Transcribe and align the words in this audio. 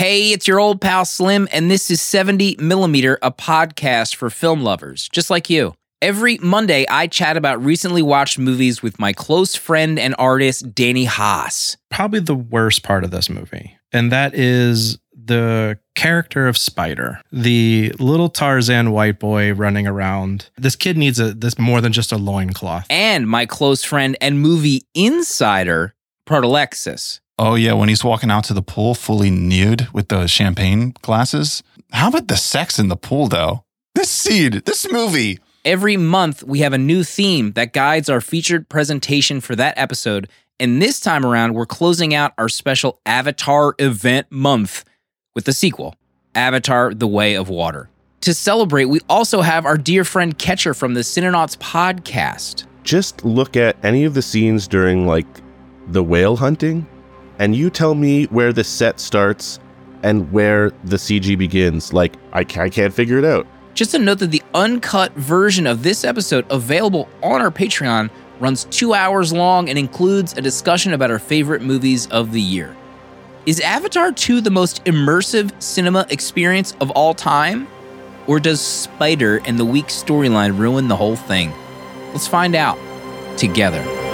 Hey, 0.00 0.32
it's 0.32 0.48
your 0.48 0.58
old 0.58 0.80
pal 0.80 1.04
Slim, 1.04 1.46
and 1.52 1.70
this 1.70 1.90
is 1.90 2.00
70 2.00 2.56
Millimeter, 2.58 3.18
a 3.20 3.30
podcast 3.30 4.14
for 4.14 4.30
film 4.30 4.62
lovers, 4.62 5.10
just 5.10 5.28
like 5.28 5.50
you. 5.50 5.74
Every 6.00 6.38
Monday, 6.38 6.86
I 6.88 7.06
chat 7.06 7.36
about 7.36 7.62
recently 7.62 8.00
watched 8.00 8.38
movies 8.38 8.82
with 8.82 8.98
my 8.98 9.12
close 9.12 9.54
friend 9.56 9.98
and 9.98 10.14
artist, 10.18 10.74
Danny 10.74 11.04
Haas. 11.04 11.76
Probably 11.90 12.20
the 12.20 12.34
worst 12.34 12.82
part 12.82 13.04
of 13.04 13.10
this 13.10 13.28
movie, 13.28 13.76
and 13.92 14.10
that 14.10 14.34
is 14.34 14.96
the 15.12 15.78
character 15.94 16.48
of 16.48 16.56
Spider, 16.56 17.20
the 17.30 17.92
little 17.98 18.30
Tarzan 18.30 18.92
white 18.92 19.20
boy 19.20 19.52
running 19.52 19.86
around. 19.86 20.48
This 20.56 20.76
kid 20.76 20.96
needs 20.96 21.20
a 21.20 21.34
this 21.34 21.58
more 21.58 21.82
than 21.82 21.92
just 21.92 22.10
a 22.10 22.16
loincloth. 22.16 22.86
And 22.88 23.28
my 23.28 23.44
close 23.44 23.84
friend 23.84 24.16
and 24.22 24.40
movie 24.40 24.86
insider, 24.94 25.94
Protolexis. 26.24 27.20
Oh 27.42 27.54
yeah, 27.54 27.72
when 27.72 27.88
he's 27.88 28.04
walking 28.04 28.30
out 28.30 28.44
to 28.44 28.52
the 28.52 28.60
pool 28.60 28.94
fully 28.94 29.30
nude 29.30 29.88
with 29.94 30.08
the 30.08 30.26
champagne 30.26 30.92
glasses. 31.00 31.62
How 31.90 32.08
about 32.10 32.28
the 32.28 32.36
sex 32.36 32.78
in 32.78 32.88
the 32.88 32.98
pool 32.98 33.28
though? 33.28 33.64
This 33.94 34.10
seed, 34.10 34.66
this 34.66 34.92
movie. 34.92 35.38
Every 35.64 35.96
month, 35.96 36.42
we 36.42 36.58
have 36.58 36.74
a 36.74 36.78
new 36.78 37.02
theme 37.02 37.52
that 37.52 37.72
guides 37.72 38.10
our 38.10 38.20
featured 38.20 38.68
presentation 38.68 39.40
for 39.40 39.56
that 39.56 39.78
episode. 39.78 40.28
And 40.58 40.82
this 40.82 41.00
time 41.00 41.24
around, 41.24 41.54
we're 41.54 41.64
closing 41.64 42.14
out 42.14 42.34
our 42.36 42.50
special 42.50 43.00
Avatar 43.06 43.74
event 43.78 44.30
month 44.30 44.84
with 45.34 45.46
the 45.46 45.54
sequel, 45.54 45.94
Avatar 46.34 46.92
The 46.92 47.08
Way 47.08 47.36
of 47.36 47.48
Water. 47.48 47.88
To 48.20 48.34
celebrate, 48.34 48.84
we 48.84 49.00
also 49.08 49.40
have 49.40 49.64
our 49.64 49.78
dear 49.78 50.04
friend 50.04 50.38
Catcher 50.38 50.74
from 50.74 50.92
the 50.92 51.00
Cinenauts 51.00 51.56
podcast. 51.56 52.66
Just 52.84 53.24
look 53.24 53.56
at 53.56 53.82
any 53.82 54.04
of 54.04 54.12
the 54.12 54.20
scenes 54.20 54.68
during, 54.68 55.06
like, 55.06 55.26
the 55.88 56.04
whale 56.04 56.36
hunting, 56.36 56.86
and 57.40 57.56
you 57.56 57.70
tell 57.70 57.94
me 57.94 58.26
where 58.26 58.52
the 58.52 58.62
set 58.62 59.00
starts 59.00 59.58
and 60.02 60.30
where 60.30 60.70
the 60.84 60.96
CG 60.96 61.36
begins. 61.36 61.92
Like, 61.92 62.14
I, 62.34 62.40
I 62.40 62.68
can't 62.68 62.92
figure 62.92 63.18
it 63.18 63.24
out. 63.24 63.46
Just 63.72 63.94
a 63.94 63.98
note 63.98 64.18
that 64.18 64.30
the 64.30 64.42
uncut 64.54 65.12
version 65.14 65.66
of 65.66 65.82
this 65.82 66.04
episode, 66.04 66.44
available 66.50 67.08
on 67.22 67.40
our 67.40 67.50
Patreon, 67.50 68.10
runs 68.40 68.64
two 68.64 68.92
hours 68.92 69.32
long 69.32 69.70
and 69.70 69.78
includes 69.78 70.36
a 70.36 70.42
discussion 70.42 70.92
about 70.92 71.10
our 71.10 71.18
favorite 71.18 71.62
movies 71.62 72.06
of 72.08 72.32
the 72.32 72.40
year. 72.40 72.76
Is 73.46 73.58
Avatar 73.60 74.12
2 74.12 74.42
the 74.42 74.50
most 74.50 74.84
immersive 74.84 75.50
cinema 75.62 76.06
experience 76.10 76.74
of 76.80 76.90
all 76.90 77.14
time? 77.14 77.66
Or 78.26 78.38
does 78.38 78.60
Spider 78.60 79.40
and 79.46 79.58
the 79.58 79.64
weak 79.64 79.86
storyline 79.86 80.58
ruin 80.58 80.88
the 80.88 80.96
whole 80.96 81.16
thing? 81.16 81.52
Let's 82.12 82.28
find 82.28 82.54
out 82.54 82.78
together. 83.38 84.09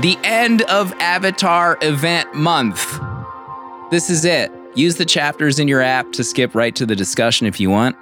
The 0.00 0.16
end 0.22 0.62
of 0.62 0.92
Avatar 1.00 1.76
event 1.82 2.32
month. 2.34 3.00
This 3.90 4.08
is 4.10 4.24
it. 4.24 4.52
Use 4.76 4.94
the 4.94 5.04
chapters 5.04 5.58
in 5.58 5.66
your 5.66 5.80
app 5.80 6.12
to 6.12 6.22
skip 6.22 6.54
right 6.54 6.74
to 6.76 6.86
the 6.86 6.94
discussion 6.94 7.48
if 7.48 7.58
you 7.58 7.68
want. 7.68 7.96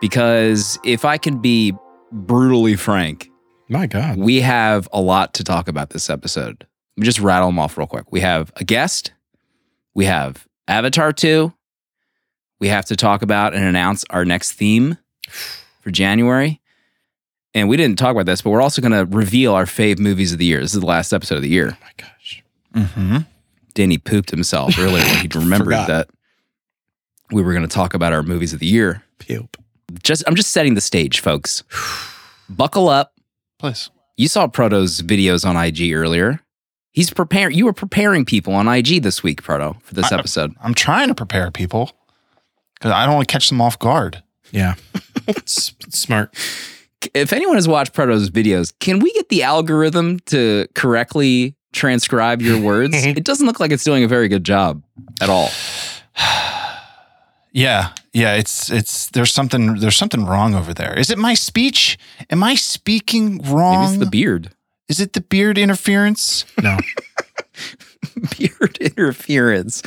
Because 0.00 0.80
if 0.84 1.04
I 1.04 1.16
can 1.16 1.38
be 1.38 1.74
brutally 2.10 2.74
frank, 2.74 3.30
My 3.68 3.86
God. 3.86 4.18
we 4.18 4.40
have 4.40 4.88
a 4.92 5.00
lot 5.00 5.32
to 5.34 5.44
talk 5.44 5.68
about 5.68 5.90
this 5.90 6.10
episode. 6.10 6.66
Let 6.96 7.02
me 7.02 7.04
just 7.04 7.20
rattle 7.20 7.48
them 7.48 7.58
off 7.60 7.78
real 7.78 7.86
quick. 7.86 8.10
We 8.10 8.20
have 8.20 8.52
a 8.56 8.64
guest, 8.64 9.12
we 9.94 10.06
have 10.06 10.44
Avatar 10.66 11.12
2, 11.12 11.52
we 12.58 12.66
have 12.68 12.86
to 12.86 12.96
talk 12.96 13.22
about 13.22 13.54
and 13.54 13.62
announce 13.64 14.04
our 14.10 14.24
next 14.24 14.52
theme 14.54 14.98
for 15.80 15.92
January. 15.92 16.60
And 17.60 17.68
we 17.68 17.76
didn't 17.76 17.98
talk 17.98 18.12
about 18.12 18.26
this, 18.26 18.42
but 18.42 18.50
we're 18.50 18.62
also 18.62 18.80
going 18.80 18.92
to 18.92 19.04
reveal 19.16 19.54
our 19.54 19.64
fave 19.64 19.98
movies 19.98 20.32
of 20.32 20.38
the 20.38 20.44
year. 20.44 20.60
This 20.60 20.74
is 20.74 20.80
the 20.80 20.86
last 20.86 21.12
episode 21.12 21.36
of 21.36 21.42
the 21.42 21.48
year. 21.48 21.70
Oh 21.72 21.76
my 21.82 21.90
gosh. 21.96 22.42
Mm-hmm. 22.74 23.16
Danny 23.74 23.98
pooped 23.98 24.30
himself 24.30 24.78
earlier 24.78 25.04
when 25.04 25.16
he 25.16 25.28
remembered 25.38 25.74
Forgot. 25.74 25.88
that 25.88 26.10
we 27.30 27.42
were 27.42 27.52
going 27.52 27.66
to 27.66 27.74
talk 27.74 27.94
about 27.94 28.12
our 28.12 28.22
movies 28.22 28.52
of 28.52 28.60
the 28.60 28.66
year. 28.66 29.02
Poop. 29.18 29.56
Just 30.02 30.22
I'm 30.26 30.34
just 30.34 30.50
setting 30.50 30.74
the 30.74 30.80
stage, 30.80 31.20
folks. 31.20 31.64
Buckle 32.48 32.88
up. 32.88 33.14
Please. 33.58 33.90
You 34.16 34.28
saw 34.28 34.46
Proto's 34.46 35.02
videos 35.02 35.44
on 35.46 35.56
IG 35.56 35.92
earlier. 35.92 36.40
He's 36.92 37.10
preparing. 37.10 37.56
You 37.56 37.64
were 37.64 37.72
preparing 37.72 38.24
people 38.24 38.54
on 38.54 38.68
IG 38.68 39.02
this 39.02 39.22
week, 39.22 39.42
Proto, 39.42 39.76
for 39.82 39.94
this 39.94 40.12
I- 40.12 40.18
episode. 40.18 40.54
I'm 40.60 40.74
trying 40.74 41.08
to 41.08 41.14
prepare 41.14 41.50
people 41.50 41.92
because 42.74 42.92
I 42.92 43.06
don't 43.06 43.14
want 43.16 43.28
to 43.28 43.32
catch 43.32 43.48
them 43.48 43.60
off 43.60 43.78
guard. 43.78 44.22
Yeah. 44.50 44.74
it's, 45.28 45.74
it's 45.86 45.98
smart. 45.98 46.34
If 47.14 47.32
anyone 47.32 47.56
has 47.56 47.68
watched 47.68 47.92
Proto's 47.92 48.30
videos, 48.30 48.72
can 48.80 48.98
we 48.98 49.12
get 49.12 49.28
the 49.28 49.42
algorithm 49.42 50.18
to 50.26 50.66
correctly 50.74 51.54
transcribe 51.72 52.42
your 52.42 52.60
words? 52.60 52.94
it 53.04 53.24
doesn't 53.24 53.46
look 53.46 53.60
like 53.60 53.70
it's 53.70 53.84
doing 53.84 54.04
a 54.04 54.08
very 54.08 54.28
good 54.28 54.44
job 54.44 54.82
at 55.20 55.28
all. 55.28 55.50
Yeah, 57.50 57.92
yeah. 58.12 58.34
It's 58.34 58.70
it's 58.70 59.08
there's 59.08 59.32
something 59.32 59.76
there's 59.76 59.96
something 59.96 60.26
wrong 60.26 60.54
over 60.54 60.74
there. 60.74 60.96
Is 60.96 61.10
it 61.10 61.16
my 61.16 61.32
speech? 61.32 61.98
Am 62.30 62.44
I 62.44 62.54
speaking 62.54 63.38
wrong? 63.38 63.80
Maybe 63.80 63.94
it's 63.94 64.04
the 64.04 64.10
beard. 64.10 64.50
Is 64.88 65.00
it 65.00 65.14
the 65.14 65.22
beard 65.22 65.56
interference? 65.56 66.44
No. 66.62 66.78
beard 68.38 68.78
interference. 68.78 69.82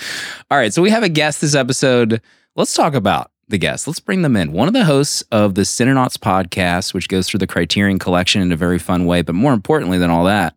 All 0.49 0.57
right, 0.57 0.73
so 0.73 0.81
we 0.81 0.89
have 0.89 1.03
a 1.03 1.09
guest 1.09 1.41
this 1.41 1.55
episode. 1.55 2.21
Let's 2.55 2.73
talk 2.73 2.93
about 2.93 3.30
the 3.51 3.57
guests. 3.57 3.85
Let's 3.85 3.99
bring 3.99 4.23
them 4.23 4.35
in. 4.35 4.51
One 4.51 4.67
of 4.67 4.73
the 4.73 4.85
hosts 4.85 5.23
of 5.31 5.53
the 5.55 5.61
Cinenauts 5.61 6.17
podcast, 6.17 6.93
which 6.93 7.07
goes 7.07 7.27
through 7.27 7.37
the 7.39 7.47
Criterion 7.47 7.99
collection 7.99 8.41
in 8.41 8.51
a 8.51 8.55
very 8.55 8.79
fun 8.79 9.05
way, 9.05 9.21
but 9.21 9.35
more 9.35 9.53
importantly 9.53 9.97
than 9.99 10.09
all 10.09 10.23
that, 10.25 10.55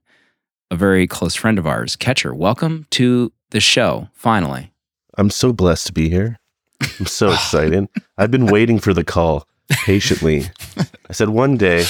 a 0.70 0.76
very 0.76 1.06
close 1.06 1.34
friend 1.34 1.58
of 1.58 1.66
ours, 1.66 1.96
Catcher. 1.96 2.34
Welcome 2.34 2.86
to 2.92 3.32
the 3.50 3.60
show, 3.60 4.08
finally. 4.14 4.72
I'm 5.18 5.30
so 5.30 5.52
blessed 5.52 5.88
to 5.88 5.92
be 5.92 6.08
here. 6.08 6.38
I'm 6.98 7.06
so 7.06 7.28
excited. 7.32 7.88
I've 8.16 8.30
been 8.30 8.46
waiting 8.46 8.78
for 8.78 8.94
the 8.94 9.04
call 9.04 9.46
patiently. 9.84 10.44
I 11.08 11.12
said 11.12 11.28
one 11.28 11.56
day, 11.56 11.84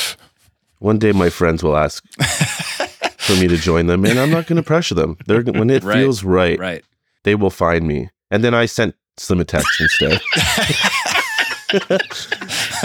one 0.81 0.99
day 0.99 1.13
my 1.13 1.31
friends 1.31 1.63
will 1.63 1.77
ask 1.77 2.05
for 3.19 3.35
me 3.35 3.49
to 3.49 3.57
join 3.57 3.87
them, 3.87 4.05
and 4.05 4.19
I'm 4.19 4.31
not 4.31 4.47
going 4.47 4.57
to 4.57 4.63
pressure 4.63 4.95
them. 4.95 5.17
They're 5.27 5.43
when 5.43 5.71
it 5.71 5.85
Right. 5.85 5.99
feels 5.99 6.25
right, 6.25 6.59
Right. 6.59 6.85
they 7.23 7.35
will 7.35 7.51
find 7.51 7.87
me. 7.87 8.11
And 8.31 8.43
then 8.45 8.55
I 8.55 8.67
sent 8.67 8.95
Slim 9.17 9.41
a 9.41 9.45
text 9.45 9.81
instead. 9.81 10.21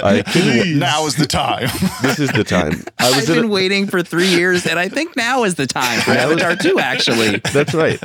I 0.03 0.23
couldn't. 0.31 0.79
now 0.79 1.05
is 1.05 1.15
the 1.15 1.27
time. 1.27 1.69
This 2.01 2.19
is 2.19 2.31
the 2.31 2.43
time. 2.43 2.83
I 2.97 3.05
was 3.09 3.13
I've 3.13 3.15
was 3.15 3.29
been 3.37 3.45
A, 3.45 3.47
waiting 3.47 3.87
for 3.87 4.01
three 4.01 4.27
years, 4.27 4.65
and 4.65 4.79
I 4.79 4.89
think 4.89 5.15
now 5.15 5.43
is 5.43 5.55
the 5.55 5.67
time 5.67 5.99
for 6.01 6.13
Yeah, 6.13 6.23
I 6.23 6.25
was- 6.27 6.41
Avatar 6.41 6.55
2, 6.71 6.79
actually. 6.79 7.37
that's 7.53 7.73
right. 7.73 8.01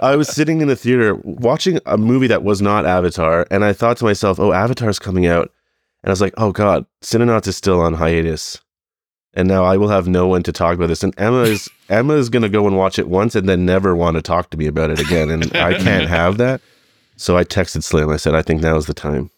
I 0.00 0.16
was 0.16 0.28
sitting 0.28 0.60
in 0.60 0.68
the 0.68 0.76
theater 0.76 1.14
watching 1.22 1.78
a 1.86 1.96
movie 1.96 2.26
that 2.26 2.42
was 2.42 2.60
not 2.62 2.84
Avatar, 2.86 3.46
and 3.50 3.64
I 3.64 3.72
thought 3.72 3.96
to 3.98 4.04
myself, 4.04 4.38
"Oh, 4.40 4.52
Avatar's 4.52 4.98
coming 4.98 5.26
out," 5.26 5.50
and 6.02 6.10
I 6.10 6.10
was 6.10 6.20
like, 6.20 6.34
"Oh 6.36 6.52
God, 6.52 6.84
Cinenauts 7.02 7.46
is 7.46 7.56
still 7.56 7.80
on 7.80 7.94
hiatus." 7.94 8.60
and 9.36 9.48
now 9.48 9.64
I 9.64 9.76
will 9.76 9.88
have 9.88 10.06
no 10.06 10.28
one 10.28 10.44
to 10.44 10.52
talk 10.52 10.76
about 10.76 10.86
this. 10.86 11.02
And 11.02 11.12
Emma 11.18 11.42
is 11.42 11.68
Emma 11.88 12.14
is 12.14 12.28
gonna 12.28 12.48
go 12.48 12.68
and 12.68 12.76
watch 12.76 13.00
it 13.00 13.08
once 13.08 13.34
and 13.34 13.48
then 13.48 13.66
never 13.66 13.96
want 13.96 14.14
to 14.16 14.22
talk 14.22 14.50
to 14.50 14.56
me 14.56 14.66
about 14.68 14.90
it 14.90 15.00
again, 15.00 15.28
and 15.30 15.44
I 15.56 15.74
can't 15.74 16.08
have 16.08 16.36
that. 16.38 16.60
So 17.16 17.36
I 17.36 17.44
texted 17.44 17.82
Slim. 17.82 18.10
I 18.10 18.16
said, 18.16 18.34
I 18.34 18.42
think 18.42 18.60
now 18.60 18.76
is 18.76 18.86
the 18.86 18.94
time. 18.94 19.30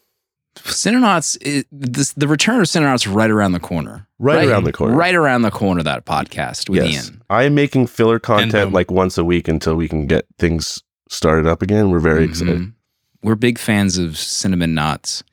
Cinenauts, 0.55 1.37
is, 1.41 1.65
this, 1.71 2.13
the 2.13 2.27
return 2.27 2.59
of 2.59 2.65
Cinenauts 2.65 3.13
right 3.13 3.29
around 3.29 3.51
the 3.51 3.59
corner. 3.59 4.07
Right 4.19 4.47
around 4.47 4.63
the 4.63 4.73
corner. 4.73 4.95
Right 4.95 5.13
around 5.13 5.43
the 5.43 5.51
corner 5.51 5.83
that 5.83 6.05
podcast 6.05 6.69
with 6.69 6.83
yes, 6.83 7.09
Ian. 7.09 7.21
I 7.29 7.43
am 7.43 7.53
making 7.55 7.87
filler 7.87 8.19
content 8.19 8.67
um, 8.67 8.73
like 8.73 8.89
once 8.89 9.17
a 9.17 9.23
week 9.23 9.47
until 9.47 9.75
we 9.75 9.87
can 9.87 10.07
get 10.07 10.25
things 10.39 10.81
started 11.09 11.45
up 11.45 11.61
again. 11.61 11.91
We're 11.91 11.99
very 11.99 12.23
excited. 12.25 12.57
Mhm. 12.59 12.73
We're 13.21 13.35
big 13.35 13.59
fans 13.59 13.97
of 13.97 14.17
cinnamon 14.17 14.73
knots. 14.73 15.23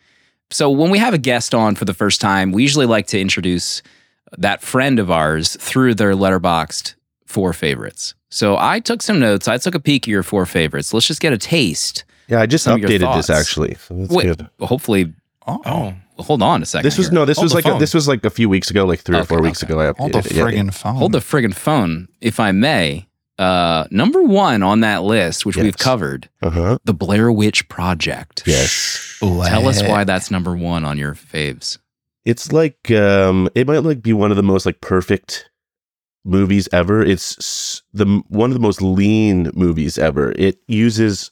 So 0.51 0.71
when 0.71 0.91
we 0.91 0.99
have 0.99 1.15
a 1.15 1.19
guest 1.19 1.55
on 1.55 1.75
for 1.75 1.85
the 1.85 1.95
first 1.95 2.21
time, 2.21 2.53
we 2.53 2.63
usually 2.63 2.87
like 2.87 3.07
to 3.09 3.19
introduce 3.21 3.83
that 4.37 4.63
friend 4.63 4.99
of 4.99 5.11
ours 5.11 5.57
through 5.61 5.95
their 5.95 6.13
Letterboxd 6.13 6.95
four 7.27 7.53
favorites. 7.53 8.15
So 8.31 8.57
I 8.59 8.81
took 8.81 9.03
some 9.03 9.19
notes. 9.19 9.49
I 9.49 9.59
took 9.59 9.75
a 9.75 9.81
peek 9.81 10.05
at 10.05 10.09
your 10.09 10.23
four 10.23 10.45
favorites. 10.47 10.93
Let's 10.93 11.07
just 11.07 11.21
get 11.21 11.33
a 11.33 11.39
taste. 11.39 12.05
Yeah, 12.29 12.41
I 12.41 12.47
just 12.47 12.65
Some 12.65 12.75
of 12.75 12.81
your 12.81 12.89
updated 12.91 13.15
this 13.17 13.31
actually. 13.31 13.75
So 13.75 13.95
that's 13.95 14.11
Wait, 14.13 14.25
good. 14.25 14.49
hopefully, 14.61 15.13
Oh, 15.47 15.61
Oh, 15.67 16.23
hold 16.23 16.41
on 16.43 16.63
a 16.63 16.67
second. 16.67 16.85
This 16.85 16.97
was 16.97 17.09
here. 17.09 17.15
no, 17.15 17.25
this 17.27 17.37
Hold 17.37 17.45
was 17.47 17.55
like 17.55 17.67
a, 17.67 17.79
this 17.79 17.93
was 17.93 18.09
like 18.09 18.25
a 18.25 18.31
few 18.31 18.49
weeks 18.49 18.71
ago, 18.71 18.87
like 18.87 19.01
three 19.01 19.17
or 19.17 19.21
Okay, 19.21 19.27
four 19.27 19.43
weeks 19.43 19.63
ago. 19.63 19.79
I 19.81 19.93
updated 19.93 19.99
hold 19.99 20.13
the 20.15 20.19
it. 20.21 20.33
Yeah, 20.33 20.43
friggin' 20.45 20.73
phone. 20.75 20.95
Hold 20.97 21.13
the 21.13 21.19
friggin' 21.19 21.55
phone, 21.55 22.09
if 22.23 22.41
I 22.41 22.51
may. 22.53 23.07
uh, 23.39 23.85
number 23.91 24.23
one 24.23 24.63
on 24.63 24.81
that 24.81 25.03
list, 25.03 25.45
which 25.45 25.57
we've 25.59 25.77
covered, 25.77 26.31
Uh 26.41 26.51
huh. 26.51 26.79
the 26.85 26.95
Blair 26.95 27.31
Witch 27.33 27.69
Project. 27.69 28.43
Yes. 28.47 29.19
Tell 29.21 29.67
us 29.69 29.83
why 29.83 30.05
that's 30.05 30.31
number 30.31 30.57
one 30.57 30.85
on 30.85 30.97
your 30.99 31.15
faves. 31.15 31.77
It's 32.25 32.53
like 32.53 32.91
um, 32.93 33.49
it 33.55 33.67
might 33.67 33.79
like 33.83 34.01
be 34.03 34.13
one 34.15 34.31
of 34.31 34.37
the 34.39 34.43
most 34.43 34.65
like 34.65 34.81
perfect 34.81 35.51
movies 36.25 36.69
ever. 36.73 37.03
It's 37.03 37.83
the 37.93 38.23
one 38.29 38.51
of 38.51 38.55
the 38.55 38.61
most 38.61 38.81
lean 38.81 39.51
movies 39.55 39.99
ever. 39.99 40.33
It 40.39 40.59
uses 40.69 41.31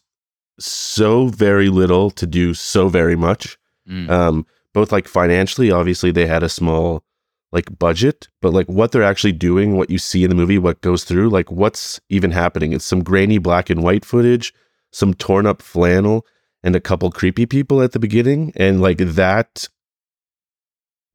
so 0.64 1.26
very 1.28 1.68
little 1.68 2.10
to 2.10 2.26
do 2.26 2.54
so 2.54 2.88
very 2.88 3.16
much. 3.16 3.58
Mm. 3.88 4.08
um 4.08 4.46
both 4.72 4.92
like 4.92 5.08
financially 5.08 5.72
obviously 5.72 6.12
they 6.12 6.24
had 6.26 6.44
a 6.44 6.48
small 6.48 7.02
like 7.50 7.78
budget 7.80 8.28
but 8.40 8.52
like 8.52 8.68
what 8.68 8.92
they're 8.92 9.02
actually 9.02 9.32
doing 9.32 9.76
what 9.76 9.90
you 9.90 9.98
see 9.98 10.22
in 10.22 10.30
the 10.30 10.36
movie 10.36 10.56
what 10.58 10.80
goes 10.82 11.02
through 11.02 11.28
like 11.28 11.50
what's 11.50 12.00
even 12.08 12.30
happening 12.30 12.72
it's 12.72 12.84
some 12.84 13.02
grainy 13.02 13.38
black 13.38 13.70
and 13.70 13.82
white 13.82 14.04
footage 14.04 14.54
some 14.92 15.12
torn 15.14 15.46
up 15.46 15.60
flannel 15.60 16.24
and 16.62 16.76
a 16.76 16.80
couple 16.80 17.10
creepy 17.10 17.44
people 17.44 17.82
at 17.82 17.90
the 17.90 17.98
beginning 17.98 18.52
and 18.54 18.80
like 18.80 18.98
that 18.98 19.68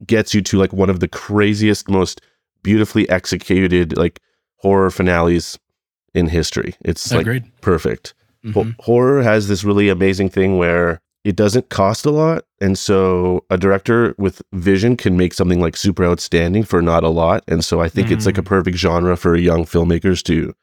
gets 0.06 0.34
you 0.34 0.42
to 0.42 0.58
like 0.58 0.72
one 0.72 0.90
of 0.90 1.00
the 1.00 1.08
craziest 1.08 1.88
most 1.88 2.20
beautifully 2.62 3.08
executed 3.08 3.96
like 3.96 4.20
horror 4.56 4.90
finales 4.90 5.58
in 6.14 6.28
history 6.28 6.74
it's 6.84 7.10
like 7.12 7.22
Agreed. 7.22 7.44
perfect 7.62 8.12
Ho- 8.54 8.64
Mhm. 8.64 8.74
horror 8.80 9.22
has 9.22 9.48
this 9.48 9.64
really 9.64 9.88
amazing 9.88 10.28
thing 10.28 10.56
where 10.58 11.00
it 11.24 11.34
doesn't 11.36 11.68
cost 11.68 12.06
a 12.06 12.10
lot 12.10 12.44
and 12.60 12.78
so 12.78 13.44
a 13.50 13.58
director 13.58 14.14
with 14.18 14.40
vision 14.52 14.96
can 14.96 15.16
make 15.16 15.34
something 15.34 15.60
like 15.60 15.76
super 15.76 16.04
outstanding 16.04 16.62
for 16.62 16.80
not 16.80 17.02
a 17.04 17.08
lot 17.08 17.42
and 17.48 17.64
so 17.64 17.80
i 17.82 17.88
think 17.88 18.10
it's 18.10 18.24
like 18.24 18.38
a 18.38 18.42
Mm. 18.42 18.46
perfect 18.46 18.76
genre 18.78 19.16
for 19.16 19.36
young 19.36 19.64
filmmakers 19.64 20.22
to 20.22 20.54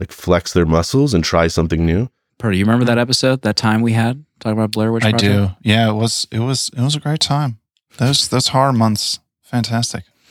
like 0.00 0.10
flex 0.10 0.52
their 0.54 0.64
muscles 0.66 1.12
and 1.14 1.22
try 1.22 1.46
something 1.46 1.84
new 1.86 2.08
Purdy, 2.38 2.58
you 2.58 2.64
remember 2.64 2.84
that 2.86 2.98
episode, 2.98 3.42
that 3.42 3.54
time 3.56 3.80
we 3.80 3.92
had 3.92 4.24
talking 4.40 4.58
about 4.58 4.72
Blair 4.72 4.90
Witch 4.90 5.04
I 5.04 5.10
Project? 5.12 5.32
do. 5.62 5.68
Yeah, 5.70 5.88
it 5.90 5.94
was 5.94 6.26
it 6.32 6.40
was 6.40 6.68
it 6.76 6.80
was 6.80 6.96
a 6.96 7.00
great 7.00 7.20
time. 7.20 7.58
Those 7.98 8.26
those 8.28 8.48
horror 8.48 8.72
months, 8.72 9.20
fantastic. 9.42 10.02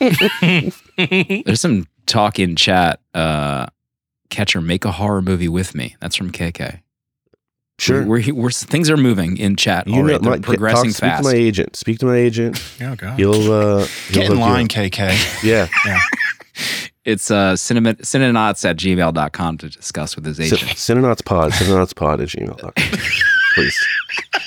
There's 0.98 1.60
some 1.60 1.86
talk 2.06 2.38
in 2.38 2.56
chat. 2.56 3.00
Uh, 3.14 3.66
Catcher, 4.34 4.60
make 4.60 4.84
a 4.84 4.92
horror 4.92 5.22
movie 5.22 5.48
with 5.48 5.74
me. 5.74 5.96
That's 6.00 6.16
from 6.16 6.30
KK. 6.32 6.80
sure 7.78 8.04
We're, 8.04 8.20
we're, 8.26 8.34
we're 8.34 8.50
things 8.50 8.90
are 8.90 8.96
moving 8.96 9.36
in 9.36 9.56
chat. 9.56 9.86
you 9.86 9.94
already. 9.94 10.12
know 10.14 10.18
They're 10.18 10.30
my, 10.32 10.38
progressing 10.40 10.90
talk, 10.90 10.96
speak 10.96 11.08
fast. 11.10 11.22
to 11.24 11.28
my 11.30 11.34
agent 11.36 11.76
speak 11.76 11.98
to 12.00 12.06
my 12.06 12.16
agent 12.16 12.62
oh 12.82 12.94
god. 12.96 13.18
he'll 13.18 13.52
uh 13.52 13.84
he'll 14.08 14.14
Get 14.14 14.24
in 14.30 14.36
hook 14.38 14.38
you 14.38 14.52
line. 14.52 14.68
KK. 14.68 15.42
yeah 15.44 15.68
It's 17.04 17.30
uh, 17.30 17.54
cinema, 17.54 17.92
cinenauts 17.96 18.64
at 18.64 18.76
gmail.com 18.78 19.58
to 19.58 19.68
discuss 19.68 20.16
with 20.16 20.24
his 20.24 20.40
agent. 20.40 20.62
Cinenauts 20.70 21.22
pod 21.22 21.52
Cinenauts 21.52 21.94
pod 21.94 22.20
at 22.22 22.28
gmail.com 22.28 22.72
please 23.54 23.78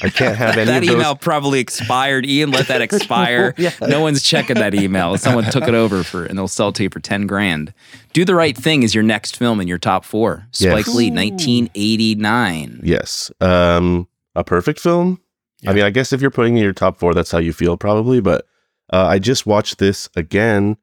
i 0.03 0.09
can't 0.09 0.35
have 0.37 0.57
any 0.57 0.65
that 0.65 0.77
of 0.83 0.87
those 0.87 0.95
email 0.95 1.15
probably 1.15 1.59
expired. 1.59 2.25
Ian 2.25 2.51
let 2.51 2.67
that 2.67 2.81
expire. 2.87 3.53
Yeah. 3.57 3.71
No 3.81 4.01
one's 4.01 4.21
checking 4.21 4.55
that 4.55 4.75
email. 4.75 5.17
Someone 5.17 5.45
took 5.45 5.67
it 5.67 5.73
over 5.73 6.03
for, 6.03 6.25
and 6.25 6.37
they'll 6.37 6.47
sell 6.47 6.69
it 6.69 6.75
to 6.75 6.83
you 6.83 6.89
for 6.89 6.99
ten 6.99 7.25
grand. 7.25 7.73
Do 8.13 8.23
the 8.25 8.35
right 8.35 8.55
thing 8.55 8.83
is 8.83 8.93
your 8.93 9.03
next 9.03 9.35
film 9.37 9.59
in 9.59 9.67
your 9.67 9.77
top 9.79 10.05
four. 10.05 10.47
Spike 10.51 10.85
Yes. 10.85 10.95
Lee, 10.95 11.09
1989. 11.11 12.81
Yes. 12.83 13.31
Um, 13.41 14.07
a 14.35 14.43
perfect 14.43 14.79
film. 14.79 15.19
Yeah. 15.61 15.71
I 15.71 15.73
mean, 15.73 15.83
I 15.83 15.89
guess 15.89 16.13
if 16.13 16.21
you're 16.21 16.31
putting 16.31 16.57
in 16.57 16.63
your 16.63 16.73
top 16.73 16.97
four, 16.99 17.13
that's 17.13 17.31
how 17.31 17.39
you 17.39 17.53
feel 17.53 17.77
probably. 17.77 18.19
But 18.21 18.45
uh, 18.93 19.05
I 19.05 19.19
just 19.19 19.45
watched 19.45 19.79
this 19.79 20.09
again 20.15 20.77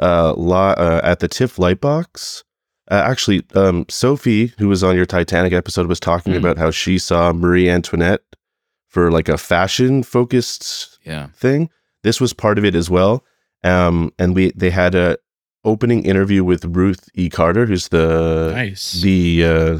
uh, 0.00 0.32
li- 0.34 0.52
uh, 0.76 1.00
at 1.04 1.20
the 1.20 1.28
TIFF 1.28 1.56
Lightbox. 1.56 2.42
Uh, 2.90 3.02
actually, 3.04 3.42
um, 3.54 3.84
Sophie, 3.88 4.52
who 4.58 4.68
was 4.68 4.84
on 4.84 4.94
your 4.96 5.06
Titanic 5.06 5.52
episode, 5.52 5.86
was 5.88 5.98
talking 6.00 6.34
Mm. 6.34 6.38
about 6.38 6.58
how 6.58 6.70
she 6.70 6.98
saw 6.98 7.32
Marie 7.32 7.68
Antoinette 7.68 8.20
for 8.88 9.10
like 9.10 9.28
a 9.28 9.36
fashion 9.38 10.02
focused 10.02 10.98
Yeah. 11.04 11.28
thing. 11.34 11.68
This 12.02 12.20
was 12.20 12.32
part 12.32 12.58
of 12.58 12.64
it 12.64 12.74
as 12.74 12.88
well. 12.88 13.24
Um, 13.64 14.12
and 14.18 14.34
we 14.34 14.52
they 14.54 14.70
had 14.70 14.94
a 14.94 15.18
opening 15.64 16.04
interview 16.04 16.44
with 16.44 16.64
Ruth 16.64 17.08
E. 17.14 17.28
Carter, 17.28 17.66
who's 17.66 17.88
the 17.88 18.52
nice. 18.54 19.00
the 19.02 19.44
uh, 19.44 19.78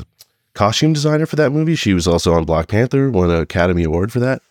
costume 0.55 0.93
designer 0.93 1.27
for 1.27 1.37
that 1.37 1.53
movie. 1.53 1.77
She 1.77 1.95
was 1.95 2.09
also 2.09 2.33
on 2.33 2.45
Black 2.45 2.67
Panther, 2.67 3.09
won 3.11 3.31
an 3.31 3.41
Academy 3.41 3.85
Award 3.85 4.11
for 4.11 4.19
that. 4.19 4.43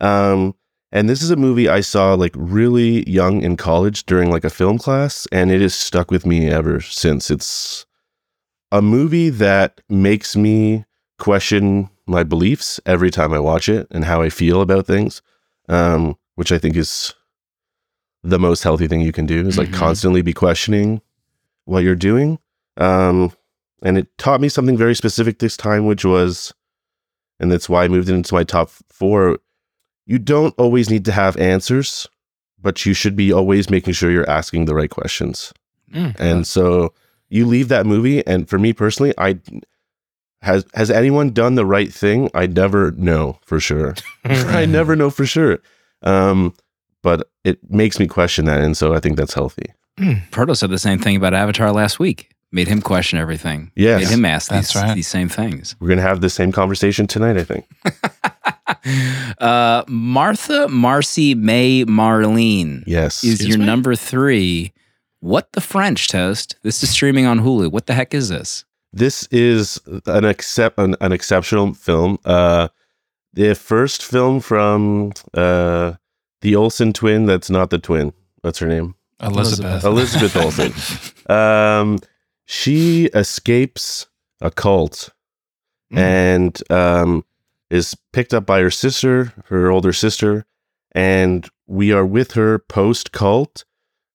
Um, 0.00 0.54
and 0.94 1.08
this 1.10 1.20
is 1.22 1.30
a 1.30 1.36
movie 1.36 1.68
I 1.68 1.80
saw 1.82 2.14
like 2.14 2.32
really 2.34 3.08
young 3.10 3.42
in 3.42 3.56
college 3.58 4.06
during 4.06 4.30
like 4.30 4.44
a 4.44 4.50
film 4.50 4.78
class, 4.78 5.26
and 5.32 5.50
it 5.50 5.60
has 5.60 5.74
stuck 5.74 6.10
with 6.10 6.24
me 6.24 6.48
ever 6.48 6.80
since. 6.80 7.30
It's 7.30 7.84
a 8.72 8.80
movie 8.80 9.28
that 9.28 9.80
makes 9.90 10.34
me 10.36 10.84
question 11.18 11.90
my 12.06 12.22
beliefs 12.22 12.80
every 12.86 13.10
time 13.10 13.32
I 13.32 13.38
watch 13.38 13.68
it 13.68 13.86
and 13.90 14.04
how 14.04 14.22
I 14.22 14.28
feel 14.30 14.60
about 14.60 14.86
things, 14.86 15.20
um, 15.68 16.16
which 16.36 16.52
I 16.52 16.58
think 16.58 16.76
is 16.76 17.14
the 18.22 18.38
most 18.38 18.62
healthy 18.62 18.86
thing 18.86 19.00
you 19.00 19.12
can 19.12 19.26
do 19.26 19.46
is 19.46 19.58
like 19.58 19.68
Mhm. 19.68 19.74
constantly 19.74 20.22
be 20.22 20.32
questioning 20.32 21.02
what 21.66 21.82
you're 21.84 21.94
doing. 21.94 22.38
Um, 22.76 23.32
and 23.82 23.98
it 23.98 24.16
taught 24.18 24.40
me 24.40 24.48
something 24.48 24.76
very 24.76 24.94
specific 24.94 25.38
this 25.38 25.56
time, 25.56 25.86
which 25.86 26.04
was, 26.04 26.52
and 27.38 27.50
that's 27.52 27.68
why 27.68 27.84
I 27.84 27.88
moved 27.88 28.08
it 28.08 28.14
into 28.14 28.34
my 28.34 28.44
top 28.44 28.70
four. 28.90 29.38
You 30.06 30.18
don't 30.18 30.54
always 30.58 30.90
need 30.90 31.04
to 31.06 31.12
have 31.12 31.36
answers, 31.36 32.06
but 32.60 32.84
you 32.84 32.94
should 32.94 33.16
be 33.16 33.32
always 33.32 33.70
making 33.70 33.94
sure 33.94 34.10
you're 34.10 34.28
asking 34.28 34.66
the 34.66 34.74
right 34.74 34.90
questions. 34.90 35.52
Mm. 35.92 36.18
And 36.18 36.46
so 36.46 36.92
you 37.28 37.46
leave 37.46 37.68
that 37.68 37.86
movie, 37.86 38.26
and 38.26 38.48
for 38.48 38.58
me 38.58 38.72
personally, 38.72 39.14
I 39.18 39.38
has 40.42 40.66
has 40.74 40.90
anyone 40.90 41.30
done 41.30 41.54
the 41.54 41.66
right 41.66 41.92
thing? 41.92 42.30
I 42.34 42.46
never 42.46 42.90
know 42.92 43.38
for 43.42 43.60
sure. 43.60 43.94
I 44.24 44.66
never 44.66 44.94
know 44.94 45.10
for 45.10 45.24
sure. 45.24 45.58
Um, 46.02 46.54
but 47.02 47.30
it 47.44 47.58
makes 47.70 47.98
me 47.98 48.06
question 48.06 48.44
that, 48.46 48.60
and 48.60 48.76
so 48.76 48.94
I 48.94 49.00
think 49.00 49.16
that's 49.16 49.34
healthy. 49.34 49.72
Proto 50.30 50.54
said 50.54 50.70
the 50.70 50.78
same 50.78 50.98
thing 50.98 51.16
about 51.16 51.34
Avatar 51.34 51.72
last 51.72 51.98
week. 51.98 52.30
Made 52.50 52.68
him 52.68 52.80
question 52.80 53.18
everything. 53.18 53.72
Yes. 53.74 54.02
Made 54.02 54.14
him 54.14 54.24
ask 54.24 54.48
That's 54.48 54.72
these, 54.72 54.82
right. 54.82 54.94
these 54.94 55.08
same 55.08 55.28
things. 55.28 55.74
We're 55.80 55.88
gonna 55.88 56.02
have 56.02 56.20
the 56.20 56.30
same 56.30 56.52
conversation 56.52 57.06
tonight. 57.06 57.36
I 57.36 57.44
think. 57.44 57.66
uh, 59.38 59.84
Martha 59.88 60.68
Marcy 60.68 61.34
May 61.34 61.84
Marlene 61.84 62.82
Yes. 62.86 63.22
is 63.24 63.34
Excuse 63.34 63.48
your 63.48 63.58
me? 63.58 63.66
number 63.66 63.94
three. 63.94 64.72
What 65.20 65.52
the 65.52 65.60
French 65.60 66.08
toast? 66.08 66.56
This 66.62 66.82
is 66.82 66.90
streaming 66.90 67.26
on 67.26 67.40
Hulu. 67.40 67.70
What 67.72 67.86
the 67.86 67.94
heck 67.94 68.14
is 68.14 68.28
this? 68.28 68.64
this 68.96 69.26
is 69.32 69.80
an 70.06 70.24
accept 70.24 70.78
an, 70.78 70.94
an 71.00 71.10
exceptional 71.10 71.74
film. 71.74 72.16
Uh, 72.24 72.68
the 73.32 73.52
first 73.54 74.04
film 74.04 74.38
from 74.40 75.12
uh 75.34 75.94
the 76.42 76.54
Olsen 76.54 76.92
twin. 76.92 77.26
That's 77.26 77.50
not 77.50 77.70
the 77.70 77.78
twin. 77.78 78.12
What's 78.42 78.58
her 78.60 78.68
name? 78.68 78.94
Elizabeth. 79.20 79.84
Elizabeth 79.84 80.36
Olsen. 80.36 80.72
Um, 81.26 82.00
she 82.44 83.06
escapes 83.14 84.06
a 84.42 84.50
cult 84.50 85.08
Mm. 85.92 85.98
and 85.98 86.70
um, 86.70 87.24
is 87.70 87.96
picked 88.12 88.34
up 88.34 88.46
by 88.46 88.60
her 88.60 88.70
sister, 88.70 89.32
her 89.46 89.70
older 89.70 89.92
sister, 89.92 90.44
and 90.92 91.48
we 91.66 91.92
are 91.92 92.06
with 92.06 92.32
her 92.32 92.58
post 92.58 93.12
cult 93.12 93.64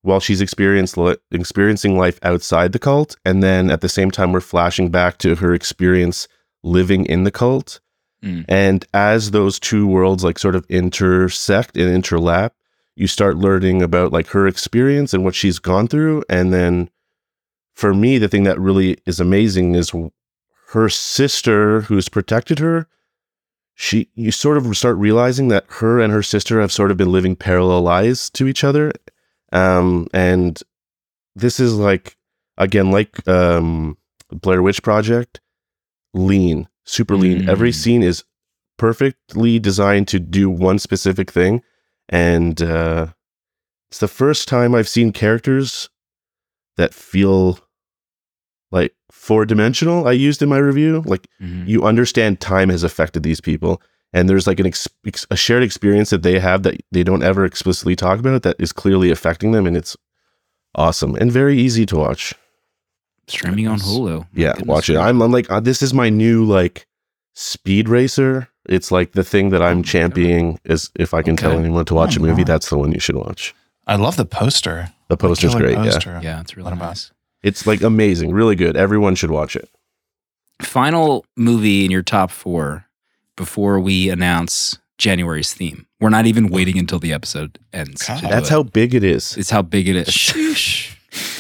while 0.02 0.20
she's 0.20 0.42
experiencing 0.42 1.98
life 1.98 2.20
outside 2.24 2.72
the 2.72 2.80
cult, 2.80 3.18
and 3.26 3.44
then 3.44 3.70
at 3.70 3.82
the 3.82 3.90
same 3.90 4.12
time 4.12 4.32
we're 4.32 4.40
flashing 4.40 4.90
back 4.90 5.18
to 5.18 5.36
her 5.36 5.54
experience 5.54 6.28
living 6.64 7.06
in 7.06 7.24
the 7.24 7.32
cult. 7.32 7.82
Mm. 8.24 8.46
And 8.48 8.86
as 8.94 9.32
those 9.32 9.60
two 9.60 9.88
worlds 9.88 10.24
like 10.24 10.40
sort 10.40 10.56
of 10.56 10.66
intersect 10.70 11.76
and 11.78 12.04
interlap, 12.04 12.52
you 12.96 13.08
start 13.08 13.38
learning 13.38 13.82
about 13.82 14.12
like 14.12 14.28
her 14.28 14.48
experience 14.48 15.14
and 15.14 15.24
what 15.24 15.36
she's 15.36 15.60
gone 15.60 15.88
through, 15.88 16.24
and 16.30 16.54
then 16.54 16.90
for 17.74 17.94
me, 17.94 18.18
the 18.18 18.28
thing 18.28 18.44
that 18.44 18.60
really 18.60 18.98
is 19.06 19.22
amazing 19.22 19.74
is 19.76 19.94
her 20.72 20.90
sister 20.90 21.82
who's 21.82 22.10
protected 22.10 22.60
her. 22.60 22.88
She, 23.82 24.10
you 24.14 24.32
sort 24.32 24.58
of 24.58 24.76
start 24.76 24.98
realizing 24.98 25.48
that 25.48 25.64
her 25.80 26.02
and 26.02 26.12
her 26.12 26.22
sister 26.22 26.60
have 26.60 26.70
sort 26.70 26.92
of 26.92 26.98
been 26.98 27.14
living 27.14 27.38
parallel 27.38 27.82
lives 27.82 28.30
to 28.32 28.46
each 28.46 28.66
other. 28.66 28.92
Um, 29.54 30.08
and 30.14 30.62
this 31.34 31.62
is 31.62 31.76
like, 31.76 32.18
again, 32.58 32.92
like 32.92 33.26
um, 33.26 33.98
Blair 34.30 34.62
Witch 34.62 34.84
Project, 34.84 35.40
lean, 36.14 36.68
super 36.84 37.16
lean. 37.16 37.48
Every 37.48 37.70
Mm. 37.70 37.76
scene 37.76 38.04
is 38.04 38.26
perfectly 38.78 39.60
designed 39.60 40.10
to 40.10 40.20
do 40.20 40.50
one 40.50 40.78
specific 40.78 41.32
thing. 41.32 41.62
And 42.10 42.62
uh, 42.62 43.14
it's 43.90 44.00
the 44.00 44.10
first 44.10 44.50
time 44.50 44.76
I've 44.76 44.90
seen 44.90 45.14
characters 45.14 45.90
that 46.76 46.94
feel 46.94 47.60
like 48.72 48.94
four 49.30 49.46
dimensional. 49.46 50.08
I 50.08 50.14
used 50.28 50.42
in 50.42 50.50
my 50.50 50.58
review. 50.72 51.04
Like 51.14 51.28
Mhm. 51.42 51.68
you 51.72 51.80
understand 51.92 52.40
time 52.40 52.70
has 52.76 52.84
affected 52.84 53.22
these 53.24 53.42
people, 53.50 53.74
and 54.16 54.28
there's 54.28 54.48
like 54.48 54.60
an 54.60 54.66
ex- 54.66 54.88
ex- 55.06 55.28
a 55.30 55.36
shared 55.46 55.64
experience 55.64 56.10
that 56.10 56.24
they 56.24 56.40
have 56.40 56.64
that 56.64 56.76
they 56.92 57.04
don't 57.04 57.24
ever 57.32 57.46
explicitly 57.46 57.96
talk 57.96 58.18
about 58.20 58.42
that 58.44 58.56
is 58.60 58.72
clearly 58.74 59.10
affecting 59.12 59.52
them, 59.54 59.66
and 59.68 59.78
it's 59.78 59.96
awesome 60.76 61.16
and 61.22 61.32
very 61.32 61.58
easy 61.66 61.86
to 61.86 61.96
watch. 62.06 62.34
Streaming 63.28 63.68
on 63.68 63.80
Hulu. 63.80 64.26
Yeah, 64.34 64.54
Goodness 64.54 64.68
watch 64.68 64.90
it. 64.90 64.98
I'm, 64.98 65.22
I'm 65.22 65.32
like, 65.32 65.50
uh, 65.52 65.60
this 65.60 65.82
is 65.84 65.94
my 65.94 66.10
new 66.10 66.44
like 66.46 66.88
speed 67.36 67.88
racer. 67.88 68.48
It's 68.68 68.92
like 68.92 69.12
the 69.14 69.24
thing 69.24 69.50
that 69.52 69.62
I'm 69.62 69.84
championing 69.84 70.60
is 70.66 70.90
if 70.96 71.14
I 71.14 71.22
can 71.22 71.36
tell 71.36 71.52
anyone 71.52 71.86
to 71.86 71.94
watch 71.94 72.18
Oh, 72.18 72.22
a 72.24 72.26
movie, 72.28 72.42
wow. 72.42 72.46
that's 72.54 72.70
the 72.70 72.78
one 72.78 72.92
you 72.92 73.00
should 73.00 73.16
watch. 73.16 73.54
I 73.88 73.96
love 73.96 74.16
the 74.18 74.26
poster. 74.26 74.92
The 75.10 75.18
poster's 75.18 75.52
Killer 75.54 75.64
great. 75.66 75.78
Yeah. 75.78 75.92
poster. 75.94 76.20
Yeah, 76.24 76.42
it's 76.42 76.56
really 76.58 76.66
What 76.66 76.74
about- 76.74 76.90
nice. 76.90 77.12
It's 77.44 77.66
like 77.66 77.82
amazing, 77.82 78.32
really 78.34 78.56
good. 78.56 78.76
Everyone 78.76 79.16
should 79.16 79.32
watch 79.32 79.56
it. 79.56 79.70
Final 80.62 81.26
movie 81.38 81.86
in 81.86 81.92
your 81.92 82.04
top 82.04 82.32
four 82.32 82.86
before 83.38 83.80
we 83.80 84.10
announce 84.10 84.78
January's 84.98 85.54
theme. 85.54 85.86
We're 86.02 86.10
not 86.10 86.26
even 86.26 86.50
waiting 86.50 86.78
until 86.78 87.00
the 87.00 87.14
episode 87.14 87.58
ends. 87.72 88.06
God. 88.06 88.22
That's 88.24 88.50
it. 88.50 88.52
how 88.52 88.64
big 88.64 88.94
it 88.94 89.04
is. 89.04 89.38
it's 89.38 89.50
how 89.50 89.62
big 89.62 89.88
it 89.88 89.96
is. 89.96 90.08
Sheesh. 90.10 90.96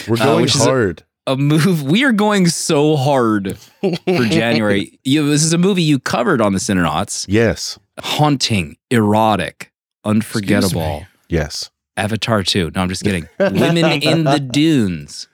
We're 0.07 0.15
Uh, 0.15 0.25
going 0.25 0.41
which 0.43 0.55
is 0.55 0.61
a- 0.61 0.69
hard. 0.69 1.03
a 1.27 1.35
move 1.35 1.83
we 1.83 2.05
are 2.05 2.13
going 2.13 2.47
so 2.47 2.95
hard 2.95 3.57
for 3.57 3.91
January. 4.07 4.97
You, 5.03 5.27
this 5.29 5.43
is 5.43 5.51
a 5.51 5.57
movie 5.57 5.83
you 5.83 5.99
covered 5.99 6.39
on 6.41 6.53
the 6.53 6.59
Cinenauts. 6.59 7.25
yes. 7.27 7.77
Haunting, 7.99 8.77
erotic, 8.89 9.73
unforgettable. 10.05 11.05
Yes. 11.27 11.69
Avatar 11.97 12.43
2. 12.43 12.71
No, 12.73 12.81
I'm 12.81 12.87
just 12.87 13.03
kidding. 13.03 13.27
Women 13.37 13.77
in 14.01 14.23
the 14.23 14.39
Dunes. 14.39 15.27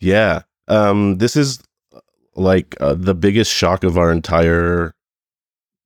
Yeah. 0.00 0.42
Um, 0.68 1.18
this 1.18 1.36
is 1.36 1.60
uh, 1.94 2.00
like 2.34 2.76
uh, 2.80 2.94
the 2.94 3.14
biggest 3.14 3.52
shock 3.52 3.84
of 3.84 3.98
our 3.98 4.10
entire 4.12 4.94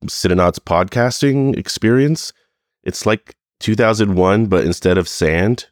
Cinenauts 0.05 0.59
podcasting 0.59 1.57
experience. 1.57 2.31
It's 2.83 3.05
like 3.05 3.35
2001, 3.61 4.45
but 4.47 4.63
instead 4.65 4.97
of 4.97 5.07
sand, 5.07 5.67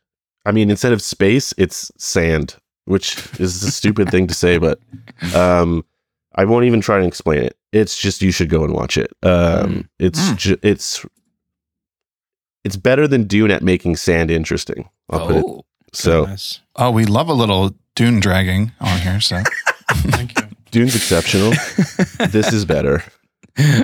I 0.45 0.51
mean, 0.51 0.69
instead 0.71 0.93
of 0.93 1.01
space, 1.01 1.53
it's 1.57 1.91
sand, 1.97 2.55
which 2.85 3.17
is 3.39 3.61
a 3.63 3.71
stupid 3.71 4.09
thing 4.09 4.27
to 4.27 4.33
say, 4.33 4.57
but 4.57 4.79
um, 5.35 5.85
I 6.35 6.45
won't 6.45 6.65
even 6.65 6.81
try 6.81 6.99
to 6.99 7.05
explain 7.05 7.43
it. 7.43 7.55
It's 7.71 7.97
just 7.97 8.21
you 8.21 8.31
should 8.31 8.49
go 8.49 8.63
and 8.63 8.73
watch 8.73 8.97
it. 8.97 9.11
Um, 9.23 9.89
it's 9.99 10.19
Mm. 10.31 10.37
ju- 10.37 10.59
it's 10.63 11.05
it's 12.63 12.75
better 12.77 13.07
than 13.07 13.25
Dune 13.25 13.51
at 13.51 13.61
making 13.61 13.95
sand 13.97 14.31
interesting. 14.31 14.89
I'll 15.09 15.27
put 15.27 15.35
it 15.35 15.45
Oh, 15.45 15.65
so. 15.93 16.21
Goodness. 16.21 16.61
Oh, 16.75 16.91
we 16.91 17.05
love 17.05 17.29
a 17.29 17.33
little 17.33 17.75
dune 17.95 18.19
dragging 18.19 18.71
on 18.79 18.99
here. 18.99 19.19
So 19.21 19.41
Thank 19.91 20.39
you. 20.39 20.47
Dune's 20.71 20.95
exceptional. 20.95 21.51
this 22.29 22.51
is 22.51 22.65
better. 22.65 23.03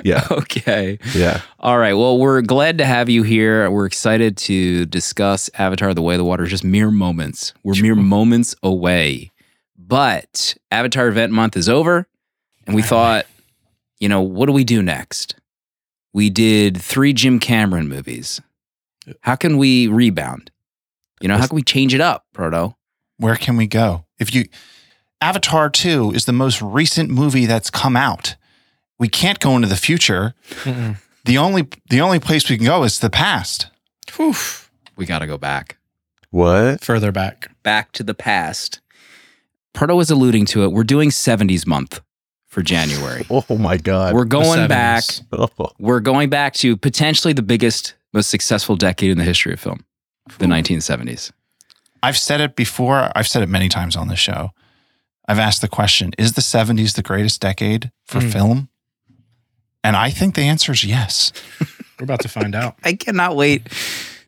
Yeah. 0.04 0.26
Okay. 0.32 0.98
Yeah. 1.14 1.42
All 1.60 1.78
right. 1.78 1.92
Well, 1.94 2.18
we're 2.18 2.42
glad 2.42 2.78
to 2.78 2.84
have 2.84 3.08
you 3.08 3.22
here. 3.22 3.70
We're 3.70 3.86
excited 3.86 4.36
to 4.38 4.84
discuss 4.86 5.48
Avatar 5.54 5.94
The 5.94 6.02
Way 6.02 6.14
of 6.14 6.18
the 6.18 6.24
Water. 6.24 6.46
Just 6.46 6.64
mere 6.64 6.90
moments. 6.90 7.54
We're 7.62 7.80
mere 7.80 7.94
moments 7.94 8.56
away. 8.64 9.30
But 9.78 10.56
Avatar 10.72 11.06
Event 11.06 11.32
Month 11.32 11.56
is 11.56 11.68
over. 11.68 12.08
And 12.66 12.74
we 12.74 12.82
thought, 12.82 13.26
you 14.00 14.08
know, 14.08 14.22
what 14.22 14.46
do 14.46 14.52
we 14.52 14.64
do 14.64 14.82
next? 14.82 15.36
We 16.12 16.30
did 16.30 16.76
three 16.76 17.12
Jim 17.12 17.38
Cameron 17.38 17.88
movies. 17.88 18.40
How 19.20 19.36
can 19.36 19.56
we 19.56 19.86
rebound? 19.86 20.50
You 21.20 21.28
know, 21.28 21.36
how 21.36 21.46
can 21.46 21.56
we 21.56 21.62
change 21.62 21.94
it 21.94 22.00
up, 22.00 22.26
Proto? 22.32 22.74
where 23.18 23.36
can 23.36 23.56
we 23.56 23.66
go? 23.66 24.06
If 24.18 24.34
you 24.34 24.46
Avatar 25.20 25.68
2 25.68 26.12
is 26.12 26.24
the 26.24 26.32
most 26.32 26.62
recent 26.62 27.10
movie 27.10 27.44
that's 27.46 27.70
come 27.70 27.96
out. 27.96 28.36
We 28.98 29.08
can't 29.08 29.38
go 29.38 29.54
into 29.56 29.68
the 29.68 29.76
future. 29.76 30.34
Mm-mm. 30.62 30.96
The 31.24 31.38
only 31.38 31.68
the 31.90 32.00
only 32.00 32.18
place 32.18 32.48
we 32.48 32.56
can 32.56 32.66
go 32.66 32.82
is 32.84 32.98
the 32.98 33.10
past. 33.10 33.66
Whew. 34.16 34.34
We 34.96 35.06
got 35.06 35.20
to 35.20 35.26
go 35.26 35.36
back. 35.38 35.76
What? 36.30 36.82
Further 36.82 37.12
back. 37.12 37.50
Back 37.62 37.92
to 37.92 38.02
the 38.02 38.14
past. 38.14 38.80
Proto 39.74 39.94
was 39.94 40.10
alluding 40.10 40.46
to 40.46 40.64
it. 40.64 40.72
We're 40.72 40.84
doing 40.84 41.10
70s 41.10 41.66
month 41.66 42.00
for 42.48 42.62
January. 42.62 43.26
Oh 43.30 43.56
my 43.58 43.76
God. 43.76 44.14
We're 44.14 44.24
going 44.24 44.66
back. 44.68 45.04
Oh, 45.32 45.48
We're 45.78 46.00
going 46.00 46.30
back 46.30 46.54
to 46.54 46.76
potentially 46.76 47.32
the 47.32 47.42
biggest, 47.42 47.94
most 48.12 48.28
successful 48.30 48.76
decade 48.76 49.10
in 49.10 49.18
the 49.18 49.24
history 49.24 49.52
of 49.52 49.60
film, 49.60 49.84
the 50.38 50.46
1970s. 50.46 51.32
I've 52.02 52.16
said 52.18 52.40
it 52.40 52.56
before. 52.56 53.10
I've 53.14 53.28
said 53.28 53.42
it 53.42 53.48
many 53.48 53.68
times 53.68 53.96
on 53.96 54.08
the 54.08 54.16
show. 54.16 54.50
I've 55.28 55.38
asked 55.38 55.60
the 55.60 55.68
question, 55.68 56.12
is 56.18 56.32
the 56.32 56.40
70s 56.40 56.94
the 56.94 57.02
greatest 57.02 57.40
decade 57.40 57.90
for 58.06 58.20
Hmm. 58.20 58.28
film? 58.30 58.68
And 59.84 59.96
I 59.96 60.10
think 60.10 60.34
the 60.34 60.42
answer 60.42 60.72
is 60.72 60.84
yes. 60.84 61.32
We're 61.98 62.04
about 62.04 62.20
to 62.20 62.28
find 62.28 62.54
out. 62.54 62.76
I 62.84 62.94
cannot 62.94 63.36
wait 63.36 63.66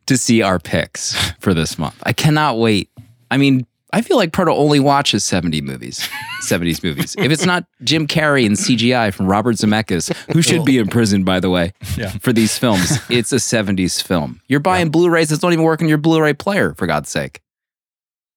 to 0.07 0.17
see 0.17 0.43
our 0.43 0.59
picks 0.59 1.15
for 1.41 1.55
this 1.55 1.79
month. 1.79 1.97
I 2.05 2.13
cannot 2.13 2.59
wait. 2.59 2.91
I 3.31 3.37
mean, 3.37 3.67
I 3.95 4.01
feel 4.01 4.17
like 4.17 4.33
Proto 4.33 4.51
only 4.53 4.81
watches 4.81 5.23
70 5.25 5.61
movies, 5.61 6.09
70s 6.43 6.83
movies. 6.83 7.15
If 7.19 7.31
it's 7.31 7.45
not 7.45 7.65
Jim 7.85 8.07
Carrey 8.07 8.47
and 8.47 8.57
CGI 8.57 9.13
from 9.13 9.27
Robert 9.27 9.57
Zemeckis, 9.57 10.15
who 10.33 10.41
should 10.41 10.65
be 10.65 10.79
in 10.79 10.89
prison, 10.89 11.25
by 11.25 11.41
the 11.41 11.51
way, 11.51 11.73
Yeah. 11.97 12.09
for 12.23 12.33
these 12.33 12.57
films, 12.59 12.99
it's 13.11 13.33
a 13.33 13.37
70s 13.37 14.03
film. 14.03 14.41
You're 14.49 14.61
buying 14.61 14.89
Blu 14.91 15.11
rays 15.11 15.29
that 15.29 15.41
don't 15.41 15.53
even 15.53 15.65
work 15.65 15.83
on 15.83 15.89
your 15.89 15.99
Blu 15.99 16.23
ray 16.23 16.33
player, 16.33 16.75
for 16.75 16.87
God's 16.87 17.11
sake. 17.11 17.41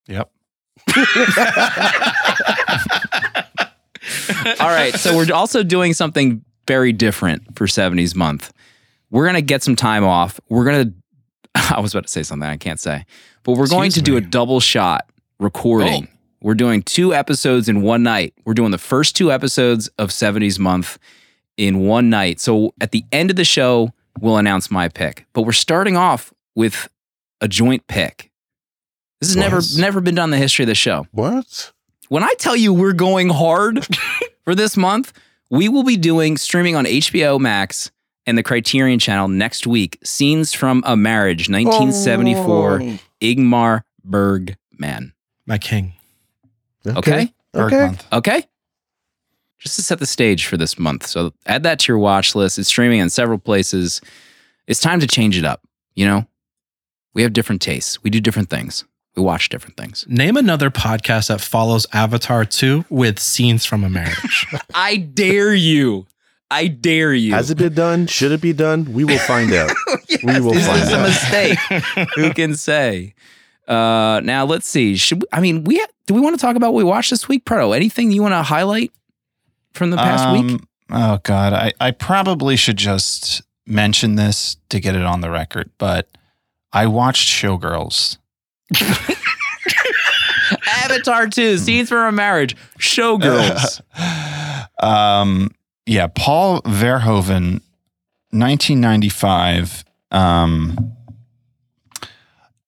Yep. 0.07 0.29
All 4.59 4.67
right. 4.69 4.93
So 4.95 5.15
we're 5.15 5.33
also 5.33 5.63
doing 5.63 5.93
something 5.93 6.43
very 6.67 6.91
different 6.91 7.57
for 7.57 7.65
70s 7.65 8.15
month. 8.15 8.51
We're 9.09 9.23
going 9.25 9.35
to 9.35 9.41
get 9.41 9.63
some 9.63 9.75
time 9.75 10.03
off. 10.03 10.39
We're 10.49 10.65
going 10.65 10.89
to, 10.89 10.93
I 11.75 11.79
was 11.79 11.93
about 11.93 12.05
to 12.07 12.11
say 12.11 12.23
something 12.23 12.47
I 12.47 12.57
can't 12.57 12.79
say, 12.79 13.05
but 13.43 13.53
we're 13.53 13.67
going 13.67 13.91
to 13.91 13.99
Excuse 13.99 14.03
do 14.03 14.17
a 14.17 14.21
double 14.21 14.59
shot 14.59 15.09
recording. 15.39 16.07
Oh. 16.11 16.17
We're 16.41 16.53
doing 16.55 16.83
two 16.83 17.13
episodes 17.13 17.67
in 17.69 17.81
one 17.81 18.03
night. 18.03 18.33
We're 18.45 18.53
doing 18.53 18.71
the 18.71 18.77
first 18.77 19.15
two 19.15 19.31
episodes 19.31 19.87
of 19.97 20.09
70s 20.09 20.59
month 20.59 20.99
in 21.57 21.79
one 21.79 22.09
night. 22.09 22.39
So 22.39 22.73
at 22.79 22.91
the 22.91 23.03
end 23.11 23.29
of 23.31 23.35
the 23.35 23.45
show, 23.45 23.93
we'll 24.19 24.37
announce 24.37 24.69
my 24.69 24.87
pick. 24.89 25.25
But 25.33 25.43
we're 25.43 25.53
starting 25.53 25.97
off 25.97 26.31
with 26.55 26.87
a 27.41 27.47
joint 27.47 27.87
pick. 27.87 28.31
This 29.21 29.29
has 29.29 29.37
never 29.37 29.55
What? 29.57 29.77
never 29.77 30.01
been 30.01 30.13
done 30.15 30.25
in 30.25 30.31
the 30.31 30.37
history 30.37 30.63
of 30.63 30.67
the 30.67 30.75
show 30.75 31.07
what? 31.11 31.71
when 32.09 32.21
I 32.23 32.33
tell 32.37 32.55
you 32.55 32.73
we're 32.73 32.93
going 32.93 33.29
hard 33.29 33.87
for 34.43 34.53
this 34.53 34.77
month, 34.77 35.13
we 35.49 35.67
will 35.69 35.83
be 35.83 35.97
doing 35.97 36.37
streaming 36.37 36.75
on 36.75 36.85
HBO 36.85 37.39
Max 37.39 37.91
and 38.27 38.37
the 38.37 38.43
Criterion 38.43 38.99
Channel 38.99 39.29
next 39.29 39.65
week. 39.65 39.97
Scenes 40.03 40.53
from 40.53 40.83
a 40.85 40.95
Marriage, 40.95 41.49
1974, 41.49 42.81
Oh. 42.83 42.99
Ingmar 43.21 43.81
Bergman. 44.03 45.13
My 45.45 45.57
king. 45.57 45.93
Okay? 46.85 47.33
Berg 47.53 47.73
Okay. 47.73 47.85
month. 47.85 48.05
Okay? 48.13 48.43
Just 49.59 49.75
to 49.77 49.81
set 49.83 49.99
the 49.99 50.05
stage 50.05 50.45
for 50.45 50.57
this 50.57 50.77
month. 50.77 51.07
So 51.07 51.33
add 51.45 51.63
that 51.63 51.79
to 51.79 51.91
your 51.91 51.97
watch 51.99 52.35
list. 52.35 52.59
It's 52.59 52.67
streaming 52.67 52.99
in 52.99 53.09
several 53.09 53.37
places. 53.39 54.01
It's 54.67 54.79
time 54.79 54.99
to 54.99 55.07
change 55.07 55.37
it 55.37 55.45
up. 55.45 55.61
You 55.95 56.05
know, 56.05 56.27
we 57.13 57.21
have 57.23 57.31
different 57.33 57.61
tastes, 57.61 58.03
we 58.03 58.09
do 58.09 58.19
different 58.19 58.49
things, 58.49 58.83
we 59.15 59.23
watch 59.23 59.47
different 59.47 59.77
things. 59.77 60.05
Name 60.09 60.35
another 60.35 60.69
podcast 60.69 61.29
that 61.29 61.39
follows 61.39 61.87
Avatar 61.93 62.43
2 62.43 62.85
with 62.89 63.17
scenes 63.19 63.63
from 63.65 63.83
a 63.85 63.89
marriage. 63.89 64.45
I 64.75 64.97
dare 64.97 65.53
you. 65.53 66.05
I 66.51 66.67
dare 66.67 67.13
you. 67.13 67.31
Has 67.33 67.49
it 67.49 67.57
been 67.57 67.73
done? 67.73 68.07
Should 68.07 68.31
it 68.33 68.41
be 68.41 68.51
done? 68.53 68.91
We 68.93 69.03
will 69.05 69.17
find 69.19 69.51
out. 69.53 69.71
We 70.23 70.39
will 70.39 70.53
Is 70.55 70.65
find 70.67 70.81
this 70.81 70.91
a 70.91 71.01
mistake? 71.01 72.07
Who 72.15 72.31
can 72.33 72.55
say? 72.55 73.13
Uh, 73.67 74.21
now 74.23 74.45
let's 74.45 74.67
see. 74.67 74.95
Should 74.95 75.23
we, 75.23 75.27
I 75.31 75.39
mean 75.39 75.63
we 75.63 75.83
do 76.07 76.13
we 76.13 76.21
want 76.21 76.35
to 76.35 76.41
talk 76.41 76.55
about 76.55 76.73
what 76.73 76.77
we 76.77 76.83
watched 76.83 77.09
this 77.09 77.27
week, 77.27 77.45
Proto? 77.45 77.73
Anything 77.73 78.11
you 78.11 78.21
want 78.21 78.33
to 78.33 78.43
highlight 78.43 78.91
from 79.73 79.89
the 79.89 79.97
past 79.97 80.31
week? 80.31 80.51
Um, 80.51 80.67
Oh 80.89 81.19
God, 81.23 81.53
I, 81.53 81.73
I 81.79 81.91
probably 81.91 82.55
should 82.55 82.77
just 82.77 83.41
mention 83.65 84.15
this 84.15 84.57
to 84.69 84.79
get 84.79 84.95
it 84.95 85.01
on 85.03 85.21
the 85.21 85.31
record, 85.31 85.71
but 85.77 86.07
I 86.71 86.87
watched 86.87 87.27
Showgirls. 87.27 88.17
Avatar 90.83 91.27
2, 91.27 91.57
Scenes 91.57 91.89
from 91.89 92.07
a 92.07 92.11
Marriage, 92.11 92.55
Showgirls. 92.79 93.81
um, 94.83 95.49
yeah, 95.87 96.07
Paul 96.07 96.61
Verhoeven, 96.61 97.61
1995. 98.31 99.85
Um, 100.11 100.94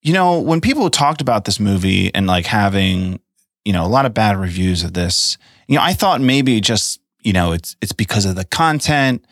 you 0.07 0.13
know, 0.13 0.39
when 0.39 0.61
people 0.61 0.89
talked 0.89 1.19
about 1.19 1.43
this 1.43 1.59
movie 1.59 2.15
and 2.15 2.27
like 2.27 2.45
having, 2.45 3.19
you 3.65 3.73
know, 3.73 3.85
a 3.85 3.89
lot 3.89 4.05
of 4.05 4.13
bad 4.13 4.37
reviews 4.37 4.81
of 4.85 4.93
this, 4.93 5.37
you 5.67 5.75
know, 5.75 5.83
I 5.83 5.91
thought 5.91 6.21
maybe 6.21 6.61
just, 6.61 7.01
you 7.23 7.33
know, 7.33 7.51
it's 7.51 7.75
it's 7.81 7.91
because 7.91 8.23
of 8.23 8.37
the 8.37 8.45
content 8.45 9.25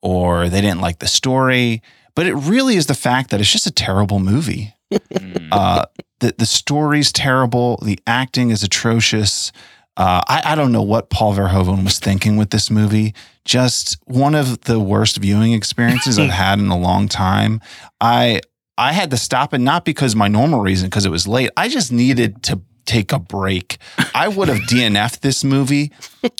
or 0.00 0.48
they 0.48 0.62
didn't 0.62 0.80
like 0.80 1.00
the 1.00 1.06
story, 1.06 1.82
but 2.14 2.24
it 2.24 2.32
really 2.32 2.76
is 2.76 2.86
the 2.86 2.94
fact 2.94 3.28
that 3.28 3.40
it's 3.42 3.52
just 3.52 3.66
a 3.66 3.70
terrible 3.70 4.20
movie. 4.20 4.74
Mm. 4.90 5.48
Uh, 5.52 5.84
the 6.20 6.34
the 6.38 6.46
story's 6.46 7.12
terrible. 7.12 7.78
The 7.82 7.98
acting 8.06 8.48
is 8.48 8.62
atrocious. 8.62 9.52
Uh, 9.98 10.22
I, 10.26 10.52
I 10.52 10.54
don't 10.54 10.72
know 10.72 10.80
what 10.80 11.10
Paul 11.10 11.34
Verhoeven 11.34 11.84
was 11.84 11.98
thinking 11.98 12.38
with 12.38 12.48
this 12.48 12.70
movie. 12.70 13.14
Just 13.44 13.98
one 14.06 14.34
of 14.34 14.62
the 14.62 14.80
worst 14.80 15.18
viewing 15.18 15.52
experiences 15.52 16.18
I've 16.18 16.30
had 16.44 16.58
in 16.58 16.68
a 16.68 16.78
long 16.78 17.06
time. 17.06 17.60
I 18.00 18.40
I 18.82 18.92
had 18.92 19.10
to 19.10 19.16
stop 19.16 19.54
it 19.54 19.58
not 19.58 19.84
because 19.84 20.14
my 20.16 20.28
normal 20.28 20.60
reason 20.60 20.88
because 20.88 21.06
it 21.06 21.10
was 21.10 21.26
late. 21.26 21.50
I 21.56 21.68
just 21.68 21.92
needed 21.92 22.42
to 22.44 22.60
take 22.84 23.12
a 23.12 23.18
break. 23.18 23.78
I 24.14 24.26
would 24.28 24.48
have 24.48 24.58
DNF'd 24.58 25.22
this 25.22 25.44
movie, 25.44 25.92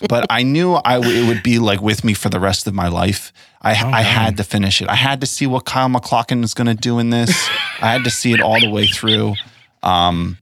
but 0.09 0.27
I 0.29 0.43
knew 0.43 0.75
I 0.85 0.95
w- 0.95 1.23
it 1.23 1.29
would 1.29 1.43
be 1.43 1.59
like 1.61 1.81
with 1.81 2.03
me 2.05 2.15
for 2.15 2.29
the 2.29 2.41
rest 2.41 2.67
of 2.67 2.75
my 2.75 2.89
life. 2.89 3.33
I, 3.63 3.73
Oh, 3.81 3.91
I 3.91 4.03
had 4.03 4.37
to 4.39 4.45
finish 4.45 4.83
it. 4.83 4.89
I 4.89 4.97
had 4.97 5.21
to 5.21 5.27
see 5.27 5.47
what 5.47 5.65
Kyle 5.65 5.89
MacLachlan 5.89 6.43
is 6.43 6.53
going 6.53 6.67
to 6.67 6.75
do 6.75 6.99
in 6.99 7.11
this. 7.11 7.31
I 7.81 7.93
had 7.93 8.03
to 8.05 8.11
see 8.11 8.33
it 8.33 8.41
all 8.41 8.59
the 8.61 8.71
way 8.71 8.87
through. 8.89 9.35
Um, 9.85 10.39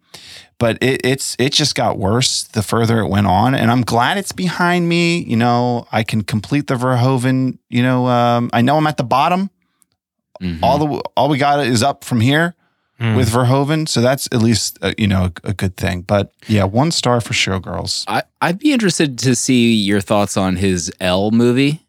but 0.58 0.78
it, 0.82 1.00
it's 1.04 1.36
it 1.38 1.52
just 1.52 1.74
got 1.74 1.98
worse 1.98 2.44
the 2.44 2.62
further 2.62 3.00
it 3.00 3.08
went 3.08 3.26
on, 3.26 3.54
and 3.54 3.70
I'm 3.70 3.80
glad 3.82 4.18
it's 4.18 4.32
behind 4.32 4.88
me. 4.88 5.18
You 5.18 5.36
know, 5.36 5.86
I 5.92 6.02
can 6.02 6.22
complete 6.22 6.66
the 6.66 6.74
Verhoeven. 6.74 7.58
You 7.70 7.82
know, 7.82 8.06
um, 8.06 8.50
I 8.52 8.60
know 8.62 8.76
I'm 8.76 8.86
at 8.86 8.96
the 8.98 9.04
bottom. 9.04 9.50
Mhm. 10.40 10.58
All 10.62 10.78
the 10.78 10.86
all 11.16 11.28
we 11.28 11.38
got 11.38 11.64
is 11.66 11.82
up 11.82 12.04
from 12.04 12.20
here 12.20 12.54
Mm. 13.00 13.16
with 13.16 13.30
Verhoeven, 13.30 13.88
so 13.88 14.02
that's 14.02 14.28
at 14.30 14.42
least 14.42 14.78
uh, 14.82 14.92
you 14.98 15.06
know 15.06 15.24
a, 15.44 15.48
a 15.50 15.54
good 15.54 15.74
thing. 15.78 16.02
But 16.02 16.32
yeah, 16.48 16.64
one 16.64 16.90
star 16.90 17.22
for 17.22 17.32
Showgirls. 17.32 18.04
I, 18.06 18.24
I'd 18.42 18.58
be 18.58 18.72
interested 18.72 19.18
to 19.20 19.34
see 19.34 19.72
your 19.74 20.02
thoughts 20.02 20.36
on 20.36 20.56
his 20.56 20.92
Elle 21.00 21.30
movie, 21.30 21.86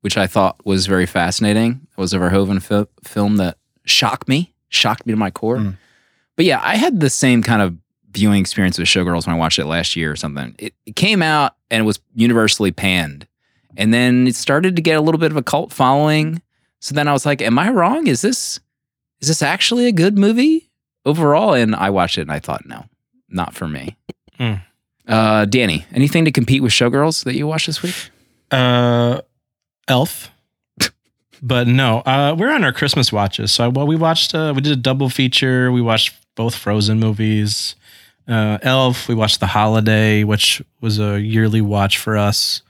which 0.00 0.16
I 0.18 0.26
thought 0.26 0.56
was 0.66 0.86
very 0.86 1.06
fascinating. 1.06 1.86
It 1.96 2.00
was 2.00 2.12
a 2.12 2.18
Verhoeven 2.18 2.60
fi- 2.60 2.86
film 3.04 3.36
that 3.36 3.58
shocked 3.84 4.26
me, 4.26 4.52
shocked 4.70 5.06
me 5.06 5.12
to 5.12 5.16
my 5.16 5.30
core. 5.30 5.58
Mm. 5.58 5.76
But 6.34 6.46
yeah, 6.46 6.60
I 6.64 6.76
had 6.76 6.98
the 6.98 7.10
same 7.10 7.40
kind 7.40 7.62
of 7.62 7.76
viewing 8.10 8.40
experience 8.40 8.76
with 8.76 8.88
Showgirls 8.88 9.28
when 9.28 9.36
I 9.36 9.38
watched 9.38 9.60
it 9.60 9.66
last 9.66 9.94
year 9.94 10.10
or 10.10 10.16
something. 10.16 10.56
It, 10.58 10.74
it 10.84 10.96
came 10.96 11.22
out 11.22 11.54
and 11.70 11.80
it 11.80 11.84
was 11.84 12.00
universally 12.14 12.72
panned. 12.72 13.28
And 13.76 13.94
then 13.94 14.26
it 14.26 14.34
started 14.34 14.74
to 14.74 14.82
get 14.82 14.96
a 14.96 15.00
little 15.00 15.18
bit 15.20 15.30
of 15.30 15.36
a 15.36 15.42
cult 15.44 15.72
following. 15.72 16.42
So 16.84 16.94
then 16.94 17.08
I 17.08 17.12
was 17.12 17.24
like, 17.24 17.40
am 17.40 17.58
I 17.58 17.70
wrong? 17.70 18.08
Is 18.08 18.20
this 18.20 18.60
is 19.22 19.28
this 19.28 19.40
actually 19.40 19.86
a 19.86 19.92
good 19.92 20.18
movie 20.18 20.68
overall? 21.06 21.54
And 21.54 21.74
I 21.74 21.88
watched 21.88 22.18
it 22.18 22.22
and 22.22 22.30
I 22.30 22.40
thought, 22.40 22.66
no, 22.66 22.84
not 23.30 23.54
for 23.54 23.66
me. 23.66 23.96
Hmm. 24.36 24.56
Uh, 25.08 25.46
Danny, 25.46 25.86
anything 25.94 26.26
to 26.26 26.30
compete 26.30 26.62
with 26.62 26.72
Showgirls 26.72 27.24
that 27.24 27.36
you 27.36 27.46
watched 27.46 27.68
this 27.68 27.82
week? 27.82 27.94
Uh, 28.50 29.22
Elf. 29.88 30.30
but 31.42 31.66
no, 31.66 32.00
uh, 32.00 32.36
we're 32.38 32.52
on 32.52 32.64
our 32.64 32.72
Christmas 32.72 33.10
watches. 33.10 33.50
So 33.50 33.70
well, 33.70 33.86
we 33.86 33.96
watched. 33.96 34.34
Uh, 34.34 34.52
we 34.54 34.60
did 34.60 34.72
a 34.72 34.76
double 34.76 35.08
feature. 35.08 35.72
We 35.72 35.80
watched 35.80 36.14
both 36.34 36.54
Frozen 36.54 37.00
movies. 37.00 37.76
Uh, 38.28 38.58
Elf. 38.60 39.08
We 39.08 39.14
watched 39.14 39.40
The 39.40 39.46
Holiday, 39.46 40.22
which 40.22 40.60
was 40.82 40.98
a 40.98 41.18
yearly 41.18 41.62
watch 41.62 41.96
for 41.96 42.18
us. 42.18 42.60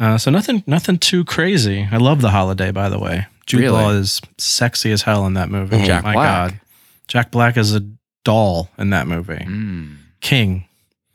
Uh, 0.00 0.18
so 0.18 0.32
nothing, 0.32 0.64
nothing 0.66 0.98
too 0.98 1.24
crazy. 1.24 1.86
I 1.92 1.98
love 1.98 2.22
The 2.22 2.30
Holiday, 2.30 2.72
by 2.72 2.88
the 2.88 2.98
way. 2.98 3.28
Jude 3.46 3.60
Really? 3.62 3.72
Law 3.82 3.90
is 3.90 4.20
sexy 4.38 4.92
as 4.92 5.02
hell 5.02 5.26
in 5.26 5.34
that 5.34 5.48
movie. 5.50 5.76
Mhm. 5.76 5.86
Jack 5.86 6.04
My 6.04 6.12
Black. 6.14 6.50
God, 6.52 6.60
Jack 7.08 7.30
Black 7.30 7.56
is 7.56 7.74
a 7.74 7.82
doll 8.24 8.70
in 8.78 8.90
that 8.90 9.06
movie. 9.08 9.34
Mm, 9.44 9.96
King 10.20 10.64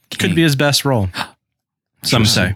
King. 0.09 0.19
could 0.19 0.35
be 0.35 0.41
his 0.43 0.55
best 0.55 0.83
role. 0.85 1.09
Some 2.03 2.25
say, 2.25 2.55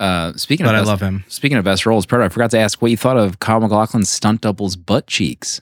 Uh, 0.00 0.32
speaking 0.36 0.64
but 0.64 0.74
of 0.74 0.78
I 0.78 0.80
best, 0.82 0.88
love 0.88 1.00
him. 1.00 1.24
speaking 1.28 1.58
of 1.58 1.64
best 1.64 1.84
roles, 1.84 2.06
Proto, 2.06 2.24
I 2.24 2.28
forgot 2.28 2.50
to 2.52 2.58
ask 2.58 2.80
what 2.80 2.90
you 2.92 2.96
thought 2.96 3.16
of 3.16 3.40
Kyle 3.40 3.58
MacLachlan's 3.60 4.08
stunt 4.10 4.40
double's 4.42 4.76
butt 4.76 5.06
cheeks 5.08 5.60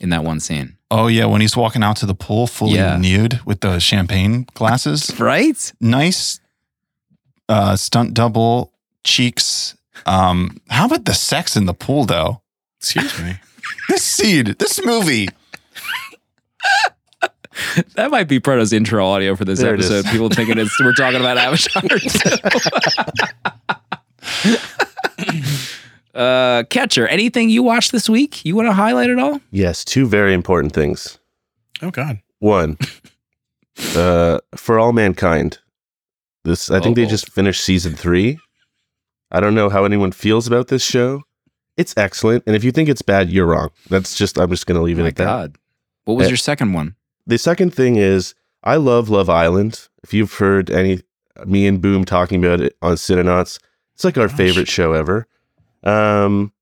in 0.00 0.08
that 0.10 0.24
one 0.24 0.40
scene. 0.40 0.76
Oh 0.90 1.06
yeah, 1.08 1.26
when 1.26 1.40
he's 1.42 1.56
walking 1.56 1.82
out 1.82 1.96
to 1.98 2.06
the 2.06 2.14
pool 2.14 2.46
fully 2.46 2.76
Yeah. 2.76 2.96
nude 2.96 3.40
with 3.44 3.60
the 3.60 3.78
champagne 3.78 4.46
glasses. 4.54 5.12
Right? 5.20 5.72
nice 5.80 6.40
uh 7.48 7.76
stunt 7.76 8.14
double 8.14 8.72
cheeks. 9.04 9.76
Um, 10.04 10.60
how 10.68 10.86
about 10.86 11.04
the 11.06 11.14
sex 11.14 11.56
in 11.56 11.64
the 11.66 11.74
pool 11.74 12.04
though? 12.04 12.42
Excuse 12.80 13.18
me. 13.22 13.36
This 13.88 14.04
scene, 14.04 14.54
this 14.60 14.84
movie. 14.84 15.28
That 17.94 18.10
might 18.12 18.28
be 18.28 18.38
Proto's 18.38 18.72
intro 18.72 19.04
audio 19.06 19.34
for 19.34 19.44
this 19.44 19.58
There 19.60 19.74
it 19.74 19.80
is. 19.80 19.90
episode. 19.90 20.10
People 20.12 20.28
thinking 20.28 20.58
it's 20.58 20.78
we're 20.78 20.92
talking 20.92 21.18
about 21.20 21.36
Avatar 21.38 21.82
uh, 26.14 26.62
Catcher, 26.70 27.06
anything 27.08 27.50
you 27.50 27.62
watched 27.62 27.92
this 27.92 28.08
week 28.08 28.44
you 28.44 28.54
want 28.56 28.66
to 28.68 28.72
highlight 28.72 29.10
at 29.10 29.18
all? 29.18 29.40
Yes, 29.50 29.84
two 29.84 30.06
very 30.06 30.34
important 30.34 30.72
things. 30.72 31.18
Oh 31.82 31.90
God. 31.90 32.20
One, 32.38 32.78
uh, 33.94 34.38
for 34.54 34.78
all 34.78 34.92
mankind. 34.92 35.58
This 36.44 36.70
I 36.70 36.80
think 36.80 36.96
they 36.96 37.02
Uh-oh. 37.02 37.10
just 37.10 37.32
finished 37.32 37.64
season 37.64 37.94
three. 37.94 38.38
I 39.30 39.40
don't 39.40 39.54
know 39.54 39.68
how 39.68 39.84
anyone 39.84 40.12
feels 40.12 40.46
about 40.46 40.68
this 40.68 40.84
show. 40.84 41.22
It's 41.76 41.94
excellent, 41.96 42.44
and 42.46 42.56
if 42.56 42.64
you 42.64 42.72
think 42.72 42.88
it's 42.88 43.02
bad, 43.02 43.30
you're 43.30 43.46
wrong. 43.46 43.70
That's 43.90 44.16
just 44.16 44.38
I'm 44.38 44.50
just 44.50 44.66
gonna 44.66 44.82
leave 44.82 44.98
Oh 44.98 45.04
it 45.04 45.08
at 45.08 45.16
that. 45.16 45.24
God. 45.24 45.56
What 46.04 46.14
was 46.14 46.26
Uh, 46.26 46.30
your 46.30 46.36
second 46.38 46.72
one? 46.72 46.94
The 47.26 47.38
second 47.38 47.74
thing 47.74 47.96
is 47.96 48.34
I 48.62 48.76
love 48.76 49.08
Love 49.10 49.28
Island. 49.28 49.88
If 50.02 50.14
you've 50.14 50.32
heard 50.34 50.70
any 50.70 51.02
me 51.44 51.66
and 51.66 51.82
Boom 51.82 52.04
talking 52.04 52.42
about 52.42 52.60
it 52.62 52.76
on 52.80 52.94
Cinenauts, 52.94 53.58
it's 53.94 54.04
like 54.04 54.16
our 54.16 54.28
Gosh. 54.28 54.36
favorite 54.36 54.68
show 54.68 54.92
ever. 54.92 55.26
Um, 55.82 56.52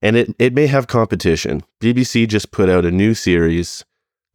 and 0.00 0.16
it 0.16 0.34
it 0.38 0.54
may 0.54 0.66
have 0.66 0.86
competition. 0.88 1.62
BBC 1.80 2.26
just 2.26 2.50
put 2.50 2.68
out 2.68 2.84
a 2.84 2.90
new 2.90 3.14
series 3.14 3.84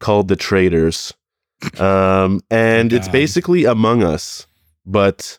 called 0.00 0.28
The 0.28 0.36
Traitors, 0.36 1.12
um, 1.78 2.40
and 2.50 2.92
it's 2.92 3.08
basically 3.08 3.64
Among 3.64 4.02
Us, 4.02 4.46
but 4.86 5.38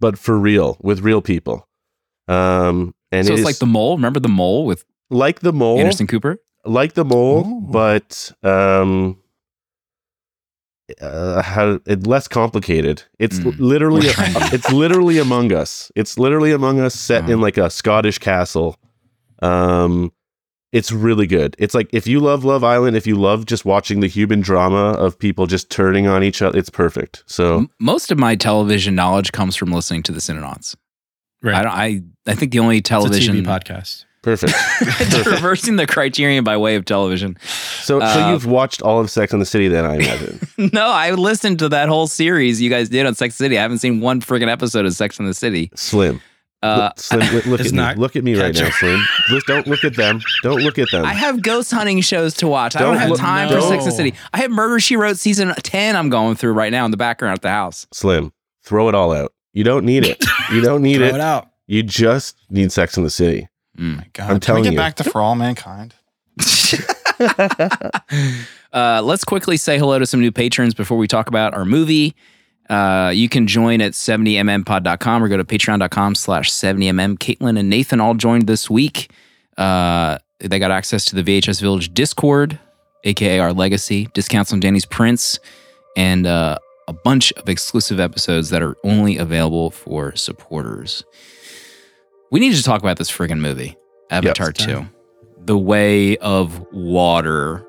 but 0.00 0.18
for 0.18 0.38
real 0.38 0.76
with 0.80 1.00
real 1.00 1.22
people. 1.22 1.68
Um, 2.28 2.94
and 3.12 3.26
so 3.26 3.32
it 3.32 3.34
it's 3.34 3.40
is 3.40 3.44
like 3.44 3.58
the 3.58 3.66
mole. 3.66 3.96
Remember 3.96 4.20
the 4.20 4.28
mole 4.28 4.64
with 4.66 4.84
like 5.10 5.40
the 5.40 5.52
mole 5.52 5.78
Anderson 5.78 6.06
Cooper? 6.06 6.38
like 6.64 6.94
the 6.94 7.04
mole, 7.04 7.46
Ooh. 7.46 7.60
but 7.60 8.32
um, 8.42 9.18
uh, 11.00 11.42
how 11.42 11.80
it 11.86 12.06
less 12.06 12.28
complicated. 12.28 13.02
It's 13.18 13.38
Mm. 13.38 13.58
literally 13.58 14.06
More 14.06 14.48
it's 14.52 14.70
literally 14.72 15.18
Among 15.18 15.52
Us. 15.52 15.90
It's 15.94 16.18
literally 16.18 16.52
Among 16.52 16.80
Us 16.80 16.94
set 16.94 17.28
in 17.28 17.38
Oh. 17.38 17.42
like 17.42 17.56
a 17.56 17.70
Scottish 17.70 18.18
castle. 18.18 18.76
Um, 19.42 20.12
it's 20.74 20.90
really 20.92 21.26
good. 21.26 21.54
It's 21.58 21.74
like 21.74 21.88
if 21.92 22.06
you 22.06 22.20
love 22.20 22.44
Love 22.44 22.62
Island, 22.64 22.96
if 22.96 23.06
you 23.06 23.14
love 23.16 23.46
just 23.46 23.64
watching 23.64 24.00
the 24.00 24.08
human 24.08 24.40
drama 24.40 24.90
of 24.92 25.18
people 25.18 25.46
just 25.46 25.70
turning 25.70 26.06
on 26.08 26.22
each 26.24 26.42
other, 26.42 26.58
it's 26.58 26.68
perfect. 26.68 27.22
So 27.26 27.66
Most 27.78 28.10
of 28.10 28.18
my 28.18 28.34
television 28.36 28.94
knowledge 28.94 29.32
comes 29.32 29.54
from 29.56 29.70
listening 29.72 30.02
to 30.02 30.12
the 30.12 30.20
Cinenauts. 30.20 30.74
Right. 31.42 31.54
I 31.54 31.62
don't. 31.62 31.72
I 31.72 32.02
I 32.26 32.34
think 32.34 32.52
the 32.52 32.58
only 32.58 32.78
it's 32.78 32.88
a 32.90 32.92
television 32.94 33.36
TV 33.36 33.44
podcast. 33.46 34.04
perfect. 34.22 34.52
It's 35.00 35.26
reversing 35.26 35.76
the 35.76 35.86
criterion 35.86 36.42
by 36.42 36.56
way 36.56 36.74
of 36.76 36.84
television. 36.86 37.36
So 37.82 38.00
so 38.00 38.04
Uh, 38.06 38.32
you've 38.32 38.46
watched 38.46 38.82
all 38.82 38.98
of 38.98 39.10
Sex 39.10 39.32
on 39.32 39.40
the 39.40 39.46
City, 39.46 39.68
then 39.68 39.84
I 39.84 39.94
imagine. 39.96 40.40
No, 40.72 40.86
I 40.88 41.10
listened 41.12 41.58
to 41.60 41.68
that 41.68 41.88
whole 41.88 42.06
series 42.06 42.60
you 42.62 42.70
guys 42.70 42.88
did 42.88 43.06
on 43.06 43.14
Sex 43.14 43.38
and 43.38 43.44
the 43.44 43.46
City. 43.46 43.58
I 43.58 43.62
haven't 43.62 43.78
seen 43.78 44.00
one 44.00 44.20
freaking 44.20 44.48
episode 44.50 44.86
of 44.86 44.94
Sex 44.94 45.18
and 45.18 45.28
the 45.28 45.34
City. 45.34 45.70
Slim. 45.74 46.20
Uh, 46.64 46.90
Slim, 46.96 47.34
look, 47.34 47.46
look 47.46 47.60
It's 47.60 47.72
at 47.76 47.96
me. 47.96 48.00
Look 48.00 48.16
at 48.16 48.24
me 48.24 48.34
right 48.40 48.54
now, 48.54 48.70
Slim. 48.70 49.04
Look, 49.30 49.44
don't 49.44 49.66
look 49.66 49.84
at 49.84 49.96
them. 49.96 50.20
Don't 50.42 50.62
look 50.62 50.78
at 50.78 50.90
them. 50.90 51.04
I 51.04 51.12
have 51.12 51.42
ghost 51.42 51.70
hunting 51.70 52.00
shows 52.00 52.32
to 52.34 52.48
watch. 52.48 52.74
I 52.74 52.78
don't 52.80 52.92
Don't 52.94 53.00
have 53.00 53.10
look- 53.10 53.20
time 53.20 53.48
for. 53.48 53.60
Sex 53.60 53.84
and 53.84 53.92
the 53.92 53.96
City. 53.96 54.14
I 54.32 54.38
have 54.38 54.50
Murder 54.50 54.80
She 54.80 54.96
Wrote 54.96 55.18
season 55.18 55.52
ten. 55.62 55.94
I'm 55.94 56.08
going 56.08 56.36
through 56.36 56.52
right 56.54 56.72
now 56.72 56.84
in 56.86 56.90
the 56.90 56.96
background 56.96 57.34
at 57.34 57.42
the 57.42 57.50
house. 57.50 57.86
Slim, 57.92 58.32
throw 58.62 58.88
it 58.88 58.94
all 58.94 59.12
out. 59.12 59.32
You 59.52 59.62
don't 59.64 59.84
need 59.84 60.04
it. 60.06 60.24
You 60.52 60.62
don't 60.62 60.82
need 60.82 60.96
Throw 61.00 61.06
it. 61.08 61.14
it 61.16 61.20
out. 61.20 61.48
You 61.66 61.82
just 61.82 62.36
need 62.50 62.72
Sex 62.72 62.96
in 62.96 63.04
the 63.04 63.10
City. 63.10 63.46
Mm. 63.78 63.96
My 63.98 64.06
God, 64.12 64.22
I'm 64.24 64.28
Can 64.36 64.40
telling 64.40 64.62
we 64.62 64.68
get 64.68 64.72
you. 64.72 64.78
back 64.78 64.94
to 64.96 65.04
For 65.04 65.20
All 65.20 65.34
Mankind? 65.34 65.94
uh, 68.72 69.00
let's 69.02 69.24
quickly 69.24 69.56
say 69.56 69.78
hello 69.78 69.98
to 69.98 70.06
some 70.06 70.20
new 70.20 70.32
patrons 70.32 70.74
before 70.74 70.98
we 70.98 71.06
talk 71.06 71.28
about 71.28 71.54
our 71.54 71.64
movie. 71.64 72.14
Uh, 72.68 73.12
you 73.14 73.28
can 73.28 73.46
join 73.46 73.80
at 73.80 73.92
70mmpod.com 73.92 75.22
or 75.22 75.28
go 75.28 75.36
to 75.36 75.44
patreon.com 75.44 76.14
slash 76.14 76.50
70mm. 76.50 77.18
Caitlin 77.18 77.58
and 77.58 77.68
Nathan 77.68 78.00
all 78.00 78.14
joined 78.14 78.46
this 78.46 78.70
week. 78.70 79.10
Uh, 79.58 80.18
they 80.40 80.58
got 80.58 80.70
access 80.70 81.04
to 81.06 81.20
the 81.20 81.22
VHS 81.22 81.60
Village 81.60 81.92
Discord, 81.92 82.58
aka 83.04 83.38
our 83.38 83.52
legacy, 83.52 84.08
discounts 84.14 84.52
on 84.52 84.60
Danny's 84.60 84.86
prints, 84.86 85.38
and 85.96 86.26
uh, 86.26 86.58
a 86.88 86.92
bunch 86.92 87.32
of 87.32 87.48
exclusive 87.48 88.00
episodes 88.00 88.50
that 88.50 88.62
are 88.62 88.76
only 88.84 89.16
available 89.16 89.70
for 89.70 90.14
supporters. 90.16 91.04
We 92.30 92.40
need 92.40 92.54
to 92.54 92.62
talk 92.62 92.80
about 92.80 92.98
this 92.98 93.10
friggin' 93.10 93.38
movie, 93.38 93.76
Avatar 94.10 94.50
it's 94.50 94.64
2. 94.64 94.72
time. 94.72 94.90
The 95.38 95.58
Way 95.58 96.16
of 96.16 96.60
Water. 96.72 97.64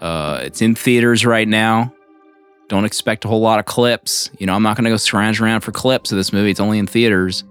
Uh, 0.00 0.40
it's 0.44 0.62
in 0.62 0.74
theaters 0.74 1.26
right 1.26 1.48
now. 1.48 1.92
Don't 2.68 2.84
expect 2.84 3.24
a 3.24 3.28
whole 3.28 3.40
lot 3.40 3.58
of 3.58 3.64
clips. 3.64 4.30
You 4.38 4.46
know, 4.46 4.54
I'm 4.54 4.62
not 4.62 4.76
going 4.76 4.84
to 4.84 4.90
go 4.90 4.96
scrounge 4.96 5.40
around 5.40 5.62
for 5.62 5.72
clips 5.72 6.12
of 6.12 6.18
this 6.18 6.32
movie. 6.32 6.50
It's 6.50 6.60
only 6.60 6.78
in 6.78 6.86
theaters. 6.86 7.44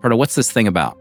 Proto, 0.00 0.16
what's 0.16 0.34
this 0.34 0.52
thing 0.52 0.66
about? 0.66 0.98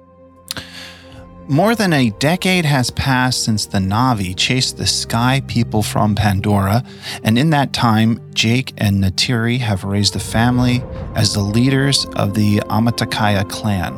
More 1.49 1.73
than 1.73 1.93
a 1.93 2.11
decade 2.11 2.63
has 2.65 2.91
passed 2.91 3.43
since 3.43 3.65
the 3.65 3.79
Na'vi 3.79 4.37
chased 4.37 4.77
the 4.77 4.85
sky 4.85 5.41
people 5.47 5.81
from 5.81 6.13
Pandora, 6.13 6.83
and 7.23 7.39
in 7.39 7.49
that 7.49 7.73
time, 7.73 8.21
Jake 8.35 8.71
and 8.77 9.03
Neytiri 9.03 9.57
have 9.57 9.83
raised 9.83 10.15
a 10.15 10.19
family 10.19 10.83
as 11.15 11.33
the 11.33 11.41
leaders 11.41 12.05
of 12.17 12.35
the 12.35 12.57
Omaticaya 12.69 13.49
clan. 13.49 13.97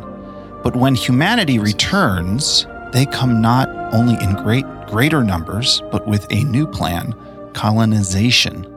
But 0.64 0.78
when 0.78 0.96
humanity 0.96 1.60
returns, 1.60 2.66
they 2.94 3.06
come 3.06 3.42
not 3.42 3.68
only 3.94 4.14
in 4.24 4.34
great 4.36 4.66
greater 4.88 5.22
numbers, 5.22 5.82
but 5.92 6.08
with 6.08 6.26
a 6.32 6.46
new 6.46 6.66
plan, 6.66 7.14
colonization. 7.54 8.71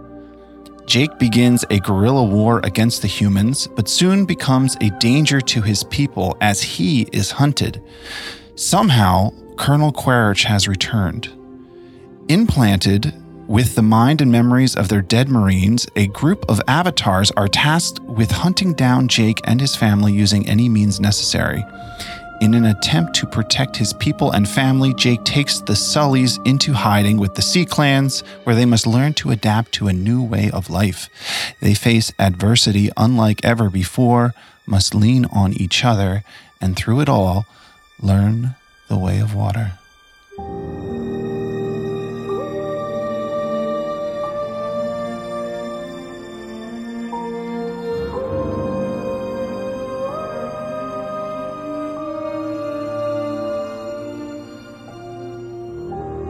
Jake 0.87 1.19
begins 1.19 1.65
a 1.71 1.81
guerrilla 1.81 2.23
war 2.23 2.61
against 2.63 3.03
the 3.03 3.09
humans, 3.09 3.67
but 3.67 3.89
soon 3.89 4.25
becomes 4.25 4.77
a 4.81 4.91
danger 5.01 5.41
to 5.41 5.63
his 5.63 5.83
people 5.85 6.37
as 6.41 6.63
he 6.63 7.09
is 7.13 7.33
hunted. 7.33 7.83
Somehow, 8.55 9.33
Colonel 9.57 9.93
Quaritch 9.93 10.45
has 10.45 10.69
returned. 10.69 11.31
Implanted 12.29 13.15
with 13.47 13.75
the 13.75 13.83
mind 13.83 14.21
and 14.21 14.33
memories 14.33 14.75
of 14.77 14.89
their 14.89 15.03
dead 15.03 15.29
Marines, 15.29 15.87
a 15.97 16.07
group 16.09 16.45
of 16.49 16.61
avatars 16.67 17.31
are 17.33 17.49
tasked 17.49 18.01
with 18.01 18.31
hunting 18.31 18.73
down 18.73 19.09
Jake 19.09 19.41
and 19.45 19.61
his 19.61 19.77
family 19.77 20.13
using 20.13 20.49
any 20.49 20.69
means 20.69 21.01
necessary. 21.01 21.65
In 22.41 22.55
an 22.55 22.67
attempt 22.67 23.15
to 23.17 23.27
protect 23.27 23.77
his 23.77 23.93
people 23.93 24.33
and 24.33 24.49
family, 24.49 24.93
Jake 24.95 25.25
takes 25.25 25.61
the 25.61 25.77
Sullies 25.77 26.39
into 26.45 26.73
hiding 26.73 27.17
with 27.19 27.35
the 27.35 27.43
Sea 27.43 27.65
Clans, 27.65 28.21
where 28.43 28.57
they 28.57 28.67
must 28.67 28.87
learn 28.87 29.15
to 29.15 29.31
adapt 29.31 29.73
to 29.73 29.89
a 29.89 29.93
new 29.93 30.23
way 30.23 30.51
of 30.51 30.69
life. 30.69 31.09
They 31.61 31.75
face 31.75 32.13
adversity 32.19 32.91
unlike 32.97 33.45
ever 33.45 33.71
before, 33.71 34.35
must 34.67 34.95
lean 34.95 35.27
on 35.27 35.53
each 35.55 35.85
other, 35.85 36.25
and 36.61 36.77
through 36.77 37.01
it 37.01 37.09
all, 37.09 37.47
learn 38.01 38.57
the 38.89 38.99
way 38.99 39.21
of 39.21 39.35
water. 39.35 39.79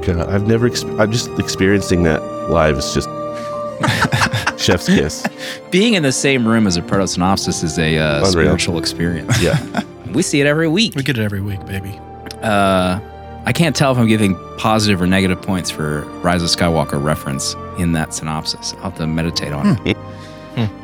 God, 0.06 0.28
I've 0.28 0.46
never. 0.46 0.68
Exp- 0.68 1.00
I'm 1.00 1.10
just 1.10 1.30
experiencing 1.38 2.02
that 2.04 2.22
live. 2.50 2.76
It's 2.76 2.94
just 2.94 3.08
chef's 4.60 4.86
kiss. 4.86 5.26
Being 5.70 5.94
in 5.94 6.02
the 6.02 6.12
same 6.12 6.46
room 6.46 6.66
as 6.66 6.76
a 6.76 6.82
proto 6.82 7.06
synopsis 7.06 7.62
is 7.62 7.78
a 7.78 7.98
uh, 7.98 8.24
spiritual 8.24 8.78
experience. 8.78 9.40
Yeah. 9.42 9.82
We 10.14 10.22
see 10.22 10.40
it 10.40 10.46
every 10.46 10.68
week. 10.68 10.94
We 10.94 11.02
get 11.02 11.18
it 11.18 11.24
every 11.24 11.40
week, 11.40 11.66
baby. 11.66 11.98
Uh, 12.40 13.00
I 13.46 13.52
can't 13.52 13.74
tell 13.74 13.90
if 13.90 13.98
I'm 13.98 14.06
giving 14.06 14.36
positive 14.58 15.02
or 15.02 15.08
negative 15.08 15.42
points 15.42 15.70
for 15.70 16.02
Rise 16.22 16.40
of 16.40 16.50
Skywalker 16.50 17.02
reference 17.02 17.54
in 17.78 17.94
that 17.94 18.14
synopsis. 18.14 18.74
I'll 18.74 18.90
have 18.90 18.96
to 18.98 19.08
meditate 19.08 19.52
on 19.52 19.76
it. 19.84 19.96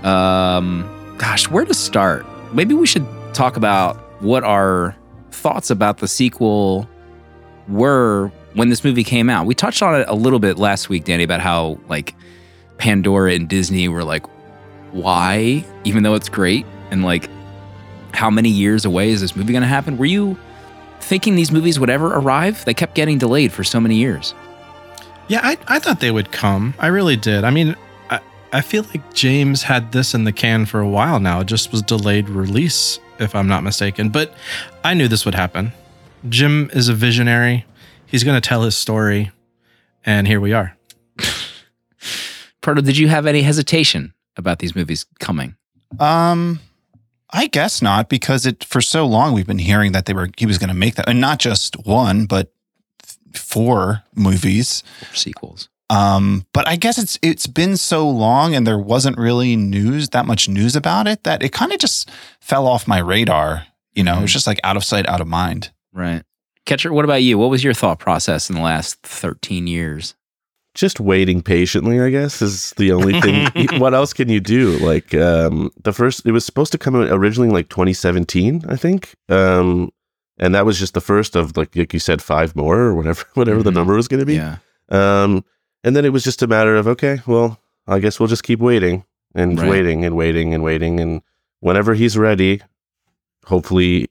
Um, 0.04 1.14
gosh, 1.16 1.48
where 1.48 1.64
to 1.64 1.72
start? 1.72 2.26
Maybe 2.52 2.74
we 2.74 2.88
should 2.88 3.06
talk 3.32 3.56
about 3.56 3.96
what 4.20 4.42
our 4.42 4.96
thoughts 5.30 5.70
about 5.70 5.98
the 5.98 6.08
sequel 6.08 6.88
were 7.68 8.32
when 8.54 8.68
this 8.68 8.84
movie 8.84 9.04
came 9.04 9.30
out. 9.30 9.46
We 9.46 9.54
touched 9.54 9.82
on 9.82 10.00
it 10.00 10.08
a 10.08 10.14
little 10.14 10.38
bit 10.38 10.58
last 10.58 10.88
week, 10.88 11.04
Danny, 11.04 11.24
about 11.24 11.40
how 11.40 11.78
like 11.88 12.14
Pandora 12.78 13.34
and 13.34 13.48
Disney 13.48 13.88
were 13.88 14.04
like, 14.04 14.26
why, 14.92 15.64
even 15.84 16.02
though 16.02 16.14
it's 16.14 16.28
great, 16.28 16.66
and 16.90 17.04
like 17.04 17.28
how 18.12 18.30
many 18.30 18.48
years 18.48 18.84
away 18.84 19.10
is 19.10 19.20
this 19.20 19.36
movie 19.36 19.52
going 19.52 19.62
to 19.62 19.68
happen? 19.68 19.96
Were 19.96 20.06
you 20.06 20.36
thinking 21.00 21.36
these 21.36 21.52
movies 21.52 21.78
would 21.78 21.90
ever 21.90 22.14
arrive? 22.14 22.64
They 22.64 22.74
kept 22.74 22.94
getting 22.94 23.18
delayed 23.18 23.52
for 23.52 23.64
so 23.64 23.80
many 23.80 23.96
years. 23.96 24.34
Yeah, 25.28 25.40
I, 25.42 25.56
I 25.68 25.78
thought 25.78 26.00
they 26.00 26.10
would 26.10 26.32
come. 26.32 26.74
I 26.78 26.88
really 26.88 27.16
did. 27.16 27.44
I 27.44 27.50
mean, 27.50 27.76
I, 28.10 28.20
I 28.52 28.62
feel 28.62 28.84
like 28.92 29.14
James 29.14 29.62
had 29.62 29.92
this 29.92 30.12
in 30.12 30.24
the 30.24 30.32
can 30.32 30.66
for 30.66 30.80
a 30.80 30.88
while 30.88 31.20
now. 31.20 31.40
It 31.40 31.46
just 31.46 31.70
was 31.70 31.82
delayed 31.82 32.28
release, 32.28 32.98
if 33.20 33.36
I'm 33.36 33.46
not 33.46 33.62
mistaken. 33.62 34.08
But 34.08 34.34
I 34.82 34.94
knew 34.94 35.06
this 35.06 35.24
would 35.24 35.36
happen. 35.36 35.72
Jim 36.28 36.68
is 36.74 36.88
a 36.88 36.94
visionary. 36.94 37.64
He's 38.10 38.24
going 38.24 38.40
to 38.40 38.46
tell 38.46 38.62
his 38.62 38.76
story. 38.76 39.30
And 40.04 40.26
here 40.26 40.40
we 40.40 40.52
are. 40.52 40.76
Proto, 42.60 42.82
did 42.82 42.98
you 42.98 43.08
have 43.08 43.26
any 43.26 43.42
hesitation 43.42 44.14
about 44.36 44.58
these 44.58 44.74
movies 44.74 45.06
coming? 45.18 45.56
Um, 45.98 46.60
I 47.30 47.46
guess 47.46 47.80
not 47.80 48.08
because 48.08 48.46
it 48.46 48.64
for 48.64 48.80
so 48.80 49.06
long 49.06 49.32
we've 49.32 49.46
been 49.46 49.58
hearing 49.58 49.92
that 49.92 50.06
they 50.06 50.12
were 50.12 50.30
he 50.36 50.46
was 50.46 50.58
going 50.58 50.68
to 50.68 50.74
make 50.74 50.96
that, 50.96 51.08
and 51.08 51.20
not 51.20 51.38
just 51.38 51.76
one, 51.86 52.26
but 52.26 52.52
four 53.34 54.02
movies. 54.14 54.82
Or 55.12 55.16
sequels. 55.16 55.68
Um, 55.88 56.46
but 56.52 56.68
I 56.68 56.76
guess 56.76 56.98
it's 56.98 57.18
it's 57.22 57.46
been 57.46 57.76
so 57.76 58.08
long, 58.08 58.54
and 58.54 58.66
there 58.66 58.78
wasn't 58.78 59.18
really 59.18 59.56
news 59.56 60.10
that 60.10 60.26
much 60.26 60.48
news 60.48 60.76
about 60.76 61.06
it 61.06 61.24
that 66.66 66.74
it 66.74 66.82
kind 66.82 66.94
of 66.94 67.00
just 67.00 67.00
fell 67.00 67.00
off 67.00 67.00
my 67.00 67.00
radar. 67.00 67.00
You 67.00 67.00
know, 67.00 67.00
it 67.00 67.00
was 67.00 67.00
just 67.00 67.00
like 67.00 67.00
out 67.00 67.00
of 67.00 67.00
sight, 67.00 67.00
out 67.00 67.00
of 67.00 67.00
mind. 67.00 67.00
Right. 67.00 67.00
Catcher, 67.00 67.00
what 67.00 67.04
about 67.04 67.22
you? 67.22 67.38
What 67.38 67.50
was 67.50 67.64
your 67.64 67.74
thought 67.74 67.98
process 67.98 68.50
in 68.50 68.56
the 68.56 68.62
last 68.62 68.98
13 69.02 69.66
years? 69.66 70.14
just 70.76 71.00
waiting 71.00 71.42
patiently, 71.42 72.00
I 72.00 72.10
guess, 72.10 72.40
is 72.40 72.70
the 72.76 72.92
only 72.92 73.20
thing. 73.20 73.48
what 73.80 73.92
else 73.92 74.12
can 74.12 74.28
you 74.28 74.38
do? 74.38 74.78
Like 74.78 75.12
um, 75.14 75.72
the 75.82 75.92
first, 75.92 76.24
it 76.24 76.30
was 76.30 76.44
supposed 76.46 76.70
to 76.70 76.78
come 76.78 76.94
out 76.94 77.08
originally 77.10 77.48
in 77.48 77.54
like 77.54 77.68
2017, 77.70 78.64
I 78.68 78.76
think, 78.76 79.16
um, 79.28 79.90
and 80.38 80.54
that 80.54 80.64
was 80.64 80.78
just 80.78 80.94
the 80.94 81.00
first 81.00 81.34
of 81.34 81.56
like 81.56 81.74
like 81.74 81.92
you 81.92 81.98
said, 81.98 82.22
five 82.22 82.54
more 82.54 82.78
or 82.78 82.94
whatever 82.94 83.24
whatever 83.34 83.64
the 83.64 83.72
Mhm. 83.72 83.74
number 83.74 83.94
was 83.96 84.06
going 84.06 84.20
to 84.20 84.26
be. 84.26 84.36
Yeah. 84.36 84.58
Um, 84.90 85.44
and 85.82 85.96
then 85.96 86.04
it 86.04 86.12
was 86.12 86.22
just 86.22 86.40
a 86.40 86.46
matter 86.46 86.76
of 86.76 86.86
okay, 86.86 87.20
well, 87.26 87.58
I 87.88 87.98
guess 87.98 88.20
we'll 88.20 88.28
just 88.28 88.44
keep 88.44 88.60
waiting 88.60 89.04
and 89.34 89.58
Right. 89.58 89.68
waiting 89.70 90.04
and 90.04 90.14
waiting 90.16 90.54
and 90.54 90.62
waiting, 90.62 91.00
and 91.00 91.20
whenever 91.58 91.94
he's 91.94 92.16
ready, 92.16 92.62
hopefully 93.46 94.08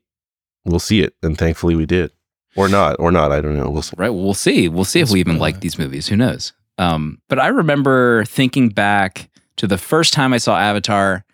we'll 0.65 0.79
see 0.79 1.01
it, 1.03 1.13
and 1.23 1.37
thankfully 1.37 1.75
we 1.75 1.85
did, 1.85 2.11
or 2.55 2.67
not, 2.69 2.95
or 2.99 3.11
not. 3.11 3.31
I 3.31 3.41
don't 3.41 3.55
know. 3.57 3.69
We'll 3.69 3.81
see. 3.81 3.95
Right. 3.97 4.09
Well, 4.09 4.23
we'll 4.23 4.33
see. 4.33 4.67
We'll 4.67 4.85
see 4.85 4.99
if 4.99 5.09
we 5.11 5.19
even 5.19 5.37
like 5.37 5.59
these 5.61 5.77
movies. 5.77 6.07
Who 6.07 6.15
knows? 6.15 6.53
Um, 6.77 7.19
but 7.27 7.39
I 7.39 7.47
remember 7.47 8.23
thinking 8.25 8.69
back 8.69 9.29
to 9.57 9.67
the 9.67 9.77
first 9.77 10.13
time 10.13 10.33
I 10.33 10.37
saw 10.37 10.57
Avatar, 10.57 11.25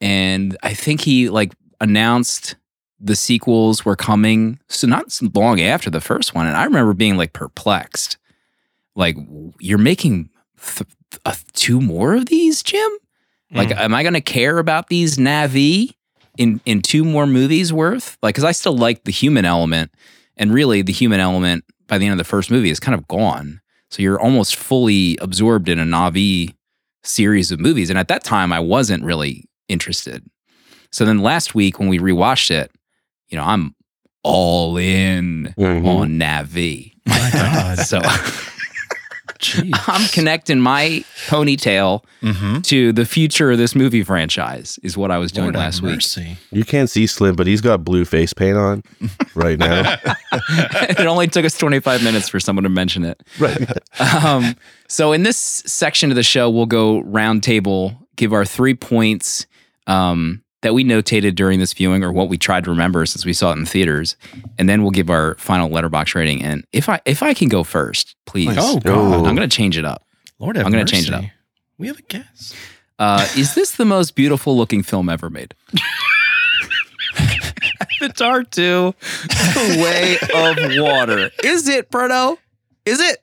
and 0.00 0.56
I 0.62 0.74
think 0.74 1.00
he 1.02 1.28
like 1.28 1.52
announced 1.80 2.56
the 3.00 3.14
sequels 3.16 3.84
were 3.84 3.96
coming. 3.96 4.58
So 4.68 4.86
not 4.86 5.06
long 5.34 5.60
after 5.60 5.90
the 5.90 6.00
first 6.00 6.34
one, 6.34 6.46
and 6.46 6.56
I 6.56 6.64
remember 6.64 6.94
being 6.94 7.16
like 7.16 7.32
perplexed. 7.32 8.16
Like, 8.96 9.16
you're 9.60 9.78
making 9.78 10.30
th- 10.60 10.88
uh, 11.24 11.34
two 11.52 11.80
more 11.80 12.14
of 12.14 12.26
these, 12.26 12.62
Jim? 12.64 12.90
Like, 13.52 13.68
Mm. 13.68 13.78
am 13.78 13.94
I 13.94 14.02
going 14.02 14.14
to 14.14 14.20
care 14.20 14.58
about 14.58 14.88
these 14.88 15.16
Na'vi 15.18 15.94
in 16.36 16.60
in 16.66 16.82
two 16.82 17.04
more 17.04 17.26
movies 17.26 17.72
worth? 17.72 18.18
Like, 18.22 18.34
because 18.34 18.44
I 18.44 18.52
still 18.52 18.76
like 18.76 19.04
the 19.04 19.12
human 19.12 19.44
element, 19.44 19.92
and 20.38 20.52
really, 20.52 20.82
the 20.82 20.92
human 20.92 21.20
element 21.20 21.64
by 21.86 21.98
the 21.98 22.06
end 22.06 22.12
of 22.12 22.18
the 22.18 22.24
first 22.24 22.50
movie 22.50 22.70
is 22.70 22.80
kind 22.80 22.94
of 22.94 23.06
gone. 23.08 23.60
So 23.90 24.02
you're 24.02 24.20
almost 24.20 24.56
fully 24.56 25.16
absorbed 25.20 25.68
in 25.68 25.78
a 25.78 25.84
Na'vi 25.84 26.54
series 27.04 27.50
of 27.52 27.58
movies, 27.60 27.90
and 27.90 27.98
at 27.98 28.08
that 28.08 28.24
time, 28.24 28.52
I 28.52 28.60
wasn't 28.60 29.04
really 29.04 29.44
interested. 29.68 30.24
So 30.92 31.04
then 31.04 31.18
last 31.18 31.54
week 31.54 31.78
when 31.78 31.88
we 31.88 31.98
rewatched 31.98 32.50
it, 32.50 32.70
you 33.28 33.36
know, 33.36 33.44
I'm 33.44 33.74
all 34.22 34.76
in 34.76 35.54
Mhm. 35.58 35.86
on 35.86 36.18
Na'vi. 36.18 36.92
My 37.06 37.30
God. 37.32 37.78
So 37.80 38.00
Jeez. 39.38 39.70
I'm 39.88 40.08
connecting 40.08 40.60
my 40.60 41.04
ponytail 41.26 42.02
Mm-hmm. 42.22 42.62
to 42.62 42.92
the 42.92 43.06
future 43.06 43.52
of 43.52 43.58
this 43.58 43.76
movie 43.76 44.02
franchise 44.02 44.76
is 44.82 44.96
what 44.96 45.12
I 45.12 45.18
was 45.18 45.30
doing 45.30 45.52
Lord 45.52 45.54
last 45.54 45.82
week. 45.82 46.00
You 46.50 46.64
can't 46.64 46.90
see 46.90 47.06
Slim, 47.06 47.36
but 47.36 47.46
he's 47.46 47.60
got 47.60 47.84
blue 47.84 48.04
face 48.04 48.32
paint 48.32 48.56
on 48.56 48.82
right 49.36 49.56
now. 49.56 49.94
it 50.32 51.06
only 51.06 51.28
took 51.28 51.44
us 51.44 51.56
25 51.56 52.02
minutes 52.02 52.28
for 52.28 52.40
someone 52.40 52.64
to 52.64 52.68
mention 52.68 53.04
it. 53.04 53.22
right. 53.38 53.68
Um, 54.24 54.56
so 54.88 55.12
in 55.12 55.22
this 55.22 55.36
section 55.36 56.10
of 56.10 56.16
the 56.16 56.24
show, 56.24 56.50
we'll 56.50 56.66
go 56.66 57.02
roundtable, 57.04 57.96
give 58.16 58.32
our 58.32 58.44
three 58.44 58.74
points 58.74 59.46
um, 59.86 60.42
that 60.62 60.74
we 60.74 60.82
notated 60.84 61.34
during 61.36 61.58
this 61.60 61.72
viewing 61.72 62.02
or 62.02 62.10
what 62.12 62.28
we 62.28 62.36
tried 62.38 62.64
to 62.64 62.70
remember 62.70 63.06
since 63.06 63.24
we 63.24 63.32
saw 63.32 63.50
it 63.52 63.58
in 63.58 63.64
theaters, 63.66 64.16
and 64.58 64.68
then 64.68 64.82
we'll 64.82 64.90
give 64.90 65.08
our 65.10 65.34
final 65.36 65.68
Letterboxd 65.68 66.14
rating. 66.14 66.42
And 66.42 66.64
if 66.72 66.88
I 66.88 67.00
if 67.04 67.22
I 67.22 67.32
can 67.34 67.48
go 67.48 67.62
first, 67.64 68.16
please, 68.26 68.56
Oh, 68.58 68.76
Oh. 68.76 68.80
God. 68.80 69.26
I'm 69.26 69.34
going 69.36 69.48
to 69.48 69.56
change 69.56 69.78
it 69.78 69.84
up. 69.84 70.04
Lord 70.40 70.56
have 70.56 70.66
I'm 70.66 70.72
gonna 70.72 70.82
mercy. 70.84 70.96
change 70.96 71.08
it 71.08 71.14
up. 71.14 71.24
We 71.78 71.86
have 71.88 71.98
a 71.98 72.02
guess. 72.02 72.54
Uh, 72.98 73.26
is 73.36 73.54
this 73.54 73.76
the 73.76 73.84
most 73.84 74.14
beautiful 74.16 74.56
looking 74.56 74.82
film 74.82 75.08
ever 75.08 75.30
made? 75.30 75.54
Avatar 78.00 78.44
2, 78.44 78.94
The 79.00 79.76
Way 79.82 80.16
of 80.34 80.82
Water. 80.82 81.30
Is 81.44 81.68
it, 81.68 81.90
Proto? 81.90 82.38
Is 82.84 83.00
it? 83.00 83.18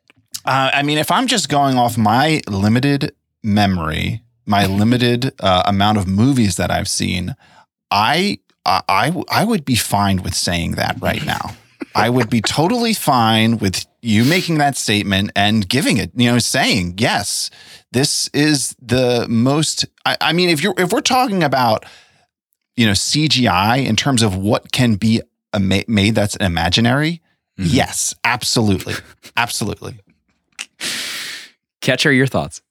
Uh, 0.46 0.72
I 0.74 0.84
mean, 0.84 0.98
if 0.98 1.12
I'm 1.12 1.28
just 1.28 1.50
going 1.50 1.78
off 1.78 1.98
my 1.98 2.42
limited 2.50 3.14
memory, 3.44 4.22
my 4.46 4.66
limited 4.66 5.34
uh, 5.40 5.64
amount 5.66 5.98
of 5.98 6.08
movies 6.08 6.56
that 6.58 6.72
I've 6.72 6.88
seen, 6.88 7.36
I, 7.92 8.40
I 8.66 9.14
I 9.30 9.46
would 9.46 9.66
be 9.66 9.76
fine 9.76 10.22
with 10.24 10.34
saying 10.36 10.72
that 10.74 10.98
right 11.02 11.26
now. 11.26 11.56
I 11.94 12.10
would 12.10 12.30
be 12.30 12.42
totally 12.42 12.94
fine 12.94 13.58
with 13.58 13.86
you 14.02 14.26
making 14.26 14.58
that 14.58 14.76
statement 14.76 15.32
and 15.36 15.68
giving 15.68 15.98
it, 15.98 16.12
you 16.16 16.30
know, 16.32 16.40
saying 16.40 16.96
yes, 16.98 17.50
this 17.92 18.28
is 18.34 18.76
the 18.82 19.26
most. 19.30 19.86
I, 20.06 20.18
I 20.20 20.34
mean, 20.34 20.50
if 20.50 20.62
you're 20.62 20.74
if 20.78 20.92
we're 20.92 21.02
talking 21.02 21.44
about, 21.44 21.86
you 22.76 22.86
know, 22.86 22.92
CGI 22.94 23.86
in 23.86 23.96
terms 23.96 24.22
of 24.24 24.36
what 24.36 24.72
can 24.72 24.96
be 24.96 25.22
a 25.54 25.60
ma- 25.60 25.88
made 25.88 26.16
that's 26.16 26.36
imaginary, 26.38 27.22
Mhm. 27.58 27.68
yes, 27.72 28.14
absolutely, 28.26 28.96
absolutely. 29.38 29.96
Catcher, 31.82 32.12
your 32.12 32.28
thoughts? 32.28 32.62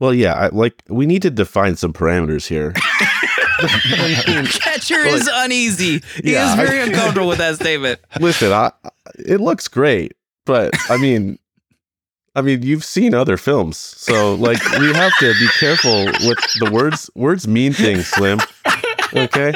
Well, 0.00 0.12
yeah, 0.14 0.32
I, 0.34 0.48
like 0.48 0.82
we 0.88 1.06
need 1.06 1.22
to 1.22 1.30
define 1.30 1.76
some 1.76 1.92
parameters 1.92 2.46
here. 2.48 2.72
Catcher 3.60 5.00
is 5.00 5.28
uneasy. 5.32 6.02
He 6.22 6.32
Yeah, 6.32 6.52
is 6.54 6.58
I- 6.58 6.64
very 6.66 6.80
uncomfortable 6.82 7.28
with 7.28 7.38
that 7.38 7.56
statement. 7.56 8.00
Listen, 8.20 8.52
I, 8.52 8.72
it 9.18 9.40
looks 9.40 9.68
great, 9.68 10.12
but 10.46 10.72
I 10.88 10.96
mean, 10.96 11.38
I 12.34 12.42
mean, 12.42 12.62
you've 12.62 12.84
seen 12.84 13.12
other 13.14 13.36
films, 13.36 13.76
so 13.76 14.34
like 14.36 14.58
we 14.78 14.92
have 14.94 15.12
to 15.20 15.32
be 15.34 15.48
careful 15.58 16.06
with 16.26 16.38
the 16.60 16.70
words. 16.72 17.10
Words 17.14 17.46
mean 17.46 17.72
things, 17.72 18.06
Slim. 18.08 18.40
Okay. 19.12 19.52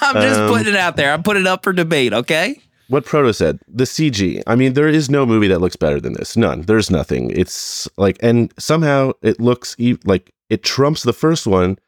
I'm 0.00 0.14
just 0.22 0.38
Um, 0.38 0.48
putting 0.48 0.68
it 0.74 0.76
out 0.76 0.94
there. 0.94 1.12
I'm 1.12 1.24
putting 1.24 1.42
it 1.42 1.48
up 1.48 1.64
for 1.64 1.72
debate. 1.72 2.12
Okay. 2.12 2.62
What 2.92 3.06
Proto 3.06 3.32
said, 3.32 3.58
the 3.66 3.84
CG. 3.84 4.42
I 4.46 4.54
mean, 4.54 4.74
there 4.74 4.86
is 4.88 5.08
no 5.08 5.24
movie 5.24 5.48
that 5.48 5.60
looks 5.62 5.76
better 5.76 5.98
than 5.98 6.12
this. 6.12 6.36
None. 6.36 6.62
There's 6.62 6.90
nothing. 6.90 7.30
It's 7.30 7.88
like, 7.96 8.18
and 8.20 8.52
somehow 8.58 9.12
it 9.22 9.40
looks 9.40 9.74
e- 9.78 9.96
like 10.04 10.30
it 10.50 10.62
trumps 10.62 11.02
the 11.02 11.14
first 11.14 11.46
one, 11.46 11.78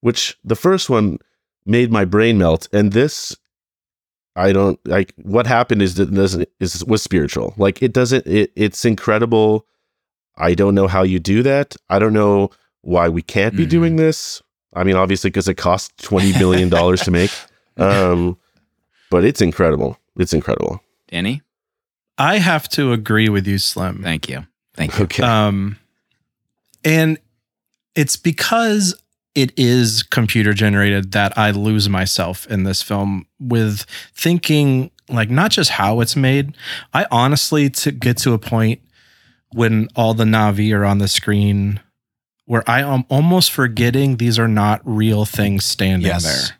which 0.00 0.36
the 0.42 0.56
first 0.56 0.90
one 0.90 1.18
made 1.66 1.92
my 1.92 2.04
brain 2.04 2.36
melt, 2.38 2.66
and 2.72 2.92
this. 2.92 3.36
I 4.34 4.52
don't 4.52 4.78
like 4.86 5.12
what 5.22 5.46
happened 5.46 5.82
is 5.82 5.94
that 5.96 6.08
it 6.08 6.14
doesn't 6.14 6.48
is 6.58 6.84
was 6.84 7.02
spiritual. 7.02 7.54
Like 7.56 7.80
it 7.82 7.92
doesn't 7.92 8.26
it 8.26 8.50
it's 8.56 8.84
incredible. 8.84 9.66
I 10.36 10.54
don't 10.54 10.74
know 10.74 10.88
how 10.88 11.02
you 11.04 11.18
do 11.20 11.42
that. 11.44 11.76
I 11.90 11.98
don't 12.00 12.12
know 12.12 12.50
why 12.82 13.08
we 13.08 13.22
can't 13.22 13.54
be 13.56 13.66
Mhm. 13.66 13.70
doing 13.70 13.96
this. 13.96 14.42
I 14.72 14.82
mean, 14.84 14.96
obviously 14.96 15.30
because 15.30 15.46
it 15.48 15.54
cost 15.54 15.96
20 16.02 16.32
billion 16.38 16.68
dollars 16.70 17.02
to 17.02 17.10
make. 17.12 17.30
Um 17.76 18.36
but 19.10 19.24
it's 19.24 19.40
incredible. 19.40 19.96
It's 20.20 20.32
incredible. 20.32 20.80
Danny, 21.08 21.42
I 22.18 22.38
have 22.38 22.68
to 22.70 22.92
agree 22.92 23.28
with 23.28 23.46
you, 23.46 23.58
Slim. 23.58 24.02
thank 24.02 24.28
you. 24.28 24.46
Thank 24.74 24.96
you. 24.98 25.04
Okay. 25.04 25.22
Um, 25.22 25.76
and 26.84 27.18
it's 27.94 28.16
because 28.16 28.94
it 29.34 29.52
is 29.56 30.02
computer 30.02 30.52
generated 30.52 31.12
that 31.12 31.36
I 31.38 31.50
lose 31.50 31.88
myself 31.88 32.46
in 32.48 32.64
this 32.64 32.82
film 32.82 33.26
with 33.38 33.84
thinking 34.14 34.90
like 35.08 35.30
not 35.30 35.50
just 35.50 35.70
how 35.70 36.00
it's 36.00 36.14
made. 36.16 36.56
I 36.94 37.06
honestly 37.10 37.68
to 37.70 37.90
get 37.92 38.16
to 38.18 38.32
a 38.32 38.38
point 38.38 38.80
when 39.52 39.88
all 39.96 40.14
the 40.14 40.24
Na'vi 40.24 40.72
are 40.74 40.84
on 40.84 40.98
the 40.98 41.08
screen 41.08 41.80
where 42.44 42.68
I 42.68 42.80
am 42.82 43.04
almost 43.08 43.50
forgetting 43.52 44.16
these 44.16 44.38
are 44.38 44.48
not 44.48 44.80
real 44.84 45.24
things 45.24 45.64
standing 45.64 46.06
Yes. 46.06 46.24
there. 46.24 46.56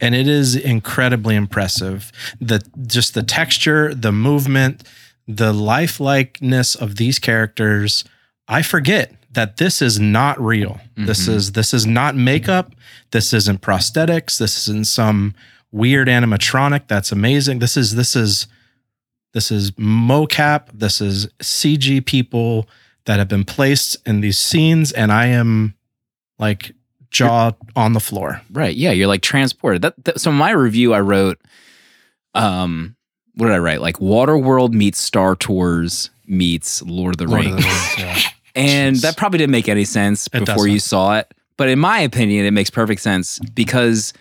And 0.00 0.14
it 0.14 0.28
is 0.28 0.54
incredibly 0.54 1.34
impressive. 1.34 2.12
The 2.40 2.62
just 2.86 3.14
the 3.14 3.22
texture, 3.22 3.94
the 3.94 4.12
movement, 4.12 4.84
the 5.26 5.52
lifelikeness 5.52 6.76
of 6.80 6.96
these 6.96 7.18
characters. 7.18 8.04
I 8.46 8.62
forget 8.62 9.14
that 9.32 9.56
this 9.58 9.82
is 9.82 9.98
not 10.00 10.40
real. 10.40 10.80
This 10.96 11.26
Mhm. 11.26 11.34
is 11.34 11.52
this 11.52 11.74
is 11.74 11.84
not 11.86 12.16
makeup. 12.16 12.74
This 13.10 13.32
isn't 13.32 13.60
prosthetics. 13.60 14.38
This 14.38 14.56
isn't 14.68 14.86
some 14.86 15.34
weird 15.70 16.08
animatronic 16.08 16.82
that's 16.88 17.12
amazing. 17.12 17.58
This 17.58 17.76
is 17.76 17.94
this 17.94 18.16
is 18.16 18.46
this 19.34 19.50
is 19.50 19.72
mocap. 19.72 20.68
This 20.72 21.00
is 21.00 21.28
CG 21.42 22.00
people 22.00 22.68
that 23.04 23.18
have 23.18 23.28
been 23.28 23.44
placed 23.44 23.96
in 24.06 24.20
these 24.20 24.38
scenes, 24.38 24.92
and 24.92 25.12
I 25.12 25.26
am 25.26 25.74
like 26.38 26.72
jaw 27.10 27.52
on 27.76 27.92
the 27.92 28.00
floor. 28.00 28.40
Right. 28.50 28.76
Yeah. 28.76 28.90
You're 28.92 29.08
like 29.08 29.22
transported. 29.22 29.82
That, 29.82 30.04
that 30.04 30.20
so 30.20 30.30
my 30.32 30.50
review 30.50 30.94
I 30.94 31.00
wrote, 31.00 31.40
um, 32.34 32.96
what 33.34 33.46
did 33.46 33.54
I 33.54 33.58
write? 33.58 33.80
Like 33.80 33.96
Waterworld 33.98 34.72
meets 34.72 35.00
Star 35.00 35.34
Tours 35.36 36.10
meets 36.26 36.82
Lord 36.82 37.14
of 37.14 37.18
the 37.18 37.26
Lord 37.26 37.44
Rings. 37.46 37.56
of 37.56 37.62
the 37.62 37.68
Rings, 37.68 37.94
yeah. 37.98 38.18
And 38.54 38.96
Jeez. 38.96 39.02
that 39.02 39.16
probably 39.16 39.38
didn't 39.38 39.52
make 39.52 39.68
any 39.68 39.84
sense 39.84 40.26
It 40.32 40.44
before 40.44 40.66
you 40.66 40.74
doesn't. 40.76 40.88
saw 40.88 41.18
it. 41.18 41.32
But 41.56 41.68
in 41.68 41.78
my 41.78 42.00
opinion, 42.00 42.44
it 42.46 42.50
makes 42.52 42.70
perfect 42.70 43.00
sense 43.00 43.38
because, 43.54 44.12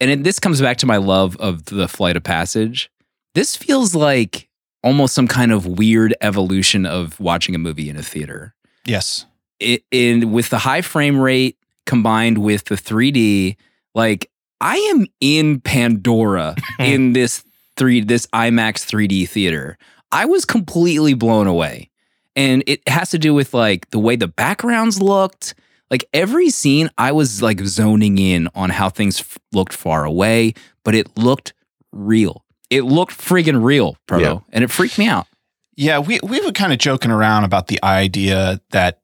and 0.00 0.10
it, 0.10 0.24
this 0.24 0.38
comes 0.38 0.60
back 0.60 0.76
to 0.78 0.86
my 0.86 0.96
love 0.96 1.36
of 1.36 1.64
the 1.66 1.86
Flight 1.88 2.16
of 2.16 2.22
Passage. 2.22 2.90
This 3.34 3.56
feels 3.56 3.94
like 3.94 4.48
almost 4.82 5.14
some 5.14 5.26
kind 5.28 5.50
of 5.52 5.66
weird 5.66 6.14
evolution 6.20 6.84
of 6.86 7.18
watching 7.20 7.54
a 7.54 7.58
movie 7.58 7.88
in 7.88 7.96
a 7.96 8.02
theater. 8.02 8.54
Yes. 8.86 9.26
It, 9.60 9.82
in 9.90 10.30
with 10.32 10.50
the 10.50 10.58
high 10.58 10.82
frame 10.82 11.18
rate 11.18 11.56
combined 11.86 12.38
with 12.38 12.64
the 12.66 12.74
3D, 12.76 13.56
like 13.94 14.30
I 14.60 14.76
am 14.94 15.06
in 15.20 15.60
Pandora 15.60 16.56
in 16.78 17.12
this 17.12 17.44
three 17.76 18.00
this 18.00 18.26
IMAX 18.28 18.84
3D 18.86 19.28
theater. 19.28 19.76
I 20.12 20.24
was 20.26 20.44
completely 20.44 21.14
blown 21.14 21.46
away. 21.46 21.90
And 22.36 22.64
it 22.66 22.86
has 22.88 23.10
to 23.10 23.18
do 23.18 23.32
with 23.34 23.54
like 23.54 23.90
the 23.90 23.98
way 23.98 24.16
the 24.16 24.26
backgrounds 24.28 25.00
looked. 25.00 25.54
Like 25.90 26.04
every 26.12 26.50
scene, 26.50 26.90
I 26.98 27.12
was 27.12 27.42
like 27.42 27.60
zoning 27.60 28.18
in 28.18 28.48
on 28.54 28.70
how 28.70 28.88
things 28.88 29.20
f- 29.20 29.38
looked 29.52 29.72
far 29.72 30.04
away, 30.04 30.54
but 30.84 30.94
it 30.96 31.16
looked 31.16 31.52
real. 31.92 32.44
It 32.70 32.82
looked 32.82 33.16
friggin' 33.16 33.62
real, 33.62 33.96
Proto, 34.08 34.24
Yeah. 34.24 34.38
and 34.52 34.64
it 34.64 34.70
freaked 34.70 34.98
me 34.98 35.06
out. 35.06 35.28
Yeah, 35.76 35.98
we 36.00 36.18
we 36.24 36.40
were 36.40 36.50
kind 36.52 36.72
of 36.72 36.78
joking 36.80 37.10
around 37.12 37.44
about 37.44 37.68
the 37.68 37.78
idea 37.84 38.60
that 38.70 39.00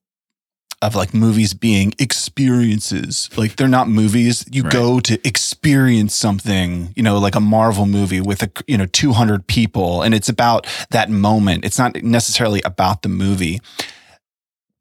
of 0.83 0.95
like 0.95 1.13
movies 1.13 1.53
being 1.55 1.93
experiences. 1.99 3.29
Like 3.37 3.57
they're 3.57 3.69
not 3.69 3.89
movies. 3.89 4.45
You 4.51 4.63
Right. 4.63 4.73
go 4.73 5.01
to 5.01 5.27
experience 5.29 6.15
something, 6.15 6.93
you 6.97 7.03
know, 7.03 7.19
like 7.19 7.35
a 7.35 7.41
Marvel 7.41 7.87
movie 7.87 8.21
with 8.21 8.43
a 8.43 8.51
you 8.67 8.79
know 8.79 8.87
200 8.87 9.47
people 9.47 10.03
and 10.03 10.15
it's 10.15 10.29
about 10.29 10.67
that 10.91 11.11
moment. 11.11 11.65
It's 11.65 11.79
not 11.79 12.03
necessarily 12.03 12.63
about 12.63 13.03
the 13.03 13.09
movie. 13.11 13.61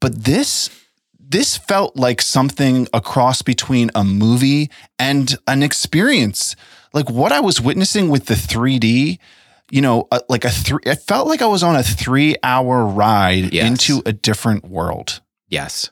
But 0.00 0.24
this 0.24 0.70
this 1.18 1.56
felt 1.56 1.96
like 1.96 2.20
something 2.22 2.88
a 2.92 3.00
cross 3.00 3.42
between 3.42 3.90
a 3.94 4.02
movie 4.02 4.70
and 4.98 5.36
an 5.46 5.62
experience. 5.62 6.56
Like 6.92 7.08
what 7.08 7.30
I 7.30 7.38
was 7.40 7.60
witnessing 7.60 8.08
with 8.08 8.26
the 8.26 8.34
3D, 8.34 9.18
you 9.70 9.80
know, 9.80 10.08
uh, 10.10 10.18
like 10.28 10.44
a 10.44 10.50
three. 10.50 10.80
It 10.84 10.96
felt 11.06 11.28
like 11.28 11.40
I 11.40 11.46
was 11.46 11.62
on 11.62 11.76
a 11.76 11.84
three-hour 11.84 12.84
ride 12.84 13.52
Yes. 13.52 13.64
into 13.68 14.02
a 14.04 14.12
different 14.12 14.64
world, 14.68 15.20
Yes. 15.50 15.90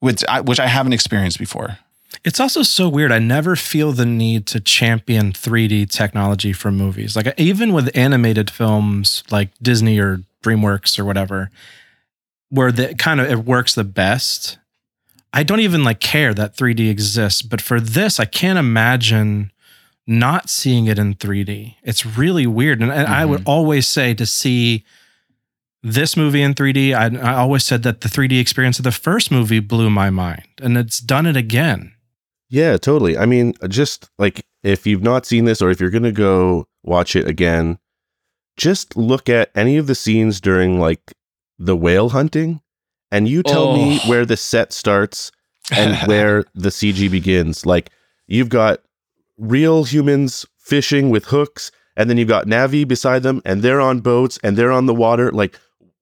which 0.00 0.24
I, 0.28 0.40
which 0.40 0.60
I 0.60 0.66
haven't 0.66 0.92
experienced 0.92 1.38
before. 1.38 1.78
It's 2.24 2.40
also 2.40 2.62
so 2.62 2.88
weird. 2.88 3.12
I 3.12 3.18
never 3.18 3.56
feel 3.56 3.92
the 3.92 4.06
need 4.06 4.46
to 4.48 4.60
champion 4.60 5.32
3D 5.32 5.90
technology 5.90 6.52
for 6.52 6.70
movies. 6.70 7.14
Like 7.16 7.32
even 7.36 7.72
with 7.72 7.94
animated 7.96 8.50
films 8.50 9.22
like 9.30 9.50
Disney 9.60 9.98
or 9.98 10.22
DreamWorks 10.42 10.98
or 10.98 11.04
whatever, 11.04 11.50
where 12.50 12.72
the 12.72 12.94
kind 12.94 13.20
of 13.20 13.30
it 13.30 13.44
works 13.44 13.74
the 13.74 13.84
best. 13.84 14.58
I 15.32 15.42
don't 15.42 15.60
even 15.60 15.84
like 15.84 16.00
care 16.00 16.32
that 16.32 16.56
3D 16.56 16.90
exists, 16.90 17.42
but 17.42 17.60
for 17.60 17.78
this, 17.78 18.18
I 18.18 18.24
can't 18.24 18.58
imagine 18.58 19.52
not 20.06 20.48
seeing 20.48 20.86
it 20.86 20.98
in 20.98 21.14
3D. 21.14 21.74
It's 21.82 22.06
really 22.06 22.46
weird. 22.46 22.80
And, 22.80 22.90
and 22.90 23.06
I 23.06 23.26
would 23.26 23.40
mm-hmm. 23.40 23.50
always 23.50 23.86
say 23.86 24.14
to 24.14 24.24
see 24.24 24.84
this 25.82 26.16
movie 26.16 26.42
in 26.42 26.54
3D, 26.54 26.94
I, 26.94 27.16
I 27.20 27.34
always 27.36 27.64
said 27.64 27.82
that 27.84 28.00
the 28.00 28.08
3D 28.08 28.40
experience 28.40 28.78
of 28.78 28.84
the 28.84 28.92
first 28.92 29.30
movie 29.30 29.60
blew 29.60 29.90
my 29.90 30.10
mind, 30.10 30.42
and 30.60 30.76
it's 30.76 30.98
done 31.00 31.26
it 31.26 31.36
again. 31.36 31.92
Yeah, 32.50 32.76
totally. 32.78 33.16
I 33.18 33.26
mean, 33.26 33.54
just 33.68 34.08
like 34.18 34.44
if 34.62 34.86
you've 34.86 35.02
not 35.02 35.26
seen 35.26 35.44
this 35.44 35.60
or 35.60 35.70
if 35.70 35.80
you're 35.80 35.90
going 35.90 36.02
to 36.02 36.12
go 36.12 36.66
watch 36.82 37.14
it 37.14 37.28
again, 37.28 37.78
just 38.56 38.96
look 38.96 39.28
at 39.28 39.50
any 39.54 39.76
of 39.76 39.86
the 39.86 39.94
scenes 39.94 40.40
during 40.40 40.80
like 40.80 41.12
the 41.58 41.76
whale 41.76 42.08
hunting 42.08 42.60
and 43.12 43.28
you 43.28 43.42
tell 43.42 43.76
me 43.76 44.00
Oh. 44.02 44.08
where 44.08 44.24
the 44.24 44.36
set 44.36 44.72
starts 44.72 45.30
and 45.70 45.96
where 46.08 46.44
the 46.54 46.70
CG 46.70 47.10
begins. 47.10 47.66
Like 47.66 47.90
you've 48.26 48.48
got 48.48 48.80
real 49.36 49.84
humans 49.84 50.46
fishing 50.58 51.10
with 51.10 51.26
hooks 51.26 51.70
and 51.96 52.08
then 52.08 52.16
you've 52.16 52.28
got 52.28 52.46
Na'vi 52.46 52.88
beside 52.88 53.22
them 53.22 53.42
and 53.44 53.62
they're 53.62 53.80
on 53.80 54.00
boats 54.00 54.38
and 54.42 54.56
they're 54.56 54.72
on 54.72 54.86
the 54.86 54.94
water. 54.94 55.30
Like 55.30 55.58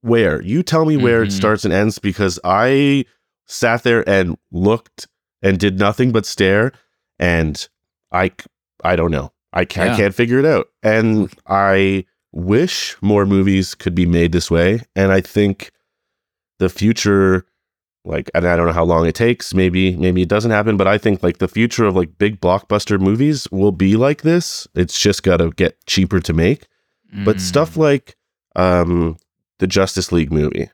where? 0.07 0.40
You 0.42 0.62
tell 0.62 0.85
me 0.85 0.97
where 0.97 1.23
it 1.23 1.29
Mhm. 1.29 1.33
starts 1.33 1.64
and 1.64 1.75
ends 1.75 1.99
because 1.99 2.38
I 2.45 3.05
sat 3.47 3.83
there 3.83 4.09
and 4.09 4.37
looked 4.51 5.09
and 5.42 5.59
did 5.59 5.79
nothing 5.79 6.12
but 6.12 6.27
stare 6.27 6.73
and 7.19 7.69
I 8.12 8.33
I 8.85 8.95
don't 8.97 9.11
know. 9.11 9.33
I 9.53 9.64
can't, 9.64 9.88
Yeah. 9.88 9.95
I 9.95 9.97
can't 9.97 10.14
figure 10.14 10.38
it 10.38 10.45
out. 10.45 10.69
And 10.83 11.33
I 11.47 12.05
wish 12.33 12.97
more 13.01 13.25
movies 13.27 13.75
could 13.75 13.95
be 13.95 14.07
made 14.07 14.33
this 14.33 14.51
way 14.51 14.83
and 14.95 15.11
I 15.12 15.21
think 15.21 15.71
the 16.59 16.69
future 16.69 17.45
like 18.05 18.31
and 18.35 18.47
I 18.47 18.55
don't 18.57 18.66
know 18.66 18.73
how 18.73 18.85
long 18.85 19.07
it 19.07 19.14
takes, 19.16 19.53
maybe 19.55 19.97
maybe 19.97 20.23
it 20.23 20.29
doesn't 20.29 20.51
happen, 20.53 20.77
but 20.77 20.87
I 20.87 20.99
think 20.99 21.23
like 21.23 21.38
the 21.38 21.49
future 21.49 21.85
of 21.87 21.97
like 21.97 22.19
big 22.19 22.40
blockbuster 22.40 23.01
movies 23.01 23.49
will 23.51 23.73
be 23.73 23.97
like 23.97 24.23
this. 24.23 24.69
It's 24.75 24.99
just 24.99 25.23
got 25.23 25.38
to 25.38 25.51
get 25.51 25.85
cheaper 25.87 26.21
to 26.21 26.33
make. 26.33 26.66
But 27.25 27.37
Mm. 27.37 27.40
stuff 27.40 27.77
like 27.77 28.16
um 28.55 29.16
the 29.59 29.66
Justice 29.66 30.12
League 30.12 30.33
movie 30.33 30.71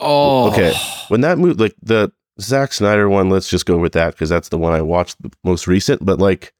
Oh, 0.00 0.50
Okay. 0.50 0.72
when 1.08 1.20
that 1.22 1.38
movie 1.38 1.54
like 1.62 1.74
the 1.82 2.10
Zack 2.40 2.72
Snyder 2.72 3.08
one, 3.08 3.30
let's 3.30 3.48
just 3.48 3.64
go 3.66 3.78
with 3.78 3.92
that 3.92 4.14
because 4.14 4.28
that's 4.28 4.48
the 4.48 4.58
one 4.58 4.72
I 4.72 4.82
watched 4.82 5.22
the 5.22 5.30
most 5.44 5.66
recent. 5.68 6.04
But 6.04 6.18
like 6.18 6.52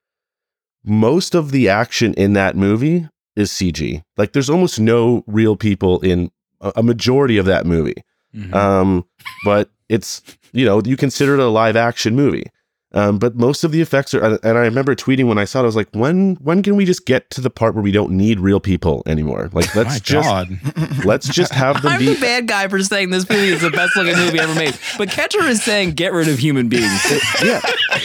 most 0.85 1.35
of 1.35 1.51
the 1.51 1.69
action 1.69 2.15
in 2.15 2.35
that 2.35 2.57
movie 2.57 3.09
is 3.37 3.51
CG. 3.51 4.03
Like 4.17 4.33
there's 4.33 4.51
almost 4.51 4.79
no 4.79 5.25
real 5.27 5.57
people 5.57 5.99
in 6.01 6.31
a, 6.61 6.83
majority 6.83 7.39
of 7.39 7.47
that 7.47 7.67
movie. 7.67 7.97
Mhm. 8.35 8.55
Um, 8.55 9.05
but 9.45 9.71
it's 9.89 10.23
you 10.53 10.65
know, 10.65 10.81
you 10.85 10.97
consider 10.97 11.35
it 11.35 11.41
a 11.41 11.49
live 11.49 11.75
action 11.77 12.15
movie. 12.15 12.47
Um, 12.95 13.19
but 13.19 13.35
most 13.35 13.65
of 13.65 13.73
the 13.73 13.81
effects 13.81 14.15
are, 14.15 14.23
and 14.23 14.57
I 14.57 14.63
remember 14.63 14.95
tweeting 14.95 15.27
when 15.27 15.37
I 15.37 15.45
saw 15.47 15.59
it, 15.59 15.63
I 15.63 15.67
was 15.67 15.75
like, 15.75 15.89
when 15.93 16.37
when 16.37 16.63
can 16.63 16.77
we 16.77 16.85
just 16.85 17.07
get 17.07 17.29
to 17.31 17.41
the 17.41 17.51
part 17.51 17.75
where 17.75 17.83
we 17.83 17.91
don't 17.91 18.13
need 18.13 18.39
real 18.39 18.61
people 18.61 19.03
anymore? 19.05 19.51
Like, 19.53 19.75
let's 19.77 20.01
just 20.01 20.29
God. 20.29 20.49
let's 21.05 21.27
just 21.27 21.53
have 21.53 21.83
them 21.83 21.95
I'm 21.95 21.99
be. 21.99 22.15
the 22.15 22.21
bad 22.21 22.47
guy 22.47 22.69
for 22.69 22.81
saying 22.81 23.11
this 23.11 23.29
movie 23.29 23.49
is 23.49 23.63
the 23.63 23.71
best 23.71 23.97
looking 23.97 24.17
movie 24.17 24.39
ever 24.39 24.55
made. 24.55 24.79
But 24.97 25.11
Catcher 25.11 25.43
is 25.43 25.61
saying 25.61 25.93
get 25.93 26.13
rid 26.13 26.29
of 26.29 26.39
human 26.39 26.69
beings. 26.69 27.03
yeah, 27.43 27.61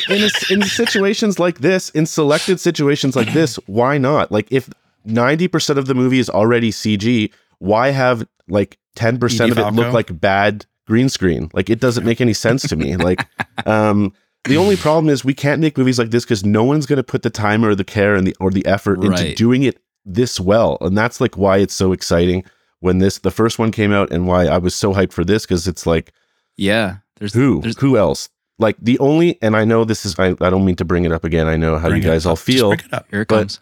in 0.09 0.23
a, 0.23 0.29
in 0.49 0.63
situations 0.63 1.37
like 1.37 1.59
this, 1.59 1.91
in 1.91 2.07
selected 2.07 2.59
situations 2.59 3.15
like 3.15 3.31
this, 3.31 3.57
why 3.67 3.99
not? 3.99 4.31
Like, 4.31 4.51
if 4.51 4.71
ninety 5.05 5.47
percent 5.47 5.77
of 5.77 5.85
the 5.85 5.93
movie 5.93 6.17
is 6.17 6.31
already 6.31 6.71
CG, 6.71 7.31
why 7.59 7.89
have 7.89 8.27
like 8.47 8.79
ten 8.95 9.19
percent 9.19 9.51
of 9.51 9.59
it 9.59 9.71
look 9.73 9.93
like 9.93 10.19
bad 10.19 10.65
green 10.87 11.09
screen? 11.09 11.51
Like, 11.53 11.69
it 11.69 11.79
doesn't 11.79 12.05
make 12.05 12.21
any 12.21 12.33
sense 12.33 12.63
to 12.69 12.75
me. 12.75 12.95
Like, 12.95 13.23
um. 13.67 14.13
The 14.45 14.57
only 14.57 14.77
problem 14.77 15.09
is 15.09 15.23
we 15.25 15.33
can't 15.33 15.59
make 15.61 15.77
movies 15.77 15.99
like 15.99 16.11
this 16.11 16.23
because 16.23 16.45
no 16.45 16.63
one's 16.63 16.85
going 16.85 16.97
to 16.97 17.03
put 17.03 17.23
the 17.23 17.29
time 17.29 17.63
or 17.65 17.75
the 17.75 17.83
care 17.83 18.15
and 18.15 18.25
the 18.25 18.35
or 18.39 18.51
the 18.51 18.65
effort 18.65 19.03
into 19.03 19.35
doing 19.35 19.63
it 19.63 19.79
this 20.05 20.39
well, 20.39 20.77
and 20.81 20.97
that's 20.97 21.19
like 21.21 21.37
why 21.37 21.57
it's 21.57 21.73
so 21.73 21.91
exciting 21.91 22.43
when 22.79 22.99
this 22.99 23.19
the 23.19 23.31
first 23.31 23.59
one 23.59 23.71
came 23.71 23.91
out 23.91 24.11
and 24.11 24.27
why 24.27 24.45
I 24.47 24.57
was 24.57 24.73
so 24.73 24.93
hyped 24.93 25.11
for 25.11 25.25
this 25.25 25.45
because 25.45 25.67
it's 25.67 25.85
like 25.85 26.13
Yeah, 26.55 26.97
there's 27.17 27.33
who 27.33 27.61
There's, 27.61 27.77
who 27.79 27.97
else 27.97 28.29
like 28.57 28.77
the 28.81 28.97
only 28.99 29.37
and 29.41 29.55
I 29.55 29.65
know 29.65 29.83
this 29.83 30.05
is 30.05 30.17
I, 30.17 30.29
I 30.39 30.49
don't 30.49 30.65
mean 30.65 30.77
to 30.77 30.85
bring 30.85 31.03
it 31.05 31.11
up 31.11 31.23
again 31.25 31.47
I 31.47 31.57
know 31.57 31.77
how 31.77 31.89
Bring 31.89 32.01
you 32.01 32.07
it 32.09 32.11
guys 32.11 32.25
all 32.25 32.33
up. 32.33 32.37
Just 32.37 32.45
feel 32.45 32.69
bring 32.69 32.79
it 32.79 32.93
up. 32.93 33.07
here 33.11 33.21
it 33.21 33.27
but- 33.27 33.39
comes. 33.39 33.59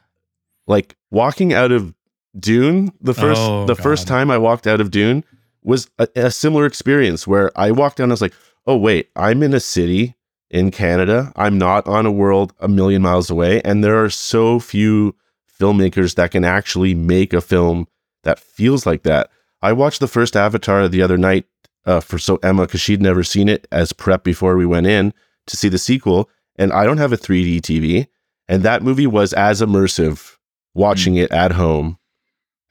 like 0.67 0.95
walking 1.11 1.53
out 1.53 1.71
of 1.71 1.93
Dune 2.39 2.91
the 3.01 3.15
first 3.15 3.41
Oh, 3.41 3.65
the 3.65 3.75
first 3.75 4.07
time 4.07 4.29
I 4.29 4.37
walked 4.37 4.67
out 4.67 4.79
of 4.79 4.91
Dune 4.91 5.23
was 5.63 5.89
a, 5.97 6.07
a 6.15 6.31
similar 6.31 6.65
experience 6.67 7.25
where 7.27 7.51
I 7.59 7.71
walked 7.71 7.97
down 7.97 8.05
and 8.05 8.11
I 8.11 8.15
was 8.15 8.21
like 8.21 8.33
oh 8.67 8.77
wait 8.77 9.09
I'm 9.15 9.41
in 9.41 9.53
a 9.55 9.59
city 9.59 10.13
in 10.49 10.71
Canada 10.71 11.31
I'm 11.35 11.57
not 11.57 11.87
on 11.87 12.05
a 12.05 12.11
world 12.11 12.53
a 12.59 12.67
million 12.67 13.01
miles 13.01 13.29
away 13.29 13.61
and 13.63 13.83
there 13.83 14.01
are 14.03 14.09
so 14.09 14.59
few 14.59 15.15
filmmakers 15.59 16.15
that 16.15 16.31
can 16.31 16.45
actually 16.45 16.93
make 16.95 17.33
a 17.33 17.41
film 17.41 17.87
that 18.23 18.39
feels 18.39 18.85
like 18.85 19.03
that 19.03 19.29
I 19.61 19.73
watched 19.73 19.99
the 19.99 20.07
first 20.07 20.35
Avatar 20.37 20.87
the 20.87 21.01
other 21.01 21.17
night 21.17 21.45
uh, 21.85 21.99
for 21.99 22.17
so 22.17 22.37
Emma 22.37 22.65
because 22.65 22.81
she'd 22.81 23.01
never 23.01 23.23
seen 23.23 23.49
it 23.49 23.67
as 23.71 23.91
prep 23.93 24.23
before 24.23 24.55
we 24.55 24.65
went 24.65 24.87
in 24.87 25.13
to 25.47 25.57
see 25.57 25.69
the 25.69 25.77
sequel 25.77 26.29
and 26.57 26.71
I 26.71 26.85
don't 26.85 26.97
have 26.97 27.13
a 27.13 27.17
3D 27.17 27.61
TV 27.61 28.07
and 28.47 28.63
that 28.63 28.83
movie 28.83 29.07
was 29.07 29.33
as 29.33 29.61
immersive 29.61 30.35
watching 30.73 31.15
it 31.15 31.31
at 31.31 31.53
home 31.53 31.97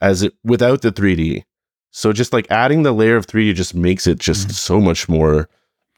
as 0.01 0.23
it 0.23 0.33
without 0.43 0.81
the 0.81 0.91
3D. 0.91 1.43
So 1.91 2.13
just 2.13 2.31
like 2.33 2.49
adding 2.51 2.83
the 2.83 2.91
layer 2.91 3.15
of 3.17 3.27
3D 3.27 3.53
just 3.55 3.73
makes 3.75 4.07
it 4.07 4.19
just 4.19 4.47
Mm. 4.47 4.51
so 4.51 4.79
much 4.79 5.09
more 5.09 5.49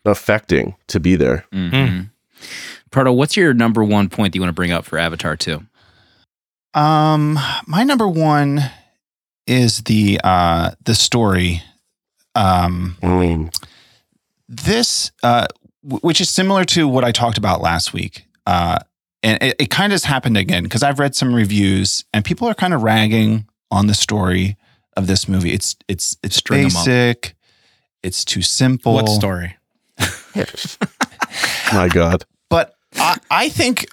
affecting 0.06 0.76
to 0.88 1.00
be 1.00 1.16
there. 1.16 1.46
Mhm. 1.54 2.10
Proto, 2.92 3.12
what's 3.12 3.36
your 3.38 3.54
number 3.54 3.84
one 3.84 4.10
point 4.10 4.32
that 4.34 4.38
you 4.38 4.42
want 4.42 4.50
to 4.50 4.54
bring 4.54 4.72
up 4.72 4.86
for 4.86 4.98
Avatar 4.98 5.36
2? 5.36 5.64
Um, 6.74 7.38
my 7.68 7.84
number 7.84 8.08
one 8.08 8.62
is 9.48 9.80
the 9.84 10.20
uh 10.24 10.72
the 10.86 10.94
story. 10.96 11.64
Um, 12.36 12.96
this 14.48 15.12
uh, 15.24 15.48
w- 15.84 16.00
which 16.02 16.22
is 16.22 16.30
similar 16.30 16.64
to 16.66 16.88
what 16.88 17.04
I 17.04 17.12
talked 17.12 17.38
about 17.38 17.62
last 17.62 17.94
week. 17.94 18.26
Uh, 18.46 18.80
and 19.22 19.42
it, 19.44 19.56
it 19.60 19.70
kind 19.70 19.92
of 19.92 19.96
has 19.96 20.06
happened 20.06 20.38
again 20.38 20.64
because 20.64 20.84
I've 20.84 21.00
read 21.00 21.16
some 21.16 21.34
reviews 21.36 22.06
and 22.14 22.24
people 22.24 22.48
are 22.48 22.54
kind 22.54 22.74
of 22.74 22.84
ragging 22.84 23.48
on 23.72 23.88
the 23.88 23.94
story 23.94 24.56
of 24.96 25.08
this 25.08 25.28
movie. 25.28 25.52
It's 25.52 25.76
it's 25.88 26.16
it's 26.24 26.38
String 26.38 26.62
'em 26.66 26.76
up. 26.76 26.86
basic. 26.86 27.36
It's 28.02 28.24
too 28.24 28.42
simple. 28.42 28.94
What 28.94 29.10
story? 29.10 29.58
My 31.74 31.88
God. 31.88 32.26
but 32.50 32.76
I, 32.96 33.18
I 33.30 33.50
think 33.50 33.86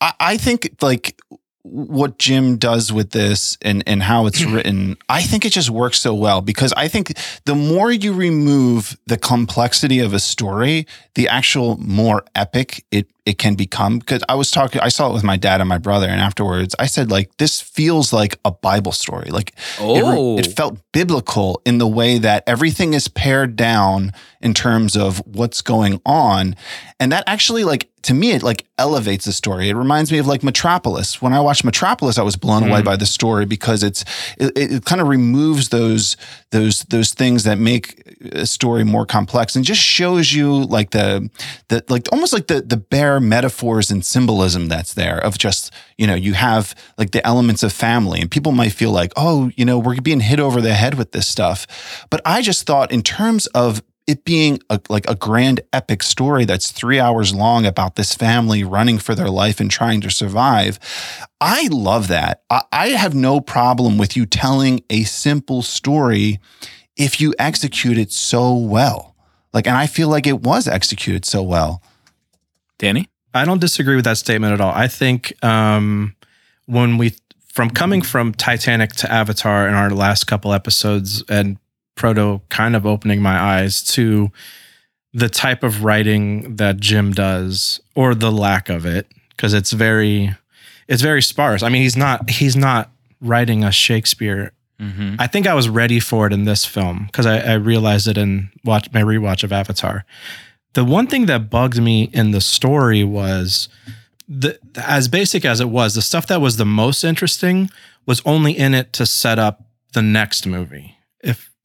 I, 0.00 0.12
I 0.20 0.36
think 0.36 0.76
like 0.80 1.20
what 1.62 2.18
Jim 2.18 2.58
does 2.58 2.92
with 2.92 3.10
this 3.10 3.58
and 3.62 3.82
and 3.86 4.02
how 4.02 4.26
it's 4.26 4.44
written, 4.46 4.96
I 5.08 5.22
think 5.22 5.44
it 5.44 5.50
just 5.50 5.70
works 5.70 6.00
so 6.00 6.14
well 6.14 6.40
because 6.40 6.72
I 6.76 6.88
think 6.88 7.16
the 7.44 7.54
more 7.54 7.90
you 7.90 8.12
remove 8.12 8.96
the 9.06 9.16
complexity 9.16 9.98
of 10.00 10.12
a 10.14 10.20
story, 10.20 10.86
the 11.14 11.28
actual 11.28 11.76
more 11.78 12.24
epic 12.34 12.84
it 12.90 13.08
it 13.26 13.38
can 13.38 13.56
become. 13.56 13.98
Because 13.98 14.22
I 14.28 14.36
was 14.36 14.50
talking, 14.50 14.80
I 14.80 14.88
saw 14.88 15.10
it 15.10 15.12
with 15.12 15.24
my 15.24 15.36
dad 15.36 15.60
and 15.60 15.68
my 15.68 15.78
brother, 15.78 16.08
and 16.08 16.20
afterwards 16.20 16.74
I 16.78 16.86
said 16.86 17.10
like 17.10 17.36
this 17.36 17.60
feels 17.60 18.12
like 18.12 18.38
a 18.44 18.52
Bible 18.52 18.92
story. 18.92 19.30
Like 19.30 19.50
it, 19.50 19.80
Oh, 19.80 20.34
re- 20.34 20.40
it 20.40 20.48
oh. 20.48 20.50
felt 20.52 20.78
biblical 20.92 21.60
in 21.66 21.78
the 21.78 21.86
way 21.86 22.18
that 22.18 22.44
everything 22.46 22.94
is 22.94 23.08
pared 23.08 23.56
down 23.56 24.12
in 24.40 24.54
terms 24.54 24.96
of 24.96 25.18
what's 25.26 25.60
going 25.60 26.00
on. 26.06 26.54
And 27.00 27.12
that 27.12 27.24
actually, 27.26 27.64
like, 27.64 27.90
to 28.02 28.14
me, 28.14 28.30
it 28.30 28.42
like 28.42 28.66
elevates 28.78 29.24
the 29.24 29.32
story. 29.32 29.68
It 29.68 29.74
reminds 29.74 30.12
me 30.12 30.18
of 30.18 30.26
like 30.26 30.42
Metropolis. 30.42 31.20
When 31.20 31.32
I 31.32 31.40
watched 31.40 31.64
Metropolis, 31.64 32.18
I 32.18 32.22
was 32.22 32.36
blown 32.36 32.62
away 32.62 32.80
mm. 32.80 32.84
by 32.84 32.96
the 32.96 33.06
story 33.06 33.44
because 33.44 33.82
it's 33.82 34.04
it, 34.38 34.52
it 34.56 34.84
kind 34.84 35.00
of 35.00 35.08
removes 35.08 35.70
those 35.70 36.16
those 36.56 36.80
those 36.84 37.12
things 37.12 37.44
that 37.44 37.58
make 37.58 38.02
a 38.32 38.46
story 38.46 38.82
more 38.82 39.04
complex 39.04 39.54
and 39.54 39.64
just 39.64 39.80
shows 39.80 40.32
you 40.32 40.64
like 40.64 40.90
the 40.90 41.28
the 41.68 41.84
like 41.90 42.08
almost 42.12 42.32
like 42.32 42.46
the 42.46 42.62
the 42.62 42.78
bare 42.78 43.20
metaphors 43.20 43.90
and 43.90 44.06
symbolism 44.06 44.66
that's 44.66 44.94
there 44.94 45.18
of 45.18 45.36
just 45.36 45.70
you 45.98 46.06
know 46.06 46.14
you 46.14 46.32
have 46.32 46.74
like 46.96 47.10
the 47.10 47.24
elements 47.26 47.62
of 47.62 47.74
family 47.74 48.22
and 48.22 48.30
people 48.30 48.52
might 48.52 48.72
feel 48.72 48.90
like 48.90 49.12
oh 49.16 49.50
you 49.54 49.66
know 49.66 49.78
we're 49.78 50.00
being 50.00 50.20
hit 50.20 50.40
over 50.40 50.62
the 50.62 50.72
head 50.72 50.94
with 50.94 51.12
this 51.12 51.28
stuff. 51.28 51.66
But 52.08 52.22
i 52.24 52.40
just 52.40 52.66
thought 52.66 52.90
in 52.90 53.02
terms 53.02 53.46
of 53.48 53.82
it 54.06 54.24
being 54.24 54.60
a, 54.70 54.80
like 54.88 55.08
a 55.08 55.14
grand 55.14 55.60
epic 55.72 56.02
story 56.02 56.44
that's 56.44 56.70
three 56.70 57.00
hours 57.00 57.34
long 57.34 57.66
about 57.66 57.96
this 57.96 58.14
family 58.14 58.62
running 58.62 58.98
for 58.98 59.14
their 59.14 59.30
life 59.30 59.60
and 59.60 59.70
trying 59.70 60.00
to 60.00 60.10
survive 60.10 60.78
i 61.40 61.68
love 61.70 62.08
that 62.08 62.42
I, 62.50 62.62
I 62.72 62.88
have 62.88 63.14
no 63.14 63.40
problem 63.40 63.98
with 63.98 64.16
you 64.16 64.26
telling 64.26 64.82
a 64.90 65.04
simple 65.04 65.62
story 65.62 66.40
if 66.96 67.20
you 67.20 67.34
execute 67.38 67.98
it 67.98 68.12
so 68.12 68.54
well 68.54 69.16
like 69.52 69.66
and 69.66 69.76
i 69.76 69.86
feel 69.86 70.08
like 70.08 70.26
it 70.26 70.42
was 70.42 70.68
executed 70.68 71.24
so 71.24 71.42
well 71.42 71.82
Danny? 72.78 73.08
I 73.34 73.44
don't 73.44 73.60
disagree 73.60 73.96
with 73.96 74.04
that 74.04 74.18
statement 74.18 74.52
at 74.52 74.60
all. 74.60 74.72
I 74.74 74.88
think 74.88 75.32
um, 75.44 76.14
when 76.66 76.98
we, 76.98 77.14
from 77.48 77.70
coming 77.70 78.02
from 78.02 78.32
Titanic 78.32 78.92
to 78.94 79.12
Avatar 79.12 79.68
in 79.68 79.74
our 79.74 79.90
last 79.90 80.24
couple 80.24 80.52
episodes, 80.52 81.22
and 81.28 81.58
Proto 81.96 82.40
kind 82.48 82.76
of 82.76 82.86
opening 82.86 83.20
my 83.20 83.38
eyes 83.38 83.82
to 83.94 84.30
the 85.12 85.28
type 85.28 85.62
of 85.62 85.82
writing 85.82 86.56
that 86.56 86.78
Jim 86.78 87.12
does, 87.12 87.80
or 87.94 88.14
the 88.14 88.30
lack 88.30 88.68
of 88.68 88.86
it, 88.86 89.06
because 89.30 89.54
it's 89.54 89.72
very, 89.72 90.34
it's 90.88 91.02
very 91.02 91.22
sparse. 91.22 91.62
I 91.62 91.68
mean, 91.68 91.82
he's 91.82 91.96
not, 91.96 92.30
he's 92.30 92.56
not 92.56 92.90
writing 93.20 93.64
a 93.64 93.72
Shakespeare 93.72 94.52
Mm-hmm. 94.80 95.16
I 95.18 95.26
think 95.26 95.46
I 95.46 95.54
was 95.54 95.68
ready 95.68 96.00
for 96.00 96.26
it 96.26 96.32
in 96.32 96.44
this 96.44 96.64
film 96.64 97.06
because 97.06 97.26
I, 97.26 97.38
I 97.38 97.54
realized 97.54 98.08
it 98.08 98.18
in 98.18 98.50
watch 98.64 98.92
my 98.92 99.00
rewatch 99.00 99.42
of 99.42 99.52
Avatar. 99.52 100.04
The 100.74 100.84
one 100.84 101.06
thing 101.06 101.26
that 101.26 101.48
bugged 101.48 101.80
me 101.80 102.10
in 102.12 102.32
the 102.32 102.42
story 102.42 103.02
was 103.02 103.68
the 104.28 104.58
as 104.76 105.08
basic 105.08 105.44
as 105.44 105.60
it 105.60 105.70
was, 105.70 105.94
the 105.94 106.02
stuff 106.02 106.26
that 106.26 106.40
was 106.40 106.58
the 106.58 106.66
most 106.66 107.04
interesting 107.04 107.70
was 108.04 108.20
only 108.26 108.56
in 108.56 108.74
it 108.74 108.92
to 108.94 109.06
set 109.06 109.38
up 109.38 109.62
the 109.94 110.02
next 110.02 110.46
movie. 110.46 110.95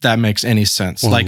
That 0.01 0.19
makes 0.19 0.43
any 0.43 0.65
sense. 0.65 1.03
Like 1.03 1.27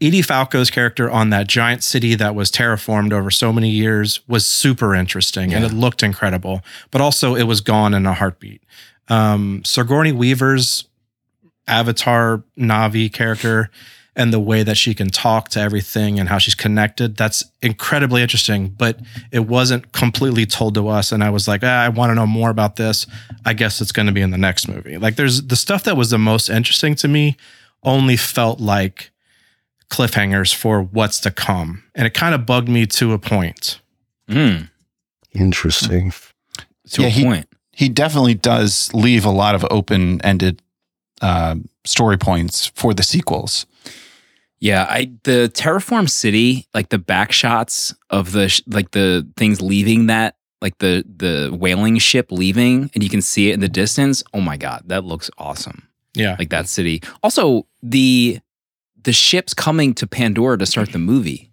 Edie 0.00 0.22
Falco's 0.22 0.70
character 0.70 1.10
on 1.10 1.30
that 1.30 1.46
giant 1.46 1.82
city 1.82 2.14
that 2.16 2.34
was 2.34 2.50
terraformed 2.50 3.12
over 3.12 3.30
so 3.30 3.52
many 3.52 3.70
years 3.70 4.20
was 4.28 4.46
super 4.46 4.94
interesting 4.94 5.54
and 5.54 5.64
it 5.64 5.72
looked 5.72 6.02
incredible, 6.02 6.62
but 6.90 7.00
also 7.00 7.34
it 7.34 7.44
was 7.44 7.60
gone 7.60 7.94
in 7.94 8.04
a 8.06 8.12
heartbeat. 8.12 8.62
Um, 9.08 9.62
Sigourney 9.64 10.12
Weaver's 10.12 10.86
avatar 11.66 12.42
Na'vi 12.58 13.12
character 13.12 13.70
and 14.14 14.32
the 14.32 14.40
way 14.40 14.62
that 14.62 14.78
she 14.78 14.94
can 14.94 15.10
talk 15.10 15.50
to 15.50 15.60
everything 15.60 16.18
and 16.18 16.28
how 16.28 16.38
she's 16.38 16.54
connected, 16.54 17.16
that's 17.16 17.44
incredibly 17.60 18.22
interesting, 18.22 18.68
but 18.68 18.98
it 19.30 19.40
wasn't 19.40 19.92
completely 19.92 20.46
told 20.46 20.74
to 20.74 20.88
us. 20.88 21.12
And 21.12 21.22
I 21.22 21.28
was 21.28 21.46
like, 21.46 21.60
ah, 21.62 21.82
I 21.82 21.90
want 21.90 22.10
to 22.10 22.14
know 22.14 22.26
more 22.26 22.48
about 22.48 22.76
this. 22.76 23.06
I 23.44 23.52
guess 23.52 23.80
it's 23.82 23.92
going 23.92 24.06
to 24.06 24.12
be 24.12 24.22
in 24.22 24.30
the 24.30 24.38
next 24.38 24.68
movie. 24.68 24.96
Like 24.96 25.16
there's 25.16 25.42
the 25.42 25.56
stuff 25.56 25.84
that 25.84 25.98
was 25.98 26.10
the 26.10 26.18
most 26.18 26.48
interesting 26.48 26.94
to 26.96 27.08
me 27.08 27.36
only 27.82 28.16
felt 28.16 28.60
like 28.60 29.10
cliffhangers 29.90 30.54
for 30.54 30.82
what's 30.82 31.20
to 31.20 31.30
come. 31.30 31.84
And 31.94 32.06
it 32.06 32.14
kind 32.14 32.34
of 32.34 32.44
bugged 32.46 32.68
me 32.68 32.86
to 32.86 33.12
a 33.12 33.18
point. 33.18 33.80
Mm, 34.28 34.68
Interesting. 35.32 36.12
to 36.90 37.02
Yeah, 37.02 37.06
a 37.08 37.10
he- 37.10 37.24
point. 37.24 37.48
he 37.72 37.88
definitely 37.88 38.34
does 38.34 38.92
leave 38.94 39.24
a 39.24 39.30
lot 39.30 39.54
of 39.54 39.64
open-ended 39.70 40.60
uh, 41.22 41.56
story 41.84 42.18
points 42.18 42.66
for 42.74 42.92
the 42.92 43.02
sequels. 43.02 43.66
Yeah, 44.58 44.86
I 44.88 45.10
the 45.24 45.50
terraform 45.54 46.08
city, 46.08 46.66
like 46.74 46.88
the 46.88 46.98
back 46.98 47.30
shots 47.30 47.94
of 48.10 48.32
the 48.32 48.48
sh- 48.48 48.62
like 48.66 48.90
the 48.92 49.26
things 49.36 49.60
leaving 49.60 50.06
that, 50.06 50.36
like 50.62 50.78
the 50.78 51.04
the 51.16 51.54
whaling 51.56 51.98
ship 51.98 52.32
leaving, 52.32 52.90
and 52.94 53.02
you 53.04 53.10
can 53.10 53.20
see 53.22 53.50
it 53.50 53.54
in 53.54 53.60
the 53.60 53.68
distance. 53.68 54.22
Oh 54.32 54.40
my 54.40 54.56
god, 54.56 54.84
that 54.86 55.04
looks 55.04 55.30
awesome! 55.36 55.86
Yeah. 56.16 56.36
Like 56.38 56.50
that 56.50 56.68
city. 56.68 57.02
Also, 57.22 57.66
the 57.82 58.40
the 59.02 59.12
ships 59.12 59.54
coming 59.54 59.94
to 59.94 60.06
Pandora 60.06 60.58
to 60.58 60.66
start 60.66 60.90
the 60.92 60.98
movie. 60.98 61.50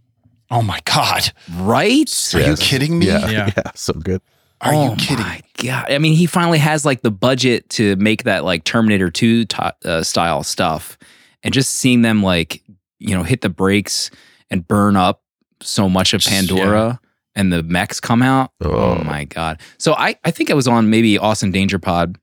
Oh 0.49 0.61
my 0.61 0.79
god. 0.85 1.31
right? 1.55 2.33
Are 2.35 2.41
you 2.41 2.55
kidding 2.55 2.99
me? 2.99 3.07
Yeah, 3.07 3.29
Yeah. 3.29 3.51
yeah, 3.55 3.71
so 3.75 3.93
good. 3.93 4.21
Are 4.61 4.73
oh 4.73 4.91
you 4.91 4.95
kidding? 4.95 5.25
My 5.25 5.41
God, 5.57 5.91
I 5.91 5.97
mean, 5.97 6.13
he 6.15 6.25
finally 6.25 6.59
has 6.59 6.85
like 6.85 7.01
the 7.01 7.11
budget 7.11 7.69
to 7.71 7.95
make 7.97 8.23
that 8.23 8.43
like 8.45 8.63
Terminator 8.63 9.09
Two 9.11 9.45
t- 9.45 9.57
uh, 9.85 10.03
style 10.03 10.43
stuff, 10.43 10.97
and 11.43 11.53
just 11.53 11.71
seeing 11.75 12.01
them 12.01 12.23
like 12.23 12.63
you 12.99 13.15
know 13.15 13.23
hit 13.23 13.41
the 13.41 13.49
brakes 13.49 14.09
and 14.49 14.65
burn 14.67 14.95
up 14.95 15.21
so 15.61 15.89
much 15.89 16.13
of 16.13 16.21
Just- 16.21 16.33
Pandora. 16.33 16.99
And 17.35 17.51
the 17.51 17.63
mechs 17.63 17.99
come 17.99 18.21
out. 18.21 18.51
Oh. 18.61 18.69
Oh. 18.99 19.03
my 19.03 19.23
god! 19.25 19.59
So 19.79 19.95
I, 19.95 20.15
I 20.23 20.29
think 20.29 20.51
I 20.51 20.53
was 20.53 20.67
on 20.67 20.91
maybe 20.91 21.17
Austin 21.17 21.49
Danger 21.49 21.79
Pod. 21.79 22.19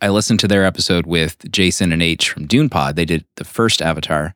I 0.00 0.08
listened 0.08 0.40
to 0.40 0.48
their 0.48 0.64
episode 0.64 1.06
with 1.06 1.36
Jason 1.50 1.92
and 1.92 2.02
H 2.02 2.30
from 2.30 2.46
Dune 2.46 2.68
Pod. 2.68 2.96
They 2.96 3.04
did 3.04 3.24
the 3.36 3.44
first 3.44 3.82
Avatar, 3.82 4.34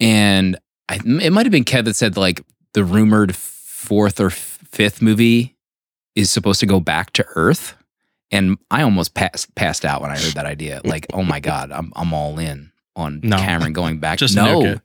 and 0.00 0.56
I, 0.88 0.98
it 1.04 1.32
might 1.32 1.46
have 1.46 1.52
been 1.52 1.64
Kev 1.64 1.84
that 1.84 1.96
said 1.96 2.16
like 2.16 2.40
the 2.74 2.84
rumored 2.84 3.34
fourth 3.34 4.20
or 4.20 4.26
f- 4.26 4.58
fifth 4.70 5.00
movie 5.02 5.56
is 6.14 6.30
supposed 6.30 6.60
to 6.60 6.66
go 6.66 6.80
back 6.80 7.12
to 7.14 7.24
Earth, 7.34 7.74
and 8.30 8.58
I 8.70 8.82
almost 8.82 9.14
passed 9.14 9.54
passed 9.54 9.84
out 9.84 10.02
when 10.02 10.10
I 10.10 10.18
heard 10.18 10.34
that 10.34 10.46
idea. 10.46 10.80
Like, 10.84 11.06
oh 11.12 11.22
my 11.22 11.40
god, 11.40 11.72
I'm 11.72 11.92
I'm 11.96 12.12
all 12.12 12.38
in 12.38 12.72
on 12.96 13.20
No. 13.22 13.36
Cameron 13.38 13.72
going 13.72 13.98
back. 14.00 14.18
Just 14.18 14.34
no, 14.36 14.60
nuke 14.60 14.76
it. 14.76 14.80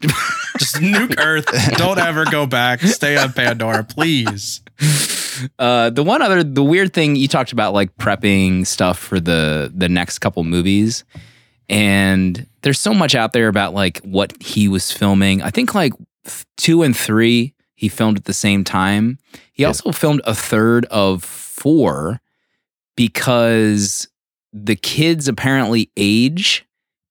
Just 0.58 0.76
nuke 0.76 1.18
Earth. 1.18 1.46
Don't 1.76 1.98
ever 1.98 2.24
go 2.24 2.46
back. 2.46 2.80
Stay 2.80 3.16
on 3.16 3.32
Pandora, 3.32 3.84
please. 3.84 4.62
Uh, 5.58 5.90
the 5.90 6.02
one 6.02 6.22
other, 6.22 6.42
the 6.44 6.62
weird 6.64 6.92
thing 6.92 7.16
you 7.16 7.28
talked 7.28 7.52
about, 7.52 7.74
like 7.74 7.96
prepping 7.96 8.66
stuff 8.66 8.98
for 8.98 9.20
the 9.20 9.72
the 9.74 9.88
next 9.88 10.18
couple 10.20 10.42
movies, 10.44 11.04
and 11.68 12.46
there's 12.62 12.78
so 12.80 12.92
much 12.94 13.14
out 13.14 13.32
there 13.32 13.48
about 13.48 13.74
like 13.74 13.98
what 14.00 14.32
he 14.42 14.68
was 14.68 14.90
filming. 14.92 15.42
I 15.42 15.50
think 15.50 15.74
like 15.74 15.92
two 16.56 16.82
and 16.82 16.96
three 16.96 17.54
he 17.74 17.88
filmed 17.88 18.16
at 18.18 18.24
the 18.24 18.32
same 18.32 18.64
time. 18.64 19.18
He 19.52 19.62
Yeah. 19.62 19.68
also 19.68 19.92
filmed 19.92 20.20
a 20.24 20.34
third 20.34 20.84
of 20.86 21.22
four 21.24 22.20
because 22.96 24.08
the 24.52 24.74
kids 24.76 25.28
apparently 25.28 25.90
age 25.96 26.66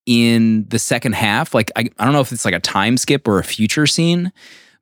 in 0.06 0.66
the 0.70 0.80
second 0.80 1.14
half. 1.16 1.54
Like 1.54 1.72
I, 1.76 1.90
I 1.98 2.04
don't 2.04 2.14
know 2.14 2.20
if 2.22 2.32
it's 2.32 2.46
like 2.46 2.54
a 2.54 2.60
time 2.60 2.98
skip 2.98 3.28
or 3.28 3.40
a 3.40 3.44
future 3.44 3.88
scene, 3.88 4.32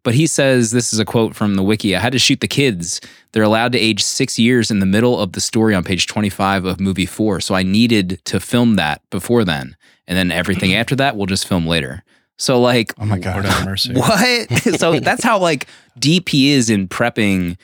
but 0.06 0.14
he 0.16 0.26
says 0.28 0.72
this 0.72 0.94
is 0.94 1.00
a 1.00 1.04
quote 1.06 1.36
from 1.36 1.56
the 1.56 1.64
wiki. 1.64 1.94
I 1.96 2.00
had 2.00 2.14
to 2.14 2.20
shoot 2.20 2.40
the 2.40 2.48
kids. 2.48 3.02
They're 3.34 3.44
allowed 3.44 3.74
to 3.74 3.78
age 3.80 4.02
six 4.02 4.40
years 4.40 4.72
in 4.72 4.80
the 4.80 4.86
middle 4.86 5.20
of 5.20 5.34
the 5.34 5.42
story 5.42 5.76
on 5.76 5.84
page 5.84 6.08
25 6.08 6.64
of 6.64 6.80
movie 6.80 7.06
four. 7.06 7.42
So 7.42 7.54
I 7.56 7.64
needed 7.64 8.22
to 8.26 8.40
film 8.40 8.78
that 8.78 9.02
before 9.10 9.44
then. 9.44 9.76
And 10.08 10.18
then 10.18 10.32
everything 10.32 10.74
after 10.82 10.96
that, 10.96 11.18
we'll 11.18 11.26
just 11.26 11.48
film 11.48 11.68
later. 11.68 12.04
So, 12.38 12.62
like, 12.62 12.94
Oh 12.98 13.06
my 13.06 13.18
god. 13.20 13.44
have 13.46 13.66
mercy. 13.72 13.94
what? 13.94 14.50
so 14.80 15.00
that's 15.02 15.24
how 15.24 15.38
like 15.40 15.68
deep 16.00 16.30
he 16.30 16.52
is 16.52 16.70
in 16.70 16.88
prepping 16.88 17.58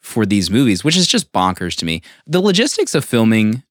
for 0.00 0.24
these 0.24 0.50
movies, 0.50 0.84
which 0.84 0.96
is 0.96 1.06
just 1.06 1.32
bonkers 1.32 1.74
to 1.76 1.84
me. 1.84 2.00
The 2.26 2.40
logistics 2.40 2.94
of 2.94 3.04
filming 3.04 3.62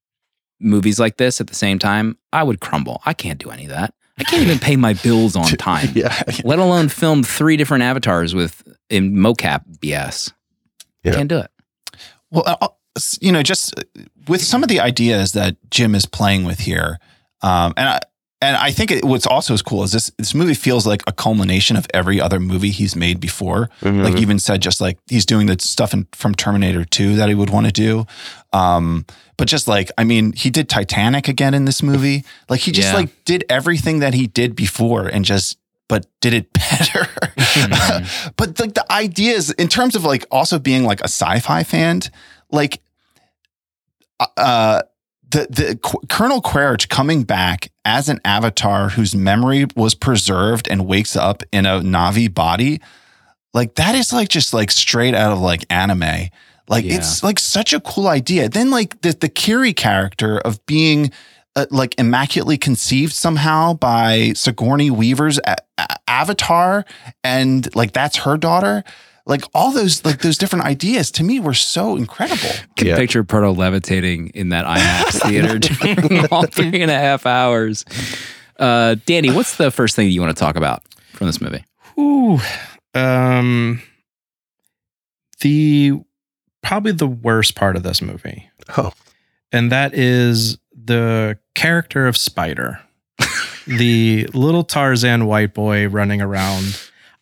movies 0.60 1.00
like 1.00 1.18
this 1.18 1.40
at 1.40 1.48
the 1.48 1.56
same 1.56 1.80
time, 1.80 2.18
I 2.34 2.44
would 2.44 2.60
crumble. 2.60 3.02
I 3.06 3.14
can't 3.14 3.40
do 3.40 3.50
any 3.52 3.64
of 3.64 3.70
that. 3.70 3.94
I 4.20 4.24
can't 4.24 4.42
even 4.44 4.60
pay 4.60 4.76
my 4.76 4.94
bills 4.94 5.36
on 5.36 5.46
time, 5.58 5.90
Yeah. 5.94 6.22
let 6.44 6.60
alone 6.60 6.90
film 6.90 7.24
three 7.24 7.56
different 7.58 7.84
avatars 7.84 8.34
with 8.34 8.64
in 8.90 9.14
mocap 9.14 9.64
BS. 9.80 10.32
Yeah. 11.04 11.14
Can't 11.16 11.30
do 11.30 11.38
it. 11.40 11.52
Well, 12.32 12.44
uh, 12.46 12.58
uh, 12.62 12.68
you 13.22 13.32
know, 13.32 13.44
just 13.44 13.78
uh, 13.80 13.84
with 14.28 14.42
some 14.44 14.64
of 14.64 14.70
the 14.70 14.80
ideas 14.80 15.34
that 15.34 15.56
Jim 15.70 15.94
is 15.96 16.06
playing 16.06 16.44
with 16.46 16.60
here, 16.60 17.00
um, 17.42 17.74
and 17.78 17.88
I 17.90 18.00
and 18.42 18.56
I 18.56 18.72
think 18.72 18.92
it, 18.92 19.04
what's 19.04 19.26
also 19.26 19.54
as 19.54 19.62
cool 19.62 19.84
is 19.84 19.92
this 19.92 20.12
this 20.18 20.34
movie 20.36 20.54
feels 20.54 20.86
like 20.86 21.02
a 21.08 21.12
culmination 21.12 21.76
of 21.76 21.88
every 21.94 22.22
other 22.22 22.40
movie 22.40 22.70
he's 22.70 22.96
made 22.96 23.20
before. 23.20 23.70
Mhm. 23.82 24.04
Like 24.04 24.18
even 24.22 24.38
said, 24.40 24.62
just 24.62 24.80
like 24.80 25.00
he's 25.10 25.26
doing 25.26 25.48
the 25.48 25.58
stuff 25.60 25.94
in, 25.94 26.08
from 26.14 26.36
Terminator 26.36 26.86
Two 26.86 27.16
that 27.16 27.30
he 27.30 27.36
would 27.36 27.50
want 27.50 27.66
to 27.66 27.72
do. 27.72 28.06
Um, 28.54 29.06
but 29.38 29.48
just 29.48 29.68
like 29.68 29.90
I 29.98 30.04
mean, 30.04 30.34
he 30.34 30.50
did 30.50 30.70
Titanic 30.70 31.28
again 31.28 31.54
in 31.54 31.66
this 31.66 31.82
movie. 31.82 32.24
Like 32.50 32.60
he 32.62 32.72
just 32.72 32.90
Yeah. 32.90 32.96
like 32.96 33.26
did 33.26 33.44
everything 33.50 34.00
that 34.00 34.14
he 34.14 34.28
did 34.28 34.56
before 34.56 35.08
and 35.08 35.26
just 35.26 35.58
but 35.88 36.06
did 36.22 36.34
it 36.34 36.52
better. 36.54 37.08
but 38.36 38.60
like 38.60 38.74
the 38.76 38.86
ideas 38.92 39.52
in 39.52 39.68
terms 39.68 39.96
of 39.96 40.04
like 40.04 40.26
also 40.32 40.60
being 40.60 40.84
like 40.84 41.00
a 41.02 41.06
sci-fi 41.10 41.64
fan, 41.64 42.02
like 42.52 42.82
uh 44.36 44.82
the 45.32 45.48
the 45.50 45.80
Qu- 45.82 46.02
Colonel 46.10 46.42
Quaritch 46.42 46.90
coming 46.90 47.24
back 47.24 47.70
as 47.86 48.10
an 48.10 48.20
avatar 48.26 48.90
whose 48.90 49.16
memory 49.16 49.66
was 49.76 49.94
preserved 49.96 50.68
and 50.70 50.86
wakes 50.88 51.16
up 51.16 51.44
in 51.52 51.66
a 51.66 51.80
Na'vi 51.82 52.34
body, 52.34 52.82
like 53.54 53.76
that 53.76 53.96
is 53.96 54.14
like 54.14 54.30
just 54.30 54.54
like 54.54 54.72
straight 54.72 55.14
out 55.16 55.32
of 55.32 55.40
like 55.40 55.66
anime. 55.70 56.30
Like 56.70 56.86
Yeah. 56.86 56.96
it's 56.96 57.24
like 57.24 57.40
such 57.40 57.74
a 57.74 57.80
cool 57.80 58.08
idea. 58.08 58.50
Then 58.50 58.72
like 58.72 59.02
the 59.02 59.12
the 59.14 59.30
Kiri 59.30 59.74
character 59.74 60.38
of 60.40 60.66
being 60.66 61.12
uh, 61.56 61.66
like 61.72 61.96
immaculately 61.98 62.58
conceived 62.58 63.14
somehow 63.14 63.74
by 63.74 64.34
Sigourney 64.36 64.92
Weaver's 64.92 65.40
a- 65.46 65.56
a- 65.78 65.98
avatar, 66.08 66.86
and 67.24 67.74
like 67.76 67.94
that's 67.94 68.18
her 68.18 68.38
daughter. 68.38 68.84
Like 69.28 69.44
all 69.54 69.72
those 69.72 70.04
like 70.06 70.22
those 70.22 70.38
different 70.38 70.66
ideas 70.66 71.12
to 71.12 71.24
me 71.24 71.40
were 71.40 71.54
so 71.54 71.96
incredible. 71.98 72.50
Can 72.78 72.88
Yeah. 72.88 72.96
picture 72.96 73.24
Proto 73.24 73.52
levitating 73.52 74.30
in 74.30 74.50
that 74.50 74.66
IMAX 74.66 75.22
theater 75.28 75.60
during 76.06 76.26
all 76.32 76.46
three 76.48 76.82
and 76.82 76.90
a 76.90 76.98
half 76.98 77.26
hours. 77.26 77.84
Uh, 78.58 78.96
Danny, 79.06 79.30
what's 79.30 79.58
the 79.58 79.70
first 79.70 79.96
thing 79.96 80.10
you 80.10 80.22
want 80.22 80.36
to 80.36 80.40
talk 80.40 80.56
about 80.56 80.82
from 81.12 81.28
this 81.28 81.42
movie? 81.42 81.64
Ooh, 82.00 82.40
um, 82.96 83.82
the 85.42 85.94
probably 86.64 86.92
the 86.92 87.08
worst 87.08 87.56
part 87.56 87.76
of 87.76 87.84
this 87.84 88.02
movie, 88.02 88.50
Oh, 88.78 88.94
and 89.52 89.72
that 89.72 89.94
is 89.94 90.58
the 90.74 91.38
character 91.54 92.08
of 92.08 92.18
Spider, 92.18 92.80
the 93.68 94.28
little 94.34 94.64
Tarzan 94.64 95.26
white 95.26 95.54
boy 95.54 95.88
running 95.88 96.22
around. 96.22 96.80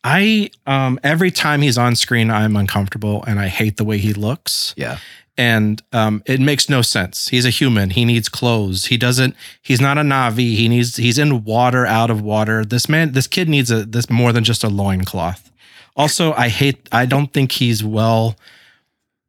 I 0.07 0.51
um 0.67 0.99
every 1.03 1.31
time 1.31 1.61
he's 1.63 1.77
on 1.79 1.95
screen, 1.95 2.29
I'm 2.29 2.55
uncomfortable, 2.55 3.23
and 3.27 3.39
I 3.39 3.47
hate 3.47 3.77
the 3.77 3.83
way 3.83 3.97
he 3.97 4.13
looks. 4.13 4.73
Yeah. 4.77 4.99
and 5.37 5.81
um, 5.91 6.21
it 6.25 6.39
makes 6.39 6.69
no 6.69 6.81
sense. 6.81 7.27
He's 7.29 7.45
a 7.45 7.49
human. 7.49 7.89
He 7.89 8.05
needs 8.05 8.29
clothes. 8.29 8.85
He 8.85 8.97
doesn't. 8.97 9.35
He's 9.61 9.81
not 9.81 9.97
a 9.97 10.01
Na'vi. 10.01 10.55
He 10.55 10.69
needs. 10.69 10.95
He's 10.97 11.17
in 11.17 11.43
water, 11.43 11.85
out 11.85 12.09
of 12.11 12.21
water. 12.21 12.63
This 12.63 12.87
man, 12.87 13.11
this 13.13 13.27
kid 13.27 13.49
needs 13.49 13.71
a 13.71 13.83
this 13.83 14.09
more 14.09 14.31
than 14.31 14.43
just 14.43 14.63
a 14.63 14.69
loincloth. 14.69 15.51
Also, 15.97 16.33
I 16.33 16.49
hate. 16.49 16.87
I 16.91 17.05
don't 17.07 17.33
think 17.33 17.51
he's 17.53 17.83
well. 17.83 18.35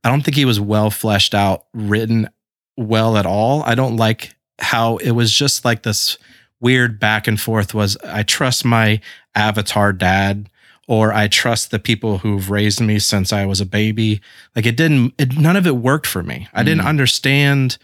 I 0.05 0.11
don't 0.11 0.23
think 0.23 0.37
he 0.37 0.45
was 0.45 0.61
well 0.61 0.91
fleshed 0.91 1.35
out, 1.35 1.65
written 1.73 2.29
well 2.77 3.17
at 3.17 3.27
all. 3.27 3.63
I 3.65 3.75
don't 3.75 3.97
like 3.97 4.35
how 4.61 4.99
it 4.99 5.13
was 5.13 5.33
just 5.33 5.65
like 5.65 5.83
this 5.83 6.19
weird 6.61 7.01
back 7.01 7.27
and 7.27 7.41
forth. 7.41 7.75
Was 7.75 7.97
I 8.05 8.23
trust 8.23 8.65
my 8.65 9.01
avatar 9.35 9.93
dad? 9.93 10.49
Or 10.89 11.13
I 11.13 11.27
trust 11.27 11.73
the 11.73 11.81
people 11.81 12.19
who've 12.19 12.49
raised 12.49 12.81
me 12.81 12.99
since 13.01 13.33
I 13.33 13.45
was 13.45 13.61
a 13.61 13.67
baby 13.67 14.21
like 14.55 14.67
it 14.67 14.77
didn't 14.77 15.15
it, 15.19 15.37
none 15.37 15.57
of 15.57 15.67
it 15.67 15.77
worked 15.77 16.07
for 16.07 16.23
me 16.23 16.47
i 16.55 16.63
didn't 16.63 16.83
Mm. 16.85 16.89
understand 16.89 17.79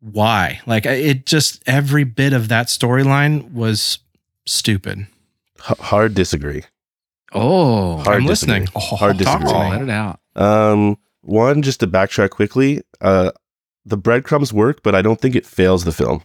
why 0.00 0.60
like 0.66 0.84
it 0.84 1.26
just 1.26 1.62
every 1.66 2.04
bit 2.04 2.32
of 2.32 2.48
that 2.48 2.66
storyline 2.66 3.52
was 3.52 3.98
stupid 4.46 5.06
h- 5.68 5.78
hard 5.78 6.14
disagree. 6.14 6.64
Oh, 7.34 7.98
Hard 7.98 8.16
i'm 8.22 8.26
disagree. 8.26 8.60
listening 8.60 8.68
Hard 8.74 9.18
talk 9.20 9.38
to 9.40 9.44
disagree. 9.46 9.62
me. 9.64 9.70
let 9.70 9.82
it 9.82 9.90
out. 9.90 10.20
Um, 10.34 10.98
one, 11.22 11.62
just 11.62 11.80
to 11.80 11.86
backtrack 11.86 12.30
quickly, 12.30 12.82
uh, 13.00 13.30
the 13.86 13.96
breadcrumbs 13.96 14.52
work, 14.52 14.82
but 14.82 14.94
I 14.94 15.00
don't 15.02 15.18
think 15.20 15.34
it 15.36 15.46
fails 15.46 15.84
the 15.84 15.92
film. 15.92 16.24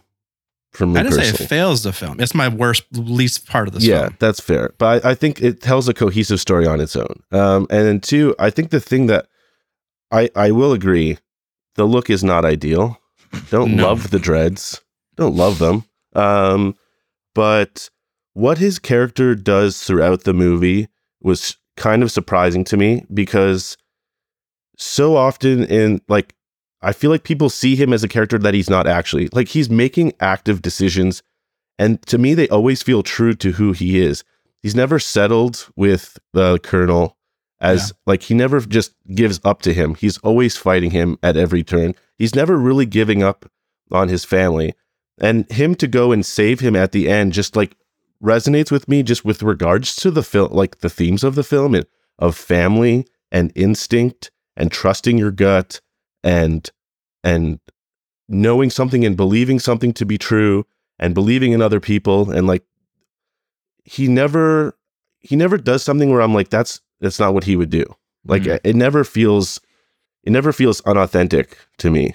From 0.72 0.92
me 0.92 1.00
i 1.00 1.02
didn't 1.02 1.14
say 1.18 1.28
it 1.28 1.48
fails 1.48 1.82
the 1.82 1.92
film 1.92 2.20
it's 2.20 2.34
my 2.34 2.48
worst 2.48 2.84
least 2.92 3.46
part 3.46 3.68
of 3.68 3.74
this 3.74 3.84
yeah, 3.84 4.02
film 4.02 4.16
that's 4.18 4.40
fair. 4.40 4.74
But 4.78 5.04
I, 5.04 5.10
I 5.10 5.14
think 5.14 5.40
it 5.40 5.60
tells 5.62 5.88
a 5.88 5.94
cohesive 5.94 6.40
story 6.40 6.66
on 6.66 6.80
its 6.80 6.94
own. 6.94 7.22
Um, 7.32 7.66
and 7.70 7.86
then 7.86 8.00
two, 8.00 8.34
I 8.38 8.50
think 8.50 8.70
the 8.70 8.80
thing 8.80 9.06
that 9.06 9.26
I 10.12 10.28
I 10.36 10.50
will 10.50 10.72
agree, 10.72 11.18
the 11.76 11.84
look 11.86 12.10
is 12.10 12.22
not 12.22 12.44
ideal. 12.44 12.98
Don't 13.50 13.76
No. 13.76 13.88
love 13.88 14.10
the 14.10 14.18
dreads. 14.18 14.80
Don't 15.16 15.36
love 15.36 15.58
them. 15.58 15.84
Um, 16.14 16.74
but 17.34 17.88
what 18.34 18.58
his 18.58 18.78
character 18.78 19.34
does 19.34 19.82
throughout 19.82 20.24
the 20.24 20.32
movie 20.34 20.88
was 21.20 21.56
kind 21.76 22.02
of 22.02 22.10
surprising 22.12 22.64
to 22.64 22.76
me 22.76 23.04
because 23.12 23.76
so 24.76 25.16
often 25.16 25.64
in 25.64 26.00
like 26.08 26.34
I 26.80 26.92
feel 26.92 27.10
like 27.10 27.24
people 27.24 27.50
see 27.50 27.76
him 27.76 27.92
as 27.92 28.04
a 28.04 28.08
character 28.08 28.38
that 28.38 28.54
he's 28.54 28.70
not 28.70 28.86
actually. 28.86 29.28
Like 29.32 29.48
he's 29.48 29.68
making 29.68 30.12
active 30.20 30.62
decisions 30.62 31.22
and 31.78 32.02
to 32.06 32.18
me, 32.18 32.34
they 32.34 32.48
always 32.48 32.82
feel 32.82 33.02
true 33.02 33.34
to 33.34 33.52
who 33.52 33.72
he 33.72 34.00
is. 34.00 34.24
He's 34.60 34.74
never 34.74 34.98
settled 34.98 35.68
with 35.76 36.18
the 36.32 36.58
colonel 36.58 37.16
as 37.60 37.92
like 38.06 38.24
he 38.24 38.34
never 38.34 38.60
just 38.60 38.94
gives 39.14 39.40
up 39.44 39.62
to 39.62 39.72
him. 39.72 39.94
He's 39.94 40.18
always 40.18 40.56
fighting 40.56 40.90
him 40.90 41.18
at 41.22 41.36
every 41.36 41.62
turn. 41.62 41.94
He's 42.16 42.34
never 42.34 42.56
really 42.56 42.86
giving 42.86 43.22
up 43.22 43.50
on 43.92 44.08
his 44.08 44.24
family. 44.24 44.74
And 45.20 45.50
him 45.50 45.74
to 45.76 45.86
go 45.86 46.12
and 46.12 46.26
save 46.26 46.60
him 46.60 46.76
at 46.76 46.92
the 46.92 47.08
end 47.08 47.32
just 47.32 47.54
like 47.56 47.76
resonates 48.22 48.70
with 48.70 48.88
me 48.88 49.04
just 49.04 49.24
with 49.24 49.42
regards 49.42 49.94
to 49.96 50.10
the 50.10 50.22
film, 50.22 50.52
like 50.52 50.78
the 50.78 50.90
themes 50.90 51.22
of 51.22 51.36
the 51.36 51.44
film 51.44 51.74
and 51.74 51.86
of 52.18 52.36
family 52.36 53.06
and 53.30 53.52
instinct 53.54 54.32
and 54.56 54.72
trusting 54.72 55.18
your 55.18 55.30
gut 55.30 55.80
and 56.28 56.70
and 57.24 57.58
knowing 58.28 58.70
something 58.70 59.04
and 59.04 59.16
believing 59.16 59.58
something 59.58 59.92
to 59.94 60.04
be 60.04 60.18
true 60.18 60.66
and 60.98 61.14
believing 61.14 61.52
in 61.52 61.62
other 61.62 61.80
people 61.80 62.30
and 62.30 62.46
like 62.46 62.62
he 63.84 64.06
never 64.08 64.76
he 65.20 65.34
never 65.36 65.56
does 65.56 65.82
something 65.82 66.10
where 66.10 66.20
I'm 66.20 66.34
like 66.34 66.50
that's 66.50 66.80
that's 67.00 67.18
not 67.18 67.34
what 67.34 67.44
he 67.44 67.56
would 67.56 67.70
do. 67.70 67.84
Like 68.26 68.42
Mhm. 68.42 68.60
it 68.64 68.76
never 68.76 69.04
feels 69.04 69.60
it 70.24 70.30
never 70.30 70.52
feels 70.52 70.80
unauthentic 70.82 71.56
to 71.78 71.90
me. 71.90 72.14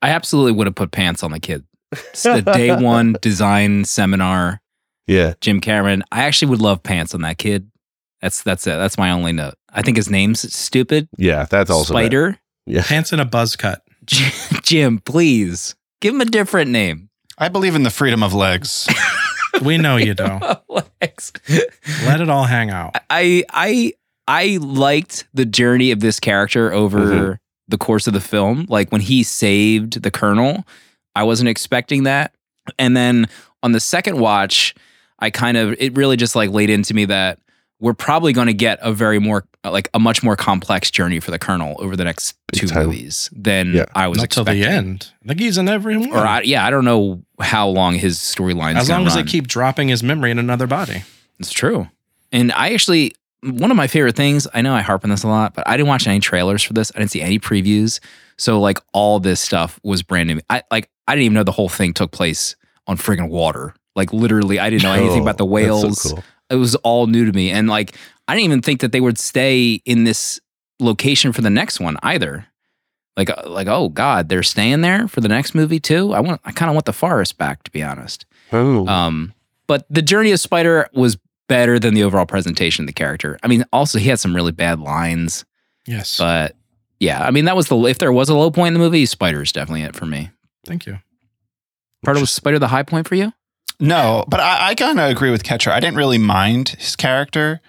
I 0.00 0.10
absolutely 0.10 0.52
would 0.52 0.66
have 0.66 0.74
put 0.76 0.92
pants 0.92 1.22
on 1.22 1.32
the 1.32 1.40
kid. 1.40 1.64
It's 1.92 2.22
the 2.22 2.40
day 2.42 2.74
one 2.74 3.16
design 3.22 3.84
seminar. 3.84 4.60
Yeah. 5.06 5.34
Jim 5.40 5.60
Cameron. 5.60 6.02
I 6.12 6.24
actually 6.24 6.50
would 6.50 6.60
love 6.60 6.82
pants 6.82 7.14
on 7.14 7.22
that 7.22 7.38
kid. 7.38 7.70
That's 8.22 8.42
that's 8.42 8.66
it. 8.66 8.76
That's 8.76 8.96
my 8.98 9.10
only 9.10 9.32
note. 9.32 9.54
I 9.72 9.82
think 9.82 9.96
his 9.96 10.10
name's 10.10 10.40
stupid. 10.54 11.08
Yeah, 11.18 11.44
that's 11.44 11.70
also 11.70 11.92
bad. 11.92 12.38
Spider. 12.68 12.76
Yeah. 12.76 12.84
Pants 12.86 13.12
and 13.12 13.20
a 13.20 13.24
buzz 13.24 13.56
cut. 13.56 13.82
Jim, 14.62 14.98
please 14.98 15.74
give 16.00 16.14
him 16.14 16.20
a 16.20 16.24
different 16.26 16.70
name. 16.70 17.10
I 17.36 17.48
believe 17.48 17.74
in 17.74 17.82
the 17.82 17.90
freedom 17.90 18.22
of 18.22 18.34
legs. 18.34 18.86
We 19.62 19.76
know 19.76 19.96
you 19.96 20.14
don't. 20.14 20.40
Lex. 20.68 21.32
Let 22.04 22.20
it 22.20 22.28
all 22.30 22.44
hang 22.44 22.70
out. 22.70 22.94
I 23.10 23.42
I 23.50 23.92
I 24.28 24.58
liked 24.60 25.26
the 25.34 25.44
journey 25.46 25.90
of 25.90 25.98
this 25.98 26.20
character 26.20 26.72
over 26.72 26.98
Mhm. 27.00 27.38
the 27.66 27.78
course 27.78 28.06
of 28.06 28.12
the 28.12 28.20
film. 28.20 28.66
Like 28.68 28.92
when 28.92 29.00
he 29.00 29.24
saved 29.24 30.00
the 30.02 30.12
colonel, 30.12 30.64
I 31.16 31.24
wasn't 31.24 31.48
expecting 31.48 32.04
that. 32.04 32.34
And 32.78 32.96
then 32.96 33.26
on 33.64 33.72
the 33.72 33.80
second 33.80 34.18
watch, 34.20 34.76
I 35.18 35.30
kind 35.30 35.56
of 35.56 35.74
it 35.80 35.96
really 35.96 36.16
just 36.16 36.36
like 36.36 36.50
laid 36.50 36.70
into 36.70 36.94
me 36.94 37.06
that 37.06 37.40
we're 37.80 37.94
probably 37.94 38.32
going 38.32 38.48
to 38.48 38.54
get 38.54 38.78
a 38.82 38.92
very 38.92 39.18
more 39.18 39.44
uh, 39.64 39.70
like 39.70 39.88
a 39.94 39.98
much 39.98 40.22
more 40.22 40.34
complex 40.36 40.90
journey 40.90 41.20
for 41.20 41.30
the 41.30 41.38
colonel 41.38 41.76
over 41.78 41.96
the 41.96 42.04
next 42.04 42.34
Big 42.52 42.60
two 42.60 42.66
time. 42.68 42.86
movies 42.86 43.30
than 43.32 43.72
Yeah. 43.74 43.84
I 43.94 44.08
was 44.08 44.22
until 44.22 44.44
the 44.44 44.64
end. 44.64 45.12
I 45.24 45.28
think 45.28 45.40
he's 45.40 45.58
in 45.58 45.68
every 45.68 45.96
one. 45.96 46.10
Or 46.12 46.18
I, 46.18 46.40
yeah, 46.42 46.66
I 46.66 46.70
don't 46.70 46.84
know 46.84 47.22
how 47.40 47.68
long 47.68 47.94
his 47.94 48.18
storyline 48.18 48.72
is. 48.76 48.82
as 48.82 48.90
long 48.90 49.06
as 49.06 49.14
run. 49.14 49.24
they 49.24 49.30
keep 49.30 49.46
dropping 49.46 49.88
his 49.88 50.02
memory 50.02 50.30
in 50.30 50.38
another 50.38 50.66
body. 50.66 51.04
It's 51.38 51.52
true. 51.52 51.88
And 52.32 52.50
I 52.52 52.72
actually, 52.72 53.12
one 53.42 53.70
of 53.70 53.76
my 53.76 53.86
favorite 53.86 54.16
things, 54.16 54.46
I 54.52 54.60
know 54.62 54.74
I 54.74 54.80
harp 54.80 55.04
on 55.04 55.10
this 55.10 55.22
a 55.22 55.28
lot, 55.28 55.54
but 55.54 55.66
I 55.68 55.76
didn't 55.76 55.88
watch 55.88 56.06
any 56.08 56.18
trailers 56.20 56.62
for 56.64 56.72
this. 56.72 56.90
I 56.94 56.98
didn't 56.98 57.12
see 57.12 57.22
any 57.22 57.38
previews. 57.38 58.00
So 58.38 58.60
like 58.60 58.80
all 58.92 59.20
this 59.20 59.40
stuff 59.40 59.78
was 59.84 60.02
brand 60.02 60.28
new. 60.28 60.40
I 60.50 60.62
like 60.70 60.90
I 61.06 61.14
didn't 61.14 61.24
even 61.26 61.34
know 61.34 61.44
the 61.44 61.52
whole 61.52 61.68
thing 61.68 61.94
took 61.94 62.10
place 62.10 62.56
on 62.88 62.96
friggin' 62.96 63.28
water. 63.28 63.74
Like 63.96 64.12
literally, 64.12 64.58
I 64.60 64.68
didn't 64.70 64.82
know 64.84 64.92
anything 64.92 65.20
Oh, 65.20 65.22
about 65.22 65.38
the 65.38 65.46
oh, 65.46 65.48
that's 65.48 65.52
whales. 65.82 66.02
so 66.02 66.14
cool. 66.16 66.24
It 66.50 66.56
was 66.56 66.74
all 66.76 67.06
new 67.06 67.24
to 67.24 67.32
me. 67.32 67.50
And 67.50 67.68
like 67.68 67.96
I 68.26 68.34
didn't 68.34 68.44
even 68.46 68.62
think 68.62 68.80
that 68.80 68.92
they 68.92 69.00
would 69.00 69.18
stay 69.18 69.80
in 69.84 70.04
this 70.04 70.40
location 70.80 71.32
for 71.32 71.40
the 71.42 71.50
next 71.50 71.80
one 71.80 71.96
either. 72.02 72.46
Like 73.16 73.30
uh, 73.30 73.42
like 73.48 73.66
oh 73.66 73.88
god, 73.88 74.28
they're 74.28 74.42
staying 74.42 74.80
there 74.80 75.08
for 75.08 75.20
the 75.20 75.28
next 75.28 75.54
movie 75.54 75.80
too. 75.80 76.14
I 76.14 76.20
want 76.20 76.40
I 76.44 76.52
kind 76.52 76.70
of 76.70 76.74
want 76.74 76.86
the 76.86 76.92
forest 76.92 77.36
back 77.38 77.62
to 77.64 77.70
be 77.70 77.82
honest. 77.82 78.24
Oh. 78.52 78.86
Um, 78.86 79.32
but 79.66 79.84
the 79.90 80.02
journey 80.02 80.30
of 80.32 80.40
Spider 80.40 80.88
was 80.94 81.18
better 81.48 81.78
than 81.78 81.94
the 81.94 82.02
overall 82.04 82.26
presentation 82.26 82.84
of 82.84 82.86
the 82.86 82.92
character. 82.92 83.38
I 83.42 83.48
mean, 83.48 83.64
also 83.72 83.98
he 83.98 84.08
had 84.08 84.20
some 84.20 84.34
really 84.36 84.52
bad 84.52 84.78
lines, 84.80 85.44
Yes. 85.86 86.16
but 86.18 86.54
yeah, 87.00 87.22
I 87.24 87.30
mean 87.30 87.44
that 87.46 87.56
was 87.56 87.68
the 87.68 87.76
if 87.86 87.98
there 87.98 88.12
was 88.12 88.28
a 88.28 88.34
low 88.34 88.50
point 88.50 88.68
in 88.68 88.72
the 88.74 88.80
movie, 88.80 89.04
Spider 89.06 89.42
is 89.42 89.52
definitely 89.52 89.82
it 89.82 89.96
for 89.96 90.06
me. 90.06 90.30
Thank 90.64 90.86
you. 90.86 90.98
Part 92.04 92.18
was 92.20 92.30
Spider 92.30 92.58
the 92.60 92.68
high 92.68 92.82
point 92.84 93.08
for 93.08 93.16
you? 93.16 93.32
No, 93.80 94.24
but 94.28 94.40
I, 94.40 94.70
I 94.70 94.74
kind 94.74 94.98
of 94.98 95.08
agree 95.10 95.30
with 95.30 95.44
Ketcher. 95.44 95.70
I 95.70 95.78
didn't 95.80 95.96
really 95.96 96.18
mind 96.18 96.70
his 96.70 96.96
character, 96.96 97.60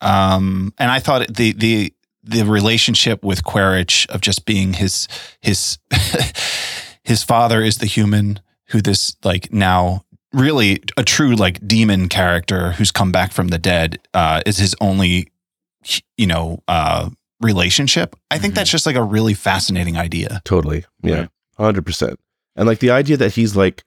um, 0.00 0.72
and 0.78 0.90
I 0.90 0.98
thought 0.98 1.34
the 1.34 1.52
the 1.52 1.92
the 2.24 2.44
relationship 2.44 3.22
with 3.24 3.44
Quaritch 3.44 4.06
of 4.08 4.20
just 4.20 4.44
being 4.46 4.72
his 4.74 5.08
his 5.40 5.78
his 7.04 7.22
father 7.22 7.62
is 7.62 7.78
the 7.78 7.86
human 7.86 8.40
who 8.68 8.80
this 8.80 9.16
like 9.24 9.52
now 9.52 10.04
really 10.32 10.82
a 10.96 11.02
true 11.02 11.34
like 11.34 11.66
demon 11.66 12.08
character 12.08 12.72
who's 12.72 12.90
come 12.90 13.10
back 13.12 13.32
from 13.32 13.48
the 13.48 13.58
dead 13.58 13.98
uh, 14.14 14.42
is 14.46 14.58
his 14.58 14.74
only 14.80 15.28
you 16.16 16.26
know 16.26 16.62
uh, 16.68 17.08
relationship. 17.40 18.16
I 18.30 18.38
think 18.38 18.52
Mhm. 18.52 18.56
that's 18.56 18.70
just 18.70 18.86
like 18.86 18.96
a 18.96 19.02
really 19.02 19.34
fascinating 19.34 19.96
idea. 19.96 20.40
Totally. 20.44 20.84
Yeah. 21.02 21.14
Right. 21.20 21.28
Hundred 21.58 21.84
percent. 21.86 22.18
And 22.56 22.66
like 22.66 22.78
the 22.80 22.90
idea 22.90 23.16
that 23.18 23.34
he's 23.34 23.54
like 23.56 23.84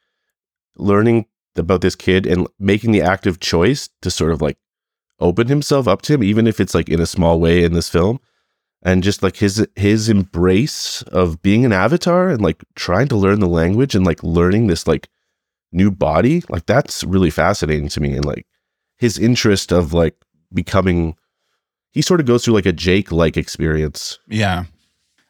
learning 0.78 1.26
about 1.56 1.82
this 1.82 1.96
kid 1.96 2.26
and 2.26 2.48
making 2.60 2.92
the 2.92 3.02
active 3.02 3.40
choice 3.40 3.90
to 4.02 4.12
sort 4.12 4.32
of 4.32 4.42
like 4.42 4.58
open 5.20 5.48
himself 5.48 5.88
up 5.88 6.02
to 6.04 6.14
him, 6.14 6.24
even 6.24 6.48
if 6.48 6.60
it's 6.60 6.74
like 6.74 6.90
in 6.90 7.00
a 7.00 7.06
small 7.06 7.40
way 7.40 7.64
in 7.64 7.74
this 7.74 7.90
film. 7.90 8.20
And 8.84 9.04
just 9.04 9.22
like 9.22 9.38
his 9.38 9.66
his 9.76 10.10
embrace 10.10 11.04
of 11.04 11.42
being 11.44 11.66
an 11.66 11.74
avatar 11.74 12.30
and 12.30 12.42
like 12.42 12.64
trying 12.76 13.08
to 13.10 13.16
learn 13.16 13.40
the 13.40 13.48
language 13.48 13.94
and 13.94 14.06
like 14.06 14.24
learning 14.24 14.68
this 14.68 14.88
like 14.88 15.08
new 15.72 15.92
body, 15.92 16.44
like 16.50 16.66
that's 16.66 17.04
really 17.04 17.30
fascinating 17.30 17.90
to 17.90 18.02
me. 18.02 18.16
And 18.16 18.26
like 18.26 18.48
his 18.98 19.20
interest 19.20 19.72
of 19.72 19.94
like 19.94 20.16
becoming 20.52 21.16
he 21.92 22.02
sort 22.02 22.22
of 22.22 22.26
goes 22.26 22.44
through 22.44 22.56
like 22.56 22.66
a 22.66 22.72
Jake 22.72 23.12
like 23.12 23.38
experience. 23.38 24.18
Yeah. 24.28 24.64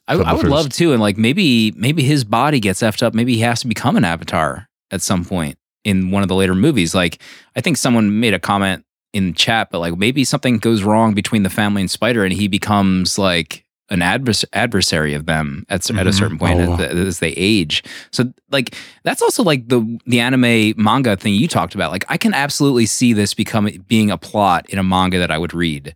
I, 0.08 0.14
I 0.14 0.34
would 0.34 0.42
first. 0.42 0.52
love 0.52 0.70
to, 0.70 0.94
and 0.94 1.02
like 1.02 1.18
maybe 1.18 1.72
maybe 1.72 2.04
his 2.04 2.24
body 2.24 2.62
gets 2.62 2.82
effed 2.82 3.04
up. 3.04 3.14
Maybe 3.14 3.36
he 3.36 3.42
has 3.42 3.62
to 3.62 3.68
become 3.68 3.98
an 3.98 4.06
avatar 4.06 4.70
at 4.92 5.02
some 5.02 5.26
point 5.26 5.58
in 5.84 6.12
one 6.12 6.22
of 6.24 6.30
the 6.30 6.36
later 6.36 6.56
movies. 6.56 6.94
Like 6.96 7.22
I 7.56 7.62
think 7.62 7.78
someone 7.78 8.20
made 8.20 8.34
a 8.34 8.40
comment 8.40 8.86
in 9.14 9.34
chat, 9.34 9.70
but 9.72 9.80
like 9.80 9.98
maybe 9.98 10.24
something 10.24 10.58
goes 10.58 10.84
wrong 10.84 11.14
between 11.14 11.44
the 11.44 11.50
family 11.50 11.82
and 11.82 11.92
Spider, 11.92 12.24
and 12.24 12.34
he 12.34 12.48
becomes 12.48 13.18
like 13.18 13.66
an 13.90 14.00
advers- 14.00 14.46
adversary 14.54 15.14
of 15.14 15.26
them 15.26 15.66
at, 15.68 15.90
at 15.92 16.08
a 16.08 16.12
Mhm. 16.12 16.14
certain 16.14 16.38
point 16.40 16.62
Oh. 16.62 16.76
as, 16.76 17.08
as 17.08 17.20
they 17.20 17.32
age. 17.32 17.84
So 18.12 18.32
like 18.50 18.74
that's 19.04 19.22
also 19.22 19.44
like 19.44 19.68
the 19.68 20.00
the 20.06 20.22
anime 20.22 20.74
manga 20.82 21.18
thing 21.18 21.34
you 21.34 21.48
talked 21.50 21.76
about. 21.76 21.92
Like 21.92 22.06
I 22.08 22.16
can 22.18 22.34
absolutely 22.34 22.86
see 22.86 23.12
this 23.12 23.34
becoming 23.34 23.84
being 23.88 24.10
a 24.10 24.18
plot 24.18 24.66
in 24.70 24.80
a 24.80 24.84
manga 24.84 25.20
that 25.20 25.30
I 25.32 25.38
would 25.38 25.54
read 25.54 25.94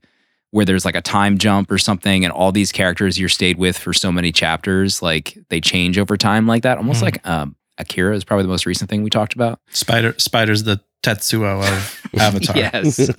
where 0.51 0.65
there's 0.65 0.83
like 0.85 0.95
a 0.95 1.01
time 1.01 1.37
jump 1.37 1.69
or 1.71 1.77
something 1.77 2.23
and 2.25 2.31
all 2.33 2.51
these 2.51 2.71
characters 2.73 3.17
you're 3.19 3.27
stayed 3.29 3.57
with 3.57 3.77
for 3.77 3.93
so 3.93 4.11
many 4.11 4.31
chapters 4.31 5.01
like 5.01 5.37
they 5.49 5.59
change 5.61 5.97
over 5.97 6.15
time 6.17 6.47
like 6.47 6.63
that 6.63 6.77
almost 6.77 6.99
Mhm. 6.99 7.03
like 7.03 7.27
um 7.27 7.55
akira 7.77 8.15
is 8.15 8.23
probably 8.23 8.43
the 8.43 8.49
most 8.49 8.65
recent 8.65 8.89
thing 8.89 9.03
we 9.03 9.09
talked 9.09 9.33
about 9.33 9.59
Spider 9.69 10.13
Spider's 10.17 10.63
the 10.63 10.79
Tetsuo 11.03 11.61
of 11.61 12.01
Avatar. 12.19 12.57
yes 12.57 13.09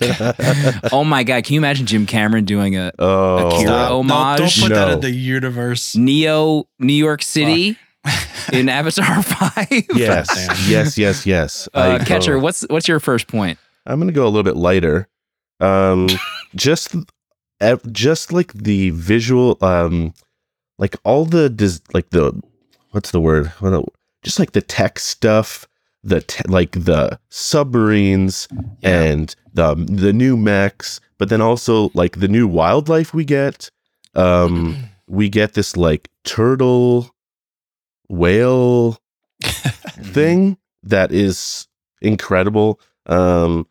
oh 0.91 1.03
my 1.03 1.23
god 1.23 1.43
can 1.43 1.53
you 1.53 1.59
imagine 1.59 1.85
jim 1.85 2.05
cameron 2.05 2.43
doing 2.45 2.75
a 2.75 2.91
oh, 2.99 3.47
Akira. 3.47 3.61
Stop. 3.67 3.89
Don't- 3.89 4.09
homage? 4.09 4.39
Don't, 4.59 4.69
put 4.69 4.75
that 4.75 4.87
No. 4.87 4.93
in 4.93 4.99
the 5.01 5.11
universe. 5.11 5.95
neo 5.95 6.67
new 6.79 6.93
york 6.93 7.21
city 7.21 7.77
in 8.53 8.67
avatar 8.69 9.21
5 9.23 9.67
yes, 9.95 10.27
yes, 10.67 10.97
yes, 10.97 11.25
yes. 11.25 11.69
uh, 11.73 11.99
catcher 12.05 12.39
what's 12.39 12.61
what's 12.69 12.87
your 12.87 12.99
first 12.99 13.27
point 13.27 13.57
I'm 13.85 13.99
gonna 13.99 14.11
go 14.11 14.23
a 14.25 14.27
little 14.27 14.43
bit 14.43 14.57
lighter. 14.57 15.07
Um, 15.61 16.09
just, 16.55 16.93
just 17.89 18.33
like 18.33 18.51
the 18.51 18.89
visual, 18.89 19.57
um, 19.61 20.13
like 20.77 20.97
all 21.05 21.23
the 21.23 21.49
des- 21.49 21.79
like 21.93 22.09
the 22.09 22.37
what's 22.91 23.11
the 23.11 23.21
word? 23.21 23.47
What 23.59 23.69
the- 23.69 23.85
Just 24.23 24.39
like 24.39 24.51
the 24.53 24.61
tech 24.61 24.99
stuff, 24.99 25.67
the 26.03 26.21
te- 26.21 26.43
like 26.47 26.71
the 26.71 27.19
submarines 27.29 28.47
Yeah. 28.81 29.01
and 29.03 29.35
the 29.53 29.75
the 29.75 30.13
new 30.13 30.35
mechs, 30.37 30.99
but 31.17 31.29
then 31.29 31.41
also 31.41 31.91
like 31.93 32.19
the 32.19 32.27
new 32.27 32.47
wildlife 32.47 33.13
we 33.13 33.25
get. 33.25 33.69
Um, 34.15 34.75
we 35.07 35.29
get 35.29 35.53
this 35.53 35.77
like 35.77 36.09
turtle, 36.23 37.09
whale 38.09 38.97
thing 39.43 40.57
that 40.83 41.11
is 41.11 41.67
incredible. 42.01 42.79
Um, 43.05 43.67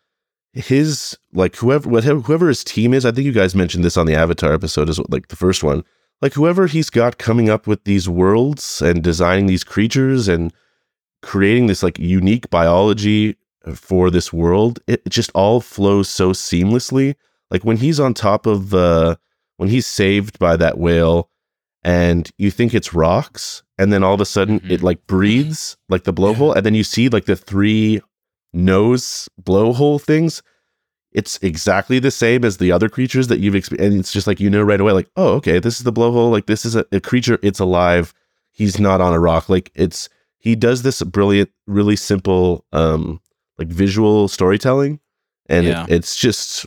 his 0.52 1.18
like 1.32 1.56
whoever 1.56 1.88
whatever 1.88 2.20
whoever 2.20 2.48
his 2.48 2.64
team 2.64 2.94
is, 2.94 3.04
I 3.04 3.10
think 3.12 3.26
you 3.26 3.32
guys 3.32 3.54
mentioned 3.54 3.84
this 3.84 3.96
on 3.96 4.06
the 4.06 4.14
Avatar 4.14 4.52
episode 4.52 4.88
as 4.88 4.98
like 5.10 5.28
the 5.28 5.36
first 5.36 5.62
one. 5.62 5.84
Like 6.22 6.34
whoever 6.34 6.66
he's 6.66 6.90
got 6.90 7.18
coming 7.18 7.50
up 7.50 7.66
with 7.66 7.84
these 7.84 8.08
worlds 8.08 8.80
and 8.80 9.02
designing 9.02 9.46
these 9.46 9.64
creatures 9.64 10.28
and 10.28 10.52
creating 11.22 11.66
this 11.66 11.82
like 11.82 11.98
unique 11.98 12.48
biology 12.50 13.36
for 13.74 14.10
this 14.10 14.32
world, 14.32 14.78
it, 14.86 15.02
just 15.08 15.30
all 15.34 15.60
flows 15.60 16.08
so 16.08 16.30
seamlessly. 16.32 17.14
Like 17.50 17.64
when 17.64 17.76
he's 17.76 18.00
on 18.00 18.14
top 18.14 18.46
of 18.46 18.74
uh 18.74 19.16
when 19.58 19.68
he's 19.68 19.86
saved 19.86 20.38
by 20.38 20.56
that 20.56 20.78
whale 20.78 21.30
and 21.82 22.30
you 22.38 22.50
think 22.50 22.74
it's 22.74 22.92
rocks 22.94 23.62
and 23.78 23.92
then 23.92 24.02
all 24.02 24.14
of 24.14 24.20
a 24.20 24.24
sudden 24.26 24.60
Mhm. 24.60 24.70
it 24.70 24.82
like 24.82 25.06
breathes 25.06 25.76
like 25.88 26.04
the 26.04 26.12
blowhole 26.12 26.54
and 26.54 26.64
then 26.66 26.74
you 26.74 26.82
see 26.84 27.08
like 27.08 27.26
the 27.26 27.36
three 27.36 28.00
nose 28.52 29.28
blowhole 29.42 30.00
things 30.00 30.42
it's 31.16 31.38
exactly 31.42 31.98
the 31.98 32.10
same 32.10 32.44
as 32.44 32.58
the 32.58 32.70
other 32.70 32.88
creatures 32.88 33.26
that 33.28 33.38
you've 33.40 33.54
experienced 33.56 33.90
and 33.92 33.98
it's 34.00 34.12
just 34.12 34.26
like 34.28 34.38
you 34.38 34.48
know 34.50 34.62
right 34.62 34.80
away 34.80 34.92
like 34.92 35.08
oh 35.16 35.34
okay 35.34 35.58
this 35.58 35.78
is 35.78 35.82
the 35.84 35.92
blowhole 35.92 36.30
like 36.30 36.46
this 36.46 36.64
is 36.64 36.76
a, 36.76 36.84
a 36.92 37.00
creature 37.00 37.38
it's 37.42 37.58
alive 37.58 38.12
he's 38.50 38.78
not 38.78 39.00
on 39.00 39.12
a 39.14 39.18
rock 39.18 39.48
like 39.48 39.70
it's 39.74 40.08
he 40.38 40.54
does 40.54 40.82
this 40.82 41.02
brilliant 41.02 41.50
really 41.66 41.96
simple 41.96 42.64
um 42.72 43.20
like 43.58 43.68
visual 43.68 44.28
storytelling, 44.28 45.00
and 45.48 45.64
Yeah. 45.66 45.84
it, 45.84 45.92
it's 45.94 46.14
just 46.16 46.66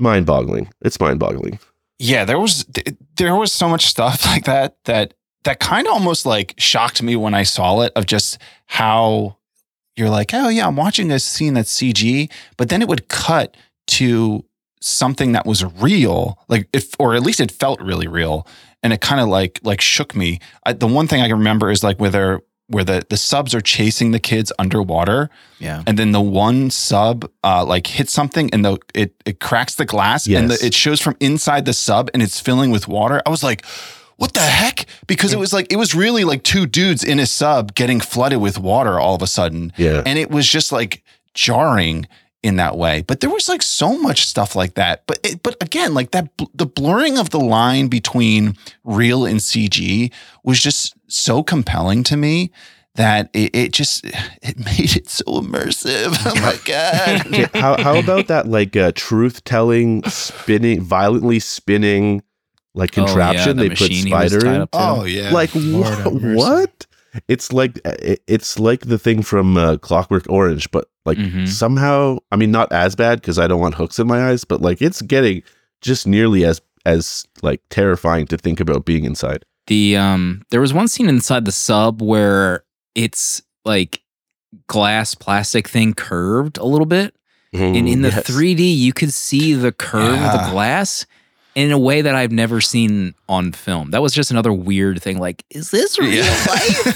mind 0.00 0.26
boggling. 0.26 0.68
It's 0.82 0.98
mind 0.98 1.20
boggling. 1.20 1.60
Yeah, 2.00 2.24
there 2.24 2.40
was 2.40 2.66
there 3.16 3.36
was 3.36 3.52
so 3.52 3.68
much 3.68 3.86
stuff 3.86 4.26
like 4.32 4.44
that 4.44 4.76
that 4.84 5.14
that 5.44 5.60
kind 5.60 5.86
of 5.86 5.92
almost 5.94 6.26
like 6.26 6.54
shocked 6.58 7.02
me 7.04 7.14
when 7.14 7.34
I 7.34 7.44
saw 7.44 7.82
it 7.82 7.92
of 7.94 8.04
just 8.06 8.38
how 8.66 9.36
you're 9.96 10.10
like, 10.10 10.34
oh 10.34 10.48
yeah, 10.48 10.66
I'm 10.66 10.76
watching 10.76 11.10
a 11.12 11.18
scene 11.20 11.54
that's 11.54 11.72
CG, 11.80 12.30
but 12.56 12.68
then 12.68 12.82
it 12.82 12.88
would 12.88 13.06
cut 13.08 13.56
to 13.88 14.44
something 14.80 15.32
that 15.32 15.44
was 15.46 15.64
real, 15.64 16.38
like 16.48 16.68
if 16.72 16.94
or 16.98 17.14
at 17.14 17.22
least 17.22 17.40
it 17.40 17.50
felt 17.50 17.80
really 17.80 18.06
real, 18.06 18.46
and 18.82 18.92
it 18.92 19.00
kind 19.00 19.20
of 19.20 19.28
like 19.28 19.58
like 19.62 19.80
shook 19.80 20.14
me. 20.14 20.38
I, 20.64 20.72
the 20.72 20.86
one 20.86 21.06
thing 21.08 21.20
I 21.20 21.28
can 21.28 21.38
remember 21.38 21.70
is 21.70 21.82
like 21.82 21.98
where 21.98 22.10
they're 22.10 22.40
where 22.68 22.84
the 22.84 23.02
the 23.08 23.16
subs 23.16 23.54
are 23.54 23.60
chasing 23.62 24.10
the 24.12 24.20
kids 24.20 24.52
underwater, 24.58 25.30
Yeah. 25.58 25.82
and 25.86 25.98
then 25.98 26.12
the 26.12 26.20
one 26.20 26.70
sub 26.70 27.28
uh, 27.42 27.64
like 27.64 27.86
hits 27.86 28.12
something 28.12 28.50
and 28.52 28.64
the 28.64 28.78
it 28.94 29.14
it 29.24 29.40
cracks 29.40 29.74
the 29.76 29.84
glass 29.86 30.26
and 30.28 30.50
the, 30.50 30.58
it 30.64 30.74
shows 30.74 31.00
from 31.00 31.16
inside 31.18 31.64
the 31.64 31.72
sub 31.72 32.10
and 32.12 32.22
it's 32.22 32.38
filling 32.38 32.70
with 32.70 32.86
water. 32.86 33.22
I 33.24 33.30
was 33.30 33.42
like, 33.42 33.64
what 34.16 34.34
the 34.34 34.40
heck? 34.40 34.84
Because 35.06 35.32
it 35.32 35.38
was 35.38 35.52
like 35.54 35.72
it 35.72 35.76
was 35.76 35.94
really 35.94 36.24
like 36.24 36.42
two 36.42 36.66
dudes 36.66 37.02
in 37.02 37.18
a 37.18 37.26
sub 37.26 37.74
getting 37.74 38.00
flooded 38.00 38.38
with 38.40 38.58
water 38.58 39.00
all 39.00 39.14
of 39.14 39.22
a 39.22 39.26
sudden, 39.26 39.72
Yeah. 39.78 40.02
and 40.04 40.18
it 40.18 40.30
was 40.30 40.46
just 40.46 40.70
like 40.70 41.02
jarring 41.34 42.06
in 42.42 42.56
that 42.56 42.76
way. 42.76 43.02
But 43.06 43.20
there 43.20 43.30
was 43.30 43.48
like 43.48 43.62
so 43.62 43.98
much 43.98 44.26
stuff 44.26 44.54
like 44.54 44.74
that. 44.74 45.04
But 45.06 45.18
it, 45.24 45.42
but 45.42 45.56
again, 45.60 45.94
like 45.94 46.12
that 46.12 46.30
the 46.54 46.66
blurring 46.66 47.18
of 47.18 47.30
the 47.30 47.40
line 47.40 47.88
between 47.88 48.56
real 48.84 49.24
and 49.26 49.40
CG 49.40 50.12
was 50.44 50.60
just 50.60 50.94
so 51.08 51.42
compelling 51.42 52.02
to 52.04 52.16
me 52.16 52.50
that 52.94 53.30
it, 53.32 53.54
it 53.54 53.72
just 53.72 54.04
it 54.42 54.58
made 54.58 54.96
it 54.96 55.08
so 55.08 55.24
immersive. 55.24 56.16
Oh 56.26 56.34
my 56.40 56.58
god. 56.64 57.26
Okay, 57.26 57.48
how 57.58 57.80
how 57.82 57.98
about 57.98 58.28
that 58.28 58.46
like 58.46 58.76
uh, 58.76 58.92
truth 58.94 59.44
telling 59.44 60.02
spinning 60.04 60.80
violently 60.80 61.38
spinning 61.40 62.22
like 62.74 62.96
Oh, 62.96 63.02
yeah, 63.02 63.06
contraption 63.06 63.56
the 63.56 63.62
they 63.64 63.68
put 63.70 63.80
machine 63.80 64.06
he 64.06 64.12
was 64.12 64.32
spider 64.32 64.46
in? 64.62 64.68
Oh 64.72 65.04
yeah. 65.04 65.30
Like 65.32 65.50
Lord 65.54 65.84
wha- 65.86 65.90
have 66.02 66.12
mercy. 66.22 66.36
what? 66.36 66.86
It's 67.26 67.52
like 67.52 67.78
it- 67.84 68.22
it's 68.28 68.58
like 68.58 68.80
the 68.82 68.98
thing 68.98 69.22
from 69.22 69.56
uh, 69.56 69.76
Clockwork 69.78 70.26
Orange, 70.28 70.70
but 70.70 70.88
like 71.08 71.18
Mhm. 71.18 71.48
somehow 71.48 72.18
I 72.30 72.36
mean 72.36 72.50
not 72.52 72.70
as 72.72 72.94
bad 72.94 73.20
because 73.20 73.38
I 73.38 73.46
don't 73.48 73.60
want 73.60 73.74
hooks 73.74 73.98
in 73.98 74.06
my 74.06 74.28
eyes, 74.30 74.44
but 74.44 74.60
like 74.62 74.80
it's 74.80 75.02
getting 75.02 75.42
just 75.80 76.06
nearly 76.06 76.44
as 76.44 76.60
as 76.86 77.24
like 77.42 77.60
terrifying 77.70 78.26
to 78.28 78.36
think 78.38 78.60
about 78.60 78.84
being 78.84 79.04
inside. 79.04 79.44
The 79.66 79.96
um 79.96 80.42
there 80.50 80.60
was 80.60 80.72
one 80.72 80.88
scene 80.88 81.08
inside 81.08 81.44
the 81.44 81.52
sub 81.52 82.00
where 82.00 82.62
it's 82.94 83.42
like 83.64 84.00
glass 84.66 85.14
plastic 85.14 85.68
thing 85.68 85.92
curved 85.94 86.56
a 86.58 86.64
little 86.64 86.86
bit. 86.86 87.14
And 87.52 87.88
in 87.88 88.02
the 88.02 88.08
Yes. 88.10 88.24
3D 88.26 88.60
you 88.76 88.92
could 88.92 89.12
see 89.12 89.54
the 89.54 89.72
curve 89.72 90.20
of 90.20 90.32
the 90.32 90.50
glass 90.50 91.06
in 91.54 91.72
a 91.72 91.78
way 91.78 92.02
that 92.02 92.14
I've 92.14 92.30
never 92.30 92.60
seen 92.60 93.14
on 93.28 93.52
film. 93.52 93.90
That 93.90 94.00
was 94.02 94.12
just 94.12 94.30
another 94.30 94.52
weird 94.52 95.02
thing. 95.02 95.18
Like, 95.18 95.44
is 95.50 95.70
this 95.70 95.98
real 95.98 96.12
Yeah. 96.24 96.46
life? 96.48 96.86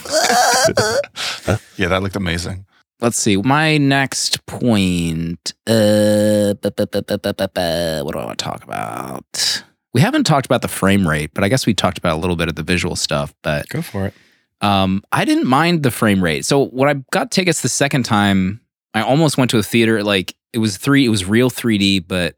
yeah, 1.77 1.89
that 1.89 2.03
looked 2.03 2.17
amazing. 2.17 2.65
Let's 3.03 3.19
see. 3.19 3.37
My 3.37 3.79
next 3.79 4.47
point. 4.47 5.55
Uh, 5.67 6.55
what 6.55 6.77
do 6.77 8.19
I 8.19 8.25
want 8.25 8.39
to 8.39 8.45
talk 8.45 8.63
about? 8.63 9.65
We 9.93 10.01
haven't 10.01 10.23
talked 10.23 10.47
about 10.47 10.63
the 10.63 10.69
frame 10.69 11.07
rate, 11.07 11.33
but 11.35 11.43
I 11.43 11.49
guess 11.49 11.67
we 11.67 11.75
talked 11.75 11.99
about 11.99 12.15
a 12.17 12.21
little 12.21 12.37
bit 12.37 12.49
of 12.49 12.55
the 12.55 12.63
visual 12.63 12.95
stuff. 12.95 13.35
But 13.43 13.69
Go 13.71 13.83
for 13.83 14.07
it. 14.07 14.15
um, 14.61 15.03
I 15.11 15.25
didn't 15.25 15.49
mind 15.49 15.83
the 15.83 15.91
frame 15.91 16.23
rate. 16.23 16.45
So 16.45 16.67
when 16.67 16.89
I 16.89 17.03
got 17.11 17.33
tickets 17.33 17.61
the 17.63 17.69
second 17.69 18.05
time, 18.05 18.61
I 18.95 19.03
almost 19.03 19.37
went 19.37 19.51
to 19.51 19.59
a 19.59 19.65
theater. 19.65 20.05
Like 20.05 20.37
it 20.53 20.59
was 20.59 20.77
three, 20.77 21.05
it 21.05 21.09
was 21.09 21.25
real 21.25 21.51
3D, 21.51 22.07
but 22.07 22.37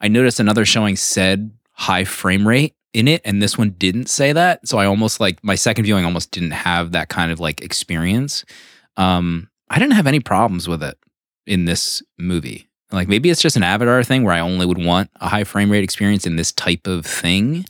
I 0.00 0.08
noticed 0.08 0.40
another 0.40 0.64
showing 0.64 0.96
said 0.96 1.50
high 1.72 2.04
frame 2.04 2.48
rate 2.48 2.74
in 2.94 3.06
it, 3.06 3.20
and 3.26 3.42
this 3.42 3.58
one 3.58 3.72
didn't 3.72 4.08
say 4.08 4.32
that. 4.32 4.66
So 4.66 4.78
I 4.78 4.86
almost 4.86 5.20
like 5.20 5.44
my 5.44 5.56
second 5.56 5.84
viewing 5.84 6.06
almost 6.06 6.30
didn't 6.30 6.52
have 6.52 6.92
that 6.92 7.10
kind 7.10 7.30
of 7.30 7.38
like 7.38 7.60
experience. 7.60 8.46
Um, 8.96 9.50
I 9.68 9.78
didn't 9.78 9.94
have 9.94 10.06
any 10.06 10.20
problems 10.20 10.68
with 10.68 10.82
it 10.82 10.98
in 11.46 11.64
this 11.64 12.02
movie. 12.18 12.68
Like 12.92 13.08
maybe 13.08 13.30
it's 13.30 13.42
just 13.42 13.56
an 13.56 13.62
Avatar 13.62 14.02
thing 14.02 14.22
where 14.22 14.34
I 14.34 14.40
only 14.40 14.66
would 14.66 14.82
want 14.82 15.10
a 15.20 15.28
high 15.28 15.44
frame 15.44 15.70
rate 15.70 15.84
experience 15.84 16.26
in 16.26 16.36
this 16.36 16.52
type 16.52 16.86
of 16.86 17.04
thing. 17.04 17.64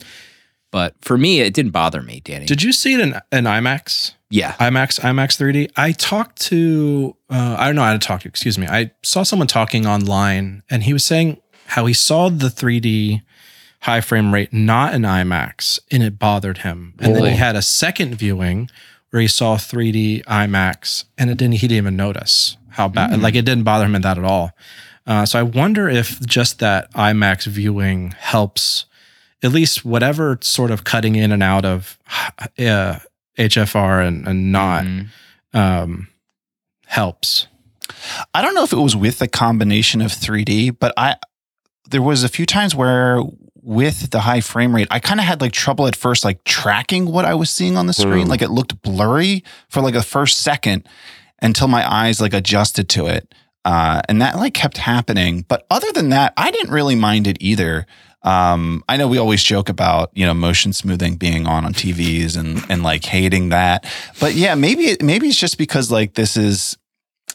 But 0.70 0.94
for 1.00 1.16
me, 1.16 1.40
it 1.40 1.54
didn't 1.54 1.72
bother 1.72 2.02
me, 2.02 2.20
Danny. 2.20 2.44
Did 2.44 2.62
you 2.62 2.72
see 2.72 2.94
it 2.94 3.00
in, 3.00 3.14
in 3.32 3.44
IMAX? 3.44 4.12
yeah. 4.30 4.52
IMAX, 4.54 5.00
IMAX 5.00 5.38
3D. 5.38 5.70
I 5.76 5.92
talked 5.92 6.40
to, 6.42 7.16
uh, 7.30 7.56
I 7.58 7.66
don't 7.66 7.76
know 7.76 7.82
how 7.82 7.92
to 7.92 7.98
talk 7.98 8.22
to, 8.22 8.28
excuse 8.28 8.58
me. 8.58 8.66
I 8.66 8.90
saw 9.02 9.22
someone 9.22 9.48
talking 9.48 9.86
online 9.86 10.62
and 10.68 10.82
he 10.82 10.92
was 10.92 11.04
saying 11.04 11.40
how 11.66 11.86
he 11.86 11.94
saw 11.94 12.28
the 12.28 12.48
3D 12.48 13.22
high 13.82 14.00
frame 14.00 14.34
rate 14.34 14.52
not 14.52 14.94
in 14.94 15.02
IMAX 15.02 15.78
and 15.90 16.02
it 16.02 16.18
bothered 16.18 16.58
him. 16.58 16.94
And 16.98 17.14
then 17.14 17.24
he 17.24 17.36
had 17.36 17.56
a 17.56 17.62
second 17.62 18.16
viewing 18.16 18.68
where 19.16 19.22
he 19.22 19.28
saw 19.28 19.56
3D 19.56 20.22
IMAX 20.24 21.06
and 21.16 21.30
it 21.30 21.38
didn't, 21.38 21.54
he 21.54 21.60
didn't 21.68 21.78
even 21.78 21.96
notice 21.96 22.58
how 22.68 22.86
bad, 22.86 23.08
Mm. 23.12 23.22
like 23.22 23.34
it 23.34 23.46
didn't 23.46 23.64
bother 23.64 23.86
him 23.86 23.94
in 23.94 24.02
that 24.02 24.18
at 24.18 24.24
all. 24.24 24.50
Uh, 25.06 25.24
so 25.24 25.38
I 25.38 25.42
wonder 25.42 25.88
if 25.88 26.20
just 26.20 26.58
that 26.58 26.92
IMAX 26.92 27.46
viewing 27.46 28.10
helps 28.18 28.84
at 29.42 29.52
least 29.52 29.86
whatever 29.86 30.38
sort 30.42 30.70
of 30.70 30.84
cutting 30.84 31.14
in 31.16 31.32
and 31.32 31.42
out 31.42 31.64
of 31.64 31.98
uh, 32.58 32.98
HFR 33.38 34.06
and, 34.06 34.28
and 34.28 34.52
not 34.52 34.84
Mhm. 34.84 35.08
um, 35.54 36.08
helps. 36.84 37.46
I 38.34 38.42
don't 38.42 38.54
know 38.54 38.64
if 38.64 38.72
it 38.74 38.76
was 38.78 38.94
with 38.96 39.18
the 39.18 39.28
combination 39.28 40.02
of 40.02 40.12
3D, 40.12 40.78
but 40.78 40.92
I 40.98 41.16
there 41.88 42.02
was 42.02 42.22
a 42.22 42.28
few 42.28 42.44
times 42.44 42.74
where 42.74 43.22
with 43.66 44.10
the 44.10 44.20
high 44.20 44.40
frame 44.40 44.74
rate, 44.74 44.86
I 44.92 45.00
kind 45.00 45.18
of 45.18 45.26
had 45.26 45.40
like 45.40 45.50
trouble 45.50 45.88
at 45.88 45.96
first 45.96 46.24
like 46.24 46.44
tracking 46.44 47.06
what 47.06 47.24
I 47.24 47.34
was 47.34 47.50
seeing 47.50 47.76
on 47.76 47.88
the 47.88 47.92
screen. 47.92 48.26
Mm. 48.26 48.30
Like 48.30 48.40
it 48.40 48.50
looked 48.50 48.80
blurry 48.80 49.42
for 49.68 49.82
like 49.82 49.96
a 49.96 50.02
first 50.02 50.40
second 50.40 50.88
until 51.42 51.66
my 51.66 51.84
eyes 51.92 52.20
like 52.20 52.32
adjusted 52.32 52.88
to 52.90 53.06
it. 53.08 53.34
Uh, 53.64 54.00
and 54.08 54.22
that 54.22 54.36
like 54.36 54.54
kept 54.54 54.76
happening. 54.76 55.44
But 55.48 55.66
other 55.68 55.90
than 55.92 56.10
that, 56.10 56.32
I 56.36 56.52
didn't 56.52 56.70
really 56.70 56.94
mind 56.94 57.26
it 57.26 57.38
either. 57.40 57.86
Um, 58.22 58.84
I 58.88 58.96
know 58.96 59.08
we 59.08 59.18
always 59.18 59.42
joke 59.42 59.68
about 59.68 60.10
you 60.14 60.24
know 60.24 60.34
motion 60.34 60.72
smoothing 60.72 61.16
being 61.16 61.48
on 61.48 61.64
on 61.64 61.74
TVs 61.74 62.36
and 62.36 62.64
and 62.68 62.84
like 62.84 63.04
hating 63.04 63.48
that, 63.48 63.84
but 64.20 64.34
yeah, 64.34 64.54
maybe 64.54 64.84
it, 64.84 65.02
maybe 65.02 65.28
it's 65.28 65.38
just 65.38 65.58
because 65.58 65.90
like 65.90 66.14
this 66.14 66.36
is 66.36 66.76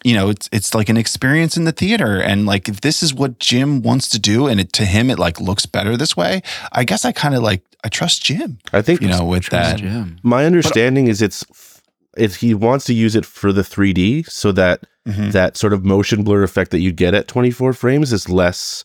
you 0.04 0.14
know 0.16 0.30
it's 0.30 0.50
it's 0.52 0.74
like 0.74 0.90
an 0.90 0.98
experience 0.98 1.58
in 1.58 1.64
the 1.66 1.72
theater 1.72 2.20
and 2.22 2.46
like 2.46 2.68
if 2.70 2.82
this 2.82 3.04
is 3.04 3.14
what 3.14 3.40
Jim 3.40 3.82
wants 3.82 4.10
to 4.10 4.20
do 4.20 4.48
and 4.48 4.60
it 4.60 4.74
to 4.74 4.86
him 4.86 5.10
it 5.10 5.20
like 5.20 5.40
looks 5.40 5.66
better 5.66 5.96
this 5.98 6.16
way. 6.18 6.42
I 6.72 6.84
guess 6.84 7.06
I 7.06 7.12
kind 7.12 7.36
of 7.36 7.44
like 7.44 7.64
I 7.84 7.90
trust 7.90 8.24
Jim, 8.24 8.60
I 8.74 8.82
think 8.82 9.02
you 9.02 9.08
know, 9.10 9.26
with 9.26 9.48
that. 9.50 9.78
Jim. 9.80 10.18
my 10.24 10.46
understanding 10.46 11.08
is 11.08 11.22
it's 11.22 11.44
if 12.18 12.38
he 12.38 12.54
wants 12.54 12.86
to 12.86 12.94
use 12.94 13.16
it 13.16 13.26
for 13.26 13.54
the 13.54 13.62
3D 13.64 14.24
so 14.30 14.52
that 14.52 14.84
Mhm. 15.08 15.32
that 15.32 15.58
sort 15.58 15.74
of 15.74 15.84
motion 15.84 16.24
blur 16.24 16.44
effect 16.44 16.70
that 16.72 16.80
you 16.80 16.92
get 16.92 17.16
at 17.16 17.28
24 17.28 17.74
frames 17.74 18.14
is 18.14 18.30
less 18.30 18.84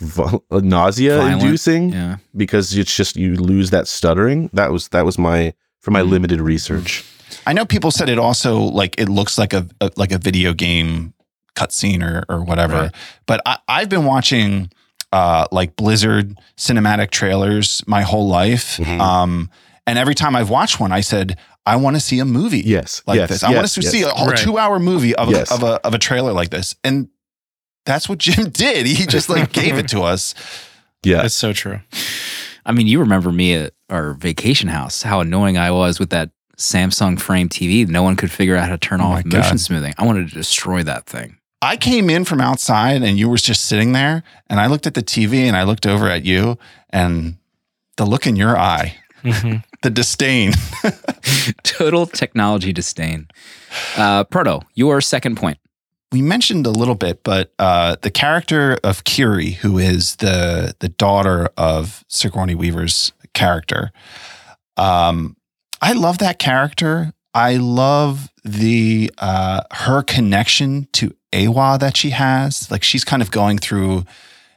vo- 0.00 0.42
nausea 0.50 1.18
Violent, 1.18 1.42
inducing 1.42 1.90
Yeah. 1.92 2.16
because 2.36 2.76
it's 2.76 2.94
just 2.96 3.14
you 3.16 3.36
lose 3.36 3.70
that 3.70 3.86
stuttering. 3.86 4.50
That 4.52 4.72
was 4.72 4.88
that 4.88 5.04
was 5.04 5.16
my 5.16 5.54
for 5.80 5.92
my 5.92 6.00
Mm. 6.02 6.08
limited 6.10 6.40
research. 6.40 7.04
I 7.46 7.52
know 7.52 7.64
people 7.64 7.90
said 7.90 8.08
it 8.08 8.18
also 8.18 8.58
like 8.60 8.94
it 8.98 9.08
looks 9.08 9.38
like 9.38 9.52
a, 9.52 9.66
a 9.80 9.90
like 9.96 10.12
a 10.12 10.18
video 10.18 10.52
game 10.54 11.14
cutscene 11.56 12.02
or 12.02 12.24
or 12.28 12.42
whatever. 12.44 12.74
Right. 12.74 12.94
But 13.26 13.40
I, 13.46 13.58
I've 13.68 13.88
been 13.88 14.04
watching 14.04 14.70
uh, 15.12 15.46
like 15.52 15.76
Blizzard 15.76 16.36
cinematic 16.56 17.10
trailers 17.10 17.82
my 17.86 18.02
whole 18.02 18.26
life. 18.28 18.78
Mhm. 18.78 19.00
Um, 19.00 19.50
and 19.86 19.98
every 19.98 20.14
time 20.14 20.34
I've 20.34 20.50
watched 20.50 20.80
one, 20.80 20.92
I 20.92 21.00
said 21.02 21.36
I 21.66 21.76
want 21.76 21.96
to 21.96 22.00
see 22.00 22.18
a 22.18 22.24
movie 22.24 22.60
Yes, 22.60 23.02
like 23.06 23.16
yes, 23.18 23.28
this. 23.30 23.42
I 23.42 23.48
want 23.50 23.62
yes, 23.62 23.74
to 23.74 23.80
yes. 23.82 23.92
see 23.92 24.02
a, 24.02 24.08
whole 24.08 24.28
Right. 24.28 24.36
two 24.38 24.58
hour 24.58 24.78
movie 24.78 25.14
of, 25.14 25.30
Yes. 25.30 25.50
a, 25.50 25.54
of 25.54 25.62
a 25.62 25.86
of 25.86 25.94
a 25.94 25.98
trailer 25.98 26.32
like 26.32 26.50
this, 26.50 26.74
and 26.84 27.08
that's 27.86 28.08
what 28.08 28.18
Jim 28.18 28.48
did. 28.50 28.86
He 28.86 29.06
just 29.06 29.28
like 29.28 29.52
gave 29.52 29.76
it 29.78 29.88
to 29.88 30.02
us. 30.02 30.34
Yeah, 31.04 31.22
That's 31.22 31.34
so 31.34 31.52
true. 31.52 31.80
I 32.66 32.72
mean, 32.72 32.86
you 32.86 32.98
remember 33.00 33.30
me 33.30 33.54
at 33.54 33.74
our 33.90 34.14
vacation 34.14 34.68
house, 34.68 35.02
how 35.02 35.20
annoying 35.20 35.58
I 35.58 35.70
was 35.70 36.00
with 36.00 36.08
that 36.10 36.30
Samsung 36.56 37.20
frame 37.20 37.48
TV. 37.48 37.86
No 37.88 38.02
one 38.02 38.16
could 38.16 38.30
figure 38.30 38.56
out 38.56 38.64
how 38.66 38.72
to 38.72 38.78
turn 38.78 39.00
Oh 39.00 39.04
off 39.04 39.24
motion 39.24 39.40
God. 39.52 39.60
smoothing. 39.60 39.94
I 39.98 40.04
wanted 40.04 40.28
to 40.28 40.34
destroy 40.34 40.82
that 40.84 41.06
thing. 41.06 41.38
I 41.62 41.76
came 41.76 42.10
in 42.10 42.24
from 42.24 42.40
outside 42.40 43.02
and 43.02 43.18
you 43.18 43.28
were 43.28 43.36
just 43.38 43.64
sitting 43.66 43.92
there, 43.92 44.22
and 44.50 44.60
I 44.60 44.66
looked 44.66 44.86
at 44.86 44.94
the 44.94 45.02
TV 45.02 45.44
and 45.46 45.56
I 45.56 45.62
looked 45.64 45.86
over 45.86 46.08
at 46.08 46.24
you, 46.24 46.58
and 46.90 47.36
the 47.96 48.04
look 48.04 48.26
in 48.26 48.36
your 48.36 48.56
eye, 48.58 48.96
Mhm. 49.22 49.64
the 49.82 49.90
disdain. 49.90 50.52
Total 51.62 52.06
technology 52.06 52.72
disdain. 52.72 53.28
Uh, 53.96 54.24
Proto, 54.24 54.60
your 54.74 55.00
second 55.00 55.36
point. 55.36 55.58
we 56.12 56.20
mentioned 56.22 56.66
a 56.66 56.70
little 56.70 56.94
bit, 56.94 57.24
but 57.24 57.52
uh, 57.58 57.96
the 58.02 58.10
character 58.10 58.78
of 58.84 59.02
Kiri, 59.04 59.52
who 59.52 59.78
is 59.78 60.16
the 60.16 60.74
the 60.78 60.88
daughter 60.90 61.48
of 61.56 62.04
Sigourney 62.08 62.54
Weaver's 62.54 63.12
character, 63.32 63.90
um, 64.76 65.36
I 65.84 65.92
love 65.92 66.16
that 66.18 66.38
character. 66.38 67.12
I 67.34 67.56
love 67.56 68.30
the 68.42 69.12
uh, 69.18 69.64
her 69.70 70.02
connection 70.02 70.88
to 70.92 71.14
Eywa 71.30 71.78
that 71.78 71.94
she 71.94 72.08
has. 72.08 72.70
Like 72.70 72.82
she's 72.82 73.04
kind 73.04 73.20
of 73.20 73.30
going 73.30 73.58
through, 73.58 74.04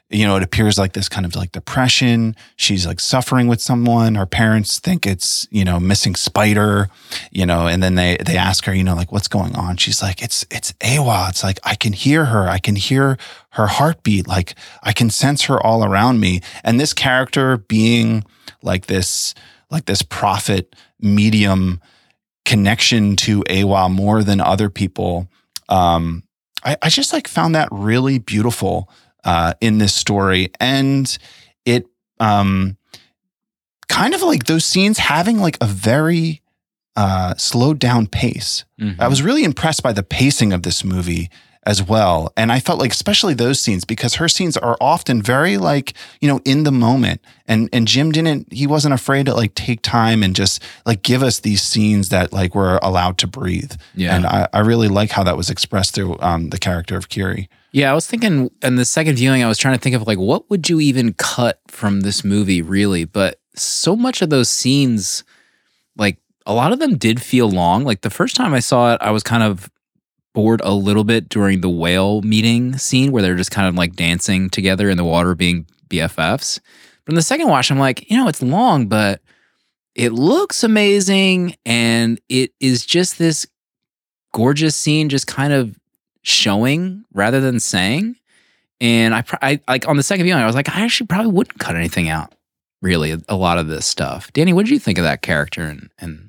you 0.09 0.25
know, 0.25 0.37
it 0.37 0.43
appears 0.43 0.77
like 0.77 0.93
this 0.93 1.09
kind 1.09 1.25
of 1.25 1.35
like 1.35 1.51
depression. 1.51 2.33
She's 2.55 2.87
like 2.87 3.01
suffering 3.01 3.47
with 3.47 3.59
someone. 3.61 4.15
Her 4.15 4.25
parents 4.25 4.79
think 4.79 5.05
it's, 5.05 5.45
you 5.51 5.65
know, 5.65 5.81
missing 5.81 6.15
spider, 6.15 6.87
you 7.29 7.45
know, 7.45 7.67
and 7.67 7.83
then 7.83 7.95
they 7.95 8.15
they 8.25 8.37
ask 8.37 8.63
her, 8.63 8.73
you 8.73 8.85
know, 8.85 8.95
like 8.95 9.11
what's 9.11 9.27
going 9.27 9.53
on? 9.53 9.75
She's 9.75 10.01
like, 10.01 10.23
it's 10.23 10.45
it's 10.49 10.71
Eywa. 10.79 11.27
It's 11.27 11.43
like 11.43 11.59
I 11.65 11.75
can 11.75 11.91
hear 11.91 12.23
her. 12.23 12.47
I 12.47 12.59
can 12.59 12.77
hear 12.77 13.17
her 13.49 13.67
heartbeat. 13.67 14.29
Like 14.29 14.55
I 14.81 14.93
can 14.93 15.09
sense 15.09 15.43
her 15.43 15.61
all 15.61 15.83
around 15.83 16.21
me. 16.21 16.39
And 16.63 16.79
this 16.79 16.93
character 16.93 17.57
being 17.57 18.23
like 18.61 18.85
this, 18.85 19.35
like 19.69 19.87
this 19.87 20.03
prophet 20.03 20.73
medium 20.99 21.81
connection 22.45 23.15
to 23.17 23.43
Eywa 23.43 23.91
more 23.91 24.23
than 24.23 24.39
other 24.39 24.69
people. 24.69 25.27
Um, 25.69 26.23
I, 26.63 26.77
I 26.81 26.89
just 26.89 27.13
like 27.13 27.27
found 27.27 27.55
that 27.55 27.67
really 27.71 28.19
beautiful 28.19 28.89
uh, 29.23 29.53
in 29.61 29.77
this 29.77 29.93
story, 29.93 30.51
and 30.59 31.17
it 31.65 31.85
um, 32.19 32.77
kind 33.89 34.13
of 34.13 34.21
like 34.21 34.45
those 34.45 34.65
scenes 34.65 34.97
having 34.97 35.39
like 35.39 35.57
a 35.61 35.65
very 35.67 36.41
uh, 36.95 37.35
slowed 37.35 37.79
down 37.79 38.07
pace. 38.07 38.65
Mhm. 38.79 38.99
I 38.99 39.07
was 39.07 39.21
really 39.21 39.43
impressed 39.43 39.83
by 39.83 39.93
the 39.93 40.03
pacing 40.03 40.53
of 40.53 40.63
this 40.63 40.83
movie 40.83 41.29
as 41.67 41.83
well. 41.83 42.31
And 42.37 42.49
I 42.49 42.61
felt 42.61 42.79
like 42.79 42.93
especially 42.93 43.33
those 43.33 43.59
scenes 43.59 43.83
because 43.83 44.15
her 44.15 44.29
scenes 44.29 44.55
are 44.55 44.77
often 44.79 45.21
very 45.21 45.57
like, 45.57 45.93
you 46.21 46.27
know, 46.27 46.39
in 46.45 46.63
the 46.63 46.71
moment. 46.71 47.19
And 47.45 47.69
and 47.73 47.87
Jim 47.87 48.11
didn't 48.13 48.51
he 48.51 48.65
wasn't 48.65 48.93
afraid 48.93 49.25
to 49.25 49.35
like 49.35 49.53
take 49.53 49.81
time 49.81 50.23
and 50.23 50.33
just 50.33 50.63
like 50.85 51.03
give 51.03 51.21
us 51.21 51.41
these 51.41 51.61
scenes 51.61 52.07
that 52.09 52.31
like 52.31 52.55
were 52.55 52.79
allowed 52.81 53.17
to 53.19 53.27
breathe. 53.27 53.73
Yeah. 53.95 54.15
And 54.15 54.25
I, 54.25 54.47
I 54.53 54.59
really 54.59 54.87
like 54.87 55.11
how 55.11 55.23
that 55.23 55.35
was 55.35 55.49
expressed 55.49 55.93
through 55.93 56.17
um, 56.21 56.49
the 56.49 56.57
character 56.57 56.95
of 56.95 57.09
Kiri. 57.09 57.49
Yeah, 57.73 57.91
I 57.91 57.93
was 57.93 58.07
thinking 58.07 58.49
in 58.63 58.77
the 58.77 58.85
second 58.85 59.17
viewing, 59.17 59.43
I 59.43 59.47
was 59.47 59.57
trying 59.57 59.75
to 59.75 59.81
think 59.81 59.95
of 59.95 60.07
like 60.07 60.17
what 60.17 60.49
would 60.49 60.69
you 60.69 60.79
even 60.79 61.13
cut 61.13 61.59
from 61.67 62.01
this 62.01 62.23
movie, 62.23 62.61
really? 62.61 63.03
But 63.03 63.41
so 63.55 63.93
much 63.93 64.21
of 64.21 64.29
those 64.29 64.49
scenes, 64.49 65.25
like 65.97 66.17
a 66.45 66.53
lot 66.53 66.71
of 66.71 66.79
them 66.79 66.97
did 66.97 67.21
feel 67.21 67.51
long. 67.51 67.83
Like 67.83 68.01
the 68.01 68.09
first 68.09 68.37
time 68.37 68.53
I 68.53 68.59
saw 68.59 68.93
it, 68.93 68.99
I 69.01 69.11
was 69.11 69.21
kind 69.21 69.43
of 69.43 69.69
bored 70.37 70.61
a 70.63 70.71
little 70.71 71.03
bit 71.03 71.29
during 71.29 71.61
the 71.61 71.69
whale 71.69 72.21
meeting 72.21 72.77
scene 72.77 73.11
where 73.11 73.23
they're 73.23 73.33
just 73.33 73.49
kind 73.49 73.67
of 73.67 73.73
like 73.73 73.95
dancing 73.95 74.51
together 74.51 74.87
in 74.87 74.95
the 74.95 75.03
water 75.03 75.33
being 75.33 75.65
BFFs. 75.89 76.59
But 77.03 77.13
in 77.13 77.15
the 77.15 77.23
second 77.23 77.47
watch, 77.47 77.71
I'm 77.71 77.79
like, 77.79 78.07
you 78.11 78.15
know, 78.15 78.27
it's 78.27 78.43
long, 78.43 78.85
but 78.85 79.19
it 79.95 80.11
looks 80.11 80.63
amazing. 80.63 81.55
And 81.65 82.21
it 82.29 82.51
is 82.59 82.85
just 82.85 83.17
this 83.17 83.47
gorgeous 84.31 84.75
scene, 84.75 85.09
just 85.09 85.25
kind 85.25 85.53
of 85.53 85.75
showing 86.21 87.03
rather 87.11 87.41
than 87.41 87.59
saying. 87.59 88.15
And 88.79 89.15
I, 89.15 89.23
I 89.41 89.59
like 89.67 89.87
on 89.87 89.97
the 89.97 90.03
second 90.03 90.25
viewing, 90.25 90.39
I 90.39 90.45
was 90.45 90.53
like, 90.53 90.69
I 90.69 90.81
actually 90.81 91.07
probably 91.07 91.31
wouldn't 91.31 91.57
cut 91.57 91.75
anything 91.75 92.09
out. 92.09 92.35
Really, 92.83 93.17
a 93.27 93.35
lot 93.35 93.57
of 93.57 93.69
this 93.69 93.87
stuff. 93.87 94.31
Danny, 94.33 94.53
what 94.53 94.67
did 94.67 94.71
you 94.71 94.77
think 94.77 94.99
of 94.99 95.03
that 95.03 95.23
character 95.23 95.63
and 95.63 95.89
and 95.97 96.26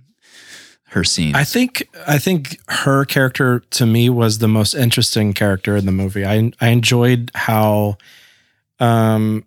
her 0.91 1.05
scenes? 1.05 1.35
I 1.35 1.45
think 1.45 1.89
I 2.07 2.19
think 2.19 2.59
her 2.69 3.05
character 3.05 3.61
to 3.71 3.87
me 3.87 4.09
was 4.09 4.39
the 4.39 4.49
most 4.49 4.75
interesting 4.75 5.33
character 5.33 5.77
in 5.77 5.87
the 5.87 5.93
movie. 5.93 6.25
I 6.25 6.53
I 6.61 6.69
enjoyed 6.69 7.31
how 7.35 7.99
um 8.81 9.45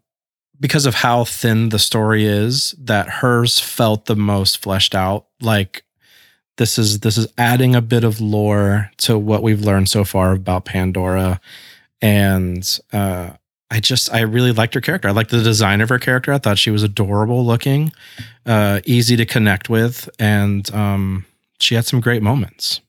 because 0.60 0.86
of 0.86 0.96
how 0.96 1.24
thin 1.24 1.70
the 1.70 1.80
story 1.80 2.26
is 2.26 2.76
that 2.78 3.10
hers 3.10 3.60
felt 3.60 4.06
the 4.06 4.16
most 4.16 4.62
fleshed 4.62 4.94
out 4.94 5.26
like 5.42 5.84
this 6.58 6.78
is 6.78 7.00
this 7.00 7.18
is 7.18 7.28
adding 7.38 7.76
a 7.76 7.82
bit 7.82 8.04
of 8.04 8.22
lore 8.22 8.92
to 8.98 9.18
what 9.18 9.42
we've 9.42 9.62
learned 9.62 9.90
so 9.90 10.04
far 10.04 10.34
about 10.34 10.66
Pandora 10.66 11.42
and 12.02 12.80
uh 12.94 13.32
I 13.72 13.80
just 13.80 14.14
I 14.14 14.20
really 14.22 14.52
liked 14.52 14.74
her 14.74 14.82
character. 14.82 15.08
I 15.08 15.12
liked 15.12 15.32
the 15.32 15.42
design 15.42 15.80
of 15.80 15.88
her 15.88 15.98
character. 15.98 16.34
I 16.34 16.40
thought 16.40 16.58
she 16.58 16.72
was 16.72 16.84
adorable 16.84 17.46
looking, 17.46 17.94
uh, 18.46 18.82
easy 18.84 19.16
to 19.16 19.26
connect 19.26 19.70
with, 19.70 20.10
and 20.20 20.70
um, 20.76 21.26
she 21.62 21.76
had 21.76 21.86
some 21.86 22.00
great 22.02 22.22
moments. 22.22 22.82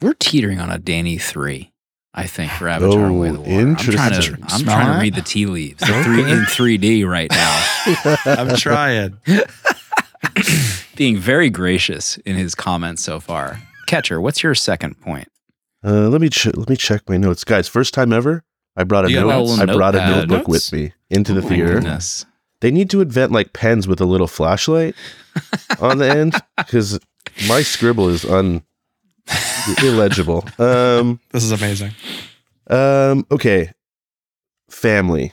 We're 0.00 0.14
teetering 0.14 0.60
on 0.60 0.70
a 0.70 0.78
Danny 0.78 1.18
three. 1.18 1.72
I 2.12 2.26
think 2.26 2.50
for 2.52 2.66
Avatar: 2.68 3.06
Oh, 3.06 3.12
Way 3.12 3.28
of 3.28 3.34
the 3.34 3.40
Water. 3.40 3.52
I'm 3.52 3.76
trying 3.76 4.10
to 4.10 4.16
interesting. 4.16 4.44
I'm 4.48 4.64
trying 4.64 4.94
to 4.94 5.00
read 5.00 5.14
the 5.14 5.20
tea 5.22 5.46
leaves 5.46 5.82
in 5.88 6.02
three 6.02 6.22
in 6.22 6.38
3D 6.40 7.06
right 7.06 7.30
now. 7.30 8.16
I'm 8.24 8.56
trying. 8.56 9.16
Being 10.96 11.16
very 11.18 11.50
gracious 11.50 12.16
in 12.18 12.36
his 12.36 12.54
comments 12.54 13.02
so 13.02 13.20
far. 13.20 13.60
Catcher, 13.86 14.20
what's 14.20 14.42
your 14.42 14.54
second 14.54 15.00
point? 15.00 15.28
Uh, 15.84 16.08
let 16.08 16.20
me 16.20 16.28
ch- 16.28 16.46
let 16.54 16.68
me 16.68 16.76
check 16.76 17.08
my 17.08 17.16
notes, 17.16 17.44
guys. 17.44 17.68
First 17.68 17.94
time 17.94 18.12
ever, 18.12 18.42
I 18.76 18.84
brought 18.84 19.04
a 19.06 19.10
You 19.10 19.20
note. 19.20 19.58
a 19.58 19.62
I 19.62 19.66
brought 19.66 19.94
a 19.94 20.06
notebook 20.06 20.48
Notes? 20.48 20.48
with 20.48 20.72
me 20.72 20.92
into 21.10 21.32
the 21.32 21.40
Oh 21.40 21.44
my 21.44 21.48
theater. 21.48 21.74
goodness. 21.74 22.26
They 22.60 22.70
need 22.70 22.90
to 22.90 23.00
invent 23.00 23.32
like 23.32 23.52
pens 23.52 23.88
with 23.88 24.00
a 24.00 24.04
little 24.06 24.26
flashlight 24.26 24.94
on 25.80 25.98
the 25.98 26.08
end 26.08 26.34
because 26.56 26.98
my 27.48 27.62
scribble 27.62 28.08
is 28.08 28.24
un 28.24 28.62
illegible. 29.82 30.44
Um, 30.58 31.20
This 31.30 31.44
is 31.44 31.52
amazing. 31.52 31.92
um, 32.68 33.26
okay, 33.30 33.72
family. 34.70 35.32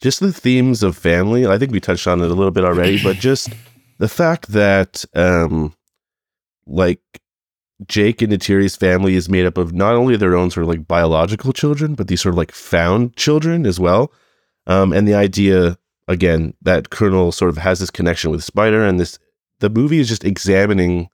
Just 0.00 0.20
the 0.20 0.32
themes 0.32 0.82
of 0.82 0.96
family. 0.96 1.46
I 1.46 1.56
think 1.58 1.72
we 1.72 1.80
touched 1.80 2.06
on 2.06 2.20
it 2.20 2.30
a 2.30 2.34
little 2.34 2.50
bit 2.50 2.64
already, 2.64 3.02
but 3.02 3.16
just 3.16 3.48
the 3.98 4.08
fact 4.08 4.48
that 4.48 5.04
um, 5.14 5.74
like 6.66 7.00
Jake 7.88 8.20
and 8.20 8.32
Neytiri's 8.32 8.76
family 8.76 9.14
is 9.14 9.28
made 9.30 9.46
up 9.46 9.56
of 9.56 9.72
not 9.72 9.94
only 9.94 10.16
their 10.16 10.36
own 10.36 10.50
sort 10.50 10.64
of 10.64 10.68
like 10.68 10.86
biological 10.86 11.52
children, 11.52 11.94
but 11.94 12.08
these 12.08 12.20
sort 12.20 12.34
of 12.34 12.38
like 12.38 12.52
found 12.52 13.16
children 13.16 13.64
as 13.66 13.80
well. 13.80 14.12
Um, 14.66 14.92
and 14.92 15.08
the 15.08 15.14
idea 15.14 15.78
again 16.08 16.54
that 16.62 16.90
Colonel 16.90 17.32
sort 17.32 17.50
of 17.50 17.58
has 17.58 17.80
this 17.80 17.90
connection 17.90 18.30
with 18.30 18.44
Spider, 18.44 18.84
and 18.84 18.98
this 19.00 19.18
the 19.60 19.70
movie 19.70 20.00
is 20.00 20.08
just 20.08 20.24
examining 20.24 21.08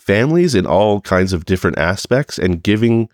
families 0.00 0.54
in 0.54 0.66
all 0.66 1.00
kinds 1.00 1.32
of 1.32 1.44
different 1.44 1.78
aspects 1.78 2.38
and 2.38 2.62
giving 2.62 3.08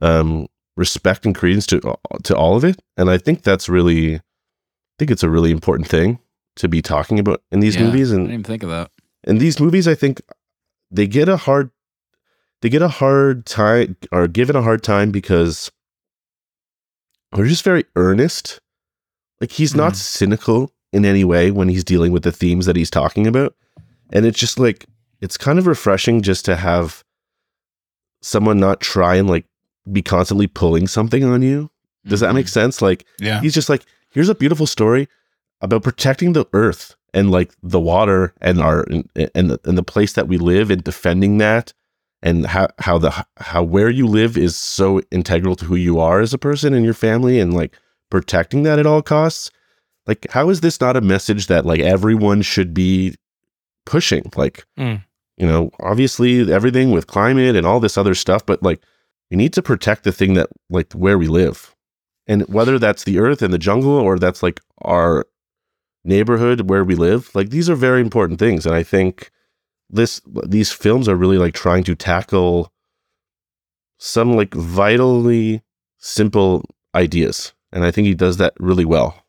um, 0.00 0.46
respect 0.76 1.24
and 1.26 1.34
credence 1.34 1.66
to 1.66 1.80
to 2.24 2.36
all 2.36 2.56
of 2.56 2.64
it. 2.64 2.80
And 2.96 3.10
I 3.10 3.18
think 3.18 3.42
that's 3.42 3.68
really, 3.68 4.16
I 4.16 4.20
think 4.98 5.10
it's 5.10 5.22
a 5.22 5.30
really 5.30 5.50
important 5.50 5.88
thing 5.88 6.18
to 6.56 6.68
be 6.68 6.82
talking 6.82 7.18
about 7.18 7.42
in 7.52 7.60
these 7.60 7.76
Yeah, 7.76 7.84
movies. 7.84 8.12
I 8.12 8.16
And 8.16 8.24
didn't 8.24 8.32
even 8.34 8.44
think 8.44 8.62
of 8.62 8.70
that. 8.70 8.90
and 9.24 9.40
these 9.40 9.60
movies 9.60 9.86
i 9.88 9.94
think 9.94 10.20
they 10.90 11.06
get 11.06 11.28
a 11.28 11.36
hard 11.38 11.70
they 12.60 12.68
get 12.68 12.82
a 12.82 12.88
hard 12.88 13.46
time 13.46 13.96
or 14.10 14.28
given 14.28 14.54
a 14.56 14.62
hard 14.62 14.82
time 14.82 15.10
because 15.10 15.70
they're 17.32 17.46
just 17.46 17.64
very 17.64 17.84
earnest 17.96 18.60
like 19.42 19.50
he's 19.52 19.74
not 19.74 19.92
Mhm. 19.92 19.96
cynical 19.96 20.72
in 20.92 21.04
any 21.04 21.24
way 21.24 21.50
when 21.50 21.68
he's 21.68 21.84
dealing 21.84 22.12
with 22.12 22.22
the 22.22 22.32
themes 22.32 22.64
that 22.66 22.76
he's 22.76 22.90
talking 22.90 23.26
about 23.26 23.54
and 24.12 24.24
it's 24.24 24.38
just 24.38 24.58
like 24.58 24.86
it's 25.20 25.36
kind 25.36 25.58
of 25.58 25.66
refreshing 25.66 26.22
just 26.22 26.44
to 26.46 26.56
have 26.56 27.04
someone 28.22 28.58
not 28.58 28.80
try 28.80 29.16
and 29.16 29.28
like 29.28 29.46
be 29.90 30.02
constantly 30.02 30.46
pulling 30.46 30.86
something 30.86 31.24
on 31.24 31.42
you 31.42 31.70
does 32.06 32.20
that 32.20 32.34
make 32.34 32.48
sense 32.48 32.80
like 32.80 33.04
Yeah. 33.20 33.40
he's 33.40 33.54
just 33.54 33.68
like 33.68 33.84
here's 34.10 34.28
a 34.28 34.34
beautiful 34.34 34.66
story 34.66 35.08
about 35.60 35.82
protecting 35.82 36.32
the 36.32 36.44
earth 36.52 36.94
and 37.14 37.30
like 37.30 37.52
the 37.62 37.80
water 37.80 38.32
and 38.40 38.60
our 38.60 38.82
and, 38.84 39.08
and 39.34 39.50
the, 39.50 39.60
and 39.64 39.76
the 39.76 39.82
place 39.82 40.12
that 40.14 40.28
we 40.28 40.38
live 40.38 40.70
and 40.70 40.82
defending 40.84 41.38
that 41.38 41.72
and 42.22 42.46
how 42.46 42.68
how 42.78 42.98
the 42.98 43.24
how 43.38 43.62
where 43.62 43.90
you 43.90 44.06
live 44.06 44.36
is 44.36 44.56
so 44.56 45.00
integral 45.10 45.56
to 45.56 45.64
who 45.64 45.74
you 45.76 45.98
are 45.98 46.20
as 46.20 46.32
a 46.32 46.38
person 46.38 46.74
and 46.74 46.84
your 46.84 46.94
family 46.94 47.40
and 47.40 47.52
like 47.54 47.76
protecting 48.12 48.62
that 48.64 48.78
at 48.78 48.86
all 48.86 49.02
costs? 49.02 49.50
Like 50.06 50.26
how 50.30 50.50
is 50.50 50.60
this 50.60 50.80
not 50.80 50.96
a 50.96 51.00
message 51.14 51.46
that 51.46 51.64
like 51.66 51.80
everyone 51.80 52.42
should 52.42 52.72
be 52.74 53.14
pushing? 53.86 54.24
Like 54.36 54.64
Mm. 54.78 55.02
you 55.40 55.46
know 55.50 55.70
obviously 55.80 56.32
everything 56.58 56.88
with 56.94 57.06
climate 57.16 57.56
and 57.56 57.66
all 57.66 57.80
this 57.80 57.96
other 57.98 58.14
stuff 58.14 58.42
but 58.50 58.62
like 58.62 58.80
we 59.30 59.36
need 59.42 59.52
to 59.54 59.62
protect 59.62 60.04
the 60.04 60.12
thing 60.12 60.34
that 60.34 60.48
like 60.68 60.92
where 60.92 61.18
we 61.22 61.26
live. 61.42 61.74
And 62.30 62.42
whether 62.56 62.78
that's 62.78 63.04
the 63.04 63.18
earth 63.18 63.40
and 63.42 63.52
the 63.52 63.64
jungle 63.68 63.98
or 64.06 64.18
that's 64.18 64.42
like 64.46 64.60
our 64.94 65.24
neighborhood 66.04 66.68
where 66.70 66.84
we 66.84 66.94
live 66.94 67.22
like 67.34 67.48
these 67.50 67.70
are 67.70 67.86
very 67.88 68.00
important 68.00 68.38
things. 68.38 68.66
And 68.66 68.74
i 68.74 68.82
think 68.84 69.30
this 69.98 70.20
these 70.56 70.72
films 70.84 71.06
are 71.08 71.16
really 71.22 71.38
like 71.44 71.54
trying 71.54 71.84
to 71.84 71.94
tackle 71.94 72.72
some 73.98 74.30
like 74.40 74.52
vitally 74.54 75.62
simple 75.98 76.64
ideas 76.94 77.52
and 77.72 77.84
i 77.84 77.90
think 77.90 78.06
he 78.06 78.14
does 78.14 78.36
that 78.36 78.52
really 78.58 78.84
well 78.84 79.24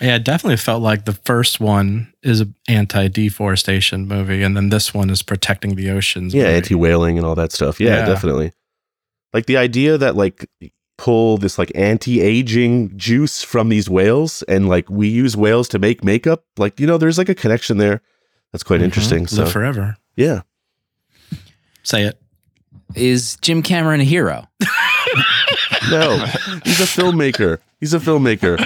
Yeah, 0.00 0.16
it 0.16 0.24
definitely 0.24 0.58
felt 0.58 0.82
like 0.82 1.04
the 1.06 1.14
first 1.24 1.58
one 1.60 2.12
is 2.22 2.40
an 2.40 2.54
anti-deforestation 2.68 4.06
movie, 4.06 4.42
and 4.44 4.56
then 4.56 4.68
this 4.68 4.92
one 4.94 5.10
is 5.10 5.22
protecting 5.22 5.74
the 5.74 5.90
oceans. 5.90 6.34
yeah 6.34 6.46
anti-whaling 6.48 7.16
and 7.18 7.26
all 7.26 7.34
that 7.34 7.52
stuff 7.52 7.80
yeah, 7.80 7.98
Yeah. 7.98 8.06
definitely 8.06 8.52
like 9.34 9.46
the 9.46 9.56
idea 9.56 9.98
that 9.98 10.14
like 10.16 10.48
pull 10.98 11.38
this 11.38 11.58
like 11.58 11.70
anti-aging 11.74 12.96
juice 12.96 13.42
from 13.42 13.68
these 13.68 13.88
whales 13.88 14.42
and 14.48 14.68
like 14.68 14.88
we 14.90 15.06
use 15.08 15.36
whales 15.36 15.68
to 15.68 15.78
make 15.78 16.02
makeup 16.04 16.44
like 16.58 16.78
you 16.80 16.86
know 16.86 16.98
there's 16.98 17.18
like 17.18 17.28
a 17.28 17.34
connection 17.34 17.78
there 17.78 18.00
that's 18.52 18.64
quite 18.64 18.80
Mhm. 18.80 18.84
interesting 18.84 19.26
so 19.26 19.42
Live 19.44 19.52
forever. 19.52 19.96
yeah 20.16 20.42
Say 21.84 22.02
it. 22.04 22.20
Is 22.94 23.36
Jim 23.40 23.62
Cameron 23.62 24.00
a 24.00 24.04
hero? 24.04 24.46
No, 25.90 26.18
he's 26.64 26.80
a 26.80 26.84
filmmaker. 26.84 27.58
He's 27.80 27.94
a 27.94 27.98
filmmaker. 27.98 28.58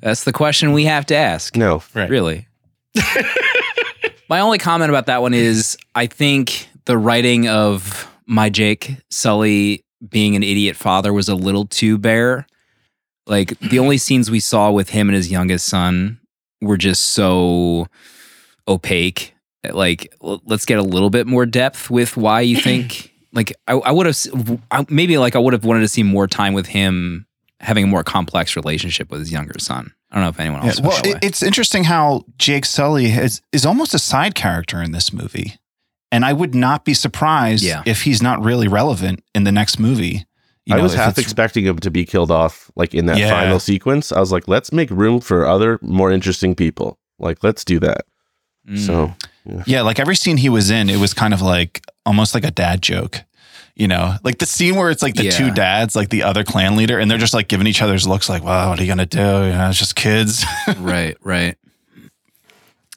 That's 0.00 0.24
the 0.24 0.32
question 0.32 0.72
we 0.72 0.84
have 0.84 1.06
to 1.06 1.16
ask. 1.16 1.56
No, 1.56 1.82
Right. 1.94 2.08
Really. 2.08 2.46
My 4.28 4.40
only 4.40 4.58
comment 4.58 4.90
about 4.90 5.06
that 5.06 5.22
one 5.22 5.32
is 5.32 5.76
I 5.94 6.06
think 6.06 6.68
the 6.84 6.98
writing 6.98 7.48
of 7.48 8.10
my 8.26 8.50
Jake 8.50 8.96
Sully 9.10 9.84
being 10.06 10.36
an 10.36 10.42
idiot 10.42 10.76
father 10.76 11.12
was 11.12 11.28
a 11.28 11.34
little 11.34 11.64
too 11.66 11.96
bare. 11.96 12.46
Like 13.26 13.58
the 13.60 13.78
only 13.78 13.96
scenes 13.98 14.30
we 14.30 14.40
saw 14.40 14.70
with 14.70 14.90
him 14.90 15.08
and 15.08 15.16
his 15.16 15.30
youngest 15.30 15.66
son 15.66 16.20
were 16.60 16.76
just 16.76 17.04
so 17.12 17.86
opaque. 18.66 19.34
Like, 19.68 20.12
l- 20.22 20.42
let's 20.46 20.66
get 20.66 20.78
a 20.78 20.82
little 20.82 21.10
bit 21.10 21.26
more 21.26 21.46
depth 21.46 21.90
with 21.90 22.16
why 22.16 22.42
you 22.42 22.56
think. 22.58 23.12
Like, 23.38 23.52
I, 23.68 23.74
I 23.74 23.92
would 23.92 24.06
have 24.06 24.14
s- 24.14 24.28
I- 24.70 24.84
maybe 24.88 25.16
like 25.18 25.36
I 25.36 25.38
would 25.38 25.52
have 25.52 25.64
wanted 25.64 25.80
to 25.80 25.88
see 25.88 26.02
more 26.02 26.26
time 26.26 26.54
with 26.54 26.66
him 26.66 27.26
having 27.60 27.84
a 27.84 27.86
more 27.86 28.02
complex 28.02 28.56
relationship 28.56 29.10
with 29.10 29.20
his 29.20 29.30
younger 29.32 29.58
son. 29.58 29.92
I 30.10 30.16
don't 30.16 30.24
know 30.24 30.30
if 30.30 30.40
anyone 30.40 30.62
else. 30.64 30.80
felt 30.80 30.92
well, 30.92 31.02
that 31.02 31.22
it, 31.22 31.24
it's 31.28 31.42
interesting 31.42 31.84
how 31.84 32.24
Jake 32.38 32.64
Sully 32.64 33.06
is 33.06 33.40
is 33.52 33.64
almost 33.66 33.94
a 33.94 33.98
side 33.98 34.34
character 34.34 34.82
in 34.82 34.92
this 34.92 35.12
movie, 35.12 35.58
and 36.10 36.24
I 36.24 36.32
would 36.32 36.54
not 36.54 36.84
be 36.84 36.94
surprised 36.94 37.62
Yeah. 37.64 37.82
if 37.86 38.02
he's 38.02 38.22
not 38.22 38.42
really 38.42 38.68
relevant 38.68 39.22
in 39.34 39.44
the 39.44 39.52
next 39.52 39.78
movie. 39.78 40.24
You 40.66 40.74
I 40.74 40.76
know, 40.78 40.82
was 40.84 40.94
half 40.94 41.16
expecting 41.18 41.64
him 41.64 41.78
to 41.78 41.90
be 41.90 42.04
killed 42.04 42.30
off, 42.30 42.70
like 42.76 42.92
in 42.94 43.06
that 43.06 43.18
Yeah. 43.18 43.30
final 43.30 43.58
sequence. 43.60 44.12
I 44.12 44.20
was 44.20 44.30
like, 44.32 44.48
let's 44.48 44.70
make 44.72 44.90
room 44.90 45.20
for 45.20 45.46
other 45.46 45.78
more 45.82 46.10
interesting 46.12 46.54
people. 46.54 46.98
Like, 47.18 47.42
let's 47.42 47.64
do 47.64 47.78
that. 47.80 48.02
Mm. 48.68 48.78
So, 48.78 49.14
Yeah, 49.66 49.80
like 49.82 49.98
every 49.98 50.14
scene 50.16 50.36
he 50.36 50.50
was 50.50 50.70
in, 50.70 50.90
it 50.90 50.98
was 50.98 51.14
kind 51.14 51.32
of 51.32 51.40
like 51.40 51.82
almost 52.04 52.34
like 52.34 52.44
a 52.44 52.50
dad 52.50 52.82
joke. 52.82 53.24
You 53.78 53.86
know, 53.88 54.16
like 54.24 54.38
the 54.38 54.44
scene 54.46 54.74
where 54.74 54.90
it's 54.90 55.02
like 55.04 55.14
the 55.14 55.24
Yeah. 55.26 55.30
two 55.30 55.50
dads, 55.52 55.94
like 55.96 56.10
the 56.10 56.24
other 56.24 56.42
clan 56.44 56.74
leader, 56.76 56.98
and 56.98 57.08
they're 57.10 57.16
just 57.16 57.32
like 57.32 57.46
giving 57.48 57.66
each 57.68 57.80
other's 57.80 58.06
looks 58.08 58.28
like, 58.28 58.42
wow, 58.42 58.68
what 58.70 58.78
are 58.78 58.82
you 58.82 58.88
going 58.88 58.98
to 58.98 59.06
do? 59.06 59.18
You 59.20 59.52
know, 59.56 59.68
it's 59.70 59.78
just 59.78 59.94
kids. 59.94 60.44
right, 60.78 61.16
right. 61.22 61.56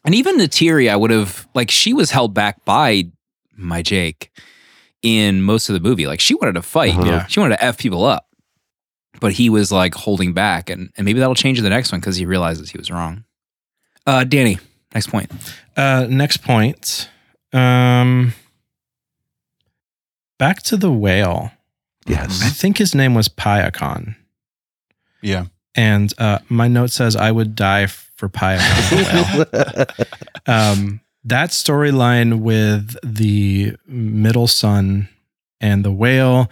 And 0.04 0.16
even 0.16 0.38
Neytiri, 0.40 0.90
I 0.90 0.96
would 0.96 1.12
have 1.12 1.48
like 1.54 1.70
she 1.70 1.94
was 1.94 2.10
held 2.12 2.34
back 2.34 2.66
by 2.66 3.06
my 3.56 3.84
Jake 3.84 4.32
in 5.04 5.44
most 5.44 5.70
of 5.70 5.74
the 5.74 5.80
movie. 5.80 6.08
Like 6.08 6.20
she 6.20 6.34
wanted 6.34 6.54
to 6.54 6.64
fight. 6.64 6.96
Uh-huh. 6.96 7.06
Yeah. 7.06 7.26
She 7.28 7.40
wanted 7.40 7.58
to 7.58 7.64
F 7.64 7.78
people 7.78 8.04
up. 8.04 8.28
But 9.20 9.34
he 9.34 9.52
was 9.52 9.72
like 9.72 9.94
holding 9.94 10.34
back 10.34 10.72
and, 10.72 10.90
and 10.98 11.06
maybe 11.06 11.20
that'll 11.20 11.36
change 11.36 11.60
in 11.60 11.64
the 11.64 11.70
next 11.70 11.92
one 11.92 12.02
because 12.02 12.16
he 12.16 12.26
realizes 12.26 12.72
he 12.72 12.80
was 12.80 12.90
wrong. 12.90 13.24
Uh 14.08 14.24
Danny, 14.24 14.58
next 14.96 15.08
point. 15.12 15.32
Uh, 15.78 16.08
next 16.10 16.38
point. 16.38 17.08
Um, 17.54 18.34
back 20.42 20.64
to 20.64 20.76
the 20.76 20.92
whale. 20.92 21.52
Yes. 22.08 22.42
I 22.42 22.50
think 22.50 22.80
his 22.80 22.96
name 22.96 23.14
was 23.14 23.30
Payakan. 23.30 24.16
yeah. 25.22 25.46
And 25.76 26.12
uh, 26.18 26.40
my 26.50 26.68
note 26.68 26.90
says, 26.90 27.16
I 27.16 27.32
would 27.32 27.56
die 27.56 27.86
for 27.86 28.28
the 28.28 29.86
whale. 29.96 30.08
um, 30.48 31.00
that 31.26 31.52
storyline 31.52 32.40
with 32.40 32.96
the 33.04 33.76
middle 33.86 34.48
son 34.48 35.10
and 35.62 35.86
the 35.86 35.92
whale 35.92 36.50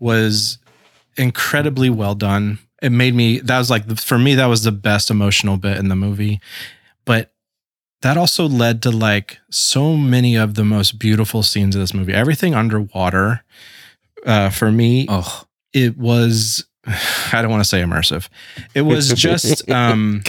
was 0.00 0.56
incredibly 1.18 1.90
well 1.90 2.14
done. 2.14 2.58
It 2.80 2.90
made 2.90 3.14
me, 3.14 3.40
that 3.40 3.58
was 3.58 3.68
like, 3.68 3.98
for 3.98 4.18
me, 4.18 4.34
that 4.36 4.46
was 4.46 4.62
the 4.62 4.72
best 4.72 5.10
emotional 5.10 5.58
bit 5.58 5.76
in 5.76 5.88
the 5.88 5.96
movie. 5.96 6.40
That 8.06 8.16
also 8.16 8.48
led 8.48 8.82
to 8.82 8.92
like 8.92 9.38
so 9.50 9.96
many 9.96 10.36
of 10.36 10.54
the 10.54 10.64
most 10.64 10.96
beautiful 10.96 11.42
scenes 11.42 11.74
of 11.74 11.80
this 11.80 11.92
movie. 11.92 12.14
Everything 12.14 12.54
underwater, 12.54 13.42
uh, 14.24 14.50
for 14.50 14.70
me, 14.70 15.06
Oh, 15.08 15.42
it 15.72 15.98
was 15.98 16.66
I 17.32 17.42
don't 17.42 17.50
want 17.50 17.64
to 17.64 17.68
say 17.68 17.82
immersive. 17.82 18.28
It 18.74 18.82
was 18.82 19.08
just 19.12 19.68
um 19.70 20.22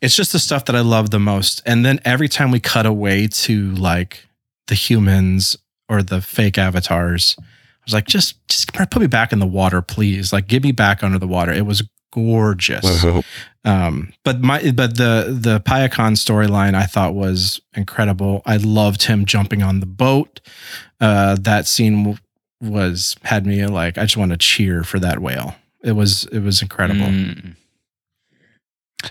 it's 0.00 0.16
just 0.16 0.32
the 0.32 0.38
stuff 0.38 0.64
that 0.64 0.74
I 0.74 0.80
love 0.80 1.10
the 1.10 1.18
most. 1.18 1.60
And 1.66 1.84
then 1.84 2.00
every 2.06 2.26
time 2.26 2.50
we 2.50 2.58
cut 2.58 2.86
away 2.86 3.26
to 3.26 3.72
like 3.72 4.26
the 4.68 4.74
humans 4.74 5.58
or 5.90 6.02
the 6.02 6.22
fake 6.22 6.56
avatars, 6.56 7.36
I 7.38 7.42
was 7.84 7.92
like, 7.92 8.06
just 8.06 8.48
just 8.48 8.72
put 8.72 8.96
me 8.96 9.08
back 9.08 9.30
in 9.30 9.40
the 9.40 9.46
water, 9.46 9.82
please. 9.82 10.32
Like 10.32 10.46
get 10.46 10.62
me 10.62 10.72
back 10.72 11.02
under 11.02 11.18
the 11.18 11.28
water. 11.28 11.52
It 11.52 11.66
was 11.66 11.82
gorgeous. 12.12 12.84
Um, 13.64 14.12
but 14.24 14.40
my 14.40 14.70
but 14.72 14.96
the 14.96 15.36
the 15.38 15.60
Payakan 15.60 16.12
storyline 16.12 16.74
I 16.74 16.84
thought 16.86 17.14
was 17.14 17.60
incredible. 17.74 18.42
I 18.46 18.56
loved 18.56 19.02
him 19.04 19.24
jumping 19.26 19.62
on 19.62 19.80
the 19.80 19.86
boat. 19.86 20.40
Uh, 21.00 21.36
that 21.40 21.66
scene 21.66 22.18
was 22.60 23.16
had 23.22 23.46
me 23.46 23.66
like 23.66 23.98
I 23.98 24.02
just 24.02 24.16
want 24.16 24.32
to 24.32 24.38
cheer 24.38 24.82
for 24.84 24.98
that 25.00 25.18
whale. 25.18 25.56
It 25.82 25.92
was 25.92 26.24
it 26.26 26.40
was 26.40 26.62
incredible. 26.62 27.06
mm. 27.06 27.56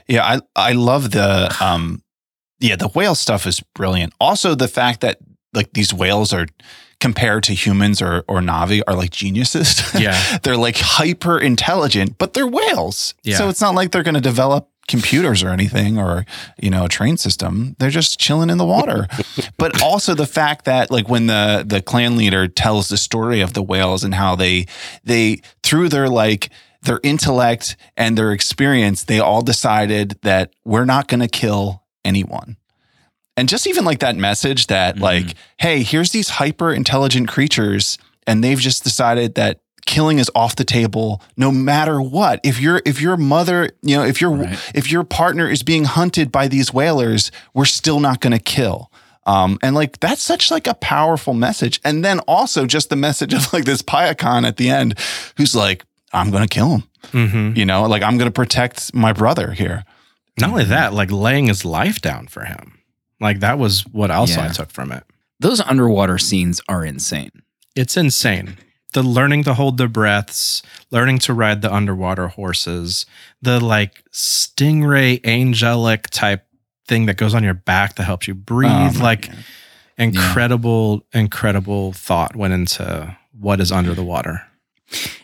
Yeah, 0.08 0.24
I 0.24 0.40
I 0.56 0.72
love 0.74 1.12
the 1.12 1.56
um 1.60 2.04
yeah, 2.60 2.76
the 2.76 2.90
whale 2.90 3.16
stuff 3.16 3.46
is 3.46 3.62
brilliant. 3.74 4.14
Also 4.20 4.56
the 4.56 4.68
fact 4.68 5.02
that 5.02 5.20
like 5.54 5.74
these 5.74 5.94
whales 5.94 6.34
are 6.34 6.48
compared 7.00 7.44
to 7.44 7.54
humans 7.54 8.02
or 8.02 8.24
or 8.28 8.40
Na'vi 8.40 8.82
are 8.88 8.96
like 8.96 9.12
geniuses. 9.12 9.82
Yeah. 10.00 10.38
they're 10.44 10.58
like 10.58 10.78
hyper 10.78 11.40
intelligent, 11.40 12.18
but 12.18 12.34
they're 12.34 12.48
whales. 12.48 13.16
Yeah. 13.24 13.38
So 13.38 13.50
it's 13.50 13.60
not 13.60 13.76
like 13.76 13.92
they're 13.92 14.04
going 14.04 14.16
to 14.16 14.22
develop 14.22 14.70
computers 14.88 15.44
or 15.44 15.50
anything 15.50 16.00
or 16.00 16.26
you 16.60 16.70
know 16.72 16.86
a 16.86 16.90
train 16.90 17.16
system 17.16 17.76
they're 17.78 17.92
just 17.92 18.20
chilling 18.20 18.50
in 18.50 18.58
the 18.58 18.66
water 18.66 19.06
but 19.58 19.84
also 19.84 20.16
the 20.16 20.26
fact 20.26 20.66
that 20.66 20.90
like 20.90 21.08
when 21.08 21.28
the 21.28 21.64
the 21.64 21.80
clan 21.80 22.18
leader 22.18 22.48
tells 22.48 22.90
the 22.90 22.98
story 22.98 23.40
of 23.40 23.54
the 23.54 23.62
whales 23.62 24.04
and 24.04 24.16
how 24.16 24.36
they 24.36 24.66
they 25.04 25.40
through 25.62 25.90
their 25.90 26.10
like 26.10 26.50
their 26.82 27.00
intellect 27.04 27.78
and 27.98 28.18
their 28.18 28.32
experience 28.32 29.04
they 29.04 29.20
all 29.20 29.44
decided 29.44 30.18
that 30.24 30.52
we're 30.66 30.86
not 30.86 31.08
going 31.08 31.20
to 31.22 31.28
kill 31.28 31.84
anyone 32.04 32.58
and 33.40 33.48
just 33.50 33.66
even 33.68 33.86
like 33.86 34.00
that 34.00 34.16
message 34.18 34.68
that 34.68 34.96
Mhm. 34.98 35.02
like 35.02 35.36
hey 35.58 35.82
here's 35.84 36.12
these 36.12 36.30
hyper 36.30 36.74
intelligent 36.74 37.28
creatures 37.28 37.98
and 38.28 38.44
they've 38.44 38.60
just 38.60 38.84
decided 38.84 39.36
that 39.36 39.60
killing 39.86 40.20
is 40.20 40.30
off 40.36 40.56
the 40.56 40.66
table 40.66 41.22
no 41.38 41.50
matter 41.52 42.00
what 42.02 42.40
if 42.44 42.60
your 42.60 42.82
if 42.86 43.02
your 43.02 43.18
mother 43.18 43.70
you 43.82 43.96
know 43.98 44.04
if 44.04 44.22
your 44.22 44.32
Right. 44.32 44.60
if 44.76 44.92
your 44.92 45.04
partner 45.04 45.50
is 45.50 45.64
being 45.64 45.86
hunted 45.86 46.32
by 46.32 46.48
these 46.48 46.74
whalers 46.74 47.32
we're 47.56 47.66
still 47.80 48.00
not 48.00 48.20
going 48.20 48.34
to 48.38 48.44
kill 48.58 48.92
um, 49.26 49.58
and 49.62 49.76
like 49.76 50.00
that's 50.00 50.22
such 50.22 50.52
like 50.52 50.68
a 50.68 50.74
powerful 50.76 51.34
message 51.34 51.80
and 51.84 52.04
then 52.06 52.20
also 52.28 52.66
just 52.66 52.90
the 52.90 52.96
message 52.96 53.34
of 53.34 53.52
like 53.54 53.66
this 53.66 53.82
Payakan 53.82 54.46
at 54.48 54.58
the 54.58 54.70
end 54.70 54.94
who's 55.38 55.56
like 55.56 55.86
i'm 56.14 56.30
going 56.30 56.44
to 56.48 56.54
kill 56.58 56.70
him 56.76 56.84
Mhm. 57.14 57.58
you 57.58 57.66
know 57.66 57.84
like 57.88 58.04
i'm 58.04 58.18
going 58.20 58.28
to 58.34 58.40
protect 58.44 58.94
my 58.94 59.14
brother 59.14 59.52
here 59.54 59.86
Not 60.40 60.50
only 60.52 60.66
that, 60.66 60.94
like 60.94 61.12
laying 61.12 61.48
his 61.48 61.66
life 61.66 62.00
down 62.02 62.28
for 62.28 62.44
him. 62.46 62.79
Like 63.20 63.40
that 63.42 63.58
was 63.60 63.82
what 63.88 64.12
else 64.12 64.38
I 64.38 64.48
took 64.50 64.72
from 64.72 64.92
it. 64.92 65.04
Those 65.40 65.60
underwater 65.62 66.18
scenes 66.18 66.62
are 66.70 66.84
insane. 66.86 67.32
It's 67.76 67.96
insane. 67.98 68.58
The 68.94 69.04
learning 69.04 69.44
to 69.44 69.54
hold 69.54 69.78
their 69.78 69.88
breaths, 69.88 70.64
learning 70.90 71.20
to 71.20 71.34
ride 71.34 71.62
the 71.62 71.74
underwater 71.74 72.28
horses, 72.30 73.06
the 73.42 73.60
like 73.60 74.04
stingray 74.12 75.24
angelic 75.26 76.10
type 76.10 76.46
thing 76.88 77.06
that 77.06 77.18
goes 77.18 77.36
on 77.36 77.44
your 77.44 77.54
back 77.54 77.96
that 77.96 78.04
helps 78.04 78.28
you 78.28 78.34
breathe. 78.34 78.72
Oh 78.98 79.00
like 79.04 79.28
God. 79.28 79.38
incredible, 79.98 81.06
incredible 81.14 81.94
thought 81.94 82.36
went 82.36 82.54
into 82.54 83.16
what 83.40 83.60
is 83.60 83.72
under 83.72 83.94
the 83.94 84.04
water. 84.04 84.42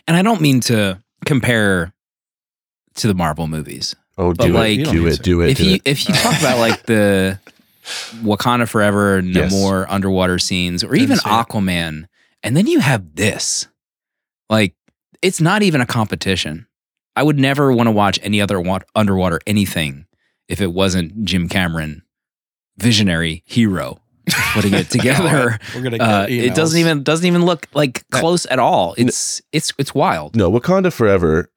And 0.06 0.16
I 0.16 0.22
don't 0.22 0.40
mean 0.40 0.60
to 0.60 1.02
compare 1.24 1.92
to 2.94 3.08
the 3.08 3.14
Marvel 3.14 3.48
movies. 3.48 3.96
Oh, 4.16 4.32
But 4.32 4.46
do 4.46 4.52
like- 4.52 4.78
it, 4.78 4.84
do 4.90 5.06
it, 5.06 5.22
do 5.22 5.40
it, 5.42 5.50
if 5.50 5.56
do 5.58 5.64
you 5.68 5.74
it. 5.74 5.82
if 5.84 6.08
you 6.08 6.14
talk 6.14 6.38
about 6.38 6.58
like 6.58 6.84
the 6.86 7.38
Wakanda 8.22 8.68
Forever, 8.68 9.20
Yes. 9.20 9.50
more 9.52 9.90
underwater 9.90 10.38
scenes, 10.38 10.82
or 10.82 10.88
Didn't 10.88 11.02
even 11.02 11.16
see 11.18 11.28
it. 11.28 11.32
Aquaman, 11.32 12.06
and 12.42 12.56
then 12.56 12.66
you 12.66 12.80
have 12.80 13.14
this, 13.14 13.66
like 14.50 14.74
it's 15.22 15.40
not 15.40 15.62
even 15.62 15.80
a 15.80 15.86
competition. 15.86 16.66
I 17.14 17.22
would 17.22 17.38
never 17.38 17.72
want 17.72 17.86
to 17.86 17.90
watch 17.92 18.18
any 18.22 18.40
other 18.40 18.60
wa- 18.60 18.80
underwater 18.94 19.40
anything 19.46 20.06
if 20.48 20.60
it 20.60 20.72
wasn't 20.72 21.24
Jim 21.24 21.48
Cameron, 21.48 22.02
visionary 22.78 23.42
hero, 23.46 24.00
putting 24.52 24.74
it 24.74 24.90
together. 24.90 25.58
We're 25.74 25.82
gonna 25.82 25.96
Uh, 26.02 26.26
it 26.28 26.54
doesn't 26.54 26.78
even 26.78 27.02
doesn't 27.02 27.26
even 27.26 27.44
look 27.44 27.66
like 27.74 28.04
close 28.10 28.46
at 28.46 28.58
all. 28.58 28.94
It's 28.98 29.40
it's 29.52 29.72
it's 29.78 29.94
wild. 29.94 30.36
No, 30.36 30.50
Wakanda 30.50 30.92
Forever, 30.92 31.50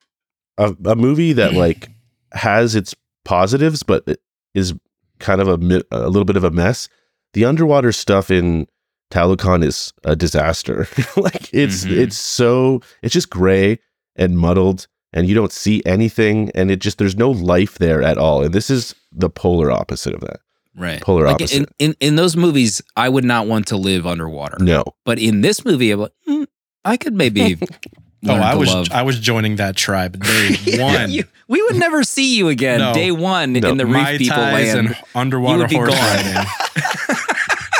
a, 0.58 0.74
a 0.86 0.96
movie 0.96 1.32
that 1.34 1.52
like 1.54 1.88
has 2.32 2.74
its 2.74 2.94
positives, 3.24 3.82
but 3.82 4.04
it 4.06 4.20
is 4.54 4.72
kind 5.20 5.40
of 5.40 5.48
a 5.48 5.82
a 5.90 6.08
little 6.08 6.24
bit 6.24 6.36
of 6.36 6.44
a 6.44 6.50
mess. 6.50 6.88
The 7.34 7.44
underwater 7.44 7.92
stuff 7.92 8.30
in 8.30 8.66
Talokan 9.12 9.64
is 9.64 9.92
a 10.04 10.16
disaster. 10.16 10.86
like 11.16 11.52
it's 11.54 11.84
Mhm. 11.84 11.96
it's 11.96 12.16
so 12.16 12.80
it's 13.02 13.12
just 13.14 13.30
gray 13.30 13.78
and 14.16 14.38
muddled, 14.38 14.86
and 15.12 15.28
you 15.28 15.34
don't 15.34 15.52
see 15.52 15.82
anything, 15.86 16.50
and 16.54 16.70
it 16.70 16.80
just 16.80 16.98
there's 16.98 17.16
no 17.16 17.30
life 17.30 17.78
there 17.78 18.02
at 18.02 18.18
all. 18.18 18.42
And 18.42 18.52
this 18.54 18.70
is 18.70 18.94
the 19.12 19.30
polar 19.30 19.70
opposite 19.70 20.14
of 20.14 20.20
that. 20.20 20.40
Right. 20.76 21.00
Polar 21.02 21.24
Like 21.26 21.34
opposite. 21.34 21.56
in, 21.78 21.90
in 21.90 21.94
in 22.00 22.16
those 22.16 22.36
movies, 22.36 22.80
I 22.96 23.08
would 23.08 23.24
not 23.24 23.46
want 23.48 23.66
to 23.68 23.76
live 23.76 24.06
underwater. 24.06 24.56
No, 24.60 24.84
But 25.04 25.18
in 25.18 25.40
this 25.40 25.64
movie, 25.64 25.90
I'm 25.90 26.00
like, 26.00 26.12
mm, 26.28 26.46
I 26.84 26.96
could 26.96 27.14
maybe. 27.14 27.58
Oh, 28.28 28.34
I 28.34 28.54
was 28.54 28.68
love. 28.68 28.88
I 28.92 29.02
was 29.02 29.18
joining 29.18 29.56
that 29.56 29.76
tribe 29.76 30.22
day 30.24 30.78
one. 30.78 31.10
You- 31.10 31.24
we 31.48 31.62
would 31.62 31.76
never 31.76 32.04
see 32.04 32.36
you 32.36 32.48
again. 32.48 32.78
No. 32.80 32.92
Day 32.94 33.10
one 33.10 33.54
No. 33.54 33.70
in 33.70 33.76
the 33.78 33.84
Mai 33.86 34.10
reef 34.12 34.18
people 34.18 34.36
tais 34.36 34.52
land. 34.74 34.78
and 34.88 34.96
underwater 35.14 35.58
would 35.60 35.68
be 35.70 35.74
horse 35.76 35.90
gone. 35.94 35.98
riding. 35.98 36.34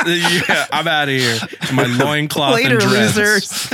yeah, 0.47 0.65
I'm 0.73 0.87
out 0.87 1.09
of 1.09 1.15
here. 1.15 1.37
My 1.73 1.83
loincloth 2.03 2.55
Later, 2.55 2.79
and 2.79 2.89
dress. 2.89 3.15
losers. 3.15 3.69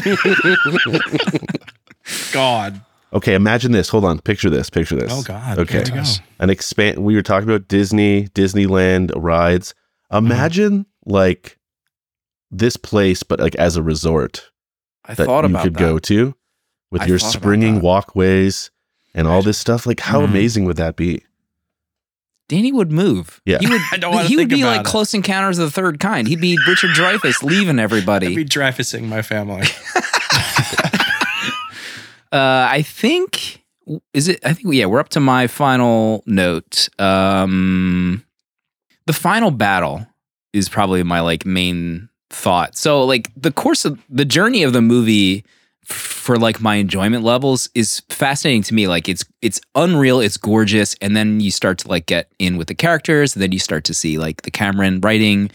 God. 2.32 2.82
Okay, 3.14 3.34
imagine 3.34 3.72
this. 3.72 3.90
Hold 3.90 4.06
on. 4.06 4.20
Picture 4.20 4.50
this. 4.50 4.70
Picture 4.70 4.96
this. 4.98 5.12
Oh 5.12 5.24
God. 5.24 5.60
Okay. 5.60 5.84
Here 5.86 5.96
we 5.96 6.02
go. 6.02 6.04
An 6.40 6.50
expand. 6.50 7.00
We 7.04 7.16
were 7.16 7.22
talking 7.22 7.50
about 7.50 7.68
Disney, 7.68 8.28
Disneyland 8.30 9.12
rides. 9.16 9.74
Imagine 10.12 10.86
like 11.06 11.58
this 12.52 12.78
place, 12.78 13.24
but 13.24 13.40
like 13.40 13.56
as 13.56 13.78
a 13.78 13.84
resort 13.84 14.52
I 15.06 15.14
that 15.14 15.26
thought 15.26 15.44
you 15.46 15.50
about 15.52 15.64
could 15.64 15.74
that. 15.76 15.80
go 15.80 16.00
to 16.00 16.36
with 16.92 17.02
I 17.04 17.06
your 17.06 17.20
springing 17.20 17.82
walkways 17.82 18.72
and 19.14 19.28
all 19.28 19.42
this 19.42 19.58
stuff. 19.58 19.86
Like, 19.86 20.00
how 20.00 20.22
Mhm. 20.22 20.26
amazing 20.26 20.66
would 20.66 20.78
that 20.78 20.96
be? 20.96 21.24
Danny 22.50 22.72
would 22.72 22.92
move. 22.94 23.42
Yeah. 23.46 23.58
he 23.60 23.68
would. 23.68 23.82
I 23.92 23.98
don't 23.98 24.26
he 24.26 24.36
would 24.38 24.50
think 24.50 24.62
be 24.62 24.64
like 24.66 24.82
it. 24.82 24.86
Close 24.86 25.14
Encounters 25.14 25.58
of 25.60 25.66
the 25.68 25.72
Third 25.72 26.00
Kind. 26.00 26.28
He'd 26.30 26.40
be 26.40 26.58
Richard 26.68 26.92
Dreyfuss 26.92 27.44
leaving 27.44 27.78
I'd 27.80 27.84
everybody. 27.84 28.34
be 28.36 28.46
Dreyfusing 28.46 29.04
my 29.08 29.22
family. 29.22 29.64
Uh, 32.30 32.68
I 32.70 32.82
think 32.82 33.64
is 34.14 34.28
it. 34.28 34.42
I 34.46 34.52
think 34.52 34.74
yeah, 34.74 34.86
we're 34.86 35.00
up 35.00 35.08
to 35.10 35.22
my 35.22 35.48
final 35.48 36.24
note. 36.26 36.90
Um, 37.00 38.26
the 39.06 39.14
final 39.14 39.50
battle 39.50 40.06
is 40.52 40.68
probably 40.68 41.02
my 41.04 41.22
like 41.22 41.46
main 41.46 42.10
thought. 42.30 42.76
So 42.76 43.06
like 43.06 43.32
the 43.38 43.52
course 43.52 43.86
of 43.86 43.98
the 44.10 44.26
journey 44.26 44.64
of 44.64 44.74
the 44.74 44.82
movie 44.82 45.38
f- 45.38 45.44
for 45.88 46.38
like 46.38 46.60
my 46.60 46.76
enjoyment 46.76 47.24
levels 47.24 47.70
is 47.74 48.02
fascinating 48.10 48.64
to 48.64 48.74
me. 48.74 48.88
Like 48.88 49.08
it's 49.08 49.24
it's 49.42 49.60
unreal, 49.76 50.20
it's 50.20 50.38
gorgeous, 50.38 50.96
and 51.02 51.16
then 51.16 51.40
you 51.40 51.52
start 51.52 51.78
to 51.80 51.88
like 51.88 52.06
get 52.06 52.32
in 52.40 52.58
with 52.58 52.68
the 52.68 52.76
characters, 52.76 53.36
and 53.36 53.42
then 53.42 53.52
you 53.52 53.60
start 53.60 53.84
to 53.86 53.94
see 53.94 54.18
like 54.18 54.42
the 54.44 54.52
Cameron 54.52 55.00
writing. 55.02 55.50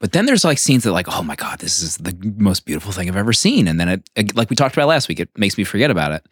But 0.00 0.12
then 0.12 0.26
there's 0.26 0.44
like 0.44 0.58
scenes 0.58 0.84
that 0.84 0.92
like, 0.92 1.06
oh 1.08 1.22
my 1.22 1.34
god, 1.36 1.60
this 1.60 1.80
is 1.82 1.96
the 1.98 2.14
most 2.36 2.64
beautiful 2.66 2.92
thing 2.92 3.08
I've 3.08 3.16
ever 3.16 3.32
seen, 3.32 3.68
and 3.68 3.78
then 3.78 3.88
it, 3.88 4.10
it- 4.16 4.36
like 4.36 4.50
we 4.50 4.56
talked 4.56 4.74
about 4.76 4.88
last 4.88 5.08
week, 5.08 5.20
it 5.20 5.28
makes 5.36 5.56
me 5.58 5.64
forget 5.64 5.90
about 5.90 6.12
it. 6.12 6.26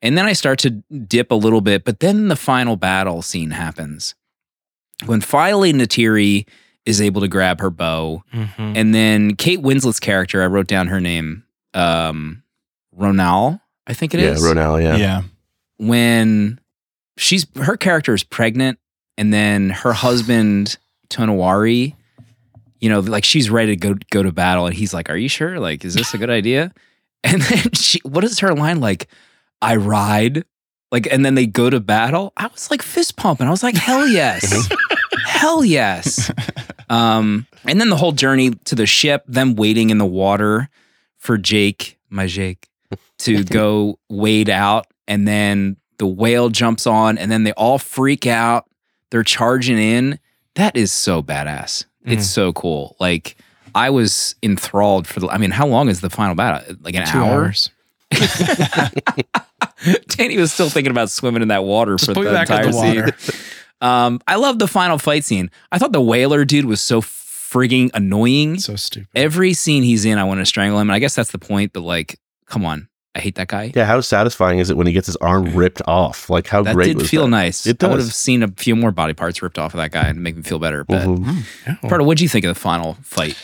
And 0.00 0.16
then 0.18 0.26
I 0.26 0.32
start 0.32 0.58
to 0.60 0.70
dip 0.70 1.30
a 1.30 1.36
little 1.36 1.60
bit, 1.60 1.84
but 1.84 2.00
then 2.00 2.28
the 2.28 2.36
final 2.36 2.76
battle 2.76 3.22
scene 3.22 3.50
happens 3.50 4.14
when 5.06 5.20
finally 5.20 5.72
Neytiri 5.72 6.46
is 6.84 7.00
able 7.00 7.20
to 7.20 7.28
grab 7.28 7.60
her 7.60 7.70
bow, 7.70 8.22
Mhm. 8.34 8.76
and 8.76 8.94
then 8.94 9.36
Kate 9.36 9.60
Winslet's 9.62 10.00
character, 10.00 10.42
I 10.42 10.46
wrote 10.46 10.66
down 10.66 10.88
her 10.88 11.00
name, 11.00 11.44
um, 11.74 12.41
Ronal, 12.96 13.60
I 13.86 13.94
think 13.94 14.14
it 14.14 14.20
yeah, 14.20 14.30
is. 14.30 14.42
Ronal. 14.42 14.82
Yeah. 14.82 14.96
yeah. 14.96 15.22
When 15.78 16.60
she's 17.16 17.46
her 17.56 17.76
character 17.76 18.14
is 18.14 18.24
pregnant, 18.24 18.78
and 19.16 19.32
then 19.32 19.70
her 19.70 19.92
husband 19.92 20.78
Tonowari, 21.08 21.94
you 22.80 22.88
know, 22.88 23.00
like 23.00 23.24
she's 23.24 23.50
ready 23.50 23.76
to 23.76 23.76
go 23.76 23.94
go 24.10 24.22
to 24.22 24.32
battle, 24.32 24.66
and 24.66 24.74
he's 24.74 24.94
like, 24.94 25.10
"Are 25.10 25.16
you 25.16 25.28
sure? 25.28 25.58
Like, 25.58 25.84
is 25.84 25.94
this 25.94 26.14
a 26.14 26.18
good 26.18 26.30
idea?" 26.30 26.72
And 27.24 27.40
then 27.40 27.70
she, 27.72 28.00
what 28.02 28.24
is 28.24 28.40
her 28.40 28.52
line 28.52 28.80
like? 28.80 29.06
I 29.60 29.76
ride, 29.76 30.44
like, 30.90 31.06
and 31.06 31.24
then 31.24 31.36
they 31.36 31.46
go 31.46 31.70
to 31.70 31.78
battle. 31.78 32.32
I 32.36 32.48
was 32.48 32.68
like 32.68 32.82
fist 32.82 33.16
pumping. 33.16 33.46
I 33.46 33.50
was 33.50 33.62
like, 33.62 33.76
"Hell 33.76 34.08
yes, 34.08 34.68
hell 35.26 35.64
yes." 35.64 36.32
Um, 36.90 37.46
and 37.64 37.80
then 37.80 37.90
the 37.90 37.96
whole 37.96 38.10
journey 38.10 38.50
to 38.50 38.74
the 38.74 38.86
ship, 38.86 39.22
them 39.28 39.54
waiting 39.54 39.90
in 39.90 39.98
the 39.98 40.04
water 40.04 40.68
for 41.16 41.38
Jake, 41.38 41.96
my 42.10 42.26
Jake, 42.26 42.68
to 43.18 43.44
go 43.44 43.98
wade 44.08 44.50
out, 44.50 44.86
and 45.08 45.26
then 45.26 45.76
the 45.98 46.06
whale 46.06 46.48
jumps 46.48 46.86
on, 46.86 47.18
and 47.18 47.30
then 47.30 47.44
they 47.44 47.52
all 47.52 47.78
freak 47.78 48.26
out. 48.26 48.68
They're 49.10 49.22
charging 49.22 49.78
in. 49.78 50.18
That 50.54 50.76
is 50.76 50.92
so 50.92 51.22
badass. 51.22 51.84
It's 52.04 52.26
so 52.26 52.52
cool. 52.52 52.96
Like 52.98 53.36
I 53.74 53.90
was 53.90 54.34
enthralled 54.42 55.06
for 55.06 55.20
the. 55.20 55.28
I 55.28 55.38
mean, 55.38 55.50
how 55.50 55.66
long 55.66 55.88
is 55.88 56.00
the 56.00 56.10
final 56.10 56.34
battle? 56.34 56.76
Like 56.80 56.94
an 56.94 57.06
Two 57.06 57.18
hour. 57.18 57.44
hours. 57.44 57.70
Danny 60.08 60.36
was 60.38 60.52
still 60.52 60.68
thinking 60.68 60.90
about 60.90 61.10
swimming 61.10 61.42
in 61.42 61.48
that 61.48 61.64
water 61.64 61.96
Just 61.96 62.06
for 62.06 62.14
the 62.14 62.20
me 62.20 62.26
back 62.26 62.50
in 62.50 62.56
entire 62.56 63.06
the 63.06 63.12
scene. 63.18 63.40
Um, 63.80 64.20
I 64.28 64.36
love 64.36 64.58
the 64.58 64.68
final 64.68 64.98
fight 64.98 65.24
scene. 65.24 65.50
I 65.72 65.78
thought 65.78 65.92
the 65.92 66.00
whaler 66.00 66.44
dude 66.44 66.66
was 66.66 66.80
so 66.80 67.00
frigging 67.00 67.90
annoying. 67.94 68.58
So 68.58 68.76
stupid. 68.76 69.08
Every 69.14 69.54
scene 69.54 69.82
he's 69.82 70.04
in, 70.04 70.18
I 70.18 70.24
want 70.24 70.40
to 70.40 70.46
strangle 70.46 70.78
him. 70.78 70.88
And 70.88 70.94
I 70.94 70.98
guess 70.98 71.14
that's 71.14 71.32
the 71.32 71.38
point. 71.38 71.72
But 71.72 71.80
like, 71.80 72.18
come 72.52 72.64
on, 72.66 72.88
I 73.14 73.20
hate 73.20 73.34
that 73.36 73.48
guy. 73.48 73.72
Yeah. 73.74 73.86
How 73.86 74.00
satisfying 74.00 74.58
is 74.58 74.70
it 74.70 74.76
when 74.76 74.86
he 74.86 74.92
gets 74.92 75.06
his 75.06 75.16
arm 75.16 75.54
ripped 75.56 75.82
off? 75.86 76.28
Like, 76.30 76.46
how 76.46 76.62
that 76.62 76.74
great 76.74 76.88
did 76.88 76.98
was 76.98 77.10
feel 77.10 77.22
that? 77.24 77.30
nice. 77.30 77.66
It 77.66 77.82
I 77.82 77.88
would 77.88 77.98
have 78.00 78.14
seen 78.14 78.42
a 78.42 78.48
few 78.48 78.76
more 78.76 78.90
body 78.92 79.14
parts 79.14 79.42
ripped 79.42 79.58
off 79.58 79.74
of 79.74 79.78
that 79.78 79.90
guy 79.92 80.06
and 80.08 80.22
make 80.22 80.36
me 80.36 80.42
feel 80.42 80.58
better. 80.58 80.84
But 80.84 81.06
Mhm. 81.06 81.42
Yeah. 81.66 81.88
Pardo, 81.88 82.04
what'd 82.04 82.20
you 82.20 82.28
think 82.28 82.44
of 82.44 82.54
the 82.54 82.60
final 82.60 82.96
fight? 83.02 83.36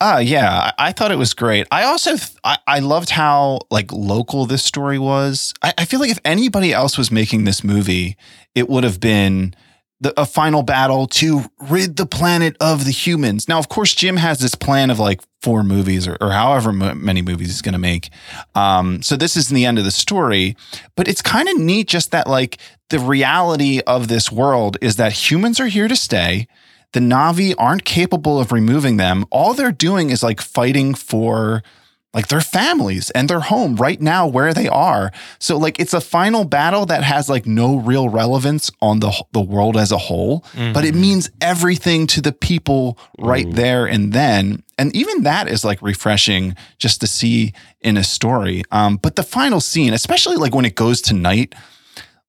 Uh, 0.00 0.18
yeah, 0.18 0.72
I, 0.78 0.88
I 0.88 0.92
thought 0.92 1.12
it 1.12 1.18
was 1.18 1.32
great. 1.32 1.66
I 1.70 1.84
also 1.84 2.16
th- 2.16 2.30
I, 2.42 2.58
I 2.66 2.78
loved 2.80 3.10
how 3.10 3.60
like 3.70 3.92
local 3.92 4.46
this 4.46 4.64
story 4.64 4.98
was. 4.98 5.54
I, 5.62 5.72
I 5.78 5.84
feel 5.84 6.00
like 6.00 6.10
if 6.10 6.18
anybody 6.24 6.72
else 6.72 6.98
was 6.98 7.12
making 7.12 7.44
this 7.44 7.62
movie, 7.62 8.16
it 8.56 8.68
would 8.68 8.82
have 8.82 8.98
been 8.98 9.54
the, 10.00 10.12
a 10.20 10.26
final 10.26 10.64
battle 10.64 11.06
to 11.06 11.44
rid 11.70 11.96
the 11.96 12.06
planet 12.06 12.56
of 12.60 12.84
the 12.84 12.90
humans. 12.90 13.48
Now, 13.48 13.60
of 13.60 13.68
course, 13.68 13.94
Jim 13.94 14.16
has 14.16 14.40
this 14.40 14.56
plan 14.56 14.90
of 14.90 14.98
like 14.98 15.20
four 15.42 15.62
movies 15.62 16.06
or, 16.06 16.16
or 16.20 16.30
however 16.30 16.72
many 16.72 17.20
movies 17.20 17.48
he's 17.48 17.62
going 17.62 17.72
to 17.72 17.78
make. 17.78 18.10
Um, 18.54 19.02
so 19.02 19.16
this 19.16 19.36
isn't 19.36 19.54
the 19.54 19.66
end 19.66 19.78
of 19.78 19.84
the 19.84 19.90
story, 19.90 20.56
but 20.96 21.08
it's 21.08 21.20
kind 21.22 21.48
of 21.48 21.58
neat 21.58 21.88
just 21.88 22.12
that 22.12 22.26
like 22.26 22.58
the 22.90 22.98
reality 22.98 23.80
of 23.86 24.08
this 24.08 24.30
world 24.30 24.76
is 24.80 24.96
that 24.96 25.12
humans 25.12 25.58
are 25.58 25.66
here 25.66 25.88
to 25.88 25.96
stay 25.96 26.46
the 26.92 27.00
Na'vi 27.00 27.54
aren't 27.58 27.84
capable 27.84 28.38
of 28.38 28.52
removing 28.52 28.98
them. 28.98 29.24
All 29.30 29.54
they're 29.54 29.72
doing 29.72 30.10
is 30.10 30.22
like 30.22 30.40
fighting 30.40 30.94
for 30.94 31.62
like 32.14 32.28
their 32.28 32.40
families 32.42 33.10
and 33.10 33.28
their 33.28 33.40
home 33.40 33.76
right 33.76 34.00
now 34.00 34.26
where 34.26 34.52
they 34.52 34.68
are. 34.68 35.10
So 35.38 35.56
like 35.56 35.80
it's 35.80 35.94
a 35.94 36.00
final 36.00 36.44
battle 36.44 36.84
that 36.86 37.02
has 37.04 37.28
like 37.28 37.46
no 37.46 37.76
real 37.76 38.08
relevance 38.08 38.70
on 38.80 39.00
the 39.00 39.12
the 39.32 39.40
world 39.40 39.76
as 39.76 39.92
a 39.92 39.98
whole, 39.98 40.44
but 40.74 40.84
it 40.84 40.94
means 40.94 41.30
everything 41.40 42.06
to 42.08 42.20
the 42.20 42.32
people 42.32 42.98
right 43.18 43.46
there 43.56 43.86
and 43.86 44.12
then. 44.12 44.62
And 44.78 44.94
even 44.96 45.22
that 45.22 45.48
is 45.48 45.64
like 45.64 45.80
refreshing 45.80 46.56
just 46.78 47.00
to 47.00 47.06
see 47.06 47.52
in 47.80 47.96
a 47.96 48.04
story. 48.04 48.62
Um, 48.70 48.96
but 48.96 49.16
the 49.16 49.22
final 49.22 49.60
scene, 49.60 49.92
especially 49.94 50.36
like 50.36 50.54
when 50.54 50.64
it 50.64 50.74
goes 50.74 51.00
to 51.02 51.14
night, 51.14 51.54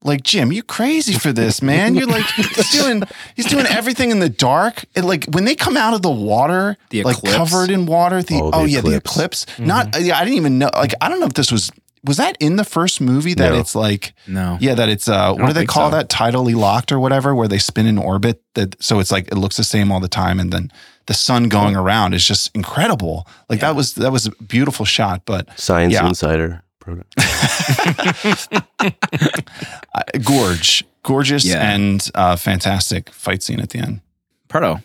like 0.03 0.23
Jim, 0.23 0.51
you 0.51 0.63
crazy 0.63 1.13
for 1.13 1.31
this, 1.33 1.61
man. 1.61 1.95
You're 1.95 2.07
like 2.07 2.25
he's 2.35 2.71
doing 2.71 3.03
he's 3.35 3.45
doing 3.45 3.65
everything 3.65 4.11
in 4.11 4.19
the 4.19 4.29
dark. 4.29 4.85
It, 4.95 5.03
like 5.03 5.25
when 5.25 5.45
they 5.45 5.55
come 5.55 5.77
out 5.77 5.93
of 5.93 6.01
the 6.01 6.11
water, 6.11 6.77
The 6.89 7.03
like 7.03 7.17
eclipse? 7.17 7.35
covered 7.37 7.69
in 7.71 7.85
water. 7.85 8.21
The 8.23 8.35
Oh, 8.35 8.51
oh, 8.53 8.63
the 8.63 8.69
yeah, 8.69 8.81
the 8.81 8.95
eclipse. 8.97 9.43
eclipse. 9.43 9.59
Not 9.59 9.99
yeah, 10.01 10.17
I 10.17 10.23
didn't 10.25 10.37
even 10.37 10.57
know. 10.59 10.69
Like 10.73 10.93
I 11.01 11.09
don't 11.09 11.19
know 11.19 11.25
if 11.27 11.33
this 11.33 11.51
was 11.51 11.71
was 12.05 12.17
that 12.17 12.35
in 12.41 12.57
the 12.57 12.65
first 12.65 12.99
movie 12.99 13.33
that 13.33 13.51
No. 13.53 13.59
it's 13.59 13.75
like 13.75 14.13
No. 14.27 14.57
yeah 14.59 14.73
that 14.75 14.89
it's 14.89 15.07
uh 15.07 15.31
what 15.31 15.37
don't 15.39 15.53
they 15.53 15.65
call 15.65 15.89
so. 15.89 15.95
that 15.95 16.09
tidally 16.09 16.53
locked 16.53 16.91
or 16.91 16.99
whatever 16.99 17.33
where 17.33 17.47
they 17.47 17.59
spin 17.59 17.85
in 17.87 17.97
orbit 17.97 18.41
that 18.55 18.75
so 18.83 18.99
it's 18.99 19.09
like 19.09 19.27
it 19.29 19.35
looks 19.35 19.55
the 19.55 19.63
same 19.63 19.89
all 19.89 20.01
the 20.01 20.09
time 20.09 20.37
and 20.41 20.51
then 20.51 20.69
the 21.05 21.13
sun 21.13 21.47
going 21.49 21.75
around 21.77 22.13
is 22.13 22.25
just 22.25 22.49
incredible. 22.55 23.27
Like 23.49 23.59
that 23.61 23.75
was 23.75 23.93
that 23.95 24.11
was 24.11 24.25
a 24.25 24.31
beautiful 24.43 24.85
shot, 24.85 25.21
but 25.25 25.47
Science 25.59 25.93
Yeah. 25.93 26.07
Insider. 26.07 26.62
Program. 26.83 27.05
uh, 28.79 30.03
gorge, 30.23 30.83
gorgeous 31.03 31.45
Yeah. 31.45 31.71
and 31.73 32.09
uh, 32.15 32.35
fantastic 32.35 33.09
fight 33.09 33.41
scene 33.43 33.59
at 33.59 33.69
the 33.69 33.79
end. 33.79 34.01
Proto, 34.47 34.81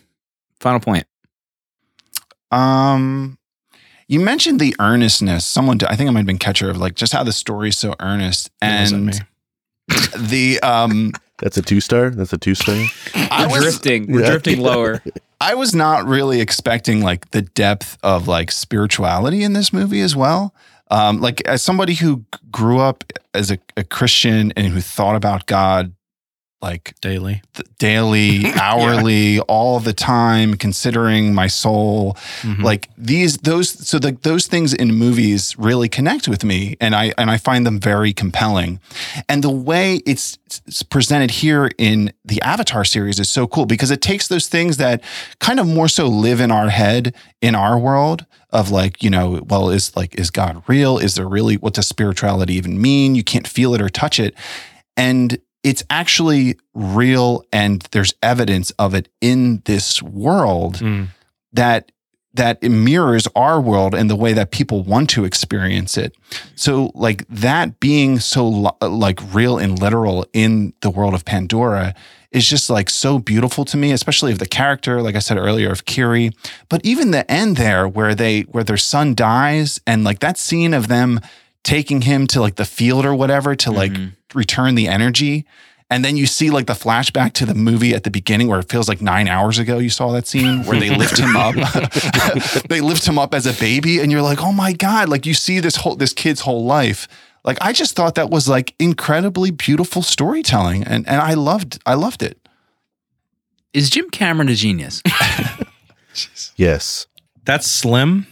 final 0.59 0.79
point. 0.79 1.05
Um, 2.51 3.37
you 4.07 4.19
mentioned 4.19 4.59
the 4.59 4.75
earnestness. 4.79 5.45
Someone, 5.45 5.77
I 5.87 5.95
think 5.95 6.09
I 6.09 6.13
might 6.13 6.21
have 6.21 6.25
been 6.27 6.39
catcher 6.39 6.69
of 6.69 6.77
like 6.77 6.95
just 6.95 7.13
how 7.13 7.23
the 7.23 7.33
story's 7.33 7.77
so 7.77 7.95
earnest, 7.99 8.49
It 8.61 8.81
wasn't 8.81 9.05
me. 9.05 9.13
and 9.89 9.97
the 10.29 10.59
um, 10.61 11.11
That's 11.37 11.57
a 11.57 11.61
two 11.61 11.79
star. 11.81 12.09
That's 12.09 12.33
a 12.33 12.37
two 12.37 12.55
star. 12.55 12.75
I 13.15 13.45
We're 13.47 13.55
was 13.55 13.63
drifting. 13.63 14.11
We're 14.11 14.21
Yeah. 14.21 14.29
drifting 14.31 14.61
lower. 14.61 15.03
I 15.41 15.55
was 15.55 15.73
not 15.75 16.05
really 16.05 16.41
expecting 16.41 17.01
like 17.01 17.29
the 17.31 17.41
depth 17.43 17.97
of 18.03 18.27
like 18.27 18.51
spirituality 18.51 19.43
in 19.43 19.53
this 19.53 19.71
movie 19.71 20.01
as 20.01 20.15
well. 20.15 20.53
Um, 20.89 21.21
like 21.21 21.41
as 21.47 21.61
somebody 21.61 21.93
who 21.93 22.25
grew 22.51 22.79
up 22.79 23.03
as 23.33 23.51
a, 23.51 23.59
a 23.77 23.83
Christian 23.83 24.51
and 24.55 24.67
who 24.67 24.81
thought 24.81 25.15
about 25.15 25.45
God 25.45 25.93
like 26.61 26.93
daily. 27.01 27.41
th- 27.53 27.67
daily, 27.77 28.45
hourly, 28.61 29.39
all 29.41 29.79
the 29.79 29.93
time, 29.93 30.55
considering 30.55 31.33
my 31.33 31.47
soul. 31.47 32.17
Mhm. 32.41 32.63
Like 32.63 32.89
these, 32.97 33.37
those, 33.37 33.69
so 33.87 33.97
the, 33.99 34.11
those 34.23 34.47
things 34.47 34.73
in 34.73 34.93
movies 34.93 35.57
really 35.57 35.87
connect 35.87 36.27
with 36.27 36.43
me, 36.43 36.75
and 36.81 36.93
I 36.95 37.13
and 37.17 37.31
I 37.31 37.37
find 37.37 37.65
them 37.65 37.79
very 37.79 38.11
compelling. 38.13 38.79
And 39.29 39.43
the 39.43 39.49
way 39.49 40.01
it's, 40.05 40.37
it's 40.67 40.83
presented 40.83 41.31
here 41.31 41.71
in 41.77 42.11
the 42.25 42.41
Avatar 42.41 42.83
series 42.83 43.19
is 43.19 43.29
so 43.29 43.47
cool 43.47 43.65
because 43.65 43.91
it 43.91 44.01
takes 44.01 44.27
those 44.27 44.47
things 44.47 44.77
that 44.77 45.01
kind 45.39 45.59
of 45.59 45.67
more 45.67 45.87
so 45.87 46.07
live 46.07 46.41
in 46.41 46.51
our 46.51 46.69
head 46.69 47.15
in 47.41 47.55
our 47.55 47.79
world 47.79 48.25
of 48.51 48.71
like 48.71 49.03
you 49.03 49.09
know 49.09 49.41
well 49.47 49.69
is 49.69 49.95
like 49.95 50.15
is 50.15 50.31
god 50.31 50.61
real 50.67 50.97
is 50.97 51.13
there 51.15 51.27
really 51.27 51.55
what 51.57 51.73
does 51.75 51.87
spirituality 51.87 52.55
even 52.55 52.81
mean 52.81 53.13
you 53.13 53.23
can't 53.23 53.47
feel 53.47 53.75
it 53.75 53.81
or 53.81 53.89
touch 53.89 54.19
it 54.19 54.33
and 54.97 55.37
it's 55.63 55.83
actually 55.89 56.57
real 56.73 57.43
and 57.51 57.81
there's 57.91 58.13
evidence 58.23 58.71
of 58.79 58.93
it 58.93 59.09
in 59.21 59.61
this 59.65 60.01
world 60.01 60.75
Mm. 60.75 61.07
that 61.53 61.91
that 62.35 62.59
it 62.61 62.69
mirrors 62.69 63.27
our 63.35 63.59
world 63.59 63.95
and 63.95 64.07
the 64.09 64.15
way 64.15 64.33
that 64.33 64.51
people 64.51 64.83
want 64.83 65.09
to 65.09 65.25
experience 65.25 65.97
it 65.97 66.15
so 66.55 66.91
like 66.93 67.25
that 67.27 67.79
being 67.79 68.19
so 68.19 68.47
like 68.81 69.19
real 69.33 69.57
and 69.57 69.79
literal 69.81 70.25
in 70.31 70.71
the 70.81 70.91
world 70.91 71.13
of 71.15 71.25
pandora 71.25 71.93
is 72.31 72.47
just 72.47 72.69
like 72.69 72.87
so 72.89 73.17
beautiful 73.17 73.65
to 73.65 73.75
me 73.77 73.91
especially 73.91 74.31
of 74.31 74.37
the 74.37 74.45
character 74.45 75.01
like 75.01 75.15
i 75.15 75.19
said 75.19 75.37
earlier 75.37 75.71
of 75.71 75.85
kiri 75.85 76.29
but 76.69 76.79
even 76.85 77.09
the 77.11 77.29
end 77.29 77.57
there 77.57 77.87
where 77.87 78.13
they 78.13 78.41
where 78.41 78.63
their 78.63 78.77
son 78.77 79.15
dies 79.15 79.81
and 79.87 80.03
like 80.03 80.19
that 80.19 80.37
scene 80.37 80.73
of 80.75 80.87
them 80.87 81.19
taking 81.63 82.01
him 82.01 82.25
to 82.27 82.41
like 82.41 82.55
the 82.55 82.65
field 82.65 83.05
or 83.05 83.13
whatever 83.13 83.55
to 83.55 83.71
like 83.71 83.91
Mhm. 83.91 84.13
return 84.33 84.75
the 84.75 84.87
energy 84.87 85.45
and 85.91 86.05
then 86.05 86.15
you 86.17 86.25
see 86.27 86.49
like 86.51 86.67
the 86.67 86.73
flashback 86.73 87.33
to 87.33 87.45
the 87.45 87.55
movie 87.55 87.93
at 87.95 88.03
the 88.03 88.11
beginning 88.11 88.47
where 88.47 88.59
it 88.59 88.69
feels 88.69 88.87
like 88.87 89.01
nine 89.01 89.27
hours 89.27 89.57
ago 89.59 89.77
you 89.79 89.89
saw 89.89 90.11
that 90.11 90.27
scene 90.27 90.63
where 90.65 90.79
they 90.79 90.89
lift 90.95 91.17
him 91.17 91.35
up 91.35 91.55
they 92.69 92.79
lift 92.81 93.05
him 93.07 93.17
up 93.19 93.33
as 93.33 93.45
a 93.45 93.53
baby 93.53 93.99
and 93.99 94.11
you're 94.11 94.21
like 94.21 94.41
oh 94.41 94.51
my 94.53 94.71
god 94.73 95.09
like 95.09 95.25
you 95.25 95.33
see 95.33 95.59
this 95.59 95.75
whole 95.77 95.95
this 95.95 96.13
kid's 96.13 96.41
whole 96.41 96.63
life 96.65 97.07
like 97.43 97.57
i 97.61 97.71
just 97.73 97.95
thought 97.95 98.15
that 98.15 98.29
was 98.29 98.47
like 98.47 98.73
incredibly 98.79 99.51
beautiful 99.51 100.01
storytelling 100.01 100.83
and 100.83 101.07
and 101.07 101.21
i 101.21 101.33
loved 101.33 101.79
i 101.85 101.93
loved 101.93 102.21
it 102.23 102.37
Is 103.73 103.89
Jim 103.89 104.09
Cameron 104.09 104.49
a 104.49 104.55
genius? 104.55 105.01
Yes. 106.57 107.05
That's 107.45 107.67
Slim. 107.69 108.25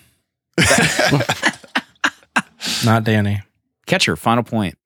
Not 2.86 3.04
Danny. 3.04 3.42
Catcher, 3.86 4.16
final 4.16 4.44
point. 4.44 4.78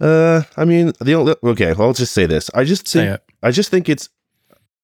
Uh, 0.00 0.42
I 0.56 0.64
mean, 0.64 0.92
the 1.00 1.14
only 1.14 1.34
okay. 1.44 1.72
Well, 1.72 1.88
I'll 1.88 1.94
just 1.94 2.12
say 2.12 2.26
this. 2.26 2.50
I 2.54 2.64
just 2.64 2.88
Say 2.88 3.00
think 3.00 3.14
it. 3.14 3.22
I 3.42 3.50
just 3.50 3.70
think 3.70 3.88
it's. 3.88 4.08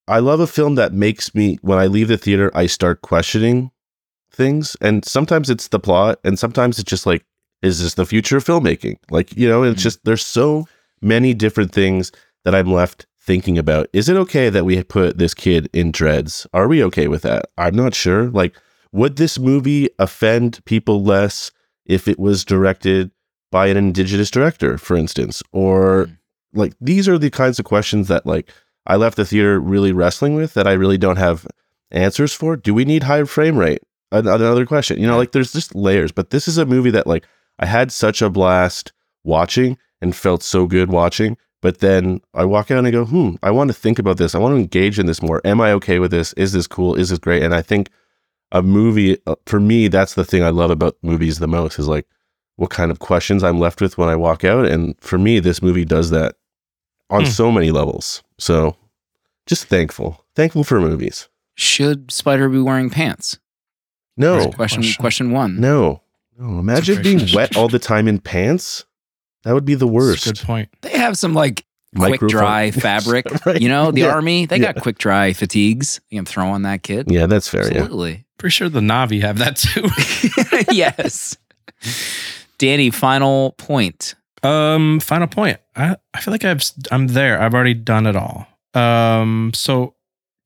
I 0.09 0.19
love 0.21 0.41
a 0.41 0.47
film 0.47 0.77
that 0.77 0.93
makes 0.93 1.35
me 1.35 1.59
when 1.63 1.79
I 1.79 1.87
leave 1.87 2.09
the 2.09 2.19
theater, 2.19 2.51
I 2.55 2.67
start 2.67 3.03
questioning 3.03 3.71
things, 4.31 4.77
and 4.81 5.05
sometimes 5.05 5.51
it's 5.51 5.69
the 5.69 5.81
plot, 5.81 6.21
and 6.23 6.39
sometimes 6.39 6.79
it's 6.79 6.89
just 6.89 7.07
like, 7.07 7.25
is 7.63 7.83
this 7.83 7.95
the 7.95 8.07
future 8.07 8.37
of 8.37 8.45
filmmaking? 8.45 8.97
Like 9.11 9.37
you 9.37 9.49
know, 9.49 9.63
it's 9.63 9.81
Mm. 9.81 9.85
just 9.85 10.05
there's 10.05 10.25
so 10.25 10.67
many 11.01 11.35
different 11.35 11.73
things 11.73 12.13
that 12.45 12.55
I'm 12.55 12.71
left 12.73 13.07
thinking 13.21 13.59
about. 13.59 13.89
Is 13.93 14.09
it 14.09 14.17
okay 14.17 14.51
that 14.51 14.65
we 14.65 14.81
put 14.85 15.19
this 15.19 15.35
kid 15.35 15.69
in 15.73 15.91
dreads? 15.91 16.47
Are 16.53 16.69
we 16.69 16.85
okay 16.85 17.09
with 17.09 17.23
that? 17.23 17.47
I'm 17.59 17.75
not 17.75 17.95
sure. 17.95 18.31
Like, 18.31 18.55
would 18.93 19.17
this 19.17 19.39
movie 19.39 19.89
offend 19.99 20.65
people 20.67 21.03
less 21.03 21.51
if 21.87 22.09
it 22.09 22.19
was 22.19 22.45
directed 22.45 23.11
by 23.53 23.69
an 23.69 23.77
indigenous 23.77 24.31
director, 24.31 24.77
for 24.79 24.97
instance, 24.97 25.43
or 25.53 26.07
Mm. 26.07 26.17
like 26.55 26.73
these 26.81 27.09
are 27.09 27.19
the 27.19 27.31
kinds 27.31 27.59
of 27.59 27.65
questions 27.65 28.09
that 28.09 28.27
like 28.27 28.51
I 28.87 28.97
left 28.97 29.17
the 29.17 29.25
theater 29.25 29.59
really 29.61 29.93
wrestling 29.93 30.35
with 30.35 30.55
that 30.55 30.67
I 30.67 30.73
really 30.73 30.99
don't 30.99 31.17
have 31.17 31.47
answers 31.91 32.33
for. 32.33 32.57
Do 32.57 32.75
we 32.75 32.85
need 32.85 33.05
high 33.05 33.25
frame 33.25 33.57
rate? 33.57 33.83
Another 34.13 34.67
question. 34.67 35.01
You 35.01 35.07
know, 35.07 35.17
like 35.17 35.33
there's 35.33 35.53
just 35.53 35.75
layers, 35.75 36.13
but 36.13 36.31
this 36.31 36.47
is 36.49 36.59
a 36.59 36.67
movie 36.67 36.91
that 36.91 37.07
like 37.07 37.25
I 37.59 37.67
had 37.67 37.91
such 37.93 38.23
a 38.23 38.31
blast 38.31 38.93
watching 39.25 39.79
and 40.01 40.15
felt 40.15 40.43
so 40.43 40.67
good 40.67 40.91
watching. 40.91 41.37
But 41.63 41.79
then 41.81 42.21
I 42.35 42.45
walk 42.45 42.71
out 42.71 42.79
and 42.79 42.87
I 42.87 42.91
go, 42.93 43.05
hmm, 43.05 43.35
I 43.43 43.51
want 43.51 43.69
to 43.69 43.75
think 43.75 43.99
about 43.99 44.19
this. 44.19 44.35
I 44.35 44.39
want 44.39 44.53
to 44.55 44.59
engage 44.61 44.99
in 44.99 45.07
this 45.07 45.23
more. 45.23 45.41
Am 45.45 45.61
I 45.61 45.73
okay 45.73 45.99
with 45.99 46.11
this? 46.11 46.33
Is 46.35 46.53
this 46.53 46.67
cool? 46.67 46.95
Is 46.95 47.09
this 47.09 47.19
great? 47.19 47.43
And 47.43 47.55
I 47.55 47.63
think 47.63 47.89
a 48.53 48.63
movie, 48.63 49.19
uh, 49.27 49.35
for 49.47 49.61
me, 49.61 49.89
that's 49.89 50.15
the 50.15 50.25
thing 50.25 50.43
I 50.43 50.51
love 50.51 50.71
about 50.71 50.97
movies 51.03 51.39
the 51.39 51.49
most 51.49 51.79
is 51.79 51.89
like 51.89 52.07
what 52.57 52.71
kind 52.71 52.91
of 52.91 53.01
questions 53.01 53.43
I'm 53.45 53.59
left 53.59 53.81
with 53.81 53.99
when 53.99 54.09
I 54.09 54.17
walk 54.17 54.45
out. 54.45 54.67
And 54.67 54.95
for 55.01 55.19
me, 55.19 55.41
this 55.41 55.61
movie 55.61 55.85
does 55.85 56.11
that 56.11 56.37
on 57.11 57.25
Hmm. 57.25 57.31
so 57.31 57.53
many 57.53 57.71
levels. 57.71 58.23
So 58.39 58.77
just 59.47 59.65
thankful. 59.67 60.25
Thankful 60.35 60.65
for 60.65 60.81
movies. 60.81 61.29
Should 61.57 62.11
Spider 62.11 62.49
be 62.49 62.61
wearing 62.61 62.89
pants? 62.91 63.39
No, 64.17 64.37
question, 64.51 64.55
question. 64.83 65.01
question 65.01 65.31
one. 65.33 65.61
no, 65.61 66.01
no. 66.39 66.59
Imagine 66.59 67.03
being 67.03 67.27
wet 67.35 67.55
all 67.57 67.69
the 67.69 67.79
time 67.79 68.09
in 68.09 68.19
pants. 68.19 68.85
That 69.43 69.53
would 69.53 69.67
be 69.67 69.75
the 69.75 69.85
That's 69.87 69.91
a 69.91 69.95
worst. 69.95 70.25
Good 70.25 70.39
point. 70.39 70.69
They 70.81 70.91
have 70.97 71.19
some 71.19 71.35
like 71.35 71.66
quick 71.97 72.11
Microphone- 72.23 72.29
dry 72.41 72.71
fabric. 72.73 73.27
Right. 73.47 73.61
You 73.61 73.69
know, 73.69 73.91
the 73.91 74.03
Yeah. 74.03 74.09
army, 74.15 74.47
they 74.47 74.57
Yeah. 74.59 74.73
got 74.73 74.83
quick 74.83 74.99
dry 74.99 75.33
fatigues. 75.33 76.01
You 76.11 76.19
can 76.19 76.27
throw 76.27 76.49
on 76.49 76.63
that 76.63 76.83
kid. 76.83 77.11
Yeah, 77.11 77.27
that's 77.27 77.49
fair. 77.49 77.63
Yeah. 77.63 77.81
Absolutely. 77.83 78.25
Pretty 78.39 78.53
sure 78.53 78.69
the 78.69 78.81
Na'vi 78.81 79.21
have 79.23 79.39
that 79.39 79.57
too. 79.57 79.89
yes. 80.75 81.37
Danny, 82.59 82.91
final 82.91 83.53
point. 83.53 84.15
Um, 84.43 85.01
final 85.01 85.27
point. 85.27 85.59
I, 85.75 85.97
I 86.15 86.21
feel 86.21 86.33
like 86.33 86.45
I've 86.45 86.63
I'm 86.91 87.09
there. 87.09 87.41
I've 87.41 87.55
already 87.55 87.75
done 87.75 88.07
it 88.07 88.17
all. 88.17 88.47
Um, 88.75 89.53
so 89.55 89.95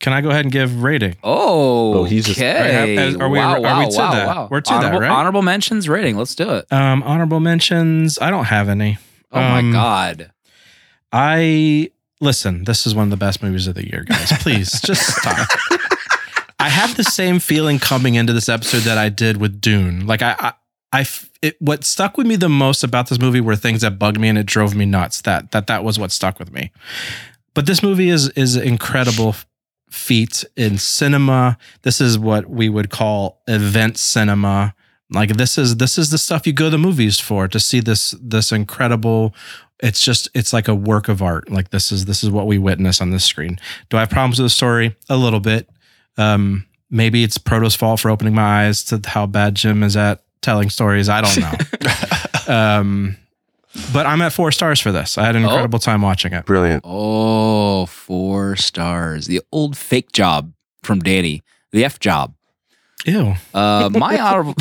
can 0.01 0.13
I 0.13 0.21
go 0.23 0.31
ahead 0.31 0.45
and 0.45 0.53
give 0.53 0.83
rating? 0.83 1.17
Oh, 1.23 1.95
Oh, 2.01 2.05
he's 2.05 2.27
just- 2.27 2.39
okay. 2.39 2.97
Are- 3.15 3.23
are 3.23 3.29
we- 3.29 3.39
wow, 3.39 3.55
are 3.57 3.61
wow, 3.61 3.79
we 3.81 3.91
to 3.91 3.97
wow, 3.99 4.13
that? 4.13 4.27
wow. 4.27 4.49
We're 4.51 4.61
to 4.63 4.73
that, 4.75 4.99
right? 4.99 5.11
Honorable 5.11 5.43
mentions 5.43 5.89
rating. 5.89 6.17
Let's 6.17 6.35
do 6.35 6.51
it. 6.55 6.73
Um, 6.73 7.03
honorable 7.03 7.41
mentions. 7.41 8.19
I 8.19 8.31
don't 8.31 8.47
have 8.47 8.69
any. 8.69 8.99
Oh 9.33 9.41
Um, 9.41 9.67
my 9.67 9.73
god. 9.73 10.33
I 11.13 11.91
listen. 12.21 12.65
This 12.65 12.87
is 12.87 12.95
one 12.95 13.05
of 13.05 13.11
the 13.11 13.17
best 13.17 13.43
movies 13.43 13.67
of 13.67 13.75
the 13.75 13.89
year, 13.89 14.05
guys. 14.05 14.33
Please 14.41 14.81
just 14.85 15.17
stop. 15.17 15.49
I 16.59 16.69
have 16.69 16.97
the 16.97 17.05
same 17.05 17.39
feeling 17.39 17.79
coming 17.79 18.15
into 18.15 18.33
this 18.33 18.49
episode 18.49 18.81
that 18.81 18.99
I 18.99 19.09
did 19.09 19.39
with 19.39 19.61
Dune. 19.61 20.07
Like 20.07 20.23
I, 20.23 20.53
I, 20.93 21.07
it, 21.41 21.57
what 21.61 21.85
stuck 21.85 22.19
with 22.19 22.27
me 22.27 22.37
the 22.37 22.49
most 22.49 22.85
about 22.85 23.09
this 23.09 23.19
movie 23.19 23.41
were 23.41 23.57
things 23.57 23.81
that 23.81 23.99
bugged 23.99 24.21
me 24.21 24.29
and 24.29 24.39
it 24.39 24.47
drove 24.47 24.75
me 24.75 24.85
nuts. 24.85 25.23
That 25.23 25.53
that 25.53 25.67
that 25.69 25.85
was 25.85 25.99
what 25.99 26.13
stuck 26.13 26.39
with 26.39 26.53
me. 26.53 26.71
But 27.55 27.67
this 27.67 27.83
movie 27.83 28.11
is 28.11 28.29
is 28.31 28.57
incredible 28.57 29.35
feat 29.91 30.45
in 30.57 30.79
cinema. 30.79 31.59
This 31.83 32.01
is 32.01 32.19
what 32.19 32.49
we 32.49 32.69
would 32.69 32.91
call 32.91 33.43
event 33.49 33.99
cinema. 33.99 34.75
Like 35.13 35.31
this 35.37 35.59
is 35.59 35.77
this 35.77 35.99
is 35.99 36.11
the 36.11 36.19
stuff 36.19 36.47
you 36.47 36.53
go 36.53 36.65
to 36.67 36.71
the 36.71 36.79
movies 36.79 37.19
for 37.19 37.49
to 37.49 37.59
see 37.61 37.81
this 37.81 38.15
this 38.23 38.53
incredible 38.53 39.35
it's 39.83 40.05
just 40.05 40.29
it's 40.35 40.53
like 40.53 40.69
a 40.69 40.75
work 40.75 41.09
of 41.09 41.23
art 41.23 41.51
like 41.51 41.71
this 41.71 41.91
is 41.91 42.05
this 42.05 42.23
is 42.23 42.31
what 42.31 42.47
we 42.47 42.59
witness 42.59 43.01
on 43.01 43.11
this 43.11 43.25
screen 43.25 43.59
do 43.89 43.97
i 43.97 44.01
have 44.01 44.11
problems 44.11 44.39
with 44.39 44.45
the 44.45 44.51
story 44.51 44.95
a 45.09 45.17
little 45.17 45.41
bit 45.41 45.69
um 46.19 46.67
maybe 46.91 47.25
it's 47.25 47.39
proto's 47.39 47.75
fault 47.75 47.99
for 47.99 48.11
opening 48.11 48.35
my 48.35 48.67
eyes 48.67 48.85
to 48.85 49.01
how 49.07 49.25
bad 49.27 49.55
jim 49.55 49.83
is 49.83 49.97
at 49.97 50.23
telling 50.43 50.69
stories 50.69 51.09
i 51.09 51.23
don't 51.23 51.41
know 51.41 51.53
um 52.55 53.17
but 53.93 54.05
i'm 54.07 54.21
at 54.21 54.33
four 54.35 54.53
stars 54.53 54.79
for 54.81 54.93
this 54.93 55.17
i 55.17 55.25
had 55.25 55.35
an 55.35 55.45
Oh. 55.45 55.49
incredible 55.49 55.79
time 55.79 56.03
watching 56.03 56.33
it 56.35 56.45
Brilliant. 56.45 56.83
Oh, 56.87 57.87
four 57.87 58.55
stars. 58.57 59.27
The 59.27 59.41
old 59.51 59.77
fake 59.79 60.13
job 60.13 60.53
from 60.83 61.01
Danny. 61.01 61.43
The 61.73 61.85
F 61.85 61.99
job. 62.01 62.35
Ew 63.07 63.35
Uh, 63.55 63.91
my 63.95 64.19
honorable. 64.19 64.55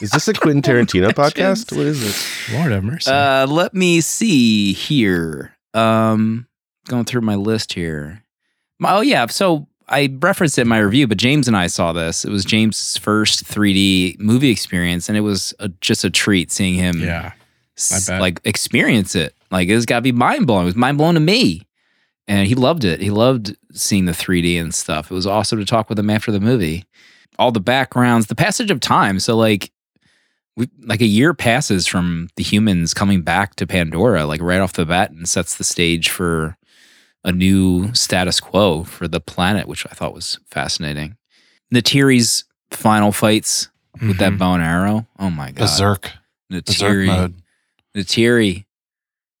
Is 0.00 0.10
this 0.10 0.28
a 0.28 0.34
Quentin 0.34 0.62
Tarantino 0.62 1.10
podcast? 1.12 1.74
What 1.76 1.86
is 1.86 2.00
this? 2.00 2.52
lord 2.52 2.72
have 2.72 2.84
mercy 2.84 3.10
Uh, 3.10 3.46
let 3.48 3.74
me 3.74 4.00
see 4.00 4.72
here. 4.72 5.56
Um, 5.72 6.46
going 6.88 7.04
through 7.04 7.22
my 7.22 7.34
list 7.36 7.72
here. 7.72 8.22
My, 8.78 8.96
oh 8.96 9.00
yeah, 9.00 9.26
so 9.26 9.66
I 9.88 10.14
referenced 10.20 10.58
it 10.58 10.62
in 10.62 10.68
my 10.68 10.78
review, 10.78 11.06
but 11.06 11.18
James 11.18 11.48
and 11.48 11.56
I 11.56 11.66
saw 11.68 11.92
this. 11.92 12.24
It 12.24 12.30
was 12.30 12.44
James' 12.44 12.96
first 12.96 13.44
3D 13.44 14.18
movie 14.18 14.50
experience, 14.50 15.08
and 15.08 15.16
it 15.16 15.22
was 15.22 15.54
a, 15.58 15.68
just 15.80 16.04
a 16.04 16.10
treat 16.10 16.50
seeing 16.52 16.74
him 16.74 17.00
yeah 17.00 17.32
s- 17.76 18.08
like 18.08 18.40
experience 18.44 19.14
it. 19.14 19.34
Like 19.50 19.68
it's 19.68 19.86
got 19.86 19.96
to 19.96 20.02
be 20.02 20.12
mind 20.12 20.46
blowing. 20.46 20.62
It 20.62 20.66
was 20.66 20.76
mind 20.76 20.98
blowing 20.98 21.14
to 21.14 21.20
me, 21.20 21.63
and 22.28 22.46
he 22.46 22.54
loved 22.54 22.84
it. 22.84 23.00
He 23.00 23.10
loved 23.10 23.56
seeing 23.72 24.04
the 24.06 24.12
3D 24.12 24.60
and 24.60 24.74
stuff. 24.74 25.10
It 25.10 25.14
was 25.14 25.26
awesome 25.26 25.58
to 25.58 25.64
talk 25.64 25.88
with 25.88 25.98
him 25.98 26.10
after 26.10 26.32
the 26.32 26.40
movie. 26.40 26.84
All 27.38 27.50
the 27.52 27.60
backgrounds, 27.60 28.26
the 28.28 28.34
passage 28.34 28.70
of 28.70 28.80
time. 28.80 29.18
So 29.20 29.36
like, 29.36 29.70
we 30.56 30.68
like 30.82 31.00
a 31.00 31.06
year 31.06 31.34
passes 31.34 31.86
from 31.86 32.28
the 32.36 32.44
humans 32.44 32.94
coming 32.94 33.22
back 33.22 33.56
to 33.56 33.66
Pandora, 33.66 34.24
like 34.24 34.40
right 34.40 34.60
off 34.60 34.72
the 34.74 34.86
bat, 34.86 35.10
and 35.10 35.28
sets 35.28 35.56
the 35.56 35.64
stage 35.64 36.10
for 36.10 36.56
a 37.24 37.32
new 37.32 37.92
status 37.92 38.38
quo 38.38 38.84
for 38.84 39.08
the 39.08 39.18
planet, 39.20 39.66
which 39.66 39.84
I 39.86 39.94
thought 39.94 40.14
was 40.14 40.38
fascinating. 40.46 41.16
Neytiri's 41.74 42.44
final 42.70 43.10
fights 43.10 43.68
with 44.00 44.18
that 44.18 44.34
Mhm. 44.34 44.38
bow 44.38 44.54
and 44.54 44.62
arrow. 44.62 45.06
Oh 45.18 45.30
my 45.30 45.46
god, 45.50 45.56
berserk 45.56 46.12
berserk 46.50 46.64
Neytiri. 46.98 47.06
mode 47.06 47.34
Neytiri. 47.96 48.64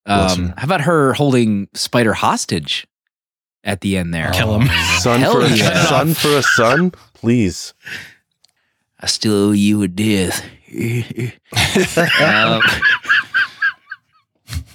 Bless 0.06 0.36
Um, 0.36 0.54
how 0.56 0.64
about 0.64 0.82
her 0.82 1.14
holding 1.14 1.68
Spider 1.74 2.12
hostage 2.12 2.86
at 3.62 3.80
the 3.80 3.96
end 3.96 4.12
there? 4.12 4.30
Kill 4.32 4.60
him. 4.60 4.68
Son 4.98 5.20
Hell 5.20 5.32
for 5.32 5.40
a 5.40 5.48
yeah. 5.50 5.84
son 5.86 6.14
for 6.14 6.36
a 6.36 6.42
son, 6.42 6.92
please. 7.14 7.72
I 9.00 9.06
still 9.06 9.48
owe 9.48 9.52
you 9.52 9.82
a 9.82 9.88
death. 9.88 10.44
Um, 12.20 12.62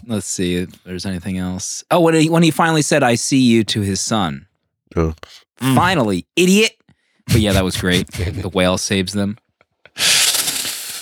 let's 0.08 0.26
see 0.28 0.56
if 0.56 0.84
there's 0.84 1.06
anything 1.06 1.38
else. 1.38 1.84
Oh, 1.92 2.00
when 2.00 2.14
he, 2.14 2.30
when 2.30 2.42
he 2.44 2.52
finally 2.52 2.82
said, 2.82 3.04
I 3.04 3.16
see 3.16 3.40
you 3.40 3.66
to 3.66 3.82
his 3.82 4.00
son. 4.00 4.48
Oh. 4.96 5.14
Finally, 5.58 6.26
idiot. 6.36 6.72
But 7.28 7.42
yeah, 7.42 7.54
that 7.54 7.64
was 7.64 7.76
great. 7.78 8.10
the 8.12 8.50
whale 8.50 8.78
saves 8.78 9.14
them. 9.14 9.38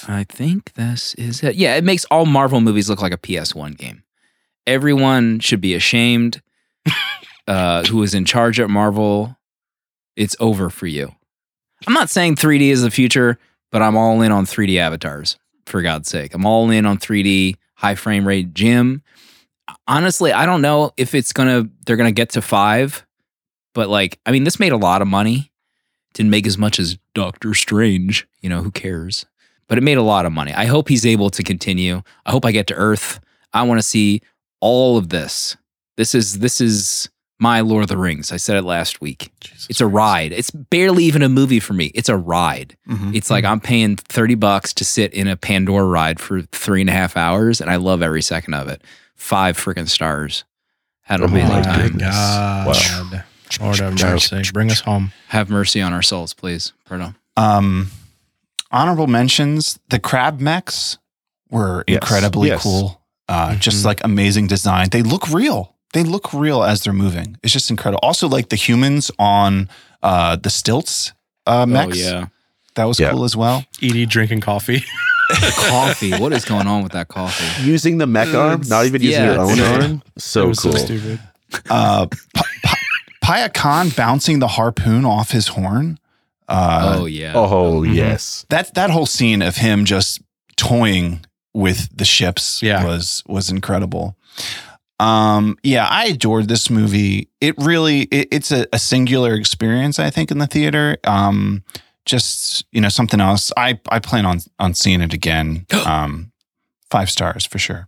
I 0.09 0.25
think 0.27 0.73
this 0.73 1.13
is 1.15 1.43
it. 1.43 1.55
Yeah, 1.55 1.75
it 1.75 1.83
makes 1.83 2.05
all 2.05 2.25
Marvel 2.25 2.61
movies 2.61 2.89
look 2.89 3.01
like 3.01 3.13
a 3.13 3.17
PS1 3.17 3.77
game. 3.77 4.03
Everyone 4.67 5.39
should 5.39 5.61
be 5.61 5.73
ashamed 5.73 6.41
uh, 7.47 7.85
who 7.85 8.03
is 8.03 8.13
in 8.13 8.25
charge 8.25 8.59
at 8.59 8.69
Marvel. 8.69 9.37
It's 10.15 10.35
over 10.39 10.69
for 10.69 10.85
you. 10.85 11.13
I'm 11.87 11.93
not 11.93 12.09
saying 12.09 12.35
3D 12.35 12.69
is 12.69 12.81
the 12.81 12.91
future, 12.91 13.39
but 13.71 13.81
I'm 13.81 13.95
all 13.95 14.21
in 14.21 14.31
on 14.31 14.45
3D 14.45 14.77
avatars, 14.77 15.37
for 15.65 15.81
God's 15.81 16.09
sake. 16.09 16.33
I'm 16.33 16.45
all 16.45 16.69
in 16.69 16.85
on 16.85 16.97
3D, 16.97 17.55
high 17.75 17.95
frame 17.95 18.27
rate 18.27 18.53
Jim. 18.53 19.03
Honestly, 19.87 20.33
I 20.33 20.45
don't 20.45 20.61
know 20.61 20.91
if 20.97 21.15
it's 21.15 21.33
gonna 21.33 21.69
they're 21.85 21.97
gonna 21.97 22.11
get 22.11 22.29
to 22.31 22.41
five, 22.41 23.05
but 23.73 23.89
like, 23.89 24.19
I 24.25 24.31
mean, 24.31 24.43
this 24.43 24.59
made 24.59 24.71
a 24.71 24.77
lot 24.77 25.01
of 25.01 25.07
money. 25.07 25.51
Didn't 26.13 26.31
make 26.31 26.47
as 26.47 26.57
much 26.57 26.79
as 26.79 26.97
Doctor 27.13 27.53
Strange. 27.53 28.27
You 28.41 28.49
know, 28.49 28.61
who 28.61 28.71
cares? 28.71 29.25
But 29.67 29.77
it 29.77 29.83
made 29.83 29.97
a 29.97 30.03
lot 30.03 30.25
of 30.25 30.31
money. 30.31 30.53
I 30.53 30.65
hope 30.65 30.89
he's 30.89 31.05
able 31.05 31.29
to 31.29 31.43
continue. 31.43 32.01
I 32.25 32.31
hope 32.31 32.45
I 32.45 32.51
get 32.51 32.67
to 32.67 32.73
Earth. 32.73 33.19
I 33.53 33.63
want 33.63 33.79
to 33.79 33.83
see 33.83 34.21
all 34.59 34.97
of 34.97 35.09
this. 35.09 35.55
This 35.97 36.13
is 36.15 36.39
this 36.39 36.61
is 36.61 37.09
my 37.39 37.61
Lord 37.61 37.83
of 37.83 37.87
the 37.89 37.97
Rings. 37.97 38.31
I 38.31 38.37
said 38.37 38.57
it 38.57 38.63
last 38.63 38.99
week. 38.99 39.31
It's 39.69 39.79
a 39.81 39.85
ride. 39.87 40.31
It's 40.31 40.49
barely 40.49 41.03
even 41.03 41.21
a 41.21 41.29
movie 41.29 41.59
for 41.59 41.73
me. 41.73 41.91
It's 41.93 42.09
a 42.09 42.17
ride. 42.17 42.75
Mhm. 42.89 43.15
It's 43.15 43.29
like 43.29 43.45
I'm 43.45 43.59
paying 43.59 43.95
30 43.95 44.35
bucks 44.35 44.73
to 44.75 44.83
sit 44.85 45.13
in 45.13 45.27
a 45.27 45.35
Pandora 45.37 45.85
ride 45.85 46.19
for 46.19 46.41
three 46.41 46.81
and 46.81 46.89
a 46.89 46.93
half 46.93 47.15
hours, 47.15 47.61
and 47.61 47.69
I 47.69 47.75
love 47.75 48.01
every 48.01 48.21
second 48.23 48.55
of 48.55 48.67
it. 48.67 48.83
Five 49.15 49.57
freaking 49.57 49.87
stars. 49.89 50.45
Had 51.03 51.19
an 51.21 51.25
Oh 51.25 51.29
amazing 51.29 51.49
my 51.55 51.61
time. 51.61 51.81
goodness. 51.81 52.15
God. 52.15 53.23
Lord 53.61 53.77
have 53.79 53.99
mercy. 54.01 54.41
Bring 54.51 54.69
us 54.71 54.81
home. 54.81 55.13
Have 55.29 55.49
mercy 55.49 55.81
on 55.81 55.93
our 55.93 56.01
souls, 56.01 56.33
please. 56.33 56.73
Pardon. 56.85 57.15
Um, 57.37 57.91
honorable 58.71 59.07
mentions: 59.07 59.79
the 59.89 59.99
crab 59.99 60.39
mechs 60.41 60.97
were 61.49 61.83
Yes. 61.87 61.97
incredibly 62.01 62.49
Yes. 62.49 62.63
cool. 62.63 63.01
Uh, 63.29 63.55
Just 63.55 63.81
Mhm. 63.81 63.85
like 63.85 64.01
amazing 64.03 64.47
design. 64.47 64.87
They 64.91 65.01
look 65.03 65.29
real. 65.29 65.73
They 65.93 66.03
look 66.03 66.33
real 66.33 66.63
as 66.63 66.81
they're 66.81 66.93
moving. 66.93 67.37
It's 67.43 67.51
just 67.53 67.69
incredible. 67.69 67.99
Also, 68.03 68.27
like 68.27 68.49
the 68.49 68.55
humans 68.55 69.11
on 69.19 69.69
uh, 70.03 70.35
the 70.35 70.49
stilts 70.49 71.13
uh, 71.45 71.65
mechs. 71.65 71.97
Oh, 71.97 72.09
yeah. 72.09 72.25
That 72.75 72.85
was 72.85 72.99
Yeah. 72.99 73.11
cool 73.11 73.23
as 73.23 73.35
well. 73.35 73.65
Edie 73.81 74.05
drinking 74.05 74.41
coffee. 74.41 74.83
Coffee. 75.69 76.11
what 76.17 76.31
is 76.31 76.45
going 76.45 76.67
on 76.67 76.83
with 76.83 76.93
that 76.93 77.07
coffee? 77.09 77.63
Using 77.63 77.97
the 77.97 78.07
mech 78.07 78.33
arm, 78.33 78.61
not 78.67 78.85
even 78.85 79.01
using 79.01 79.23
yeah, 79.23 79.33
your 79.33 79.41
own 79.41 79.53
it's- 79.59 79.83
arm. 79.83 80.01
So 80.17 80.43
It 80.43 80.47
was 80.47 80.59
cool. 80.59 80.71
so 80.73 80.77
stupid. 80.85 81.19
Uh, 81.69 82.05
P- 82.05 82.17
P- 82.63 82.69
Payakan 83.23 83.93
bouncing 83.95 84.39
the 84.39 84.47
harpoon 84.47 85.03
off 85.05 85.31
his 85.31 85.47
horn. 85.49 85.99
Uh, 86.47 86.97
oh, 86.99 87.05
yeah. 87.05 87.33
oh 87.35 87.81
Mhm. 87.81 87.93
yes. 87.95 88.45
that 88.49 88.73
that 88.75 88.89
whole 88.89 89.05
scene 89.05 89.41
of 89.41 89.57
him 89.57 89.83
just 89.83 90.21
toying 90.55 91.25
with 91.57 91.89
the 91.97 92.05
ships 92.05 92.61
Yeah. 92.61 92.85
was 92.85 93.23
was 93.27 93.49
incredible. 93.49 94.15
Um, 94.99 95.57
yeah, 95.63 95.87
I 95.89 96.05
adored 96.07 96.47
this 96.47 96.69
movie. 96.69 97.29
It 97.41 97.55
really 97.57 98.01
it, 98.03 98.27
it's 98.31 98.51
a, 98.51 98.65
a 98.73 98.79
singular 98.79 99.33
experience, 99.33 99.99
I 99.99 100.09
think, 100.09 100.31
in 100.31 100.37
the 100.39 100.47
theater. 100.47 100.97
Um, 101.03 101.63
just 102.05 102.65
you 102.71 102.79
know 102.81 102.89
something 102.89 103.19
else. 103.19 103.51
I 103.57 103.79
I 103.89 103.99
plan 103.99 104.25
on 104.25 104.39
on 104.59 104.73
seeing 104.73 105.01
it 105.01 105.13
again. 105.13 105.65
Um, 105.85 106.31
five 106.89 107.09
stars 107.09 107.45
for 107.45 107.59
sure. 107.59 107.87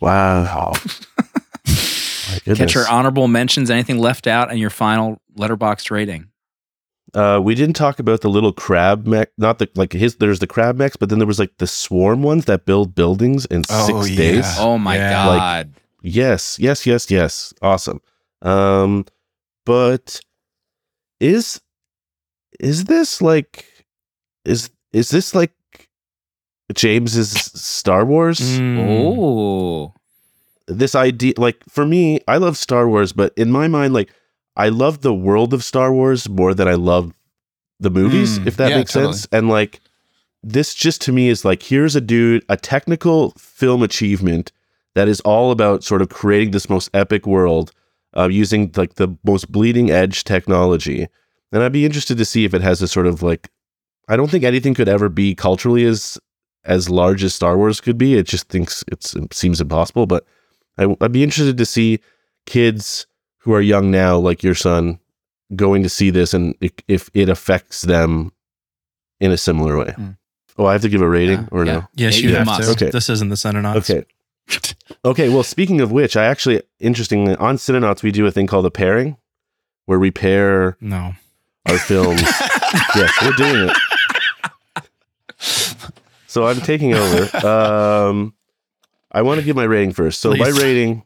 Wow. 0.00 0.72
My. 1.66 2.54
Catch 2.54 2.74
your 2.74 2.88
honorable 2.88 3.28
mentions. 3.28 3.70
Anything 3.70 3.98
left 3.98 4.26
out 4.26 4.50
in 4.50 4.58
your 4.58 4.70
final 4.70 5.20
Letterboxd 5.38 5.90
rating? 5.90 6.28
Uh, 7.14 7.38
we 7.42 7.54
didn't 7.54 7.74
talk 7.76 7.98
about 7.98 8.22
the 8.22 8.30
little 8.30 8.52
crab 8.52 9.06
mech. 9.06 9.30
Not 9.36 9.58
the 9.58 9.68
like 9.74 9.92
his. 9.92 10.16
There's 10.16 10.38
the 10.38 10.46
crab 10.46 10.76
mechs, 10.76 10.96
but 10.96 11.08
then 11.10 11.18
there 11.18 11.26
was 11.28 11.38
like 11.38 11.56
the 11.58 11.66
swarm 11.66 12.22
ones 12.22 12.46
that 12.46 12.64
build 12.64 12.94
buildings 12.94 13.44
in 13.46 13.62
Oh, 13.68 13.86
six 13.86 14.10
yeah. 14.10 14.16
days. 14.16 14.46
Oh, 14.58 14.78
my 14.78 14.96
Yeah. 14.96 15.26
Like- 15.26 15.38
God. 15.38 15.74
Yes, 16.04 16.58
yes, 16.58 16.84
yes, 16.86 17.10
yes. 17.10 17.52
Awesome. 17.62 18.00
Um, 18.40 19.04
but 19.66 20.20
is 21.20 21.60
is 22.58 22.84
this 22.86 23.22
like 23.22 23.66
is 24.44 24.70
is 24.92 25.10
this 25.10 25.34
like 25.34 25.52
James's 26.74 27.30
Star 27.32 28.04
Wars? 28.04 28.40
Mm. 28.40 28.78
oh. 28.80 29.94
This 30.68 30.94
idea, 30.94 31.34
like 31.36 31.58
for 31.68 31.84
me, 31.84 32.20
I 32.26 32.38
love 32.38 32.56
Star 32.56 32.88
Wars, 32.88 33.12
but 33.12 33.32
in 33.36 33.50
my 33.50 33.68
mind, 33.68 33.92
like 33.94 34.10
I 34.56 34.68
love 34.68 35.00
the 35.00 35.14
world 35.14 35.54
of 35.54 35.64
Star 35.64 35.92
Wars 35.92 36.28
more 36.28 36.54
than 36.54 36.68
I 36.68 36.74
love 36.74 37.12
the 37.80 37.90
movies, 37.90 38.38
Mm, 38.38 38.46
if 38.46 38.56
that 38.58 38.70
yeah, 38.70 38.76
makes 38.78 38.92
totally. 38.92 39.12
sense. 39.14 39.28
And 39.32 39.48
like 39.48 39.80
this 40.42 40.74
just 40.74 41.00
to 41.02 41.12
me 41.12 41.28
is 41.28 41.44
like 41.44 41.62
here's 41.62 41.96
a 41.96 42.00
dude, 42.00 42.44
a 42.48 42.56
technical 42.56 43.30
film 43.38 43.82
achievement 43.82 44.52
that 44.94 45.08
is 45.08 45.20
all 45.20 45.50
about 45.50 45.82
sort 45.84 46.02
of 46.02 46.08
creating 46.10 46.50
this 46.50 46.68
most 46.68 46.90
epic 46.92 47.26
world 47.26 47.72
uh, 48.16 48.28
using 48.28 48.70
like 48.76 48.94
the 48.96 49.08
most 49.24 49.50
bleeding 49.50 49.90
edge 49.90 50.24
technology. 50.24 51.08
And 51.50 51.62
I'd 51.62 51.72
be 51.72 51.84
interested 51.86 52.18
to 52.18 52.24
see 52.24 52.44
if 52.44 52.52
it 52.54 52.60
has 52.62 52.82
a 52.82 52.88
sort 52.88 53.06
of 53.06 53.22
like 53.22 53.50
I 54.08 54.16
don't 54.16 54.30
think 54.30 54.44
anything 54.44 54.74
could 54.74 54.88
ever 54.88 55.08
be 55.08 55.34
culturally 55.34 55.84
as 55.86 56.18
as 56.64 56.88
large 56.90 57.24
as 57.24 57.34
Star 57.34 57.56
Wars 57.56 57.80
could 57.80 57.98
be. 57.98 58.14
It 58.16 58.26
just 58.26 58.48
thinks 58.48 58.84
it's 58.92 59.14
it 59.16 59.32
seems 59.32 59.60
impossible, 59.60 60.06
but 60.06 60.24
I, 60.78 60.94
I'd 61.00 61.12
be 61.12 61.22
interested 61.24 61.56
to 61.56 61.66
see 61.66 62.00
kids 62.46 63.06
who 63.42 63.52
are 63.52 63.60
young 63.60 63.90
now, 63.90 64.16
like 64.18 64.42
your 64.42 64.54
son, 64.54 64.98
going 65.54 65.82
to 65.82 65.88
see 65.88 66.10
this 66.10 66.32
and 66.34 66.54
if 66.88 67.10
it 67.14 67.28
affects 67.28 67.82
them 67.82 68.32
in 69.20 69.30
a 69.30 69.36
similar 69.36 69.76
way. 69.78 69.94
Mm. 69.98 70.16
Oh, 70.58 70.66
I 70.66 70.72
have 70.72 70.82
to 70.82 70.88
give 70.88 71.00
a 71.02 71.08
rating 71.08 71.40
Yeah, 71.40 71.48
or 71.50 71.64
yeah. 71.64 71.72
no? 71.72 71.88
Yes, 71.94 72.20
you 72.20 72.30
you 72.30 72.36
have 72.36 72.46
must. 72.46 72.62
to. 72.62 72.70
Okay. 72.84 72.90
This 72.90 73.08
isn't 73.08 73.28
the 73.28 73.36
Cinenauts. 73.36 73.76
Okay. 73.76 74.04
Okay. 75.04 75.28
Well, 75.28 75.42
speaking 75.42 75.80
of 75.80 75.92
which, 75.92 76.16
I 76.16 76.24
actually, 76.26 76.62
interestingly, 76.78 77.36
on 77.36 77.56
Cinenauts, 77.56 78.02
we 78.02 78.10
do 78.12 78.26
a 78.26 78.30
thing 78.30 78.46
called 78.46 78.66
a 78.66 78.70
pairing 78.70 79.16
where 79.86 79.98
we 79.98 80.10
pair 80.10 80.76
No. 80.80 81.14
our 81.66 81.78
films. 81.78 82.20
yes, 82.94 83.12
we're 83.22 83.32
doing 83.32 83.70
it. 83.70 83.76
So 86.26 86.46
I'm 86.46 86.60
taking 86.60 86.94
over. 86.94 87.28
Um, 87.46 88.34
I 89.10 89.22
want 89.22 89.40
to 89.40 89.44
give 89.44 89.56
my 89.56 89.64
rating 89.64 89.92
first. 89.92 90.20
So 90.20 90.34
my 90.34 90.48
rating, 90.48 91.02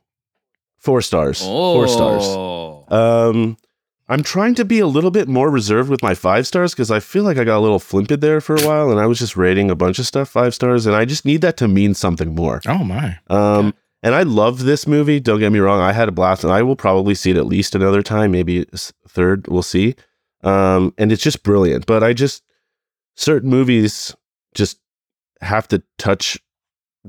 four 0.79 1.03
stars. 1.03 1.43
Oh. 1.45 1.75
Four 1.75 1.89
stars. 1.89 2.93
Um, 2.93 3.57
I'm 4.09 4.23
trying 4.23 4.55
to 4.57 4.65
be 4.65 4.79
a 4.79 4.87
little 4.87 5.11
bit 5.11 5.27
more 5.27 5.51
reserved 5.51 5.91
with 5.91 6.03
my 6.03 6.15
five 6.15 6.47
stars 6.47 6.73
because 6.73 6.91
I 6.91 7.01
feel 7.01 7.25
like 7.25 7.39
I 7.39 7.45
got 7.45 7.59
a 7.59 7.61
little 7.61 7.81
flimped 7.81 8.21
there 8.21 8.41
for 8.41 8.55
a 8.55 8.65
while, 8.65 8.91
and 8.91 9.01
I 9.01 9.07
was 9.07 9.19
just 9.19 9.37
rating 9.37 9.71
a 9.71 9.75
bunch 9.75 9.99
of 9.99 10.07
stuff 10.07 10.29
five 10.29 10.55
stars, 10.55 10.87
and 10.87 10.95
I 10.95 11.05
just 11.05 11.25
need 11.25 11.41
that 11.41 11.57
to 11.59 11.69
mean 11.69 11.95
something 11.95 12.35
more. 12.35 12.61
Oh 12.69 12.85
my. 12.85 13.19
Um, 13.29 13.75
and 14.03 14.15
I 14.15 14.23
love 14.23 14.63
this 14.63 14.87
movie. 14.87 15.19
Don't 15.19 15.41
get 15.41 15.51
me 15.51 15.59
wrong; 15.59 15.81
I 15.81 15.93
had 15.93 16.09
a 16.09 16.13
blast, 16.13 16.45
and 16.45 16.53
I 16.53 16.63
will 16.63 16.77
probably 16.77 17.17
see 17.17 17.33
it 17.33 17.37
at 17.37 17.47
least 17.47 17.75
another 17.75 18.03
time, 18.03 18.31
maybe 18.31 18.65
third. 19.09 19.49
We'll 19.49 19.63
see. 19.63 19.97
Um, 20.45 20.95
and 20.97 21.11
it's 21.11 21.23
just 21.23 21.43
brilliant. 21.43 21.87
But 21.87 22.05
I 22.05 22.13
just 22.13 22.45
certain 23.17 23.51
movies 23.51 24.15
just 24.55 24.79
have 25.41 25.67
to 25.69 25.83
touch 25.99 26.39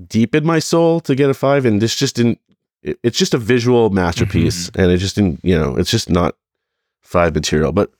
deep 0.07 0.33
in 0.33 0.45
my 0.45 0.57
soul 0.57 0.99
to 1.01 1.13
get 1.13 1.29
a 1.29 1.35
five, 1.35 1.65
and 1.65 1.79
this 1.79 1.95
just 1.95 2.15
didn't. 2.15 2.39
It, 2.83 2.99
it's 3.03 3.17
just 3.17 3.33
a 3.33 3.37
visual 3.37 3.89
masterpiece, 3.89 4.69
and 4.75 4.91
it 4.91 4.97
just 4.97 5.15
didn't. 5.15 5.39
You 5.43 5.57
know, 5.57 5.75
it's 5.77 5.91
just 5.91 6.09
not 6.09 6.35
five 7.01 7.33
material, 7.35 7.71
but 7.71 7.91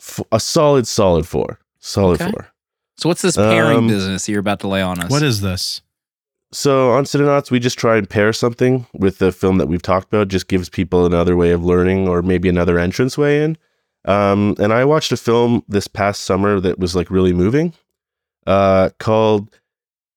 f- 0.00 0.20
a 0.32 0.40
solid, 0.40 0.86
solid 0.86 1.26
four. 1.26 1.58
Solid 1.80 2.20
Okay. 2.20 2.30
four. 2.30 2.48
So 2.96 3.08
what's 3.08 3.22
this 3.22 3.36
pairing 3.36 3.78
Um, 3.78 3.86
business 3.88 4.28
you're 4.28 4.40
about 4.40 4.60
to 4.60 4.68
lay 4.68 4.82
on 4.82 4.98
us? 5.00 5.10
What 5.10 5.22
is 5.22 5.40
this? 5.40 5.82
So 6.50 6.90
on 6.92 7.04
Cinenauts, 7.04 7.50
we 7.50 7.60
just 7.60 7.78
try 7.78 7.96
and 7.98 8.08
pair 8.08 8.32
something 8.32 8.86
with 8.94 9.18
the 9.18 9.30
film 9.32 9.58
that 9.58 9.66
we've 9.68 9.82
talked 9.82 10.08
about. 10.12 10.28
Just 10.28 10.48
gives 10.48 10.68
people 10.68 11.04
another 11.06 11.36
way 11.36 11.50
of 11.52 11.62
learning, 11.64 12.08
or 12.08 12.22
maybe 12.22 12.48
another 12.48 12.78
entrance 12.78 13.16
way 13.18 13.44
in. 13.44 13.56
Um, 14.06 14.56
and 14.58 14.72
I 14.72 14.84
watched 14.84 15.12
a 15.12 15.16
film 15.16 15.62
this 15.68 15.86
past 15.86 16.22
summer 16.22 16.58
that 16.60 16.78
was 16.78 16.96
like 16.96 17.10
really 17.10 17.32
moving, 17.34 17.74
uh, 18.46 18.90
called 18.98 19.50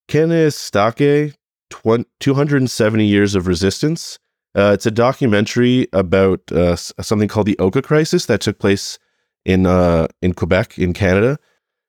Kanehsatake, 0.08 1.34
Twen- 1.72 2.06
270 2.20 3.06
Years 3.06 3.34
of 3.34 3.48
Resistance. 3.48 4.20
Uh, 4.54 4.72
it's 4.74 4.86
a 4.86 4.92
documentary 4.92 5.88
about 5.94 6.40
uh, 6.52 6.76
something 6.76 7.28
called 7.28 7.48
the 7.48 7.58
Oka 7.58 7.82
Crisis 7.82 8.26
that 8.28 8.42
took 8.42 8.60
place 8.60 9.00
in 9.46 9.66
uh, 9.66 10.08
in 10.22 10.34
Quebec 10.34 10.78
in 10.78 10.94
Canada. 10.94 11.40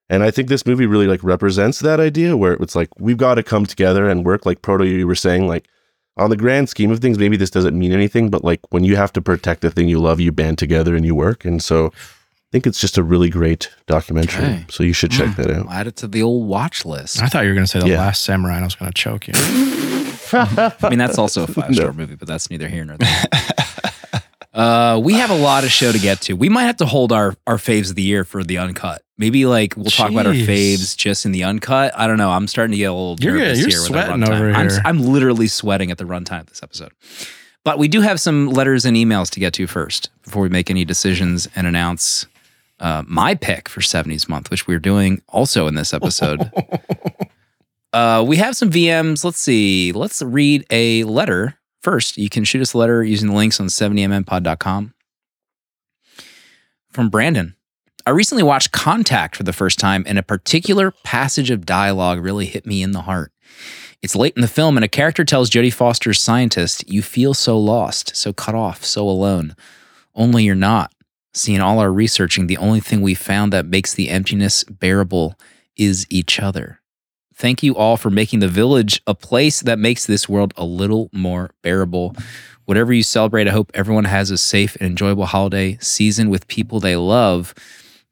And 0.09 0.23
I 0.23 0.31
think 0.31 0.49
this 0.49 0.67
movie 0.67 0.87
really 0.87 1.07
like 1.07 1.23
represents 1.25 1.81
that 1.81 1.99
idea 1.99 2.37
where 2.37 2.55
it's 2.55 2.77
like 2.77 2.89
we've 2.99 3.17
got 3.17 3.35
to 3.35 3.43
come 3.43 3.67
together 3.67 4.09
and 4.09 4.25
work 4.25 4.47
like 4.47 4.63
Proto 4.63 4.85
you 4.85 5.07
were 5.07 5.15
saying 5.15 5.49
like 5.49 5.69
on 6.17 6.31
the 6.31 6.37
grand 6.37 6.69
scheme 6.69 6.91
of 6.91 7.01
things, 7.01 7.19
maybe 7.19 7.37
this 7.37 7.51
doesn't 7.51 7.79
mean 7.79 7.93
anything, 7.93 8.31
but 8.31 8.45
like 8.45 8.61
when 8.71 8.85
you 8.85 8.97
have 8.97 9.13
to 9.15 9.23
protect 9.23 9.63
the 9.63 9.71
thing 9.71 9.89
you 9.89 9.99
love, 9.99 10.21
you 10.21 10.31
band 10.31 10.59
together 10.59 10.95
and 10.95 11.07
you 11.07 11.15
work. 11.15 11.45
And 11.45 11.63
so 11.63 11.93
think 12.53 12.67
it's 12.67 12.81
just 12.81 12.99
a 12.99 13.03
really 13.03 13.29
great 13.31 13.71
documentary. 13.87 14.45
Okay. 14.45 14.65
So 14.71 14.83
you 14.85 14.93
should 14.93 15.11
check 15.11 15.35
that 15.37 15.51
out. 15.51 15.67
I'll 15.67 15.73
add 15.73 15.87
it 15.87 15.97
to 15.97 16.07
the 16.07 16.23
old 16.23 16.47
watch 16.47 16.85
list. 16.85 17.21
I 17.23 17.27
thought 17.27 17.43
you 17.45 17.49
were 17.49 17.55
going 17.55 17.65
to 17.67 17.71
say 17.71 17.81
the 17.81 17.89
Yeah. 17.89 17.99
last 17.99 18.23
samurai 18.23 18.55
and 18.57 18.65
I 18.65 18.67
was 18.67 18.75
going 18.75 18.93
to 18.93 18.95
choke 18.95 19.27
you. 19.27 19.33
I 19.35 20.89
mean, 20.91 20.99
that's 20.99 21.19
also 21.19 21.45
a 21.45 21.47
five 21.47 21.75
star 21.75 21.93
movie, 21.93 22.15
but 22.15 22.29
that's 22.29 22.51
neither 22.51 22.69
here 22.69 22.85
nor 22.85 22.97
there. 22.99 23.25
uh, 24.55 25.01
we 25.03 25.15
have 25.15 25.31
a 25.31 25.37
lot 25.39 25.65
of 25.65 25.71
show 25.71 25.93
to 25.93 25.99
get 25.99 26.21
to. 26.23 26.35
We 26.35 26.49
might 26.49 26.65
have 26.65 26.77
to 26.79 26.87
hold 26.87 27.11
our 27.13 27.35
our 27.47 27.57
faves 27.57 27.91
of 27.91 27.97
the 27.97 28.03
year 28.03 28.25
for 28.25 28.45
the 28.45 28.59
uncut. 28.59 29.03
Maybe 29.19 29.47
like 29.47 29.77
we'll 29.77 29.87
talk 29.87 30.11
about 30.11 30.27
our 30.27 30.33
faves 30.33 30.97
just 30.97 31.25
in 31.25 31.33
the 31.33 31.45
uncut. 31.45 31.93
I 31.97 32.07
don't 32.07 32.19
know. 32.19 32.31
I'm 32.31 32.47
starting 32.49 32.73
to 32.73 32.79
get 32.79 32.91
a 32.91 32.93
little 32.95 33.17
You're- 33.21 33.39
nervous 33.41 33.61
you're 33.61 33.69
here 33.69 33.83
with 33.83 33.91
our 33.97 34.05
sweating 34.07 34.23
runtime. 34.25 34.35
over 34.35 34.51
I'm, 34.53 34.69
here. 34.71 34.83
I'm 34.85 34.99
literally 35.03 35.49
sweating 35.49 35.91
at 35.91 35.99
the 35.99 36.05
runtime 36.05 36.41
of 36.41 36.47
this 36.47 36.63
episode. 36.63 36.93
But 37.65 37.79
we 37.79 37.87
do 37.89 38.01
have 38.01 38.21
some 38.21 38.49
letters 38.49 38.85
and 38.85 38.97
emails 38.97 39.31
to 39.31 39.41
get 39.41 39.53
to 39.55 39.67
first 39.69 40.11
before 40.25 40.43
we 40.43 40.49
make 40.49 40.69
any 40.71 40.85
decisions 40.85 41.47
and 41.55 41.67
announce 41.67 42.27
uh, 42.83 43.03
my 43.07 43.35
pick 43.35 43.69
for 43.69 43.81
70s 43.81 44.29
month, 44.29 44.51
which 44.51 44.67
we're 44.67 44.79
doing 44.79 45.23
also 45.29 45.67
in 45.67 45.75
this 45.75 45.95
episode. 45.95 46.51
Uh, 47.93 48.25
we 48.27 48.39
have 48.39 48.57
some 48.57 48.71
VMs. 48.71 49.23
Let's 49.23 49.39
see. 49.39 49.93
Let's 49.93 50.23
read 50.23 50.65
a 50.71 51.05
letter 51.05 51.59
first. 51.83 52.17
You 52.17 52.31
can 52.31 52.45
shoot 52.45 52.63
us 52.63 52.73
a 52.73 52.79
letter 52.79 53.05
using 53.05 53.29
the 53.29 53.35
links 53.37 53.61
on 53.61 53.67
70mmpod.com. 53.67 54.95
From 56.91 57.11
Brandon. 57.11 57.55
I 58.07 58.11
recently 58.11 58.43
watched 58.43 58.73
Contact 58.73 59.37
for 59.37 59.43
the 59.43 59.53
first 59.53 59.79
time, 59.79 60.05
and 60.07 60.19
a 60.19 60.23
particular 60.23 60.91
passage 61.05 61.51
of 61.51 61.67
dialogue 61.67 62.19
really 62.21 62.47
hit 62.47 62.67
me 62.67 62.83
in 62.83 62.93
the 62.93 63.03
heart. 63.03 63.31
It's 64.01 64.17
late 64.17 64.33
in 64.37 64.43
the 64.43 64.49
film, 64.49 64.77
and 64.77 64.85
a 64.85 64.89
character 64.89 65.25
tells 65.25 65.51
Jodie 65.51 65.73
Foster's 65.73 66.21
scientist, 66.21 66.89
You 66.91 67.03
feel 67.03 67.35
so 67.35 67.59
lost, 67.59 68.17
so 68.17 68.33
cut 68.33 68.55
off, 68.55 68.85
so 68.85 69.09
alone. 69.09 69.55
Only 70.15 70.45
you're 70.45 70.55
not. 70.55 70.93
See, 71.35 71.55
in 71.55 71.61
all 71.61 71.79
our 71.79 71.93
researching, 71.93 72.47
the 72.47 72.59
only 72.59 72.81
thing 72.81 73.01
we 73.01 73.15
found 73.15 73.53
that 73.53 73.67
makes 73.67 73.95
the 73.95 74.11
emptiness 74.11 74.65
bearable 74.65 75.39
is 75.77 76.07
each 76.11 76.39
other. 76.39 76.81
Thank 77.35 77.63
you 77.63 77.75
all 77.75 77.97
for 77.97 78.11
making 78.11 78.41
the 78.41 78.49
village 78.49 79.01
a 79.07 79.15
place 79.15 79.61
that 79.61 79.79
makes 79.79 80.05
this 80.05 80.29
world 80.29 80.53
a 80.57 80.65
little 80.65 81.09
more 81.13 81.51
bearable. 81.63 82.15
Whatever 82.67 82.93
you 82.93 83.03
celebrate, 83.03 83.49
I 83.49 83.53
hope 83.53 83.71
everyone 83.75 84.05
has 84.05 84.31
a 84.31 84.39
safe 84.39 84.77
and 84.77 84.87
enjoyable 84.87 85.27
holiday 85.27 85.79
season 85.81 86.29
with 86.29 86.47
people 86.49 86.79
they 86.79 86.97
love. 86.97 87.55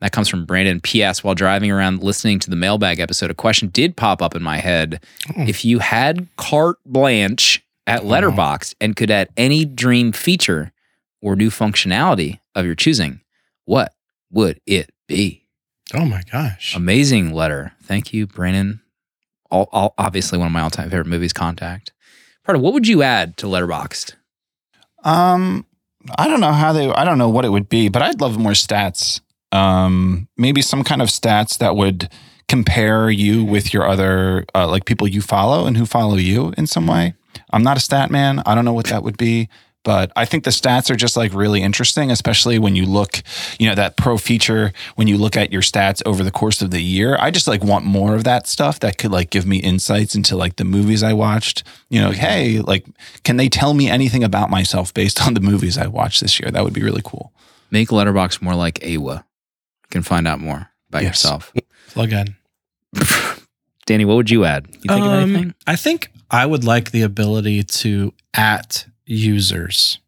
That 0.00 0.12
comes 0.12 0.28
from 0.28 0.46
Brandon. 0.46 0.80
P.S. 0.80 1.22
While 1.22 1.34
driving 1.34 1.70
around 1.70 2.02
listening 2.02 2.38
to 2.40 2.50
the 2.50 2.56
mailbag 2.56 3.00
episode, 3.00 3.30
a 3.30 3.34
question 3.34 3.68
did 3.68 3.96
pop 3.96 4.22
up 4.22 4.34
in 4.34 4.42
my 4.42 4.56
head. 4.56 5.04
Hmm. 5.26 5.42
If 5.42 5.64
you 5.64 5.78
had 5.78 6.26
carte 6.36 6.78
blanche 6.86 7.62
at 7.86 8.00
uh-huh. 8.00 8.08
Letterboxd 8.08 8.74
and 8.80 8.96
could 8.96 9.10
add 9.10 9.28
any 9.36 9.66
dream 9.66 10.12
feature 10.12 10.72
or 11.20 11.36
new 11.36 11.50
functionality 11.50 12.40
of 12.54 12.64
your 12.64 12.74
choosing, 12.74 13.20
what 13.64 13.92
would 14.30 14.60
it 14.66 14.90
be? 15.06 15.46
Oh 15.94 16.04
my 16.04 16.22
gosh. 16.30 16.74
Amazing 16.76 17.32
letter. 17.32 17.72
Thank 17.82 18.12
you, 18.12 18.26
Brandon. 18.26 18.80
All, 19.50 19.68
all, 19.72 19.94
obviously, 19.98 20.38
one 20.38 20.46
of 20.46 20.52
my 20.52 20.60
all-time 20.60 20.90
favorite 20.90 21.08
movies, 21.08 21.32
Contact. 21.32 21.92
Part 22.44 22.56
of 22.56 22.62
what 22.62 22.72
would 22.72 22.86
you 22.86 23.02
add 23.02 23.36
to 23.38 23.46
Letterboxd? 23.46 24.14
Um, 25.02 25.66
I 26.16 26.28
don't 26.28 26.40
know 26.40 26.52
how 26.52 26.72
they. 26.72 26.88
I 26.90 27.04
don't 27.04 27.18
know 27.18 27.28
what 27.28 27.44
it 27.44 27.50
would 27.50 27.68
be, 27.68 27.88
but 27.88 28.02
I'd 28.02 28.20
love 28.20 28.38
more 28.38 28.52
stats. 28.52 29.20
Um, 29.52 30.28
maybe 30.36 30.62
some 30.62 30.84
kind 30.84 31.02
of 31.02 31.08
stats 31.08 31.58
that 31.58 31.74
would 31.74 32.08
compare 32.48 33.10
you 33.10 33.44
with 33.44 33.72
your 33.74 33.86
other 33.86 34.44
uh, 34.54 34.66
like 34.68 34.84
people 34.84 35.06
you 35.06 35.20
follow 35.20 35.66
and 35.66 35.76
who 35.76 35.86
follow 35.86 36.16
you 36.16 36.52
in 36.56 36.66
some 36.66 36.86
way. 36.86 37.14
I'm 37.52 37.62
not 37.62 37.76
a 37.76 37.80
stat 37.80 38.10
man. 38.10 38.42
I 38.46 38.54
don't 38.54 38.64
know 38.64 38.72
what 38.72 38.86
that 38.86 39.02
would 39.02 39.16
be, 39.16 39.48
but 39.82 40.12
I 40.14 40.24
think 40.26 40.44
the 40.44 40.50
stats 40.50 40.90
are 40.90 40.94
just 40.96 41.16
like 41.16 41.32
really 41.32 41.62
interesting, 41.62 42.10
especially 42.10 42.58
when 42.58 42.76
you 42.76 42.84
look, 42.86 43.22
you 43.58 43.66
know, 43.68 43.74
that 43.74 43.96
pro 43.96 44.18
feature 44.18 44.72
when 44.96 45.08
you 45.08 45.16
look 45.16 45.36
at 45.36 45.50
your 45.52 45.62
stats 45.62 46.02
over 46.04 46.22
the 46.22 46.30
course 46.30 46.60
of 46.60 46.70
the 46.70 46.82
year. 46.82 47.16
I 47.18 47.30
just 47.30 47.48
like 47.48 47.64
want 47.64 47.84
more 47.86 48.14
of 48.14 48.24
that 48.24 48.46
stuff 48.46 48.80
that 48.80 48.98
could 48.98 49.10
like 49.10 49.30
give 49.30 49.46
me 49.46 49.56
insights 49.58 50.14
into 50.14 50.36
like 50.36 50.56
the 50.56 50.64
movies 50.64 51.02
I 51.02 51.12
watched. 51.14 51.62
You 51.88 52.00
know, 52.02 52.08
like, 52.10 52.18
hey, 52.18 52.60
like 52.60 52.84
can 53.24 53.36
they 53.38 53.48
tell 53.48 53.72
me 53.74 53.88
anything 53.88 54.22
about 54.22 54.50
myself 54.50 54.92
based 54.92 55.20
on 55.26 55.34
the 55.34 55.40
movies 55.40 55.78
I 55.78 55.86
watched 55.86 56.20
this 56.20 56.38
year? 56.38 56.50
That 56.50 56.62
would 56.64 56.74
be 56.74 56.82
really 56.82 57.02
cool. 57.04 57.32
Make 57.70 57.88
Letterboxd 57.88 58.42
more 58.42 58.54
like 58.54 58.80
Eywa. 58.80 59.16
You 59.18 59.88
can 59.90 60.02
find 60.02 60.28
out 60.28 60.40
more 60.40 60.68
about 60.90 61.02
Yes. 61.02 61.22
yourself. 61.24 61.52
Plug 61.92 62.12
in. 62.12 62.36
Danny, 63.86 64.04
what 64.04 64.16
would 64.16 64.30
you 64.30 64.44
add? 64.44 64.66
You 64.70 64.80
think 64.88 65.04
of 65.06 65.12
Um, 65.12 65.30
anything? 65.36 65.54
I 65.66 65.76
think 65.76 66.10
I 66.30 66.46
would 66.46 66.64
like 66.64 66.90
the 66.90 67.02
ability 67.02 67.62
to 67.64 68.12
at 68.34 68.86
users. 69.10 69.98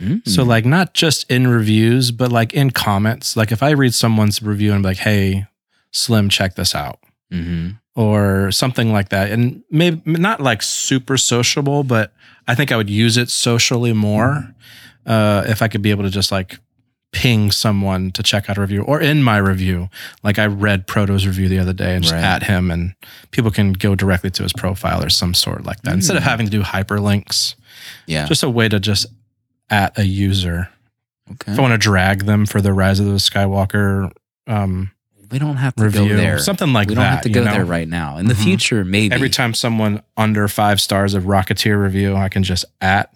Mm. 0.00 0.26
So 0.26 0.42
like 0.42 0.64
not 0.64 0.94
just 0.94 1.30
in 1.30 1.46
reviews, 1.46 2.10
but 2.10 2.32
like 2.32 2.54
in 2.54 2.70
comments. 2.70 3.36
Like 3.36 3.52
if 3.52 3.62
I 3.62 3.70
read 3.70 3.94
someone's 3.94 4.42
review 4.42 4.72
and 4.72 4.82
be 4.82 4.88
like, 4.88 4.96
"Hey, 4.98 5.46
Slim, 5.92 6.28
check 6.28 6.54
this 6.56 6.74
out," 6.74 6.98
Mhm. 7.32 7.78
or 7.94 8.50
something 8.50 8.92
like 8.92 9.10
that, 9.10 9.30
and 9.30 9.62
maybe 9.70 10.00
not 10.06 10.40
like 10.40 10.62
super 10.62 11.16
sociable, 11.16 11.84
but 11.84 12.12
I 12.48 12.54
think 12.54 12.72
I 12.72 12.76
would 12.76 12.90
use 12.90 13.16
it 13.16 13.30
socially 13.30 13.92
more 13.92 14.54
uh, 15.06 15.44
if 15.46 15.62
I 15.62 15.68
could 15.68 15.82
be 15.82 15.90
able 15.90 16.04
to 16.04 16.10
just 16.10 16.32
like 16.32 16.58
ping 17.12 17.50
someone 17.50 18.10
to 18.12 18.22
check 18.22 18.48
out 18.48 18.56
a 18.56 18.60
review 18.60 18.82
or 18.82 19.00
in 19.00 19.22
my 19.22 19.36
review. 19.36 19.88
Like 20.22 20.38
I 20.38 20.46
read 20.46 20.86
Proto's 20.86 21.26
review 21.26 21.48
the 21.48 21.58
other 21.58 21.72
day 21.74 21.94
and 21.94 22.02
just 22.02 22.14
Right. 22.14 22.22
at 22.24 22.42
him, 22.44 22.70
and 22.70 22.94
people 23.30 23.50
can 23.50 23.74
go 23.74 23.94
directly 23.94 24.30
to 24.30 24.42
his 24.42 24.52
profile 24.52 25.04
or 25.04 25.10
some 25.10 25.34
sort 25.34 25.64
like 25.64 25.82
that 25.82 25.92
instead 25.94 26.16
of 26.16 26.22
Mm. 26.22 26.26
having 26.26 26.46
to 26.46 26.50
do 26.50 26.62
hyperlinks. 26.62 27.54
Yeah. 28.06 28.26
Just 28.26 28.42
a 28.42 28.48
way 28.50 28.68
to 28.68 28.80
just 28.80 29.06
at 29.70 29.96
a 29.98 30.06
user. 30.06 30.68
okay. 31.32 31.52
If 31.52 31.58
I 31.58 31.62
want 31.62 31.72
to 31.72 31.78
drag 31.78 32.24
them 32.24 32.46
for 32.46 32.60
the 32.60 32.72
Rise 32.72 32.98
of 32.98 33.06
the 33.06 33.12
Skywalker 33.14 34.10
um, 34.46 34.90
We 35.30 35.38
don't 35.38 35.56
have 35.56 35.74
to 35.76 35.84
review, 35.84 36.08
go 36.08 36.16
there. 36.16 36.38
something 36.38 36.72
like 36.72 36.88
that. 36.88 36.90
we 36.90 36.94
don't 36.96 37.04
that. 37.04 37.10
have 37.10 37.22
to 37.22 37.28
you 37.28 37.34
go 37.36 37.44
know? 37.44 37.52
there 37.52 37.64
right 37.64 37.88
now. 37.88 38.18
In 38.18 38.26
the 38.26 38.34
Mhm. 38.34 38.42
future, 38.44 38.84
maybe. 38.84 39.14
Every 39.14 39.30
time 39.30 39.54
someone 39.54 40.02
under 40.16 40.46
five 40.48 40.78
stars 40.80 41.14
of 41.14 41.24
Rocketeer 41.24 41.80
review, 41.82 42.16
I 42.16 42.28
can 42.28 42.42
just 42.42 42.64
at. 42.82 43.10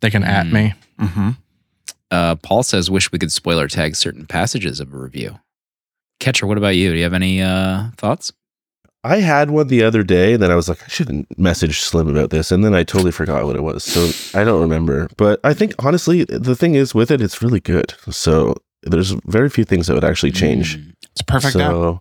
They 0.00 0.10
can 0.10 0.24
at 0.24 0.46
Mm. 0.46 0.52
me. 0.52 0.74
Mm-hmm. 1.00 1.30
Uh, 2.12 2.36
Paul 2.36 2.62
says, 2.62 2.90
"Wish 2.90 3.10
we 3.10 3.18
could 3.18 3.32
spoiler 3.32 3.66
tag 3.66 3.96
certain 3.96 4.26
passages 4.26 4.78
of 4.78 4.92
a 4.94 4.96
review." 4.98 5.38
Catcher, 6.20 6.46
what 6.46 6.58
about 6.58 6.76
you? 6.76 6.90
Do 6.92 6.96
you 6.98 7.02
have 7.02 7.14
any 7.14 7.42
uh, 7.42 7.88
thoughts? 7.96 8.32
I 9.04 9.16
had 9.16 9.50
one 9.50 9.66
the 9.66 9.82
other 9.82 10.04
day, 10.04 10.34
and 10.34 10.42
then 10.42 10.52
I 10.52 10.54
was 10.54 10.68
like, 10.68 10.80
I 10.84 10.86
shouldn't 10.86 11.36
message 11.36 11.80
Slim 11.80 12.06
about 12.06 12.30
this, 12.30 12.52
and 12.52 12.64
then 12.64 12.72
I 12.72 12.84
totally 12.84 13.10
forgot 13.10 13.44
what 13.44 13.56
it 13.56 13.62
was, 13.64 13.82
so 13.82 14.12
I 14.38 14.44
don't 14.44 14.60
remember. 14.60 15.08
But 15.16 15.40
I 15.42 15.54
think 15.54 15.74
honestly, 15.84 16.22
the 16.22 16.54
thing 16.54 16.76
is 16.76 16.94
with 16.94 17.10
it, 17.10 17.20
it's 17.20 17.42
really 17.42 17.58
good. 17.58 17.94
So 18.10 18.54
there's 18.84 19.10
very 19.26 19.48
few 19.50 19.64
things 19.64 19.88
that 19.88 19.94
would 19.94 20.04
actually 20.04 20.30
change. 20.30 20.78
Mm. 20.78 20.92
It's 21.10 21.22
perfect. 21.22 21.56
now. 21.56 21.70
so 21.72 22.00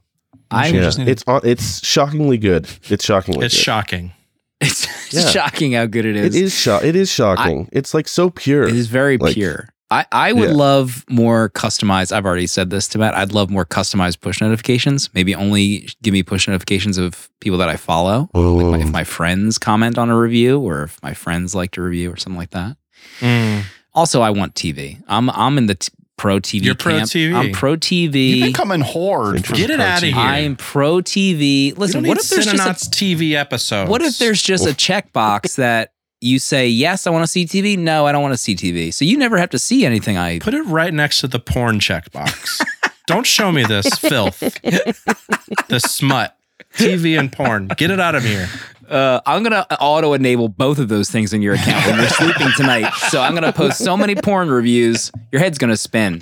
I 0.51 0.67
yeah, 0.67 0.81
just 0.83 0.99
need 0.99 1.05
to- 1.05 1.11
it's 1.11 1.23
it's 1.43 1.83
shockingly 1.87 2.37
good. 2.37 2.67
It's 2.89 3.03
shockingly 3.03 3.45
It's 3.47 3.55
good. 3.55 3.63
shocking. 3.63 4.11
It's 4.59 4.85
Yeah. 5.13 5.27
shocking 5.27 5.73
how 5.73 5.87
good 5.87 6.05
it 6.05 6.15
is. 6.15 6.35
It 6.35 6.41
is 6.43 6.53
sho- 6.53 6.81
It 6.83 6.95
is 6.95 7.09
shocking. 7.11 7.67
it's 7.73 7.95
like 7.95 8.07
so 8.07 8.29
pure. 8.29 8.63
It 8.67 8.75
is 8.75 8.87
very 8.87 9.17
Like- 9.17 9.33
pure. 9.33 9.69
I, 9.91 10.05
I 10.11 10.31
would 10.33 10.49
Yeah. 10.49 10.55
love 10.55 11.03
more 11.09 11.49
customized. 11.49 12.11
I've 12.13 12.25
already 12.25 12.47
said 12.47 12.69
this 12.69 12.87
to 12.89 12.97
Matt. 12.97 13.13
I'd 13.13 13.33
love 13.33 13.49
more 13.49 13.65
customized 13.65 14.21
push 14.21 14.39
notifications. 14.39 15.09
Maybe 15.13 15.35
only 15.35 15.89
give 16.01 16.13
me 16.13 16.23
push 16.23 16.47
notifications 16.47 16.97
of 16.97 17.29
people 17.41 17.57
that 17.59 17.67
I 17.69 17.75
follow. 17.75 18.29
Like 18.33 18.65
my- 18.71 18.77
if 18.79 18.87
Oh. 18.87 18.89
my 18.91 19.03
friends 19.03 19.57
comment 19.57 19.97
on 19.97 20.09
a 20.09 20.17
review 20.17 20.59
or 20.59 20.83
if 20.83 20.97
my 21.03 21.13
friends 21.13 21.53
like 21.53 21.71
to 21.71 21.81
review 21.81 22.11
or 22.11 22.15
something 22.17 22.39
like 22.39 22.51
that. 22.51 22.77
Mm. 23.19 23.63
Also, 23.93 24.21
I 24.21 24.29
want 24.29 24.55
TV. 24.55 24.99
I'm 25.09 25.29
I'm 25.31 25.57
in 25.57 25.65
the 25.67 25.75
t- 25.75 25.89
pro 26.17 26.39
TV. 26.39 26.63
You're 26.63 26.75
pro 26.75 26.97
camp. 26.99 27.09
TV. 27.09 27.33
I'm 27.35 27.51
pro 27.51 27.75
TV. 27.75 28.29
You've 28.29 28.43
been 28.45 28.53
coming 28.53 28.79
horde. 28.81 29.43
Get 29.43 29.69
it 29.71 29.77
Pro 29.77 29.85
outta 29.85 30.05
TV. 30.05 30.13
here. 30.13 30.19
I'm 30.21 30.55
pro 30.55 30.97
TV. 31.01 31.39
We 31.39 31.73
Listen, 31.75 32.03
don't 32.03 32.07
what 32.09 32.15
need 32.17 32.23
if 32.23 32.29
there's 32.29 32.45
just 32.45 32.87
a 32.87 32.89
TV 32.91 33.33
episode? 33.33 33.89
What 33.89 34.01
if 34.01 34.17
there's 34.19 34.41
just 34.41 34.65
a 34.65 34.69
checkbox 34.69 35.55
that 35.55 35.91
you 36.21 36.37
say, 36.37 36.67
yes, 36.67 37.07
I 37.07 37.09
want 37.09 37.23
to 37.23 37.27
see 37.27 37.45
TV? 37.45 37.77
No, 37.77 38.05
I 38.05 38.11
don't 38.11 38.21
want 38.21 38.33
to 38.33 38.37
see 38.37 38.55
TV. 38.55 38.93
So 38.93 39.03
you 39.03 39.17
never 39.17 39.37
have 39.37 39.49
to 39.49 39.59
see 39.59 39.85
anything 39.85 40.17
I. 40.17 40.39
put 40.39 40.53
it 40.53 40.61
right 40.63 40.93
next 40.93 41.19
to 41.21 41.27
the 41.27 41.39
porn 41.39 41.79
checkbox? 41.79 42.63
don't 43.07 43.25
show 43.25 43.51
me 43.51 43.63
this 43.63 43.87
filth, 43.97 44.39
the 44.39 45.81
smut, 45.83 46.37
TV 46.75 47.19
and 47.19 47.31
porn. 47.31 47.67
Get 47.75 47.89
it 47.89 47.99
out 47.99 48.15
of 48.15 48.23
here. 48.23 48.47
Uh, 48.87 49.19
I'm 49.25 49.41
going 49.41 49.51
to 49.51 49.81
auto 49.81 50.13
enable 50.13 50.47
both 50.47 50.77
of 50.77 50.89
those 50.89 51.09
things 51.09 51.33
in 51.33 51.41
your 51.41 51.55
account 51.55 51.85
when 51.87 51.97
you're 51.97 52.09
sleeping 52.09 52.49
tonight. 52.55 52.91
So 53.09 53.21
I'm 53.21 53.31
going 53.31 53.43
to 53.43 53.53
post 53.53 53.79
so 53.79 53.97
many 53.97 54.15
porn 54.15 54.49
reviews, 54.51 55.11
your 55.31 55.41
head's 55.41 55.57
going 55.57 55.69
to 55.69 55.77
spin. 55.77 56.21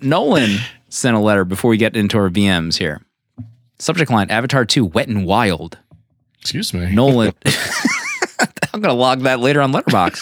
Nolan 0.00 0.58
sent 0.88 1.16
a 1.16 1.20
letter 1.20 1.44
before 1.44 1.70
we 1.70 1.76
get 1.76 1.96
into 1.96 2.18
our 2.18 2.30
VMs 2.30 2.78
here. 2.78 3.02
Subject 3.78 4.10
line 4.10 4.30
Avatar 4.30 4.64
2 4.64 4.84
Wet 4.86 5.06
and 5.08 5.26
Wild. 5.26 5.78
Excuse 6.40 6.72
me. 6.72 6.94
Nolan. 6.94 7.34
I'm 8.76 8.82
going 8.82 8.94
to 8.94 9.00
log 9.00 9.20
that 9.22 9.40
later 9.40 9.62
on 9.62 9.72
Letterboxd. 9.72 10.20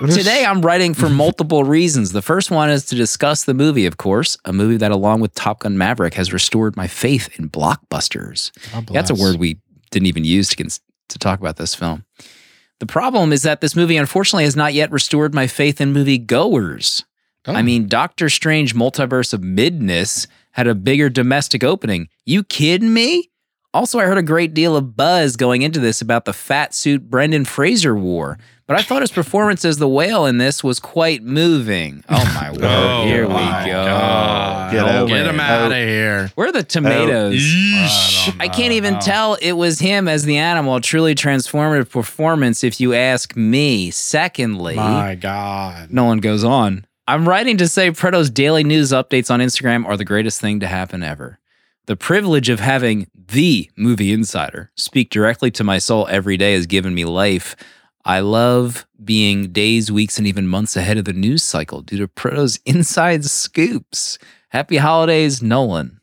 Today, 0.12 0.44
I'm 0.44 0.62
writing 0.62 0.94
for 0.94 1.08
multiple 1.08 1.62
reasons. 1.62 2.10
The 2.10 2.20
first 2.20 2.50
one 2.50 2.68
is 2.70 2.84
to 2.86 2.96
discuss 2.96 3.44
the 3.44 3.54
movie, 3.54 3.86
of 3.86 3.98
course, 3.98 4.36
a 4.44 4.52
movie 4.52 4.78
that, 4.78 4.90
along 4.90 5.20
with 5.20 5.32
Top 5.34 5.60
Gun 5.60 5.78
Maverick, 5.78 6.14
has 6.14 6.32
restored 6.32 6.76
my 6.76 6.88
faith 6.88 7.38
in 7.38 7.48
blockbusters. 7.48 8.50
God 8.72 8.88
That's 8.88 9.10
a 9.10 9.14
word 9.14 9.36
we 9.36 9.60
didn't 9.92 10.06
even 10.06 10.24
use 10.24 10.48
to, 10.48 10.56
cons- 10.56 10.80
to 11.10 11.20
talk 11.20 11.38
about 11.38 11.56
this 11.56 11.72
film. 11.72 12.04
The 12.80 12.86
problem 12.86 13.32
is 13.32 13.42
that 13.42 13.60
this 13.60 13.76
movie 13.76 13.96
unfortunately 13.96 14.42
has 14.42 14.56
not 14.56 14.74
yet 14.74 14.90
restored 14.90 15.32
my 15.32 15.46
faith 15.46 15.80
in 15.80 15.92
movie 15.92 16.18
goers. 16.18 17.04
Oh. 17.46 17.54
I 17.54 17.62
mean, 17.62 17.86
Doctor 17.86 18.28
Strange 18.28 18.74
Multiverse 18.74 19.32
of 19.32 19.44
Madness 19.44 20.26
had 20.50 20.66
a 20.66 20.74
bigger 20.74 21.08
domestic 21.08 21.62
opening. 21.62 22.08
You 22.26 22.42
kidding 22.42 22.92
me? 22.92 23.30
Also, 23.74 23.98
I 23.98 24.04
heard 24.04 24.18
a 24.18 24.22
great 24.22 24.52
deal 24.52 24.76
of 24.76 24.96
buzz 24.96 25.36
going 25.36 25.62
into 25.62 25.80
this 25.80 26.02
about 26.02 26.26
the 26.26 26.34
fat 26.34 26.74
suit 26.74 27.08
Brendan 27.08 27.46
Fraser 27.46 27.96
wore, 27.96 28.38
but 28.66 28.78
I 28.78 28.82
thought 28.82 29.00
his 29.00 29.10
performance 29.10 29.64
as 29.64 29.78
the 29.78 29.88
whale 29.88 30.26
in 30.26 30.36
this 30.36 30.62
was 30.62 30.78
quite 30.78 31.22
moving. 31.22 32.04
Oh 32.10 32.22
my 32.34 32.50
word! 32.52 32.60
Oh 32.64 33.04
Here 33.06 33.26
we 33.26 33.32
my 33.32 33.64
go. 33.64 33.72
God. 33.84 34.72
Get 34.72 34.84
out. 34.86 35.08
Get 35.08 35.26
him 35.26 35.40
out 35.40 35.72
of 35.72 35.78
here. 35.78 36.30
Where 36.34 36.48
are 36.48 36.52
the 36.52 36.62
tomatoes? 36.62 37.34
Yeesh. 37.40 38.36
I 38.38 38.48
can't 38.48 38.72
even 38.74 38.98
tell 38.98 39.34
it 39.40 39.52
was 39.52 39.78
him 39.78 40.06
as 40.06 40.24
the 40.24 40.36
animal. 40.36 40.78
Truly 40.80 41.14
transformative 41.14 41.88
performance, 41.90 42.62
if 42.62 42.78
you 42.78 42.92
ask 42.92 43.34
me. 43.36 43.90
Secondly, 43.90 44.76
My 44.76 45.14
God. 45.14 45.90
Nolan 45.90 46.20
goes 46.20 46.44
on. 46.44 46.84
I'm 47.08 47.28
writing 47.28 47.56
to 47.56 47.68
say 47.68 47.90
Proto's 47.90 48.30
daily 48.30 48.64
news 48.64 48.90
updates 48.92 49.30
on 49.30 49.40
Instagram 49.40 49.86
are 49.86 49.96
the 49.96 50.04
greatest 50.04 50.40
thing 50.40 50.60
to 50.60 50.66
happen 50.66 51.02
ever. 51.02 51.38
The 51.86 51.96
privilege 51.96 52.48
of 52.48 52.60
having 52.60 53.08
the 53.14 53.68
movie 53.76 54.12
insider 54.12 54.70
speak 54.76 55.10
directly 55.10 55.50
to 55.52 55.64
my 55.64 55.78
soul 55.78 56.06
every 56.08 56.36
day 56.36 56.52
has 56.52 56.66
given 56.66 56.94
me 56.94 57.04
life. 57.04 57.56
I 58.04 58.20
love 58.20 58.86
being 59.04 59.52
days, 59.52 59.90
weeks, 59.90 60.16
and 60.16 60.26
even 60.26 60.46
months 60.46 60.76
ahead 60.76 60.96
of 60.96 61.06
the 61.06 61.12
news 61.12 61.42
cycle 61.42 61.82
due 61.82 61.98
to 61.98 62.06
Proto's 62.08 62.60
inside 62.66 63.24
scoops. 63.24 64.18
Happy 64.50 64.76
holidays, 64.76 65.42
Nolan. 65.42 66.00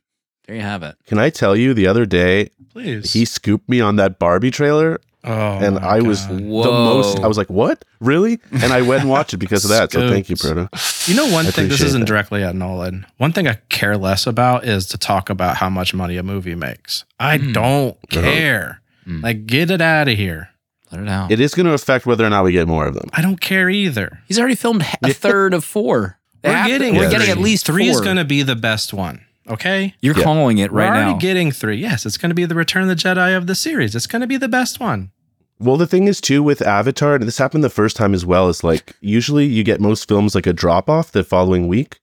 There 0.47 0.56
you 0.56 0.64
have 0.64 0.84
it. 0.84 0.95
Can 1.06 1.18
I 1.18 1.30
tell 1.30 1.56
you 1.56 1.73
the 1.73 1.88
other 1.88 2.06
day 2.06 2.49
Please. 2.72 3.14
he 3.14 3.23
scooped 3.23 3.69
me 3.69 3.80
on 3.80 3.95
that 3.97 4.19
Barbie 4.19 4.51
trailer 4.51 4.99
oh, 5.24 5.32
and 5.32 5.76
my 5.76 5.82
I 5.82 6.00
was 6.02 6.22
God. 6.26 6.38
the 6.38 6.41
most 6.44 7.20
I 7.20 7.28
was 7.28 7.38
like, 7.38 7.50
"What? 7.50 7.84
Really?" 8.00 8.40
And 8.52 8.72
I 8.74 8.82
went 8.82 9.02
and 9.02 9.10
watched 9.10 9.34
it 9.34 9.38
because 9.38 9.64
of 9.66 9.70
that. 9.72 9.91
So 9.91 10.10
thank 10.10 10.30
you, 10.30 10.36
Proto. 10.36 10.70
You 11.06 11.16
know, 11.16 11.32
one 11.32 11.46
I 11.48 11.52
thing, 11.52 11.68
this 11.70 11.82
isn't 11.82 12.02
that. 12.02 12.06
directly 12.08 12.44
at 12.44 12.56
Nolan. 12.56 13.06
One 13.18 13.32
thing 13.34 13.48
I 13.48 13.56
care 13.70 13.98
less 13.98 14.26
about 14.28 14.66
is 14.66 14.86
to 14.88 14.98
talk 14.98 15.30
about 15.30 15.58
how 15.58 15.70
much 15.70 15.94
money 15.94 16.18
a 16.18 16.24
movie 16.24 16.56
makes. 16.56 17.06
I 17.20 17.38
Mm. 17.38 17.54
don't 17.54 17.98
care. 18.10 18.82
Mm. 19.08 19.24
Like, 19.24 19.46
get 19.48 19.72
it 19.72 19.82
out 19.82 20.08
of 20.08 20.16
here. 20.18 20.50
Let 20.91 21.02
it 21.02 21.08
out. 21.10 21.32
It 21.32 21.40
is 21.40 21.54
going 21.54 21.66
to 21.68 21.74
affect 21.74 22.06
whether 22.06 22.26
or 22.26 22.30
not 22.30 22.44
we 22.44 22.52
get 22.52 22.68
more 22.68 22.86
of 22.88 22.94
them. 22.96 23.10
I 23.14 23.22
don't 23.22 23.40
care 23.41 23.70
either. 23.70 24.22
He's 24.28 24.40
already 24.40 24.56
filmed 24.56 24.84
a 25.04 25.14
third 25.14 25.54
of 25.54 25.64
four. 25.64 26.18
We're 26.44 26.52
Half- 26.54 26.68
getting 26.68 26.96
we're 26.96 27.04
Yeah, 27.04 27.10
getting 27.12 27.30
at 27.30 27.38
least 27.38 27.66
three 27.66 27.90
is 27.90 28.00
going 28.02 28.16
to 28.18 28.24
be 28.26 28.41
the 28.44 28.56
best 28.56 28.94
one. 28.94 29.22
Okay. 29.49 29.95
You're 30.01 30.15
Yeah. 30.17 30.23
calling 30.23 30.57
it 30.59 30.71
right 30.71 30.89
We're 30.89 30.95
already 30.95 31.11
now. 31.13 31.17
getting 31.17 31.51
three. 31.51 31.77
Yes, 31.77 32.05
it's 32.05 32.17
going 32.17 32.30
to 32.30 32.35
be 32.35 32.45
the 32.45 32.55
Return 32.55 32.84
of 32.84 32.89
the 32.89 32.95
Jedi 32.95 33.35
of 33.35 33.47
the 33.47 33.55
series. 33.55 33.95
It's 33.95 34.07
going 34.07 34.21
to 34.21 34.27
be 34.27 34.38
the 34.38 34.47
best 34.47 34.80
one. 34.80 35.11
Well, 35.59 35.76
the 35.76 35.88
thing 35.88 36.07
is 36.07 36.21
too 36.21 36.41
with 36.43 36.61
Avatar, 36.61 37.15
and 37.15 37.23
this 37.23 37.38
happened 37.38 37.63
the 37.63 37.69
first 37.69 37.97
time 37.97 38.13
as 38.13 38.26
well. 38.26 38.47
Is 38.47 38.63
like 38.63 38.95
usually 39.01 39.45
you 39.45 39.63
get 39.63 39.81
most 39.81 40.07
films 40.07 40.34
like 40.35 40.47
a 40.47 40.53
drop 40.53 40.89
off 40.89 41.11
the 41.11 41.23
following 41.23 41.67
week, 41.67 41.99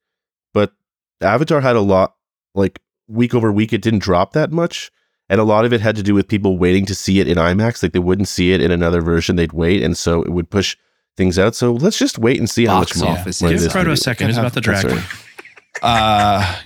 but 0.53 0.73
Avatar 1.23 1.63
had 1.63 1.75
a 1.77 1.81
lot 1.81 2.17
like 2.55 2.81
week 3.09 3.35
over 3.35 3.51
week. 3.51 3.73
It 3.73 3.81
didn't 3.81 4.01
drop 4.01 4.33
that 4.35 4.53
much, 4.53 4.91
and 5.31 5.41
a 5.41 5.45
lot 5.45 5.65
of 5.65 5.73
it 5.73 5.81
had 5.81 5.97
to 5.97 6.03
do 6.03 6.15
with 6.15 6.29
people 6.29 6.59
waiting 6.59 6.85
to 6.85 6.95
see 6.95 7.19
it 7.21 7.29
in 7.29 7.39
IMAX. 7.39 7.83
Like 7.83 7.93
they 7.93 7.99
wouldn't 7.99 8.29
see 8.29 8.53
it 8.53 8.61
in 8.61 8.71
another 8.71 9.01
version; 9.01 9.37
they'd 9.37 9.55
wait, 9.55 9.83
and 9.83 9.97
so 9.97 10.21
it 10.23 10.29
would 10.33 10.51
push 10.51 10.77
things 11.17 11.39
out. 11.39 11.55
So 11.55 11.73
let's 11.73 11.97
just 11.97 12.19
wait 12.19 12.39
and 12.39 12.51
see 12.51 12.67
how 12.67 12.81
Box 12.81 12.97
much 12.99 13.09
more. 13.09 13.17
office 13.19 13.41
money 13.41 13.55
is- 13.55 13.63
Give 13.63 13.65
this 13.69 13.73
Proto 13.73 13.87
a 13.87 13.89
movie- 13.93 14.01
second. 14.03 14.27
He's 14.27 14.37
Could 14.37 14.41
about 14.45 14.53
the 14.53 14.71
have- 14.73 14.83
dragon. 14.83 15.03
Uh, 15.83 16.57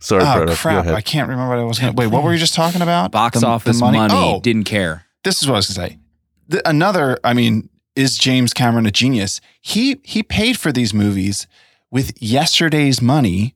Sorry, 0.00 0.22
oh 0.22 0.32
Proto. 0.32 0.46
Go 0.46 0.54
crap! 0.56 0.84
ahead. 0.84 0.94
I 0.94 1.00
can't 1.00 1.28
remember 1.28 1.48
what 1.54 1.58
I 1.60 1.64
was 1.64 1.78
going 1.78 1.92
to. 1.94 1.96
Wait, 2.00 2.08
what 2.08 2.22
were 2.22 2.32
you 2.32 2.38
just 2.38 2.54
talking 2.54 2.82
about? 2.82 3.12
Box 3.12 3.34
The- 3.36 3.40
the 3.40 3.46
office 3.46 3.80
money, 3.80 3.98
Oh, 4.10 4.40
didn't 4.40 4.64
care. 4.64 5.06
this 5.24 5.40
is 5.42 5.48
what 5.48 5.54
I 5.54 5.58
was 5.58 5.68
going 5.68 5.88
to 5.88 5.94
say. 5.94 6.00
The, 6.48 6.68
another, 6.68 7.18
I 7.24 7.32
mean, 7.34 7.68
is 7.96 8.16
James 8.18 8.52
Cameron 8.52 8.86
a 8.86 8.90
genius? 8.90 9.40
He 9.60 9.96
he 10.04 10.22
paid 10.22 10.58
for 10.58 10.70
these 10.72 10.92
movies 10.94 11.46
with 11.90 12.12
yesterday's 12.22 13.00
money, 13.02 13.54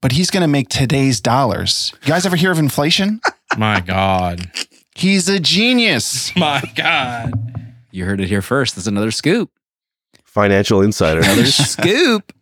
but 0.00 0.12
he's 0.12 0.30
going 0.30 0.40
to 0.42 0.48
make 0.48 0.68
today's 0.68 1.20
dollars. 1.20 1.92
You 2.02 2.08
guys 2.08 2.24
ever 2.26 2.36
hear 2.36 2.50
of 2.50 2.58
inflation? 2.58 3.20
My 3.58 3.80
God. 3.80 4.50
He's 4.94 5.28
a 5.28 5.38
genius. 5.38 6.34
My 6.36 6.62
God. 6.74 7.32
You 7.92 8.04
heard 8.06 8.20
it 8.20 8.28
here 8.28 8.42
first. 8.42 8.74
That's 8.76 8.86
another 8.86 9.10
scoop. 9.10 9.50
Financial 10.24 10.80
Insider. 10.82 11.20
Another 11.20 11.44
scoop. 11.46 12.32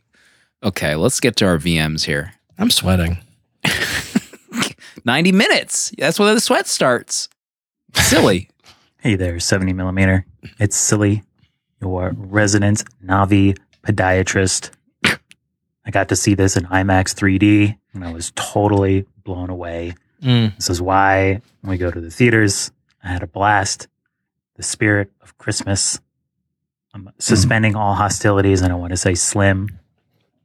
Okay, 0.63 0.95
let's 0.95 1.21
get 1.21 1.37
to 1.37 1.47
our 1.47 1.59
VMs 1.59 2.05
here. 2.05 2.33
I'm 2.59 2.71
sweating. 2.71 3.19
90 5.05 5.33
minutes. 5.33 5.93
That's 5.99 6.19
when 6.19 6.35
the 6.35 6.41
sweat 6.41 6.67
starts. 6.67 7.29
Silly. 7.95 8.49
Hey 9.05 9.17
there, 9.17 9.39
70 9.39 9.75
millimeter. 9.75 10.25
It's 10.59 10.77
Silly, 10.77 11.25
your 11.83 12.15
resident 12.17 12.85
Na'vi 13.05 13.55
podiatrist. 13.83 14.71
I 15.05 15.91
got 15.91 16.09
to 16.09 16.17
see 16.17 16.33
this 16.33 16.57
in 16.57 16.65
IMAX 16.65 17.15
3D 17.15 17.77
and 17.93 18.03
I 18.03 18.11
was 18.11 18.33
totally 18.35 19.05
blown 19.23 19.51
away. 19.51 19.95
Mm. 20.23 20.57
This 20.57 20.71
is 20.71 20.81
why 20.81 21.43
when 21.61 21.71
we 21.71 21.77
go 21.77 21.91
to 21.91 22.01
the 22.01 22.11
theaters, 22.11 22.71
I 23.03 23.09
had 23.09 23.23
a 23.23 23.27
blast. 23.27 23.89
The 24.57 24.63
spirit 24.63 25.11
of 25.21 25.37
Christmas. 25.37 26.01
I'm 26.95 27.11
suspending 27.19 27.77
all 27.77 27.95
hostilities 27.95 28.63
and 28.63 28.73
I 28.73 28.77
want 28.77 28.93
to 28.93 28.97
say 28.97 29.15
slim, 29.15 29.81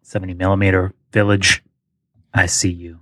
70 0.02 0.34
millimeter 0.34 0.92
village. 1.14 1.64
I 2.34 2.48
see 2.48 2.72
you. 2.72 3.00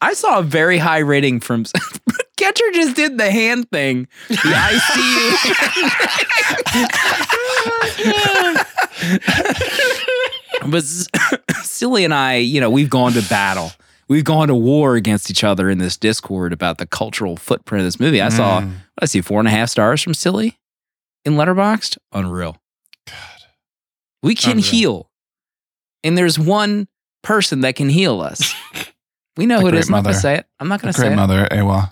I 0.00 0.12
saw 0.14 0.38
a 0.38 0.42
very 0.42 0.78
high 0.78 0.98
rating 0.98 1.40
from 1.40 1.64
Catcher 2.36 2.64
just 2.74 2.96
did 2.96 3.16
the 3.16 3.30
hand 3.30 3.70
thing. 3.70 4.06
The 4.28 4.38
I 4.44 4.78
see 4.92 5.30
you. 10.64 10.68
but 10.70 10.84
Silly 11.62 12.04
and 12.04 12.14
I, 12.14 12.36
you 12.36 12.60
know, 12.60 12.70
we've 12.70 12.90
gone 12.90 13.12
to 13.12 13.22
battle. 13.28 13.72
We've 14.08 14.24
gone 14.24 14.48
to 14.48 14.54
war 14.54 14.96
against 14.96 15.30
each 15.30 15.44
other 15.44 15.70
in 15.70 15.78
this 15.78 15.96
Discord 15.96 16.52
about 16.52 16.78
the 16.78 16.86
cultural 16.86 17.36
footprint 17.36 17.80
of 17.80 17.86
this 17.86 17.98
movie. 17.98 18.20
I 18.20 18.28
saw, 18.28 18.60
Mm. 18.60 18.66
what 18.66 18.74
I 19.02 19.06
see, 19.06 19.20
four 19.22 19.38
and 19.38 19.48
a 19.48 19.50
half 19.50 19.70
stars 19.70 20.02
from 20.02 20.14
Silly 20.14 20.58
in 21.24 21.34
Letterboxd. 21.34 21.96
Unreal. 22.12 22.58
God. 23.06 23.16
We 24.22 24.34
can 24.34 24.58
Unreal. 24.58 24.70
heal. 24.70 25.10
And 26.02 26.18
there's 26.18 26.38
one 26.38 26.86
person 27.24 27.62
that 27.62 27.74
can 27.74 27.88
heal 27.88 28.20
us. 28.20 28.54
We 29.36 29.46
know 29.46 29.56
The 29.56 29.62
who 29.62 29.66
it 29.66 29.74
is. 29.74 29.88
great 29.88 29.88
is. 29.88 29.90
I'm 29.90 29.96
not 29.96 30.04
going 30.04 30.14
to 30.14 30.20
say 30.20 30.34
it. 30.36 30.46
I'm 30.60 30.68
not 30.68 30.80
going 30.80 30.92
to 30.94 30.96
say 31.00 31.06
Great 31.08 31.12
it. 31.14 31.16
mother, 31.16 31.48
Eywa. 31.50 31.90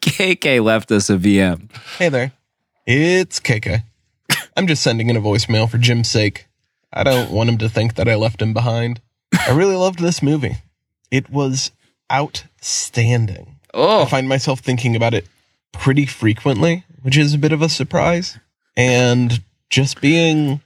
KK 0.00 0.64
left 0.64 0.90
us 0.90 1.10
a 1.10 1.16
VM. 1.18 1.70
Hey 1.98 2.08
there. 2.08 2.32
It's 2.86 3.38
KK. 3.38 3.82
I'm 4.56 4.66
just 4.66 4.82
sending 4.82 5.10
in 5.10 5.16
a 5.16 5.20
voicemail 5.20 5.70
for 5.70 5.76
Jim's 5.76 6.08
sake. 6.10 6.46
I 6.92 7.02
don't 7.04 7.30
want 7.30 7.50
him 7.50 7.58
to 7.58 7.68
think 7.68 7.96
that 7.96 8.08
I 8.08 8.14
left 8.14 8.40
him 8.40 8.54
behind. 8.54 9.02
I 9.46 9.52
really 9.54 9.76
loved 9.76 9.98
this 9.98 10.22
movie. 10.22 10.56
It 11.10 11.28
was 11.30 11.70
outstanding. 12.10 13.56
Oh. 13.74 14.00
I 14.00 14.02
Oh, 14.02 14.06
find 14.06 14.28
myself 14.28 14.60
thinking 14.60 14.96
about 14.96 15.12
it 15.14 15.26
pretty 15.72 16.06
frequently, 16.06 16.84
which 17.02 17.16
is 17.18 17.34
a 17.34 17.38
bit 17.38 17.52
of 17.52 17.60
a 17.62 17.68
surprise. 17.68 18.38
And 18.76 19.42
just 19.68 20.00
being 20.00 20.62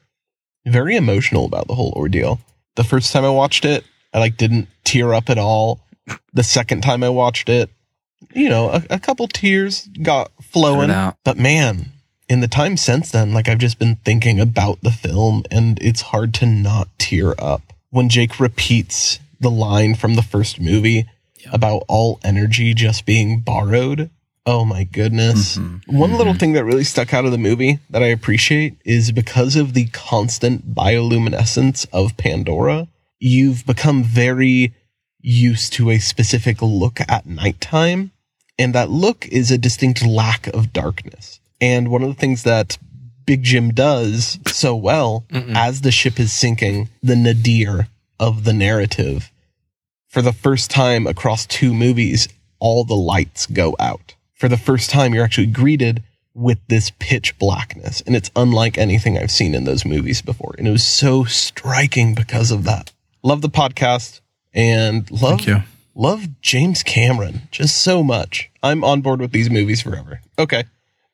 very 0.67 0.97
emotional 0.97 1.45
about 1.45 1.67
the 1.67 1.75
whole 1.75 1.93
ordeal. 1.97 2.41
The 2.77 2.85
first 2.85 3.13
time 3.13 3.25
I 3.25 3.31
watched 3.31 3.65
it, 3.65 3.85
I 4.13 4.19
like 4.19 4.37
didn't 4.37 4.69
tear 4.85 5.15
up 5.15 5.31
at 5.31 5.39
all. 5.39 5.81
The 6.33 6.43
second 6.43 6.83
time 6.83 7.03
I 7.03 7.09
watched 7.09 7.49
it, 7.49 7.71
you 8.35 8.49
know, 8.49 8.71
a, 8.71 8.83
a 8.91 8.99
couple 8.99 9.29
tears 9.29 9.89
got 10.03 10.31
flowing. 10.43 10.91
out. 10.91 11.17
But 11.25 11.39
man, 11.39 11.93
in 12.29 12.41
the 12.41 12.49
time 12.49 12.77
since 12.77 13.11
then, 13.11 13.33
like 13.33 13.49
I've 13.49 13.59
just 13.59 13.79
been 13.79 13.97
thinking 13.97 14.41
about 14.41 14.81
the 14.83 14.91
film 14.91 15.45
and 15.51 15.79
it's 15.81 16.03
hard 16.03 16.35
to 16.35 16.47
not 16.47 16.89
tear 16.99 17.35
up. 17.39 17.73
When 17.91 18.09
Jake 18.09 18.41
repeats 18.41 19.21
the 19.41 19.51
line 19.51 19.95
from 19.95 20.15
the 20.15 20.23
first 20.23 20.61
movie 20.61 21.07
about 21.53 21.85
all 21.89 22.19
energy 22.25 22.75
just 22.75 23.07
being 23.07 23.41
borrowed. 23.41 24.11
Oh 24.47 24.65
my 24.65 24.85
goodness. 24.85 25.57
Mm-hmm. 25.57 25.99
One 25.99 26.13
little 26.19 26.35
thing 26.35 26.53
that 26.53 26.65
really 26.65 26.85
stuck 26.85 27.15
out 27.15 27.25
of 27.25 27.33
the 27.33 27.39
movie 27.39 27.79
that 27.89 28.03
I 28.03 28.09
appreciate 28.09 28.77
is 28.85 29.11
because 29.11 29.57
of 29.57 29.73
the 29.73 29.87
constant 29.87 30.75
bioluminescence 30.75 31.87
of 31.93 32.17
Pandora, 32.19 32.89
you've 33.19 33.65
become 33.65 34.05
very 34.05 34.75
used 35.21 35.73
to 35.75 35.89
a 35.91 35.99
specific 35.99 36.61
look 36.61 37.01
at 37.09 37.25
nighttime. 37.25 38.11
And 38.59 38.75
that 38.75 38.91
look 38.91 39.27
is 39.29 39.51
a 39.51 39.59
distinct 39.59 40.05
lack 40.05 40.47
of 40.49 40.73
darkness. 40.73 41.41
And 41.61 41.89
one 41.89 42.03
of 42.03 42.09
the 42.09 42.21
things 42.21 42.43
that 42.43 42.77
Big 43.25 43.43
Jim 43.43 43.73
does 43.73 44.39
so 44.47 44.77
well 44.77 45.25
as 45.33 45.81
the 45.81 45.91
ship 45.91 46.21
is 46.21 46.33
sinking, 46.33 46.91
the 47.03 47.17
nadir 47.17 47.89
of 48.21 48.45
the 48.45 48.53
narrative, 48.53 49.33
for 50.09 50.21
the 50.21 50.33
first 50.33 50.71
time 50.71 51.07
across 51.07 51.47
two 51.47 51.73
movies, 51.73 52.29
all 52.59 52.85
the 52.85 52.95
lights 52.95 53.47
go 53.47 53.75
out. 53.81 54.15
For 54.45 54.49
the 54.51 54.59
first 54.59 54.91
time, 54.91 55.15
you're 55.15 55.25
actually 55.25 55.47
greeted 55.47 56.03
with 56.35 56.59
this 56.69 56.93
pitch 56.99 57.39
blackness. 57.39 58.03
And 58.03 58.15
it's 58.15 58.31
unlike 58.37 58.77
anything 58.77 59.17
I've 59.17 59.31
seen 59.31 59.55
in 59.55 59.65
those 59.65 59.87
movies 59.87 60.21
before. 60.21 60.55
And 60.59 60.69
it 60.69 60.71
was 60.71 60.87
so 60.87 61.25
striking 61.25 62.15
because 62.15 62.51
of 62.51 62.65
that. 62.65 62.93
Love 63.23 63.41
the 63.41 63.49
podcast 63.49 64.21
and 64.53 65.11
love 65.11 65.39
Thank 65.39 65.47
you. 65.47 65.63
love 65.95 66.27
James 66.43 66.83
Cameron 66.83 67.49
just 67.53 67.79
so 67.79 68.03
much. 68.05 68.51
I'm 68.63 68.85
on 68.85 69.01
board 69.01 69.23
with 69.23 69.33
these 69.33 69.49
movies 69.49 69.81
forever. 69.81 70.21
Okay. 70.39 70.65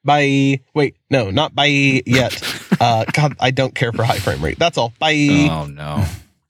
Bye. 0.02 0.59
Wait, 0.74 0.97
no, 1.09 1.31
not 1.31 1.55
bye 1.55 1.66
yet. 2.05 2.43
uh, 2.81 3.05
God, 3.12 3.36
I 3.39 3.52
don't 3.52 3.77
care 3.77 3.93
for 3.93 4.02
high 4.02 4.19
frame 4.19 4.43
rate. 4.44 4.59
That's 4.59 4.77
all. 4.77 4.93
Bye. 4.98 5.47
Oh 5.48 5.66
no. 5.66 6.05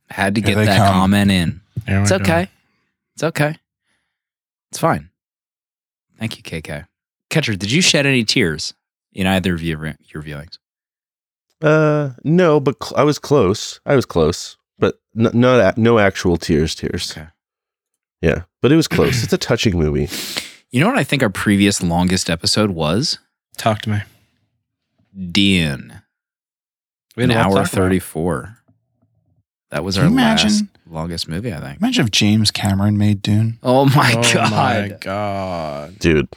Had 0.08 0.34
to 0.36 0.40
Here 0.40 0.54
get 0.54 0.54
they 0.60 0.64
that 0.64 0.78
come. 0.78 0.94
comment 0.94 1.30
in. 1.30 1.60
Here 1.86 2.00
It's 2.00 2.10
we 2.10 2.16
go. 2.16 2.22
okay. 2.24 2.48
It's 3.16 3.22
okay. 3.22 3.54
It's 4.70 4.78
fine. 4.78 5.09
Thank 6.20 6.36
you, 6.36 6.42
KK. 6.44 6.86
Catcher, 7.30 7.56
did 7.56 7.72
you 7.72 7.80
shed 7.82 8.06
any 8.06 8.22
tears 8.24 8.74
in 9.12 9.26
either 9.26 9.54
of 9.54 9.62
your, 9.62 9.96
your 10.04 10.22
viewings? 10.22 10.58
Uh, 11.62 12.10
no, 12.24 12.60
but 12.60 12.76
cl- 12.82 13.00
I 13.00 13.02
was 13.04 13.18
close. 13.18 13.80
I 13.86 13.96
was 13.96 14.06
close, 14.06 14.56
but 14.78 15.00
n- 15.18 15.30
not 15.34 15.76
a- 15.76 15.80
no 15.80 15.98
actual 15.98 16.36
tears. 16.36 16.74
Tears. 16.74 17.10
Okay. 17.12 17.26
Yeah, 18.20 18.42
but 18.62 18.70
it 18.70 18.76
was 18.76 18.86
close. 18.88 19.24
it's 19.24 19.32
a 19.32 19.38
touching 19.38 19.78
movie. 19.78 20.08
You 20.70 20.80
know 20.80 20.86
what 20.88 20.98
I 20.98 21.04
think 21.04 21.22
our 21.22 21.30
previous 21.30 21.82
longest 21.82 22.28
episode 22.30 22.70
was? 22.70 23.18
Talk 23.56 23.80
to 23.82 23.90
me. 23.90 23.98
Dean. 25.32 26.02
We 27.16 27.24
An 27.24 27.30
had 27.30 27.46
a 27.46 27.48
lot 27.48 27.52
to 27.54 27.58
hour 27.58 27.64
talk 27.64 27.72
about. 27.72 27.82
34. 27.82 28.56
That 29.70 29.84
was 29.84 29.96
Can 29.96 30.04
our 30.04 30.10
you 30.10 30.16
last 30.16 30.44
imagine? 30.44 30.68
Longest 30.90 31.28
movie, 31.28 31.52
I 31.54 31.60
think. 31.60 31.80
Imagine 31.80 32.04
if 32.06 32.10
James 32.10 32.50
Cameron 32.50 32.98
made 32.98 33.22
Dune. 33.22 33.58
Oh 33.62 33.84
my 33.86 34.12
god. 34.14 34.26
oh 34.26 34.32
God. 34.34 34.50
my 34.50 34.96
god. 35.00 35.98
dude. 35.98 36.28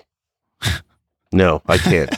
No, 1.32 1.64
I 1.68 1.80
can't. 1.80 2.16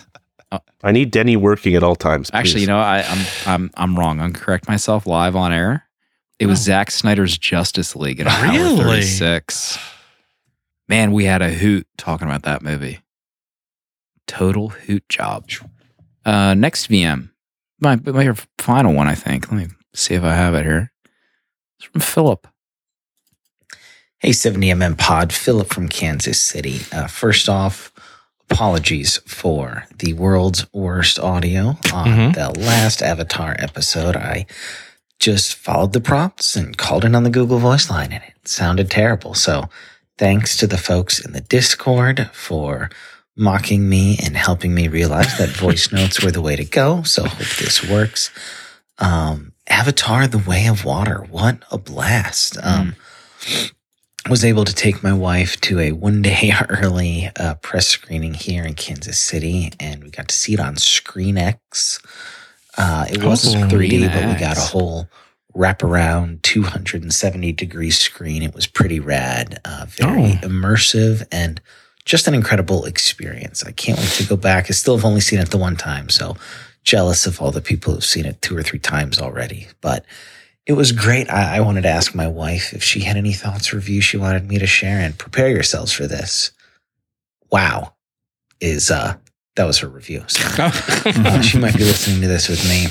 Oh. 0.52 0.60
I 0.84 0.92
need 0.92 1.10
Denny 1.10 1.38
working 1.38 1.74
at 1.76 1.84
all 1.84 1.96
times. 1.96 2.30
Actually, 2.34 2.62
you 2.62 2.68
know, 2.68 2.78
I, 2.80 3.02
I'm 3.02 3.26
I'm 3.48 3.72
I'm 3.78 3.96
wrong. 3.98 4.20
I'm 4.20 4.34
correct 4.34 4.68
myself 4.68 5.08
live 5.08 5.36
on 5.38 5.54
air. 5.54 5.88
It 6.38 6.48
was 6.48 6.60
Oh. 6.60 6.64
Zack 6.64 6.92
Snyder's 6.92 7.38
Justice 7.38 7.96
League 7.96 8.20
at 8.20 8.28
hour 8.28 8.52
Really? 8.52 8.78
36. 9.02 9.80
Man, 10.90 11.14
we 11.14 11.24
had 11.24 11.42
a 11.42 11.50
hoot 11.50 11.88
talking 11.98 12.28
about 12.28 12.44
that 12.44 12.62
movie. 12.62 13.00
Total 14.28 14.68
hoot 14.70 15.08
job. 15.08 15.50
Uh, 16.26 16.54
next 16.56 16.88
VM, 16.90 17.30
my 17.80 17.96
my 17.96 18.34
final 18.58 18.94
one, 18.94 19.08
I 19.08 19.16
think. 19.16 19.50
Let 19.52 19.58
me 19.58 19.68
see 19.94 20.14
if 20.16 20.24
I 20.24 20.36
have 20.36 20.54
it 20.56 20.66
here. 20.66 20.92
It's 21.80 21.88
from 21.88 22.02
Philip. 22.02 22.48
Hey, 24.20 24.30
70mm 24.32 24.98
Pod, 24.98 25.34
Philip 25.34 25.68
from 25.68 25.88
Kansas 25.90 26.40
City. 26.42 26.82
Uh, 26.92 27.08
first 27.08 27.50
off, 27.50 27.92
apologies 28.50 29.18
for 29.28 29.86
the 30.00 30.14
world's 30.14 30.66
worst 30.74 31.20
audio 31.20 31.78
on 31.94 32.08
Mhm. 32.08 32.34
the 32.36 32.60
last 32.60 33.02
Avatar 33.02 33.56
episode. 33.60 34.16
I 34.16 34.46
just 35.20 35.56
followed 35.56 35.94
the 35.94 36.02
prompts 36.02 36.56
and 36.56 36.78
called 36.78 37.06
in 37.06 37.16
on 37.16 37.24
the 37.24 37.30
Google 37.30 37.60
Voice 37.60 37.90
line, 37.90 38.12
and 38.12 38.24
it 38.24 38.48
sounded 38.48 38.90
terrible. 38.90 39.34
So, 39.34 39.70
thanks 40.18 40.56
to 40.58 40.68
the 40.68 40.78
folks 40.78 41.20
in 41.20 41.34
the 41.34 41.42
Discord 41.42 42.30
for 42.34 42.90
mocking 43.36 43.90
me 43.90 44.18
and 44.24 44.38
helping 44.38 44.74
me 44.74 44.88
realize 44.88 45.38
that 45.38 45.50
voice 45.50 45.92
notes 45.92 46.22
were 46.22 46.32
the 46.32 46.42
way 46.42 46.56
to 46.56 46.66
go. 46.66 47.04
So, 47.04 47.26
hope 47.26 47.48
this 47.58 47.84
works. 47.84 48.30
Um, 48.98 49.52
Avatar: 49.68 50.28
The 50.28 50.38
Way 50.38 50.68
of 50.68 50.86
Water. 50.86 51.26
What 51.30 51.60
a 51.72 51.78
blast! 51.78 52.58
Um, 52.62 52.96
was 54.30 54.44
able 54.44 54.66
to 54.66 54.74
take 54.74 55.04
my 55.04 55.14
wife 55.14 55.60
to 55.62 55.80
a 55.80 55.92
one 55.92 56.22
day 56.22 56.52
early 56.70 57.30
uh, 57.40 57.56
press 57.56 57.88
screening 57.88 58.34
here 58.34 58.64
in 58.64 58.74
Kansas 58.76 59.20
City, 59.20 59.72
and 59.80 60.04
we 60.04 60.10
got 60.10 60.28
to 60.30 60.36
see 60.36 60.54
it 60.54 60.60
on 60.60 60.76
ScreenX. 60.76 62.04
Uh, 62.78 63.06
it 63.10 63.24
was 63.24 63.56
Oh, 63.56 63.60
3D, 63.60 64.08
but 64.12 64.26
we 64.26 64.34
got 64.40 64.58
a 64.58 64.60
ScreenX. 64.60 64.70
whole 64.72 65.10
wraparound 65.56 66.42
270 66.42 67.52
degree 67.54 67.92
screen. 67.92 68.44
It 68.44 68.54
was 68.54 68.68
pretty 68.68 69.00
rad, 69.00 69.62
uh, 69.64 69.86
very 69.88 70.34
Oh. 70.44 70.48
immersive, 70.48 71.26
and 71.32 71.62
just 72.04 72.28
an 72.28 72.34
incredible 72.34 72.86
experience. 72.86 73.64
I 73.64 73.72
can't 73.72 73.98
wait 73.98 74.10
to 74.12 74.26
go 74.26 74.36
back. 74.36 74.66
I 74.70 74.74
still 74.74 74.96
have 74.98 75.06
only 75.06 75.22
seen 75.22 75.40
it 75.40 75.50
the 75.52 75.58
one 75.58 75.76
time, 75.78 76.10
so 76.10 76.36
jealous 76.86 77.26
of 77.26 77.42
all 77.42 77.52
the 77.52 77.62
people 77.62 77.94
who've 77.94 78.06
seen 78.06 78.26
it 78.26 78.42
two 78.42 78.56
or 78.56 78.64
three 78.64 78.80
times 78.80 79.20
already. 79.20 79.68
But 79.82 80.06
it 80.66 80.74
was 80.74 80.92
great. 80.92 81.30
I, 81.30 81.58
I 81.58 81.60
wanted 81.62 81.82
to 81.82 81.90
ask 81.90 82.16
my 82.16 82.28
wife 82.28 82.74
if 82.74 82.82
she 82.84 83.02
had 83.02 83.18
any 83.18 83.34
thoughts 83.34 83.74
or 83.74 83.80
views 83.80 84.04
she 84.04 84.18
wanted 84.18 84.48
me 84.48 84.58
to 84.60 84.68
share 84.68 85.00
and 85.00 85.18
prepare 85.18 85.50
yourselves 85.50 85.92
for 85.92 86.08
this. 86.08 86.52
Wow. 87.52 87.94
Is 88.62 88.90
uh 88.90 89.18
that 89.58 89.66
was 89.66 89.80
her 89.80 89.88
review. 89.88 90.24
So 90.28 90.44
uh, 90.64 91.42
she 91.42 91.58
might 91.60 91.76
be 91.78 91.84
listening 91.84 92.22
to 92.22 92.28
this 92.28 92.48
with 92.50 92.64
me. 92.68 92.88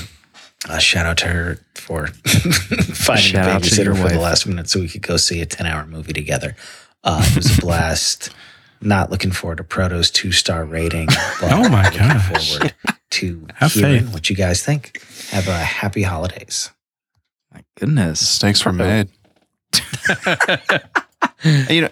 Uh, 0.67 0.79
shout 0.79 1.05
out 1.05 1.17
to 1.17 1.27
her 1.27 1.59
for 1.75 2.07
finding 2.87 3.23
Shout 3.25 3.47
a 3.47 3.51
out 3.51 3.63
to 3.63 3.83
your 3.83 3.93
babysitter 3.93 4.01
for 4.01 4.09
the 4.09 4.19
last 4.19 4.47
minute 4.47 4.67
so 4.69 4.79
we 4.79 4.87
could 4.87 5.01
go 5.03 5.15
see 5.17 5.41
a 5.41 5.45
10 5.45 5.65
hour 5.67 5.85
movie 5.85 6.13
together. 6.13 6.55
Uh, 7.03 7.23
it 7.27 7.35
was 7.35 7.57
a 7.57 7.61
blast. 7.61 8.29
Not 8.81 9.11
looking 9.11 9.31
forward 9.31 9.57
to 9.57 9.63
Proto's 9.63 10.09
two 10.11 10.31
star 10.31 10.65
rating. 10.65 11.07
But 11.39 11.51
Oh 11.51 11.69
my 11.69 11.89
gosh. 11.91 12.55
forward 12.57 12.73
to 13.19 13.45
Have 13.55 13.73
hearing 13.73 14.05
faith. 14.05 14.13
what 14.13 14.29
you 14.29 14.35
guys 14.35 14.63
think. 14.63 15.01
Have 15.31 15.47
a 15.47 15.57
happy 15.57 16.03
holidays. 16.03 16.71
My 17.53 17.63
goodness. 17.79 18.25
Stakes 18.27 18.63
were 18.65 18.73
made. 18.73 19.09
you 21.69 21.81
know, 21.81 21.89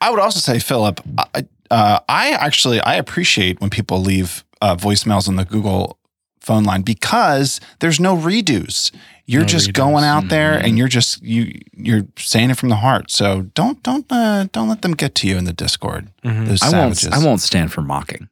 I 0.00 0.10
would 0.10 0.20
also 0.20 0.38
say, 0.40 0.58
Philip, 0.58 1.00
I, 1.34 1.46
uh, 1.70 2.00
I 2.08 2.30
actually 2.30 2.80
I 2.80 2.94
appreciate 2.94 3.60
when 3.60 3.70
people 3.70 4.00
leave 4.00 4.44
uh, 4.60 4.76
voicemails 4.76 5.28
on 5.28 5.36
the 5.36 5.44
Google 5.44 5.98
phone 6.40 6.64
line 6.64 6.82
because 6.82 7.60
there's 7.80 8.00
no 8.00 8.16
redos. 8.16 8.90
You're 9.26 9.42
No 9.42 9.46
just 9.48 9.68
redos. 9.70 9.74
going 9.74 10.04
out 10.04 10.28
there 10.28 10.58
Mhm. 10.58 10.64
and 10.64 10.78
you're 10.78 10.88
just 10.88 11.22
you 11.22 11.60
you're 11.76 12.06
saying 12.16 12.50
it 12.50 12.56
from 12.56 12.70
the 12.70 12.76
heart. 12.76 13.10
So 13.10 13.42
don't 13.54 13.82
don't 13.82 14.06
uh, 14.10 14.46
don't 14.52 14.68
let 14.68 14.80
them 14.82 14.92
get 14.94 15.14
to 15.16 15.26
you 15.28 15.36
in 15.36 15.44
the 15.44 15.52
Discord. 15.52 16.08
Mhm. 16.24 16.46
Those 16.46 16.62
I 16.62 16.70
won't. 16.70 16.96
savages. 16.96 17.20
I 17.22 17.24
won't 17.24 17.40
stand 17.42 17.70
for 17.72 17.82
mocking. 17.82 18.28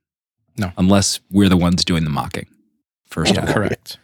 No. 0.58 0.72
unless 0.78 1.20
we're 1.30 1.48
the 1.48 1.56
ones 1.56 1.84
doing 1.84 2.04
the 2.04 2.10
mocking. 2.10 2.46
First 3.08 3.36
of 3.36 3.44
all, 3.46 3.52
Correct. 3.52 3.98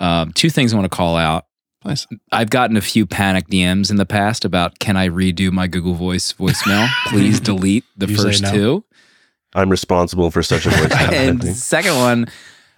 um, 0.00 0.32
two 0.32 0.50
things 0.50 0.72
I 0.72 0.76
want 0.76 0.90
to 0.90 0.96
call 0.96 1.16
out. 1.16 1.46
Please. 1.80 2.06
I've 2.30 2.50
gotten 2.50 2.76
a 2.76 2.80
few 2.80 3.06
panic 3.06 3.48
DMs 3.48 3.90
in 3.90 3.96
the 3.96 4.06
past 4.06 4.44
about 4.44 4.78
can 4.78 4.96
I 4.96 5.08
redo 5.08 5.50
my 5.50 5.66
Google 5.66 5.94
Voice 5.94 6.32
voicemail? 6.32 6.88
Please 7.08 7.40
delete 7.50 7.84
the 7.96 8.06
You 8.06 8.16
first 8.16 8.42
no. 8.42 8.52
two. 8.52 8.84
I'm 9.54 9.68
responsible 9.68 10.30
for 10.30 10.42
such 10.42 10.64
a 10.66 10.70
voice. 10.70 10.80
and 10.92 11.38
happening. 11.42 11.54
second 11.54 11.96
one, 11.96 12.26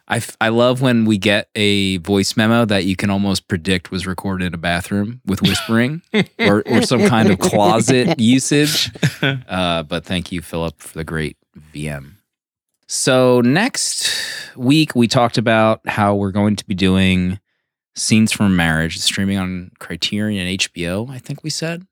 I, 0.09 0.17
f- 0.17 0.37
I 0.41 0.49
love 0.49 0.81
when 0.81 1.05
we 1.05 1.19
get 1.19 1.49
a 1.55 1.99
voice 1.99 2.37
memo 2.37 2.65
that 2.65 2.85
you 2.87 2.97
can 2.97 3.11
almost 3.11 3.47
predict 3.47 3.91
was 3.91 4.07
recorded 4.07 4.47
in 4.47 4.55
a 4.55 4.59
bathroom 4.59 5.21
with 5.27 5.41
whispering 5.43 6.03
or, 6.39 6.63
or 6.67 6.83
some 6.83 7.07
kind 7.07 7.31
of 7.31 7.39
closet 7.39 8.19
usage. 8.19 8.91
Uh, 9.23 9.83
but 9.83 10.05
thank 10.05 10.33
you, 10.33 10.41
Philip, 10.41 10.81
for 10.81 10.97
the 10.99 11.05
great 11.05 11.37
VM. 11.75 12.14
So 12.95 13.41
next 13.41 14.09
week 14.55 14.95
we 14.95 15.09
talked 15.09 15.37
about 15.37 15.81
how 15.85 16.15
we're 16.15 16.31
going 16.31 16.55
to 16.55 16.65
be 16.65 16.77
doing 16.77 17.41
scenes 17.97 18.31
from 18.31 18.55
marriage 18.55 18.99
streaming 18.99 19.37
on 19.37 19.73
Criterion 19.81 20.47
and 20.47 20.61
HBO. 20.61 21.11
I 21.11 21.19
think 21.19 21.43
we 21.43 21.51
said 21.51 21.85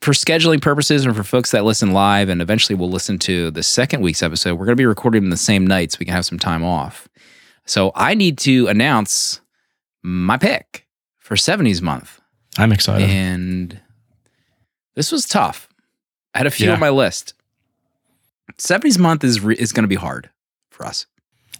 for 0.00 0.12
scheduling 0.12 0.62
purposes 0.62 1.04
and 1.04 1.16
for 1.16 1.24
folks 1.24 1.50
that 1.50 1.64
listen 1.64 1.90
live 1.90 2.28
and 2.28 2.40
eventually 2.40 2.76
will 2.76 2.88
listen 2.88 3.18
to 3.18 3.50
the 3.50 3.64
second 3.64 4.00
week's 4.02 4.22
episode, 4.22 4.54
we're 4.56 4.64
going 4.66 4.76
to 4.76 4.80
be 4.80 4.86
recording 4.86 5.28
the 5.28 5.36
same 5.36 5.66
night 5.66 5.90
so 5.90 5.96
we 5.98 6.06
can 6.06 6.14
have 6.14 6.24
some 6.24 6.38
time 6.38 6.62
off. 6.62 7.08
So 7.66 7.90
I 7.96 8.14
need 8.14 8.38
to 8.38 8.68
announce 8.68 9.40
my 10.04 10.36
pick 10.36 10.86
for 11.18 11.34
70s 11.34 11.82
month. 11.82 12.20
I'm 12.58 12.70
excited. 12.70 13.10
And 13.10 13.80
this 14.94 15.10
was 15.10 15.26
tough. 15.26 15.68
I 16.32 16.38
had 16.38 16.46
a 16.46 16.50
few 16.52 16.68
Yeah. 16.68 16.74
on 16.74 16.80
my 16.80 16.90
list. 16.90 17.34
70s 18.56 19.00
month 19.00 19.24
is 19.24 19.40
re- 19.40 19.56
is 19.58 19.72
going 19.72 19.82
to 19.82 19.88
be 19.88 19.96
hard 19.96 20.30
for 20.74 20.84
us. 20.86 21.06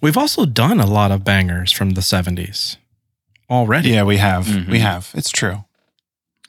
We've 0.01 0.17
also 0.17 0.45
done 0.45 0.79
a 0.79 0.85
lot 0.85 1.11
of 1.11 1.23
bangers 1.23 1.71
from 1.71 1.91
the 1.91 2.01
70s 2.01 2.77
already. 3.49 3.89
Yeah, 3.91 4.03
we 4.03 4.17
have. 4.17 4.45
Mhm. 4.45 4.69
We 4.69 4.79
have. 4.79 5.09
It's 5.15 5.31
true. 5.31 5.63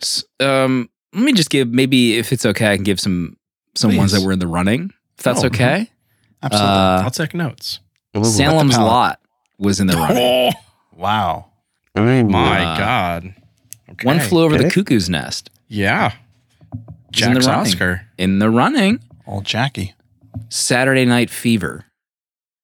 S- 0.02 0.24
Um, 0.40 0.90
let 1.14 1.22
me 1.22 1.32
just 1.32 1.48
give 1.51 1.68
maybe 1.68 2.16
if 2.18 2.32
it's 2.32 2.44
okay, 2.44 2.72
I 2.72 2.76
can 2.76 2.84
give 2.84 3.01
some 3.01 3.36
some 3.74 3.94
ones 3.97 4.12
that 4.12 4.22
were 4.22 4.32
in 4.32 4.38
the 4.38 4.47
running. 4.47 4.90
If 5.18 5.24
that's 5.24 5.43
Oh, 5.44 5.47
okay. 5.47 5.90
Absolutely. 6.43 6.70
Uh, 6.74 7.02
I'll 7.02 7.10
take 7.10 7.34
notes. 7.34 7.80
Salem's 8.22 8.74
palate. 8.74 8.90
Lot 8.90 9.20
was 9.59 9.80
in 9.80 9.86
the 9.86 9.97
running. 9.97 10.52
wow. 10.97 11.47
I 11.94 12.01
mean, 12.01 12.30
My 12.30 12.60
Uh, 12.64 12.78
God. 12.78 13.34
Okay. 13.90 14.06
One 14.06 14.20
flew 14.20 14.43
over 14.44 14.59
the 14.59 14.66
Okay. 14.66 14.74
cuckoo's 14.74 15.09
nest 15.09 15.48
Yeah. 15.68 16.12
He's 17.14 17.26
in 17.26 17.32
the 17.34 17.40
Jack's 17.40 17.47
running. 17.47 17.66
Oscar. 17.72 18.06
in 18.18 18.38
the 18.38 18.51
running. 18.51 19.01
Old 19.26 19.44
Jackie. 19.47 19.94
Saturday 20.51 21.05
Night 21.06 21.30
Fever, 21.30 21.85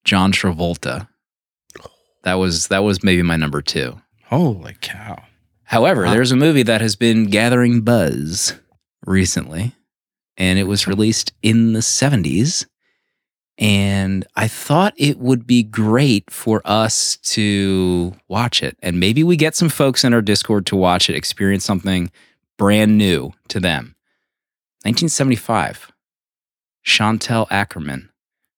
John 0.05 0.33
Travolta. 0.33 1.09
That 2.25 2.35
was 2.35 2.69
that 2.69 2.85
was 2.85 3.03
maybe 3.03 3.23
my 3.23 3.37
number 3.37 3.63
two. 3.63 4.01
Holy 4.27 4.77
cow. 4.81 5.23
However, 5.65 6.05
Wow. 6.05 6.13
there's 6.13 6.33
a 6.33 6.37
movie 6.37 6.63
that 6.65 6.81
has 6.81 6.97
been 6.97 7.27
gathering 7.27 7.81
buzz 7.81 8.55
recently, 9.07 9.75
and 10.37 10.59
it 10.59 10.65
was 10.65 10.87
released 10.87 11.33
in 11.43 11.73
the 11.73 11.81
70s. 11.83 12.67
And 13.59 14.27
I 14.35 14.49
thought 14.49 14.95
it 14.97 15.19
would 15.19 15.47
be 15.47 15.63
great 15.63 16.31
for 16.31 16.63
us 16.65 17.17
to 17.35 18.15
watch 18.29 18.63
it. 18.63 18.77
And 18.83 18.99
maybe 18.99 19.23
we 19.23 19.37
get 19.37 19.55
some 19.55 19.69
folks 19.69 20.05
in 20.05 20.15
our 20.15 20.23
Discord 20.23 20.67
to 20.67 20.77
watch 20.77 21.09
it, 21.11 21.17
experience 21.17 21.65
something 21.65 22.11
brand 22.59 22.97
new 22.99 23.33
to 23.49 23.61
them. 23.61 23.95
1975. 24.85 25.93
Chantal 26.83 27.47
Akerman. 27.47 28.09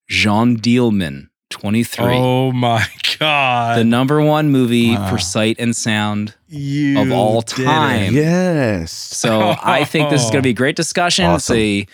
Jeanne 0.08 0.56
Dielman, 0.58 1.28
23. 1.64 2.04
Oh 2.04 2.52
my 2.52 2.84
god! 3.18 3.78
the 3.78 3.84
number 3.84 4.20
one 4.20 4.50
movie 4.50 4.90
Wow. 4.94 5.08
for 5.08 5.16
sight 5.18 5.56
and 5.58 5.74
sound. 5.74 6.34
you 6.46 7.00
of 7.00 7.10
all 7.10 7.40
did 7.40 7.60
it. 7.60 7.64
time. 7.64 8.12
Yes. 8.14 8.92
So 8.92 9.54
I 9.62 9.84
think 9.84 10.10
this 10.10 10.22
is 10.22 10.26
going 10.30 10.42
to 10.42 10.46
be 10.46 10.50
a 10.50 10.52
great 10.52 10.76
discussion. 10.76 11.24
Awesome. 11.24 11.56
It's 11.56 11.60
a 11.62 11.86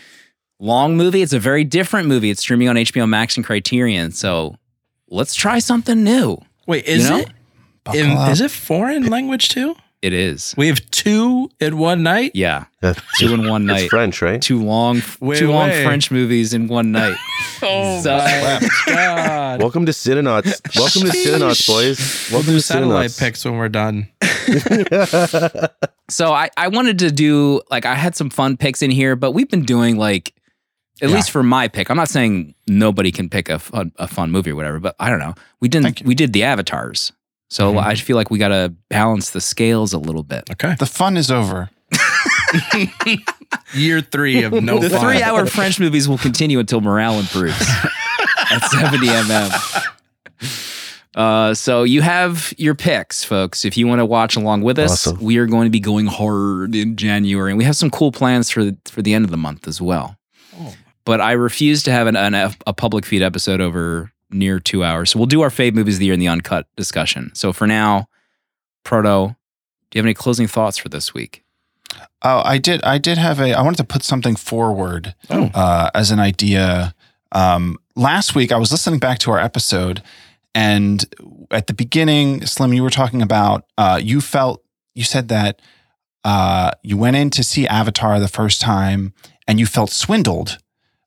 long 0.59 0.97
movie. 0.97 1.23
It's 1.23 1.33
a 1.33 1.39
very 1.39 1.63
different 1.63 2.09
movie. 2.09 2.31
It's 2.31 2.41
streaming 2.41 2.69
on 2.69 2.75
HBO 2.75 3.09
Max 3.09 3.37
and 3.37 3.47
Criterion. 3.47 4.11
So 4.11 4.57
let's 5.09 5.37
try 5.37 5.61
something 5.61 6.03
new. 6.03 6.39
Wait, 6.67 6.85
is 6.87 7.05
You 7.05 7.11
know? 7.11 7.19
it? 7.19 7.95
In- 7.95 8.11
is 8.33 8.41
it 8.41 8.51
foreign 8.51 9.07
language 9.07 9.51
too? 9.51 9.77
It 10.03 10.15
is. 10.15 10.55
We 10.57 10.69
have 10.69 10.81
two 10.91 11.51
in 11.61 11.77
one 11.77 12.03
night. 12.03 12.31
Yeah. 12.35 12.65
That's- 12.81 13.05
Two 13.19 13.35
in 13.35 13.47
one 13.47 13.69
It's 13.69 13.83
night. 13.83 13.91
French, 13.91 14.23
right? 14.23 14.41
Two 14.41 14.63
long, 14.63 15.03
Wait, 15.21 15.39
two 15.39 15.51
long 15.51 15.69
wait. 15.69 15.85
French 15.85 16.11
movies 16.11 16.55
in 16.55 16.69
one 16.69 16.93
night. 16.93 17.17
Oh 17.63 18.01
So- 18.01 18.17
my 18.17 18.69
god! 18.87 19.61
Welcome 19.61 19.85
to 19.85 19.93
Cinenauts. 19.93 20.63
Welcome 20.79 21.03
to 21.03 21.09
Cinenauts, 21.15 21.67
boys. 21.69 22.29
We'll 22.31 22.39
Welcome 22.39 22.53
do 22.55 22.57
to 22.59 22.63
satellite 22.63 23.11
Cinenauts. 23.11 23.19
pics 23.21 23.45
when 23.45 23.57
we're 23.59 23.69
done. 23.69 24.09
So 26.11 26.33
I, 26.33 26.49
I 26.57 26.67
wanted 26.69 26.99
to 27.01 27.11
do 27.13 27.61
like 27.71 27.85
I 27.87 27.95
had 27.95 28.17
some 28.17 28.31
fun 28.31 28.57
picks 28.57 28.81
in 28.83 28.91
here, 28.91 29.15
but 29.15 29.31
we've 29.33 29.49
been 29.51 29.65
doing 29.65 29.97
like 29.99 30.35
at 31.03 31.09
Yeah. 31.11 31.15
least 31.17 31.31
for 31.31 31.43
my 31.43 31.69
pick. 31.69 31.89
I'm 31.91 31.97
not 31.99 32.09
saying 32.09 32.55
nobody 32.67 33.13
can 33.13 33.29
pick 33.29 33.49
a 33.51 33.59
fun, 33.61 33.93
a 33.97 34.09
fun 34.09 34.31
movie 34.33 34.51
or 34.51 34.57
whatever, 34.57 34.81
but 34.81 34.97
I 34.99 35.09
don't 35.11 35.21
know. 35.21 35.35
We 35.61 35.69
didn't 35.69 36.01
you. 36.01 36.07
we 36.07 36.15
did 36.17 36.33
the 36.33 36.43
avatars. 36.45 37.13
So 37.51 37.75
Mhm. 37.75 37.83
I 37.85 37.95
feel 37.97 38.17
like 38.17 38.31
we 38.31 38.39
got 38.39 38.49
to 38.49 38.73
balance 38.89 39.31
the 39.31 39.41
scales 39.41 39.93
a 39.93 39.99
little 39.99 40.23
bit. 40.23 40.45
Okay. 40.53 40.77
the 40.79 40.87
fun 40.87 41.17
is 41.17 41.31
over. 41.31 41.69
Year 43.75 44.01
three 44.01 44.43
of 44.45 44.53
no 44.53 44.79
the 44.79 44.91
fun. 44.91 45.05
3-hour 45.17 45.47
French 45.47 45.79
movies 45.81 46.09
will 46.09 46.19
continue 46.19 46.59
until 46.59 46.81
morale 46.81 47.19
improves 47.19 47.61
at 48.51 48.61
70 48.71 49.07
mm. 49.07 49.87
Uh, 51.17 51.53
so 51.55 51.83
you 51.83 52.03
have 52.03 52.55
your 52.57 52.75
picks, 52.77 53.25
folks. 53.25 53.65
If 53.65 53.77
you 53.77 53.87
want 53.89 53.99
to 53.99 54.07
watch 54.07 54.37
along 54.37 54.63
with 54.63 54.79
us, 54.79 55.07
Awesome. 55.09 55.21
we 55.21 55.39
are 55.39 55.47
going 55.47 55.67
to 55.67 55.71
be 55.71 55.81
going 55.81 56.07
hard 56.07 56.75
in 56.77 56.95
January, 56.95 57.51
and 57.51 57.59
we 57.59 57.65
have 57.65 57.75
some 57.77 57.91
cool 57.91 58.13
plans 58.13 58.49
for 58.49 58.65
the, 58.65 58.77
for 58.87 59.03
the 59.03 59.13
end 59.13 59.25
of 59.25 59.33
the 59.33 59.37
month 59.37 59.67
as 59.67 59.81
well. 59.81 60.17
Oh. 60.57 60.73
But 61.05 61.21
I 61.21 61.33
refuse 61.33 61.83
to 61.85 61.91
have 61.91 62.07
an, 62.07 62.15
an, 62.15 62.35
a 62.67 62.73
public 62.73 63.05
feed 63.05 63.23
episode 63.23 63.61
over 63.61 64.13
near 64.31 64.59
two 64.61 64.85
hours. 64.85 65.11
So 65.11 65.19
we'll 65.19 65.27
do 65.27 65.41
our 65.43 65.51
fave 65.51 65.75
movies 65.75 65.97
of 65.97 66.01
the 66.01 66.07
year 66.07 66.15
in 66.15 66.21
the 66.21 66.29
uncut 66.29 66.67
discussion. 66.77 67.31
So 67.35 67.53
for 67.53 67.67
now, 67.67 68.09
Proto, 68.85 69.37
do 69.91 69.97
you 69.97 70.01
have 70.01 70.07
any 70.07 70.15
closing 70.15 70.47
thoughts 70.47 70.79
for 70.79 70.89
this 70.89 71.13
week? 71.15 71.45
Oh, 72.23 72.43
I 72.45 72.59
did. 72.59 72.83
I 72.83 72.99
did 72.99 73.19
have 73.19 73.41
a. 73.41 73.53
I 73.55 73.63
wanted 73.63 73.79
to 73.79 73.85
put 73.85 74.03
something 74.03 74.37
forward 74.37 75.15
Oh. 75.29 75.51
uh, 75.55 75.91
as 75.95 76.11
an 76.11 76.21
idea. 76.21 76.95
Um, 77.33 77.79
last 77.97 78.35
week, 78.35 78.53
I 78.53 78.59
was 78.59 78.71
listening 78.71 79.01
back 79.01 79.19
to 79.21 79.31
our 79.33 79.39
episode, 79.41 80.03
and 80.55 81.05
at 81.51 81.67
the 81.67 81.75
beginning, 81.75 82.47
Slim, 82.47 82.73
you 82.73 82.83
were 82.83 82.91
talking 82.91 83.23
about. 83.23 83.65
Uh, 83.77 83.99
you 84.03 84.21
felt 84.21 84.63
you 84.95 85.03
said 85.03 85.29
that 85.29 85.61
uh, 86.25 86.71
you 86.83 86.97
went 86.97 87.17
in 87.17 87.31
to 87.31 87.43
see 87.43 87.67
Avatar 87.67 88.21
the 88.21 88.29
first 88.29 88.61
time, 88.61 89.13
and 89.49 89.59
you 89.59 89.67
felt 89.67 89.91
swindled 89.91 90.59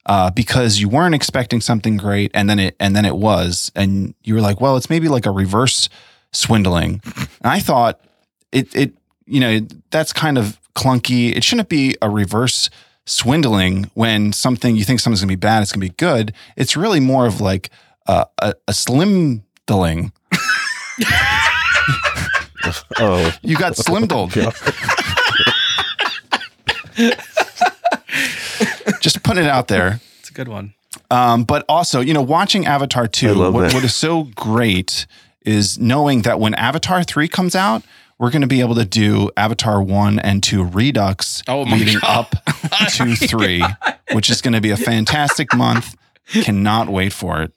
uh, 0.05 0.29
because 0.31 0.79
you 0.79 0.89
weren't 0.89 1.15
expecting 1.15 1.61
something 1.61 1.97
great, 1.97 2.31
and 2.33 2.49
then 2.49 2.59
it 2.59 2.75
and 2.79 2.95
then 2.95 3.05
it 3.05 3.15
was, 3.15 3.71
and 3.75 4.13
you 4.23 4.33
were 4.35 4.41
like, 4.41 4.59
well, 4.61 4.75
it's 4.77 4.89
maybe 4.89 5.07
like 5.07 5.25
a 5.25 5.31
reverse 5.31 5.89
swindling. 6.31 7.01
And 7.15 7.51
I 7.51 7.59
thought 7.59 7.99
it 8.51 8.73
it 8.75 8.93
you 9.25 9.39
know 9.39 9.59
that's 9.91 10.11
kind 10.13 10.37
of 10.37 10.59
clunky. 10.75 11.35
It 11.35 11.43
shouldn't 11.43 11.69
be 11.69 11.95
a 12.01 12.09
reverse 12.09 12.69
swindling 13.05 13.91
when 13.93 14.31
something 14.33 14.75
you 14.75 14.83
think 14.83 14.99
something's 14.99 15.21
gonna 15.21 15.27
be 15.31 15.35
bad, 15.35 15.61
it's 15.61 15.71
gonna 15.71 15.85
be 15.85 15.89
good. 15.89 16.33
It's 16.55 16.75
really 16.77 16.99
more 16.99 17.25
of 17.25 17.39
like 17.41 17.69
uh, 18.07 18.25
a, 18.39 18.53
a 18.67 18.73
slimdling. 18.73 20.11
Oh, 22.97 23.31
You 23.41 23.57
got 23.57 23.75
slimdled. 23.75 24.33
Just 29.03 29.21
putting 29.21 29.43
it 29.43 29.49
out 29.49 29.67
there. 29.67 29.99
It's 30.19 30.29
a 30.29 30.33
good 30.33 30.47
one. 30.47 30.73
Um, 31.11 31.43
but 31.43 31.65
also, 31.67 31.99
you 31.99 32.13
know, 32.13 32.21
watching 32.21 32.65
Avatar 32.65 33.07
2, 33.07 33.37
what, 33.51 33.73
what 33.73 33.83
is 33.83 33.93
so 33.93 34.29
great 34.35 35.05
is 35.45 35.77
knowing 35.77 36.21
that 36.21 36.39
when 36.39 36.53
Avatar 36.53 37.03
3 37.03 37.27
comes 37.27 37.53
out, 37.55 37.83
we're 38.17 38.29
going 38.31 38.41
to 38.41 38.47
be 38.47 38.61
able 38.61 38.75
to 38.75 38.85
do 38.85 39.29
Avatar 39.35 39.83
1 39.83 40.19
and 40.19 40.41
2 40.41 40.63
Redux 40.63 41.43
Oh 41.49 41.63
leading 41.63 41.99
God. 41.99 42.27
up 42.31 42.45
to 42.93 43.15
3, 43.17 43.63
which 44.13 44.29
is 44.29 44.39
going 44.41 44.53
to 44.53 44.61
be 44.61 44.69
a 44.71 44.77
fantastic 44.77 45.53
month. 45.53 45.97
Cannot 46.31 46.87
wait 46.87 47.11
for 47.11 47.41
it. 47.41 47.51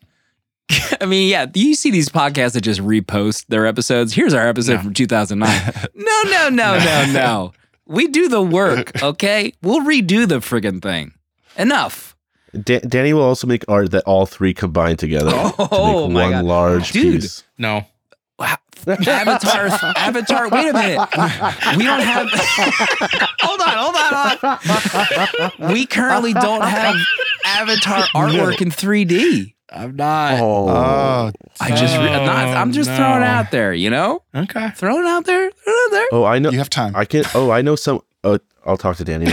I 1.00 1.06
mean, 1.06 1.28
yeah, 1.30 1.46
you 1.54 1.76
see 1.76 1.92
these 1.92 2.08
podcasts 2.08 2.54
that 2.54 2.62
just 2.62 2.80
repost 2.80 3.46
their 3.46 3.64
episodes. 3.64 4.12
Here's 4.12 4.34
our 4.34 4.48
episode 4.48 4.74
No. 4.78 4.82
from 4.82 4.94
2009. 4.94 5.72
No, 5.94 6.22
no, 6.24 6.48
no, 6.48 6.78
no, 6.80 7.12
no. 7.12 7.52
We 7.86 8.08
do 8.08 8.28
the 8.28 8.42
work, 8.42 9.00
okay? 9.00 9.52
We'll 9.62 9.82
redo 9.82 10.26
the 10.26 10.40
friggin' 10.40 10.82
thing. 10.82 11.12
Enough. 11.56 12.14
Da- 12.62 12.80
Danny 12.80 13.12
will 13.12 13.22
also 13.22 13.46
make 13.46 13.64
art 13.68 13.90
that 13.90 14.04
all 14.04 14.24
three 14.26 14.54
combine 14.54 14.96
together 14.96 15.30
Oh, 15.58 16.06
to 16.06 16.08
make 16.08 16.14
my 16.14 16.22
one 16.24 16.30
God. 16.32 16.44
large 16.44 16.92
Dude. 16.92 17.20
piece. 17.22 17.44
No. 17.58 17.84
Wow. 18.38 18.56
Avatar, 18.86 19.66
Avatar. 19.96 20.48
Wait 20.50 20.68
a 20.68 20.72
minute. 20.72 21.08
We 21.76 21.84
don't 21.84 22.00
have. 22.02 22.28
hold 23.40 23.60
on, 23.60 23.76
hold 23.76 23.96
on, 23.96 24.58
hold 24.60 25.62
on. 25.66 25.72
We 25.72 25.86
currently 25.86 26.34
don't 26.34 26.62
have 26.62 26.94
Avatar 27.44 28.02
artwork 28.14 28.60
in 28.60 28.70
3D. 28.70 29.54
I'm 29.70 29.96
not. 29.96 30.34
Oh, 30.40 30.68
Oh, 30.68 31.32
I 31.60 31.70
just, 31.70 31.96
re- 31.96 32.08
I'm, 32.10 32.24
not, 32.26 32.48
I'm 32.56 32.72
just 32.72 32.88
no. 32.90 32.96
throwing 32.96 33.22
it 33.22 33.26
out 33.26 33.50
there, 33.50 33.72
you 33.74 33.90
know? 33.90 34.22
Okay. 34.34 34.70
Throwing 34.76 35.06
out 35.06 35.24
there, 35.24 35.50
throwing 35.50 35.78
out 35.86 35.90
there. 35.90 36.06
oh, 36.12 36.24
I 36.24 36.38
know. 36.38 36.50
you 36.50 36.58
have 36.58 36.70
time. 36.70 36.94
I 36.94 37.04
can. 37.06 37.24
Oh, 37.34 37.50
I 37.50 37.62
know 37.62 37.74
some. 37.74 38.00
Oh, 38.22 38.38
I'll 38.64 38.76
talk 38.76 38.96
to 38.98 39.04
Danny. 39.04 39.26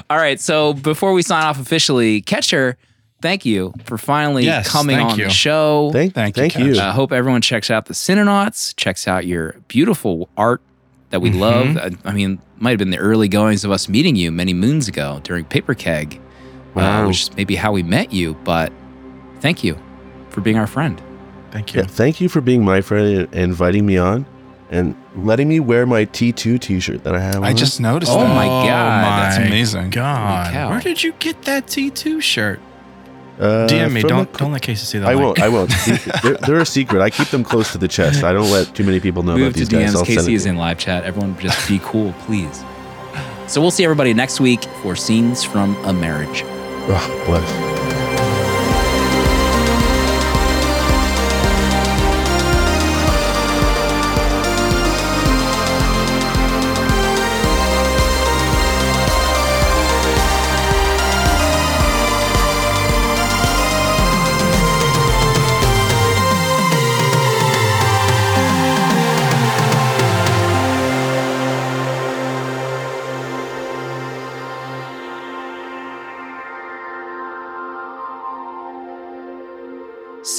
Later 0.00 0.06
after. 0.10 0.14
All 0.14 0.18
right. 0.18 0.40
So 0.40 0.74
before 0.74 1.12
we 1.12 1.22
sign 1.22 1.44
off 1.44 1.60
officially, 1.60 2.20
Catcher, 2.22 2.76
thank 3.22 3.44
you 3.44 3.72
for 3.84 3.98
finally 3.98 4.44
Yes, 4.44 4.68
coming 4.68 4.98
on 4.98 5.18
you. 5.18 5.24
the 5.24 5.30
show. 5.30 5.90
Thank, 5.92 6.14
Thank 6.14 6.34
thank, 6.34 6.56
you, 6.58 6.66
you. 6.66 6.74
Cash. 6.74 6.82
I 6.82 6.92
hope 6.92 7.12
everyone 7.12 7.40
checks 7.42 7.70
out 7.70 7.86
the 7.86 7.94
Cinernauts, 7.94 8.74
checks 8.76 9.06
out 9.08 9.26
your 9.26 9.56
beautiful 9.68 10.28
art 10.36 10.60
that 11.10 11.20
we 11.20 11.30
Mhm. 11.30 11.38
love. 11.38 11.76
I, 11.76 11.90
I 12.08 12.12
mean, 12.12 12.38
might 12.58 12.70
have 12.70 12.78
been 12.78 12.90
the 12.90 12.98
early 12.98 13.28
goings 13.28 13.64
of 13.64 13.70
us 13.70 13.88
meeting 13.88 14.16
you 14.16 14.30
many 14.30 14.54
moons 14.54 14.86
ago 14.88 15.20
during 15.24 15.44
Paper 15.44 15.74
Keg, 15.74 16.20
uh, 16.76 17.04
which 17.04 17.22
is 17.22 17.30
maybe 17.36 17.56
how 17.56 17.72
we 17.72 17.82
met 17.82 18.12
you. 18.12 18.34
But 18.44 18.72
thank 19.40 19.64
you 19.64 19.76
for 20.28 20.40
being 20.40 20.56
our 20.56 20.66
friend. 20.68 21.00
Thank 21.50 21.74
you. 21.74 21.80
Yeah, 21.80 21.86
thank 21.88 22.20
you 22.20 22.28
for 22.28 22.40
being 22.40 22.64
my 22.64 22.80
friend 22.80 23.06
and 23.32 23.34
inviting 23.34 23.84
me 23.84 23.96
on, 23.98 24.24
and 24.70 24.94
letting 25.16 25.48
me 25.48 25.60
wear 25.60 25.84
my 25.84 26.04
T2 26.06 26.60
T-shirt 26.60 27.04
that 27.04 27.14
I 27.14 27.20
have. 27.20 27.42
I 27.42 27.50
on. 27.50 27.56
just 27.56 27.80
noticed 27.80 28.10
Oh 28.12 28.20
that. 28.20 28.34
my 28.34 28.46
God, 28.46 29.04
That's 29.04 29.38
my 29.38 29.44
amazing. 29.44 29.90
God, 29.90 30.70
where 30.70 30.80
did 30.80 31.02
you 31.02 31.12
get 31.18 31.42
that 31.42 31.66
T2 31.66 32.22
shirt? 32.22 32.60
uh, 33.38 33.66
DM 33.68 33.92
me. 33.92 34.02
Don't 34.02 34.32
a- 34.34 34.38
don't 34.38 34.52
let 34.52 34.60
Casey 34.62 34.84
see 34.84 34.98
that. 34.98 35.08
I 35.08 35.14
link. 35.14 35.24
won't. 35.24 35.40
I 35.40 35.48
won't. 35.48 35.70
they're, 36.22 36.34
they're 36.34 36.60
a 36.60 36.66
secret. 36.66 37.00
I 37.00 37.08
keep 37.10 37.28
them 37.28 37.42
close 37.42 37.72
to 37.72 37.78
the 37.78 37.88
chest. 37.88 38.22
I 38.22 38.32
don't 38.34 38.50
let 38.50 38.74
too 38.74 38.84
many 38.84 39.00
people 39.00 39.22
know 39.22 39.32
Move 39.32 39.48
about 39.48 39.52
to 39.54 39.58
these 39.60 39.68
guys. 39.70 39.92
DMs. 39.94 39.96
I'll 39.96 40.04
Casey 40.04 40.32
it 40.32 40.36
is 40.36 40.42
to 40.44 40.50
in 40.50 40.56
live 40.56 40.78
chat. 40.78 41.04
Everyone 41.04 41.38
just 41.38 41.66
be 41.68 41.80
cool, 41.82 42.12
please. 42.26 42.62
So 43.46 43.60
we'll 43.62 43.70
see 43.70 43.82
everybody 43.82 44.12
next 44.14 44.40
week 44.40 44.62
for 44.82 44.94
Scenes 44.94 45.42
from 45.42 45.74
a 45.86 45.92
Marriage. 45.92 46.42
Oh, 46.44 47.22
bless. 47.26 47.69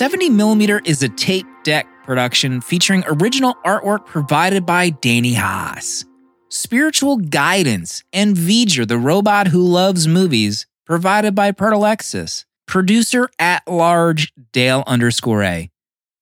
Seventy 0.01 0.31
millimeter 0.31 0.81
is 0.83 1.03
a 1.03 1.09
tape 1.09 1.45
deck 1.63 1.85
production 2.03 2.59
featuring 2.59 3.03
original 3.05 3.53
artwork 3.63 4.07
provided 4.07 4.65
by 4.65 4.89
Danny 4.89 5.35
Haas. 5.35 6.05
Spiritual 6.49 7.17
guidance 7.17 8.03
and 8.11 8.35
V'ger, 8.35 8.87
the 8.87 8.97
robot 8.97 9.49
who 9.49 9.61
loves 9.61 10.07
movies, 10.07 10.65
provided 10.87 11.35
by 11.35 11.51
Pertalexis. 11.51 12.45
Producer 12.65 13.29
at 13.37 13.61
large 13.67 14.33
Dale 14.51 14.83
underscore 14.87 15.43
A. 15.43 15.69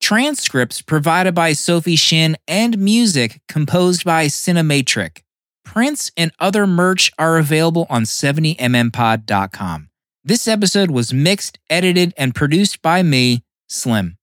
Transcripts 0.01 0.81
provided 0.81 1.33
by 1.33 1.53
Sophie 1.53 1.95
Shin 1.95 2.35
and 2.49 2.77
music 2.77 3.39
composed 3.47 4.03
by 4.03 4.25
Cinematric. 4.25 5.21
Prints 5.63 6.11
and 6.17 6.33
other 6.37 6.67
merch 6.67 7.13
are 7.17 7.37
available 7.37 7.87
on 7.89 8.03
70mmpod.com. 8.03 9.89
This 10.25 10.49
episode 10.49 10.91
was 10.91 11.13
mixed, 11.13 11.59
edited, 11.69 12.13
and 12.17 12.35
produced 12.35 12.81
by 12.81 13.03
me, 13.03 13.45
Slim. 13.69 14.17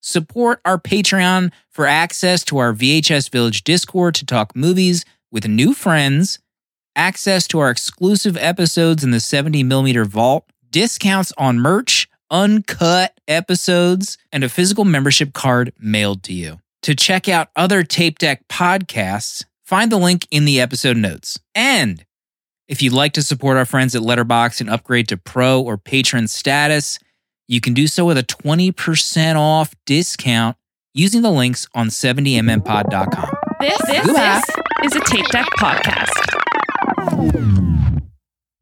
Support 0.00 0.60
our 0.64 0.78
Patreon 0.78 1.52
for 1.70 1.86
access 1.86 2.42
to 2.44 2.58
our 2.58 2.72
VHS 2.72 3.30
Village 3.30 3.62
Discord 3.64 4.14
to 4.16 4.26
talk 4.26 4.56
movies 4.56 5.04
with 5.30 5.46
new 5.46 5.74
friends, 5.74 6.38
access 6.96 7.46
to 7.48 7.58
our 7.58 7.70
exclusive 7.70 8.36
episodes 8.36 9.04
in 9.04 9.10
the 9.10 9.18
70mm 9.18 10.06
vault, 10.06 10.50
discounts 10.70 11.32
on 11.36 11.58
merch, 11.58 12.08
uncut 12.30 13.18
episodes, 13.26 14.18
and 14.32 14.44
a 14.44 14.48
physical 14.48 14.84
membership 14.84 15.32
card 15.32 15.72
mailed 15.78 16.22
to 16.24 16.32
you. 16.32 16.60
To 16.82 16.94
check 16.94 17.28
out 17.28 17.48
other 17.56 17.82
Tape 17.82 18.18
Deck 18.18 18.46
podcasts, 18.48 19.44
find 19.64 19.92
the 19.92 19.98
link 19.98 20.26
in 20.30 20.44
the 20.44 20.60
episode 20.60 20.96
notes. 20.96 21.38
And 21.54 22.04
if 22.68 22.82
you'd 22.82 22.92
like 22.92 23.12
to 23.14 23.22
support 23.22 23.56
our 23.56 23.64
friends 23.64 23.94
at 23.94 24.02
Letterboxd 24.02 24.60
and 24.60 24.70
upgrade 24.70 25.08
to 25.08 25.16
pro 25.16 25.60
or 25.60 25.76
patron 25.76 26.28
status, 26.28 26.98
you 27.48 27.60
can 27.60 27.74
do 27.74 27.86
so 27.86 28.04
with 28.04 28.18
a 28.18 28.22
20% 28.22 29.36
off 29.36 29.74
discount 29.86 30.56
using 30.94 31.22
the 31.22 31.30
links 31.30 31.66
on 31.74 31.88
70mmpod.com. 31.88 33.30
This, 33.60 33.78
this, 33.86 34.06
this 34.06 34.44
is 34.84 34.94
a 34.96 35.00
Tape 35.00 35.26
Deck 35.28 35.46
podcast. 35.58 36.28